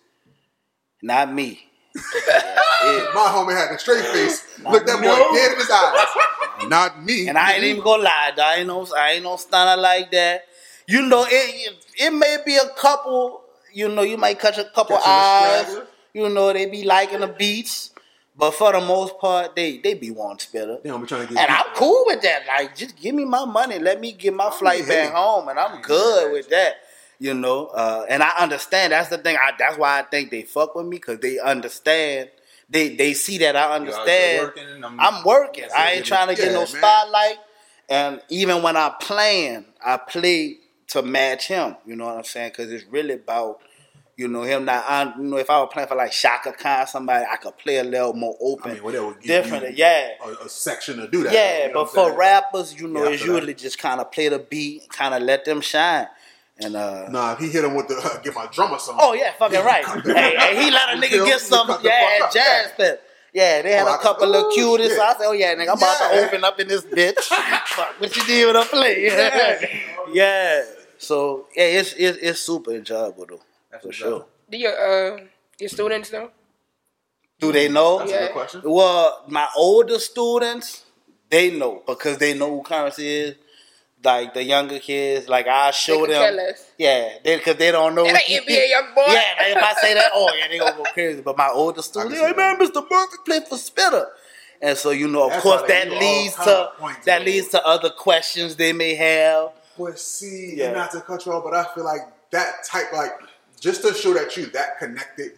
[1.02, 1.67] Not me.
[1.94, 4.44] Yeah, My homie had a straight face.
[4.62, 6.68] Look, that boy dead in his eyes.
[6.68, 7.28] Not me.
[7.28, 8.32] And I ain't even gonna lie.
[8.38, 10.44] I ain't no I ain't no stunner like that.
[10.86, 13.42] You know, it it may be a couple,
[13.72, 15.76] you know, you might catch a couple eyes.
[16.14, 17.90] You know, they be liking the beats.
[18.36, 20.80] But for the most part, they they be one Spitta.
[20.82, 21.42] They don't be trying to get.
[21.42, 22.46] And I'm cool with that.
[22.46, 23.80] Like, just give me my money.
[23.80, 26.74] Let me get my flight back home, and I'm good with that.
[27.20, 28.92] You know, uh, and I understand.
[28.92, 29.36] That's the thing.
[29.36, 32.30] I, that's why I think they fuck with me because they understand.
[32.70, 34.38] They they see that I You understand.
[34.46, 35.64] working I'm, I'm working.
[35.76, 36.66] I ain't trying to get Yeah, no man.
[36.68, 37.36] spotlight.
[37.88, 40.58] And even when I'm playing, I play
[40.88, 41.76] to match him.
[41.86, 42.50] You know what I'm saying?
[42.50, 43.60] Because it's really about
[44.16, 44.84] you know him not.
[44.86, 47.78] I, you know, if I were playing for like Chaka Khan, somebody I could play
[47.78, 49.12] a little more open, I mean, whatever.
[49.14, 49.76] Give different.
[49.76, 50.10] Yeah.
[50.24, 51.32] A, a section to do that.
[51.32, 53.38] Yeah, you know but for rappers, you know, Yeah, it's feel that.
[53.40, 56.06] usually just kind of play the beat, kind of let them shine.
[56.60, 58.96] And uh, Nah, if he hit him with the get my drummer some.
[58.98, 59.84] oh yeah, fucking right.
[60.04, 61.46] hey, hey, he let a nigga feel get me?
[61.46, 61.66] some.
[61.68, 63.02] Cut the Yeah, fuck jazz fit.
[63.32, 64.88] Yeah, they had Oh, I a couple could- of ooh, cuties.
[64.88, 64.96] shit.
[64.96, 66.20] So I said, oh yeah, nigga, I'm about Yeah.
[66.20, 67.14] to open up in this bitch.
[67.66, 69.06] Fuck, what you did with a play?
[70.12, 70.64] yeah.
[70.98, 73.40] So yeah, it's it's, it's super enjoyable though,
[73.70, 74.16] That's for sure.
[74.16, 74.30] up.
[74.50, 74.72] Do your
[75.16, 75.20] uh
[75.60, 76.30] your students know?
[77.38, 77.98] Do they know?
[77.98, 78.20] That's a Yeah.
[78.26, 78.62] good question.
[78.64, 80.84] Well, my older students,
[81.30, 83.34] they know because they know who Curren$y is.
[84.04, 86.36] Like the younger kids, like I show They them.
[86.36, 86.64] tell us.
[86.78, 88.04] Yeah, because they, don't know.
[88.04, 89.08] That ain't NBA YoungBoy.
[89.08, 91.20] Yeah, if I say that, oh yeah, they gonna go crazy.
[91.20, 92.86] But my older students, see hey man, Mr.
[92.88, 94.06] Murphy played for Spitta,
[94.62, 96.70] and so you know, of That's course, that leads to
[97.06, 99.50] that leads to other questions they may have.
[99.76, 100.66] But see, Yeah.
[100.66, 103.12] and not to cut you off, but I feel like that type, like,
[103.60, 105.32] just to show that you that connected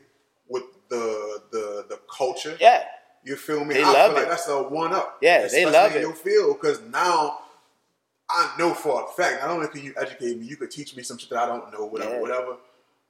[0.48, 2.56] with the the the culture.
[2.60, 2.84] Yeah,
[3.24, 3.74] You feel me?
[3.76, 4.28] They I love feel like it.
[4.30, 5.16] that's a one up.
[5.22, 6.00] Yeah, they Especially love in it.
[6.02, 7.38] Your field, because now
[8.32, 9.40] I know for a fact.
[9.42, 11.72] Not only can you educate me, you could teach me some shit that I don't
[11.72, 12.20] know, whatever, Yeah.
[12.20, 12.56] whatever.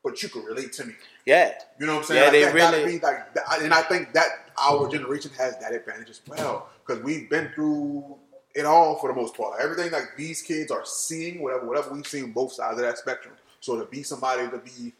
[0.03, 0.95] But you can relate to me.
[1.27, 2.19] yeah, You know what I'm saying?
[2.19, 5.73] Yeah, like, they that really- be like, and I think that our generation has that
[5.75, 8.17] advantage as well because we've been through
[8.55, 9.61] it all for the most part.
[9.61, 13.35] Everything like these kids are seeing, whatever, whatever we've seen both sides of that spectrum.
[13.61, 14.95] So to be somebody to be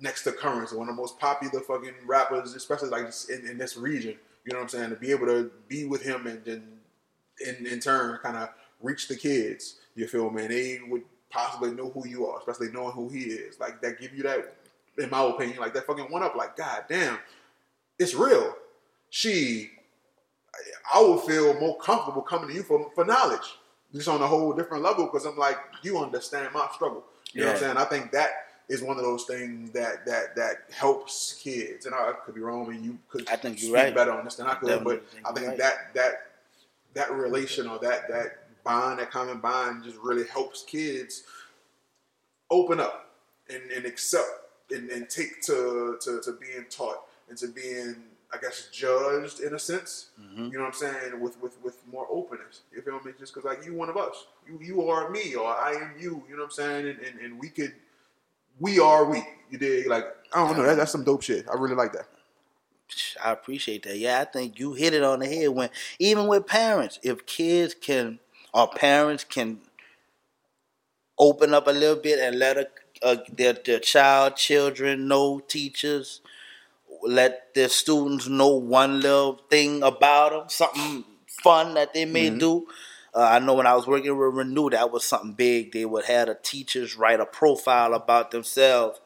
[0.00, 3.76] next to Curren$y, one of the most popular fucking rappers, especially like in, in this
[3.76, 4.90] region, you know what I'm saying?
[4.90, 6.78] To be able to be with him and then
[7.44, 10.42] in, in turn kind of reach the kids, you feel me?
[10.42, 13.58] And they would possibly know who you are, especially knowing who he is.
[13.60, 14.54] Like that give you that,
[14.98, 16.36] in my opinion, like that fucking one up.
[16.36, 17.18] Like, god damn,
[17.98, 18.54] it's real.
[19.10, 19.70] She,
[20.92, 23.56] I would feel more comfortable coming to you for, for knowledge,
[23.94, 27.04] just on a whole different level because I'm like, you understand my struggle.
[27.32, 27.76] You know what I'm saying?
[27.76, 28.30] I think that
[28.68, 31.86] is one of those things that that that helps kids.
[31.86, 33.94] And I could be wrong, and you could I think you're speak right.
[33.94, 34.68] better on this than I could.
[34.68, 35.58] Definitely But I think right.
[35.58, 36.12] that that
[36.94, 41.24] that relation or that that bond, that common bond, just really helps kids
[42.50, 43.10] open up
[43.48, 44.28] and, and accept
[44.70, 47.96] and, and take to, to to being taught and to being,
[48.32, 50.10] I guess, judged in a sense.
[50.20, 50.46] Mm-hmm.
[50.46, 51.20] You know what I'm saying?
[51.20, 52.60] With with with more openness.
[52.74, 53.12] You feel me?
[53.18, 56.22] Just because like you one of us, you you are me, or I am you.
[56.28, 56.88] You know what I'm saying?
[56.88, 57.72] And and, and we could,
[58.60, 59.24] we are we.
[59.50, 59.86] You dig?
[59.86, 60.04] Like
[60.34, 60.64] I don't know.
[60.64, 61.46] That, that's some dope shit.
[61.48, 62.06] I really like that.
[63.22, 63.98] I appreciate that.
[63.98, 67.74] Yeah, I think you hit it on the head when even with parents, if kids
[67.74, 68.18] can
[68.52, 69.58] or parents can
[71.18, 72.68] open up a little bit and let a,
[73.02, 76.20] a, their, their child, children know teachers,
[77.02, 82.66] let their students know one little thing about them, something fun that they may do.
[83.14, 85.72] Uh, I know when I was working with Renew, that was something big.
[85.72, 89.00] They would have the teachers write a profile about themselves,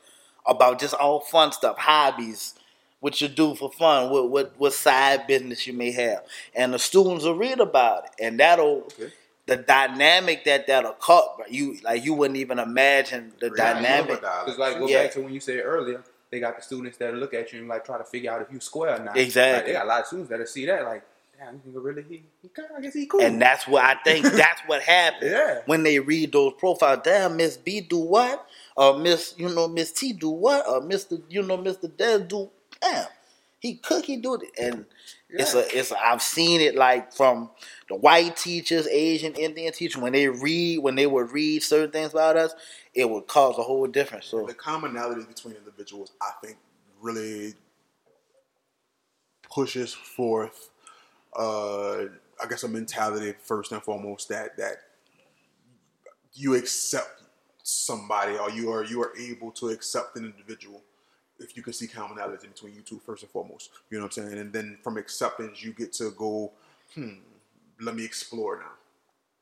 [0.46, 2.54] about just all fun stuff, hobbies,
[3.00, 6.24] what you do for fun, what what what side business you may have,
[6.54, 9.12] and the students will read about it, and that'll Okay.
[9.56, 11.36] The dynamic that that'll cut.
[11.36, 14.18] bro, You like you wouldn't even imagine the Yeah, I love dynamic.
[14.18, 14.48] a dialogue.
[14.48, 15.02] It's like go Yeah.
[15.02, 17.68] back to when you said earlier, they got the students that look at you and
[17.68, 19.16] like try to figure out if you square or not.
[19.16, 19.56] Exactly.
[19.58, 21.02] Like, they got a lot of students that'll see that like,
[21.38, 23.20] damn, this nigga really he, he kinda, I guess he cool.
[23.20, 24.24] And that's what I think.
[24.32, 25.60] That's what happens Yeah.
[25.66, 27.00] when they read those profiles.
[27.04, 28.46] Damn, Miss B do what?
[28.76, 30.66] Or Miss, you know, Miss T do what?
[30.68, 32.48] Or Mister, you know, Mister Des do.
[32.80, 33.06] Damn,
[33.60, 34.86] he cook, he do it, and
[35.32, 35.90] it's a, it's.
[35.90, 37.50] A, I've seen it like from
[37.88, 42.12] the white teachers, Asian, Indian teachers when they read, when they would read certain things
[42.12, 42.54] about us,
[42.94, 44.26] it would cause a whole difference.
[44.26, 46.58] So the commonality between individuals, I think,
[47.00, 47.54] really
[49.50, 50.70] pushes forth,
[51.36, 52.04] uh,
[52.42, 54.76] I guess, a mentality first and foremost that that
[56.34, 57.22] you accept
[57.62, 60.82] somebody or you are you are able to accept an individual
[61.42, 63.70] if you can see commonality between you two first and foremost.
[63.90, 64.38] You know what I'm saying?
[64.38, 66.52] And then from acceptance, you get to go,
[66.94, 67.14] hmm,
[67.80, 68.72] let me explore now.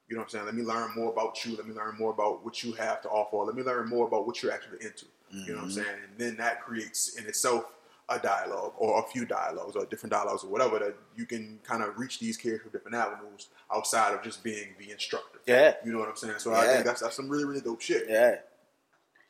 [0.09, 0.47] You know what I'm saying?
[0.47, 1.57] Let me learn more about you.
[1.57, 3.37] Let me learn more about what you have to offer.
[3.37, 5.07] Let me learn more about what you're actually into.
[5.33, 5.87] You know what I'm saying?
[5.87, 7.73] And then that creates in itself
[8.09, 11.83] a dialogue or a few dialogues or different dialogues or whatever that you can kind
[11.83, 15.39] of reach these kids from different avenues outside of just being the instructor.
[15.47, 15.75] Yeah.
[15.85, 16.39] You know what I'm saying?
[16.39, 18.07] So I think that's that's some really, really dope shit.
[18.09, 18.37] yeah,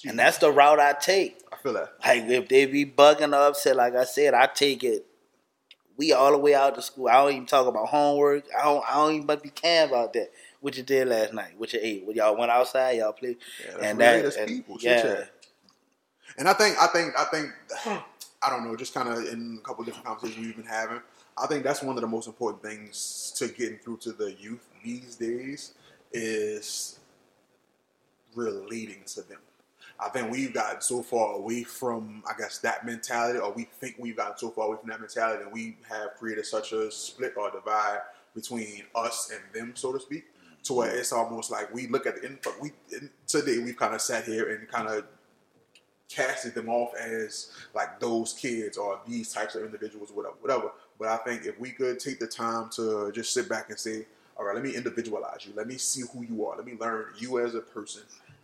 [0.06, 1.42] and that's the route I take.
[1.52, 1.94] I feel that.
[2.04, 5.06] Like if they be bugging or upset, like I said, I take it.
[5.96, 7.08] We all the way out to school.
[7.08, 8.44] I don't even talk about homework.
[8.58, 8.84] I don't.
[8.88, 10.30] I don't even be caring about that.
[10.60, 11.52] What you did last night?
[11.58, 12.06] What you ate?
[12.06, 12.98] What y'all went outside?
[12.98, 13.36] Y'all played?
[13.62, 15.24] Yeah, that's and that, that's and, people, yeah, yeah.
[16.38, 17.50] And I think, I think, I think,
[18.42, 21.00] I don't know, just kind of in a couple different conversations we've been having,
[21.36, 24.66] I think that's one of the most important things to getting through to the youth
[24.82, 25.74] these days
[26.12, 26.98] is
[28.34, 29.38] relating to them.
[30.02, 33.96] I think we've gotten so far away from, I guess, that mentality, or we think
[33.98, 37.34] we've gotten so far away from that mentality, and we have created such a split
[37.36, 38.00] or divide
[38.34, 40.24] between us and them, so to speak,
[40.64, 40.98] to where mm.
[40.98, 42.50] it's almost like we look at the info.
[42.60, 45.04] We in, today we've kind of sat here and kind of
[46.08, 50.72] casted them off as like those kids or these types of individuals, whatever, whatever.
[50.98, 54.06] But I think if we could take the time to just sit back and say,
[54.36, 55.52] all right, let me individualize you.
[55.54, 56.56] Let me see who you are.
[56.56, 58.02] Let me learn you as a person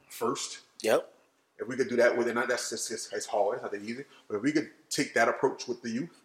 [0.08, 0.60] first.
[0.82, 1.12] yep,
[1.58, 3.82] If we could do that with it, not that's just it's hard, it's not that
[3.82, 4.04] easy.
[4.28, 6.22] But if we could take that approach with the youth,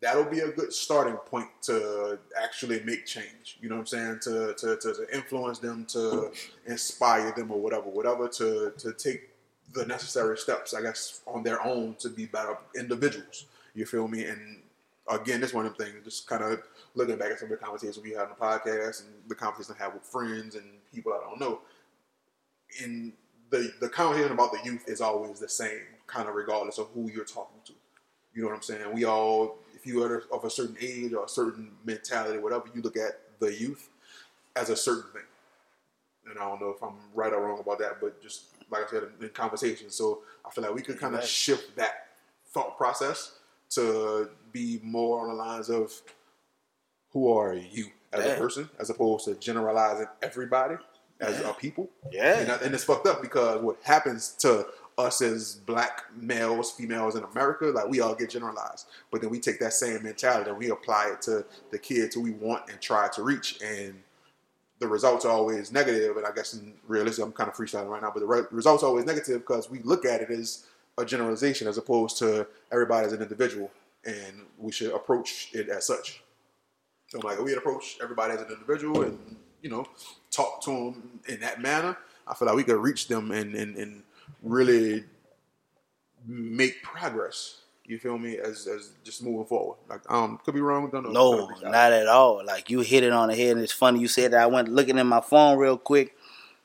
[0.00, 3.58] that'll be a good starting point to actually make change.
[3.60, 4.18] You know what I'm saying?
[4.22, 6.32] To to, to, to influence them, to
[6.66, 8.28] inspire them, or whatever, whatever.
[8.28, 9.30] To to take
[9.72, 13.46] the necessary steps, I guess, on their own to be better individuals.
[13.74, 14.24] You feel me?
[14.24, 14.60] And
[15.08, 16.62] again, this one of the things, just kind of
[16.94, 19.76] looking back at some of the conversations we had on the podcast and the conversations
[19.78, 21.60] I have with friends and people I don't know.
[22.82, 23.12] In
[23.52, 27.08] the the conversation about the youth is always the same, kind of regardless of who
[27.12, 27.72] you're talking to.
[28.34, 28.92] You know what I'm saying?
[28.92, 32.80] We all, if you are of a certain age or a certain mentality, whatever, you
[32.80, 33.90] look at the youth
[34.56, 35.22] as a certain thing.
[36.30, 38.90] And I don't know if I'm right or wrong about that, but just like I
[38.90, 41.28] said in, in conversation, so I feel like we could kind of Right.
[41.28, 42.06] shift that
[42.54, 43.32] thought process
[43.70, 45.92] to be more on the lines of
[47.10, 48.32] who are you as Yeah.
[48.32, 50.76] a person, as opposed to generalizing everybody
[51.22, 51.88] as a people.
[52.10, 52.38] Yeah.
[52.38, 54.66] And, uh, and it's fucked up because what happens to
[54.98, 58.86] us as black males, females in America, like we all get generalized.
[59.10, 62.22] But then we take that same mentality and we apply it to the kids who
[62.22, 63.60] we want and try to reach.
[63.62, 63.94] And
[64.78, 66.16] the results are always negative.
[66.16, 68.82] And I guess in realistic, I'm kind of freestyling right now, but the re- results
[68.82, 70.66] are always negative because we look at it as
[70.98, 73.70] a generalization as opposed to everybody as an individual.
[74.04, 76.22] And we should approach it as such.
[77.08, 79.86] So I'm like, we approach everybody as an individual and, you know,
[80.32, 81.96] talk to them in that manner.
[82.26, 84.02] I feel like we could reach them and and, and
[84.42, 85.04] really
[86.26, 87.60] make progress.
[87.84, 88.38] You feel me?
[88.38, 89.76] As as just moving forward.
[89.88, 90.88] Like um, could be wrong.
[90.90, 91.12] Don't know.
[91.12, 92.44] No, not at all.
[92.44, 93.56] Like you hit it on the head.
[93.56, 94.42] And it's funny you said that.
[94.42, 96.16] I went looking at my phone real quick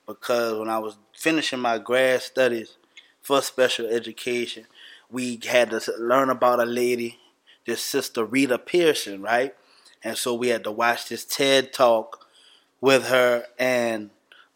[0.05, 2.77] because when I was finishing my grad studies
[3.21, 4.65] for special education,
[5.09, 7.17] we had to learn about a lady,
[7.65, 9.55] this sister Rita Pierson, right?
[10.03, 12.26] And so we had to watch this TED talk
[12.81, 13.45] with her.
[13.59, 14.09] And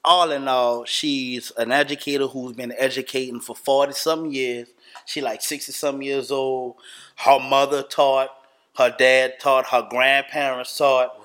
[0.03, 4.67] all in all, she's an educator who's been educating for 40 some years.
[5.05, 6.75] She like sixty some years old.
[7.17, 8.29] Her mother taught,
[8.77, 11.15] her dad taught, her grandparents taught.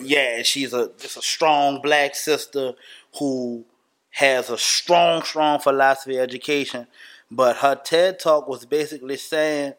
[0.00, 2.72] Yeah, and she's a just a strong black sister
[3.18, 3.64] who
[4.10, 6.86] has a strong, strong philosophy of education.
[7.30, 9.74] But her TED talk was basically saying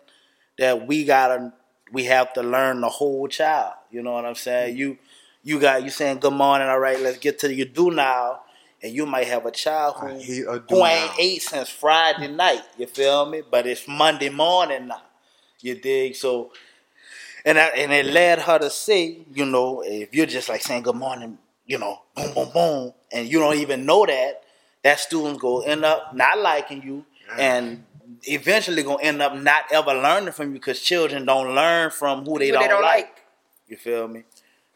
[0.58, 1.54] that we gotta
[1.92, 3.74] we have to learn the whole child.
[3.92, 4.78] You know what I'm saying?
[4.78, 4.98] You
[5.44, 8.42] you got you saying good morning, all right, let's get to your do now.
[8.84, 12.64] And you might have a child who, a do who ain't ate since Friday night.
[12.80, 13.44] You feel me?
[13.50, 15.04] But it's Monday morning now.
[15.60, 16.16] You dig?
[16.16, 16.52] So
[17.46, 20.84] and I, and it led her to say, you know, if you're just like saying
[20.84, 24.44] good morning, you know, boom, boom, boom, and you don't even know that,
[24.84, 27.06] that student's gonna end up not liking you
[27.38, 27.84] and
[28.24, 32.38] eventually gonna end up not ever learning from you because children don't learn from who
[32.40, 33.06] they, Who don't, they don't like.
[33.06, 33.16] like.
[33.68, 34.24] You feel me?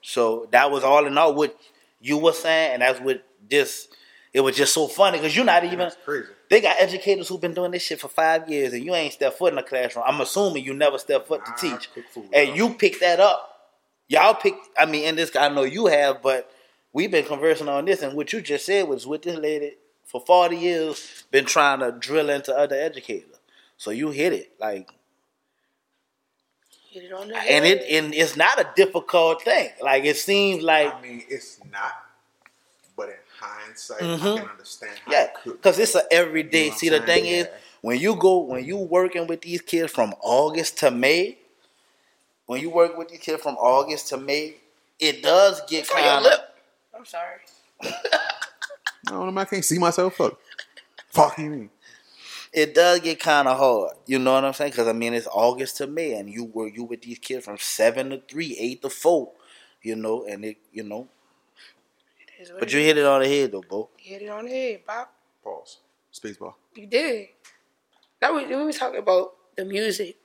[0.05, 1.57] So that was all in all what
[1.99, 3.87] you were saying, and that's what this.
[4.33, 5.89] It was just so funny because you're not even.
[6.03, 6.27] Crazy.
[6.47, 9.39] They got educators who've been doing this shit for five years, and you ain't stepped
[9.39, 10.05] foot in the classroom.
[10.07, 12.55] I'm assuming you never stepped foot to teach, food, and bro.
[12.55, 13.73] you picked that up.
[14.07, 14.67] Y'all picked.
[14.77, 16.51] I mean, in this, I know you have, but
[16.93, 20.21] we've been conversing on this, and what you just said was with this lady for
[20.21, 23.39] 40 years, been trying to drill into other educators.
[23.77, 24.89] So you hit it, like,
[26.95, 29.69] Hit it on the and it and it's not a difficult thing.
[29.81, 31.91] Like it seems like I mean, it's not.
[32.95, 34.15] But in hindsight, Mhm.
[34.37, 36.65] I can understand how Yeah, it because it's a everyday.
[36.65, 37.05] You know See, the saying?
[37.05, 37.47] thing is,
[37.81, 41.37] when you go, when you working with these kids from August to May,
[42.45, 44.55] when you work with these kids from August to May,
[44.97, 46.39] it does get It's on your kind lip.
[46.93, 46.99] of.
[47.01, 47.39] I'm sorry.
[47.83, 49.41] I don't know.
[49.41, 50.15] I can't see myself.
[50.15, 50.39] Fuck.
[51.09, 51.69] Fuck you mean?
[52.55, 53.91] It does get kind of hard.
[54.05, 54.71] You know what I'm saying?
[54.71, 57.57] Because I mean, it's August to May, and you were you with these kids from
[57.57, 59.31] seven to three, eight to four.
[59.81, 61.07] You know, and it, you know,
[62.39, 63.89] It is but you hit it on the head though, bro.
[63.99, 65.07] You hit it on the head, Bob.
[65.43, 65.77] Pause.
[66.13, 66.53] Spaceball.
[66.75, 67.27] You did.
[68.21, 70.15] That we, we were talking about the music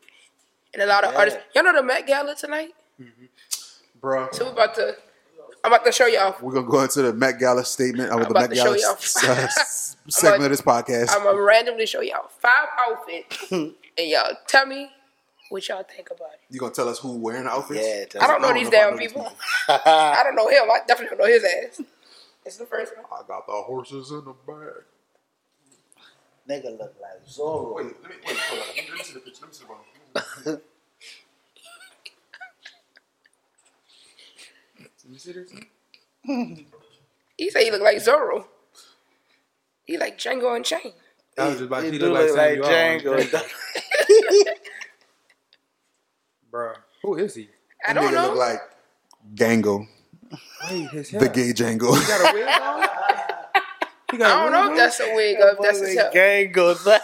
[0.72, 1.18] and a lot of Yeah.
[1.18, 1.40] artists.
[1.54, 2.70] Y'all know the Met Gala tonight?
[3.00, 3.26] Mm-hmm.
[4.00, 4.94] Bro, So we're about to.
[5.64, 6.34] I'm about to show y'all.
[6.40, 8.10] we're gonna go into the Met Gala statement.
[8.14, 8.92] With the about Met to show Gala y'all.
[8.94, 11.10] s- uh, s- segment of this podcast.
[11.10, 14.90] I'm gonna randomly show y'all five outfits, and y'all tell me
[15.50, 16.40] what y'all think about it.
[16.48, 17.80] you gonna tell us who wearing the outfits?
[17.84, 19.30] Yeah, tell I don't know these if I damn people.
[19.68, 20.70] I don't know him.
[20.70, 21.80] I definitely don't know his ass.
[22.46, 23.04] It's the first one.
[23.12, 24.84] I got the horses in the bag.
[26.48, 27.74] Nigga look like Zorro.
[27.76, 28.36] Wait, let me wait.
[28.36, 28.66] Hold on.
[28.68, 29.42] Let me, see the picture.
[29.42, 29.64] Let me see
[30.44, 30.60] the one.
[35.10, 35.50] Let me see this.
[37.36, 38.44] He said he look like Zorro.
[39.84, 40.94] He like Django Unchained.
[41.36, 43.40] I was just about He he look like like Django.
[46.50, 47.48] Bro, who is he?
[47.84, 48.28] I That don't know.
[48.28, 48.60] look like
[49.34, 49.86] Gango,
[50.70, 51.20] Wait, his hair.
[51.20, 52.00] the gay Django.
[52.00, 52.88] He got a wig on?
[54.12, 56.10] He got I a don't know if that's a wig or if that's his hair.
[56.12, 56.86] Gang goes.
[56.86, 57.00] Man,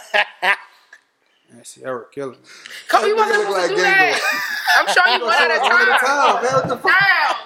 [1.63, 2.37] Sierra killing me.
[2.87, 4.19] Come, he That wasn't nigga look supposed to like do that.
[4.77, 6.07] I'm showing you one at a One at a time.
[6.07, 6.53] time, man.
[6.53, 6.91] What the fuck?
[6.91, 7.36] Damn.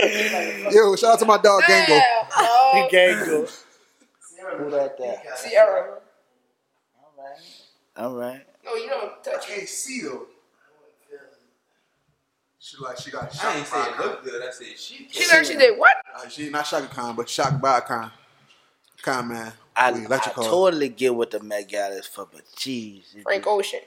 [0.70, 1.86] Yo, shout out to my dog Gango.
[1.88, 2.24] Damn.
[2.36, 3.64] Oh, Gang goes.
[4.56, 5.22] Who that there?
[5.36, 5.98] Sierra.
[6.98, 8.04] All right.
[8.04, 8.46] All right.
[8.64, 9.54] No, you don't touch it.
[9.56, 10.26] Can't see though.
[12.58, 13.44] She like she got shocked.
[13.44, 14.42] I shocked ain't say it looked good.
[14.42, 15.08] I said she.
[15.10, 15.96] She actually did what?
[16.14, 18.10] Uh, she not Chaka Khan, but shocked by a con.
[19.02, 19.52] Con man.
[19.74, 23.22] I, Wait, I totally get what the Met Gala is for, but jeez.
[23.22, 23.80] Frank Ocean.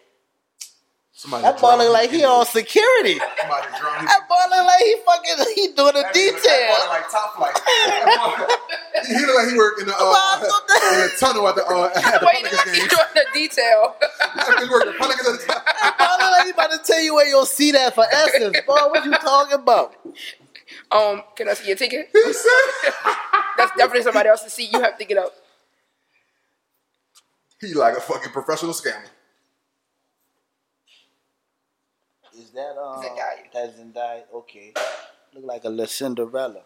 [1.15, 3.19] Somebody That boy look like he on security.
[3.39, 4.05] Somebody drowned him.
[4.09, 6.73] That boy look like he fucking he doing the That nigga- that detail.
[6.73, 7.53] boy like top flight.
[7.53, 11.91] Boy- he look like he work in the uh, in the tunnel at the uh,
[11.95, 12.87] at the Wait, Pelicans look, he's game.
[12.89, 13.95] doing the detail.
[14.63, 15.61] He worked at the Pelicans at the time.
[15.99, 18.57] Boy look like he about to tell you where you'll see that for essence.
[18.65, 19.93] Boy, what you talking about?
[20.91, 22.09] um, can I see your ticket?
[23.57, 24.73] That's definitely somebody else's seat.
[24.73, 25.31] You have to get up.
[27.61, 29.05] he like a fucking professional scammer.
[32.35, 33.51] Is that um Zendaya.
[33.53, 34.21] that Zendaya?
[34.33, 34.73] Okay.
[35.33, 36.61] Look like a little Cinderella.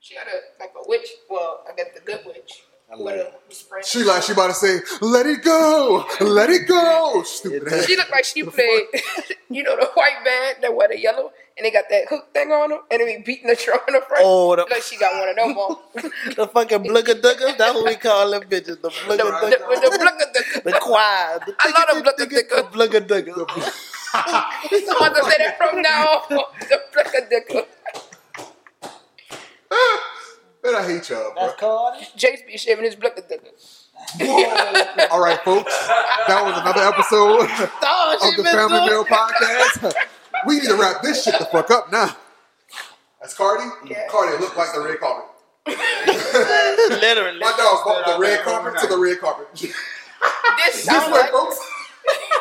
[0.00, 1.08] She had a like a witch.
[1.28, 2.62] Well, I got the good witch
[2.92, 6.66] I with a spray She like she about to say, "Let it go, let it
[6.66, 7.84] go." Stupid.
[7.84, 8.84] She looked like she played,
[9.48, 12.50] you know, the white band that wear the yellow, and they got that hook thing
[12.50, 14.24] on them, and they be beating the drum in the front.
[14.24, 15.76] Oh, the- like she got one of them on.
[16.34, 17.56] The fucking blugger duggers.
[17.58, 18.80] That's what we call them bitches.
[18.82, 19.68] The the, blugger the, duggers.
[19.68, 21.38] with the blugger The choir.
[21.46, 23.89] The I love them blugger the blugger duggers.
[24.12, 26.44] I'm about to say that from now on.
[26.60, 27.66] The blugger dicker.
[30.62, 31.52] Man, I hate y'all, bro.
[31.58, 32.04] Cardi.
[32.16, 33.48] Jace be shaving his blugger dicker.
[35.10, 35.72] All right, folks.
[36.28, 37.46] That was another episode
[37.82, 39.94] Oh, of the Family doing- Meal Podcast.
[40.46, 42.16] We need to wrap this shit the fuck up now.
[43.20, 43.64] That's Cardi.
[43.86, 44.06] Yeah.
[44.08, 45.26] Cardi look like the red carpet.
[47.00, 47.38] Literally.
[47.38, 49.48] My dog bought the red carpet to the red carpet.
[49.54, 49.72] this
[50.72, 51.58] This sound way, like folks.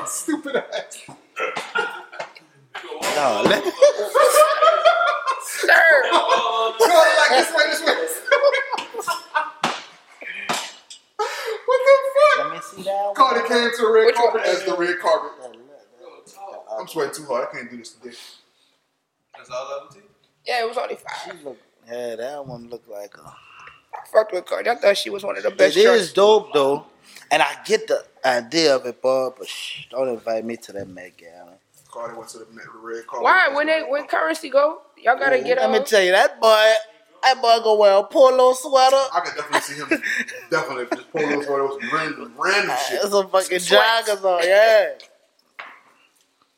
[0.06, 1.10] Stupid ass.
[3.16, 3.64] No, let-
[5.44, 6.10] sir.
[6.12, 6.20] No,
[7.18, 7.96] like this way, this way.
[11.66, 12.38] what the fuck?
[12.38, 14.50] Let me see that Cardi came to the red Which carpet one?
[14.50, 15.32] as the red carpet.
[16.78, 17.48] I'm sweating too hard.
[17.50, 18.16] I can't do this today.
[19.38, 20.00] That's all level T.
[20.46, 21.44] Yeah, it was only five.
[21.44, 21.56] one.
[21.88, 23.22] Yeah, that one looked like a.
[23.28, 23.34] I
[24.14, 24.70] fucked with Cardi.
[24.70, 25.76] I thought she was one of the best.
[25.76, 26.86] It is dope though,
[27.32, 29.36] and I get the idea of it, Bob.
[29.38, 31.54] But shh, don't invite me to that Met Gala.
[31.92, 32.46] Cardi went to the
[32.82, 33.24] red carpet.
[33.24, 33.50] Why?
[33.54, 35.70] When they when Curren$y go, y'all gotta get up.
[35.70, 35.80] Let on.
[35.80, 36.74] me tell you, that boy,
[37.24, 38.96] that boy gonna wear a polo sweater.
[38.96, 40.04] I could definitely see him.
[40.52, 43.02] definitely, just polo sweater with some random, random ah, shit.
[43.02, 44.10] There's some fucking Sweats.
[44.10, 44.90] joggers on, yeah.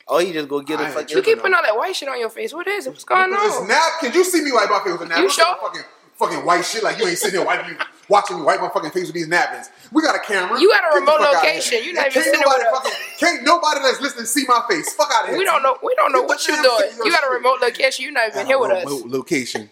[0.08, 1.16] Oh, he just go get a I ain't fucking.
[1.16, 2.52] You keep putting all that white shit on your face.
[2.52, 2.90] What is it?
[2.90, 3.68] What's going It's on?
[4.00, 5.22] Can You see me wipe my face with a napkin.
[5.22, 5.56] You Don't sure?
[5.62, 5.82] Fucking,
[6.18, 7.78] fucking white shit like you ain't sitting here wiping,
[8.08, 9.70] watching me wipe my fucking face with these napkins.
[9.92, 10.60] We got a camera.
[10.60, 11.82] You at a Get remote location.
[11.84, 12.82] You not even can't sitting nobody with us.
[12.82, 14.92] fucking, Can't nobody that's listening see my face.
[14.94, 15.38] Fuck out of here.
[15.38, 15.76] We don't know.
[15.82, 16.78] We don't know Get what you damn doing.
[16.80, 18.04] shit in your You got a remote location.
[18.04, 18.84] You not even here with us.
[18.84, 19.70] Remote Location.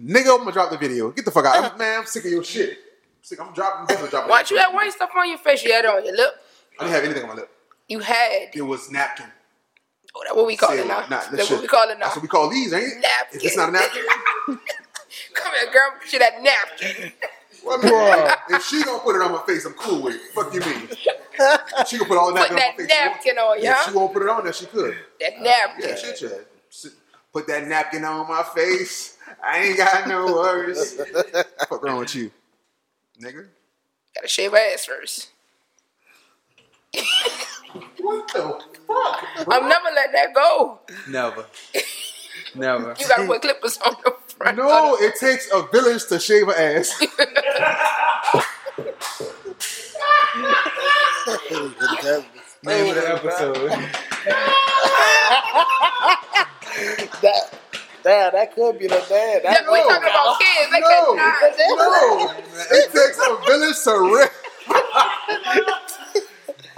[0.00, 1.10] Nigga, I'm gonna drop the video.
[1.10, 1.72] Get the fuck out.
[1.72, 2.78] I'm, man, I'm sick of your shit.
[3.22, 3.40] Sick.
[3.40, 3.80] I'm dropping.
[3.80, 4.30] I'm definitely dropping.
[4.30, 5.64] Why don't you have white stuff on your face?
[5.64, 6.34] You had it on your lip.
[6.78, 7.50] I didn't have anything on my lip.
[7.88, 8.50] You had.
[8.54, 9.26] It was napkin.
[10.14, 11.00] Oh, that's what we call Say it now.
[11.00, 12.04] Nah, that that's what we call it now.
[12.06, 13.00] That's what we call these, ain't it?
[13.00, 13.40] Napkin.
[13.40, 14.02] If it's not a napkin.
[15.34, 15.90] Come here, girl.
[16.10, 17.12] Put that napkin.
[17.64, 20.20] Well, I mean, if she gonna put it on my face, I'm cool with it.
[20.34, 20.88] Fuck you mean?
[21.86, 22.88] She can put all the Put napkin on my face.
[22.88, 24.96] napkin on you, If she won't put it on there, she could.
[25.20, 25.96] That Yeah, napkin.
[25.96, 26.28] shit, yeah.
[26.70, 26.92] Sit-
[27.32, 29.16] Put that napkin on my face.
[29.44, 30.94] I ain't got no worries.
[31.68, 32.30] Fuck wrong with you,
[33.20, 33.46] nigga?
[34.14, 35.28] Gotta shave my ass first.
[38.00, 39.48] What the fuck?
[39.52, 40.80] I'm never let that go.
[41.08, 41.44] Never.
[42.54, 42.96] Never.
[42.98, 44.56] You gotta put clippers on the front.
[44.56, 46.98] No, it takes a village to shave her ass.
[52.62, 53.54] Name of the episode.
[57.22, 57.58] that,
[58.02, 59.42] damn, that could be the dad.
[59.44, 60.70] That Yeah, we talking about kids.
[60.72, 62.34] They No, no.
[62.70, 64.32] It takes a village to rip.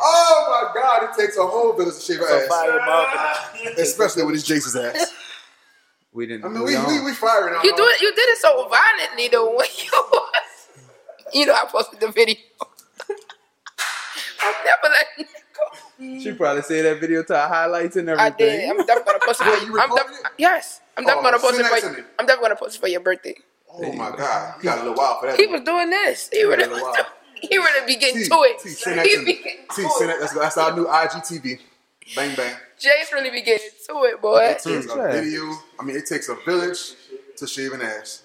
[0.01, 3.79] oh my god, it takes a whole village to shave her ass.
[3.79, 5.13] Especially with his Jason's ass.
[6.13, 6.45] We didn't.
[6.45, 8.01] I mean, we we, we, we firing on You do it.
[8.03, 9.57] You did it so violently though.
[9.57, 12.37] When you, you know, I posted the video.
[14.43, 16.21] I'm never letting it go.
[16.21, 18.27] She probably said that video to her highlights and everything.
[18.33, 18.71] I did.
[18.71, 19.45] I'm definitely gonna post it.
[19.45, 19.81] For you you.
[19.81, 20.33] I'm recorded def- it?
[20.39, 22.05] yes, I'm definitely Oh, gonna post it for you.
[22.19, 23.35] I'm definitely gonna post it for your birthday.
[23.73, 25.39] Oh my god, you got a little while for that.
[25.39, 26.29] He was doing this.
[26.33, 26.81] He really was.
[26.83, 27.07] doing-
[27.49, 28.59] He really be getting T, to it.
[28.61, 29.35] T, send that He to be me.
[29.35, 30.17] getting T, to send that.
[30.17, 30.21] it.
[30.21, 31.61] That's, that's our new IGTV.
[32.15, 32.55] Bang bang.
[32.79, 34.39] Jace really be getting to it, boy.
[34.39, 35.23] It takes a right.
[35.23, 35.55] video.
[35.79, 36.95] I mean, it takes a village
[37.37, 38.25] to shave an ass.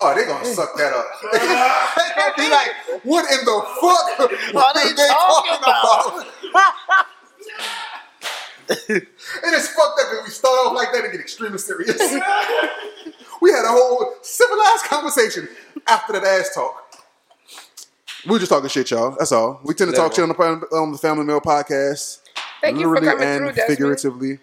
[0.00, 1.06] Oh, they're gonna suck that up.
[1.32, 6.26] they gonna be like, what in the fuck are they, talking about?
[8.88, 11.98] and it's fucked up that we start off like that and get extremely serious.
[13.40, 15.48] we had a whole civilized conversation
[15.88, 16.84] after that ass talk.
[18.26, 19.16] We were just talking shit, y'all.
[19.18, 19.60] That's all.
[19.64, 22.20] We tend to talk shit on the, on the Family Meal podcast.
[22.60, 23.68] Thank you for literally coming and through, Desmond.
[23.68, 24.38] figuratively.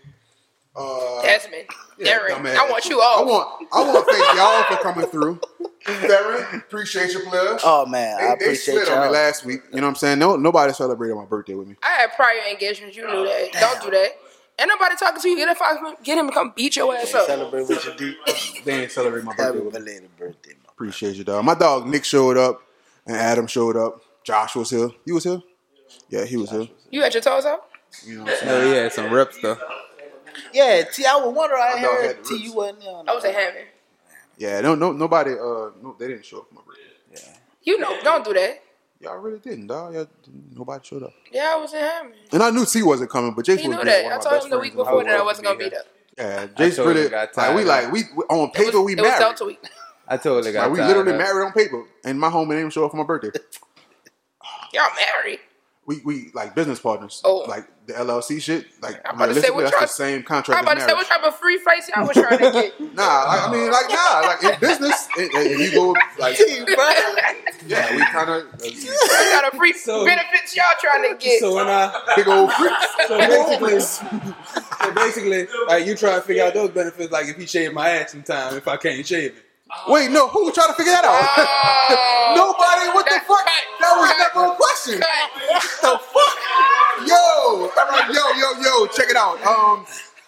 [0.75, 2.55] Uh, Desmond, yeah, Darren, dumbass.
[2.57, 3.17] I want you all.
[3.17, 3.25] I all.
[3.25, 5.39] want I want to thank y'all for coming through.
[5.85, 7.57] Darren, appreciate your player.
[7.63, 9.13] Oh man, I they, they appreciate slid on me y'all.
[9.13, 9.61] last week.
[9.71, 10.19] You know what I'm saying?
[10.19, 11.75] No, nobody celebrated my birthday with me.
[11.83, 12.97] I had prior engagements.
[12.97, 13.51] You knew that.
[13.53, 14.09] Don't do that.
[14.59, 15.35] Ain't nobody talking to you.
[15.37, 17.27] Get him, get him to come beat your ass up.
[17.27, 18.15] Celebrate what you do.
[18.65, 19.79] They didn't celebrate my birthday with me.
[19.79, 20.59] belated birthday, man.
[20.69, 21.45] Appreciate you, dog.
[21.45, 22.61] My dog Nick showed up,
[23.05, 24.01] and Adam showed up.
[24.23, 24.89] Josh was here.
[25.05, 25.41] You was here?
[26.09, 26.67] Yeah, he was here.
[26.89, 27.65] You had your toes out?
[28.05, 28.69] You know what I'm saying?
[28.69, 29.59] Oh yeah, some rep stuff.
[30.53, 31.05] Yeah, T.
[31.05, 31.61] I was wondering.
[31.61, 32.37] I My dog heard T.
[32.37, 32.95] You wasn't there.
[33.07, 33.35] I was that.
[33.35, 33.67] at
[34.37, 35.31] Yeah, no, no, nobody.
[35.31, 36.81] Uh, no, they didn't show up for my birthday.
[37.13, 37.37] Yeah.
[37.63, 38.61] You know, don't do that.
[38.99, 39.93] Y'all really didn't, dog.
[39.93, 40.07] Y'all,
[40.53, 41.13] nobody showed up.
[41.31, 42.15] Yeah, I was in Hammond.
[42.31, 44.03] And I knew T wasn't coming, but Jason He was knew that.
[44.03, 45.81] one I told him the week before that I wasn't gonna be there.
[46.17, 49.03] Yeah, I Jason told him really like we like we on paper we it was
[49.09, 49.19] married.
[49.19, 49.59] Delta week.
[50.07, 52.69] I totally got Like we literally of married on paper, and my homie didn't even
[52.71, 53.31] show up for my birthday.
[54.73, 55.39] Y'all married.
[55.85, 57.21] We we like business partners.
[57.23, 57.45] Oh.
[57.47, 58.65] Like the LLC shit.
[58.81, 60.59] Like I'm about to say, realistically, what that's the same contract.
[60.59, 61.09] I'm contract about as to say, marriage.
[61.09, 62.79] what type of free flights y'all was trying to get?
[62.95, 66.39] Nah, like, I mean, like nah, like in business, if if you go like
[67.67, 71.39] yeah, we kind of uh, what kind of free So- benefits y'all trying to get?
[71.39, 72.85] So when I big old freaks.
[73.07, 77.45] so basically, so basically, like you try to figure out those benefits, like if he
[77.45, 79.44] shaved my ass sometime, if I can't shave it.
[79.87, 81.13] Wait, no, who trying to figure that out?
[81.19, 82.33] Oh.
[82.39, 82.89] Nobody.
[82.95, 83.45] What the fuck?
[83.45, 84.97] cut, That was cut, never a question.
[84.99, 85.29] cut.
[85.81, 86.37] the fuck?
[87.05, 89.37] Yo, all right, yo, yo, yo, check it out.
[89.45, 89.85] Um,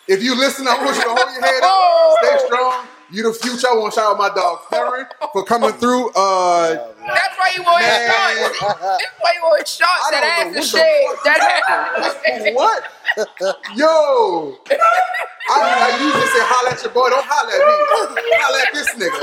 [0.07, 2.87] if you listen, I want you to hold your head up, stay strong.
[3.09, 3.67] You the future.
[3.71, 6.09] I want to shout out my dog Farron for coming through.
[6.11, 8.59] Uh, That's why you wore his shorts.
[8.59, 10.11] That's why you wore his shorts.
[10.11, 11.15] That don't know ass is what the shaved.
[11.15, 12.83] fuck That what?
[13.79, 17.07] Yo, I, I usually say holla at your boy.
[17.09, 17.75] Don't holla at me.
[18.43, 19.17] Holla at this nigga.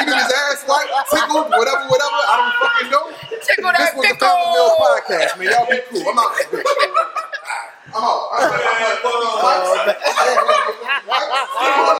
[0.00, 2.16] He get his ass white, tickled, whatever, whatever.
[2.26, 3.04] I don't fucking know.
[3.44, 4.32] tickle This that was the pickle.
[4.32, 5.52] Family Meal podcast, man.
[5.52, 6.08] Y'all be cool.
[6.08, 6.32] I'm out.
[6.40, 6.64] this bitch.
[7.96, 8.28] I'm out.
[8.32, 8.98] I'm out.
[8.98, 9.94] I'm out.
[11.06, 11.94] I'm out.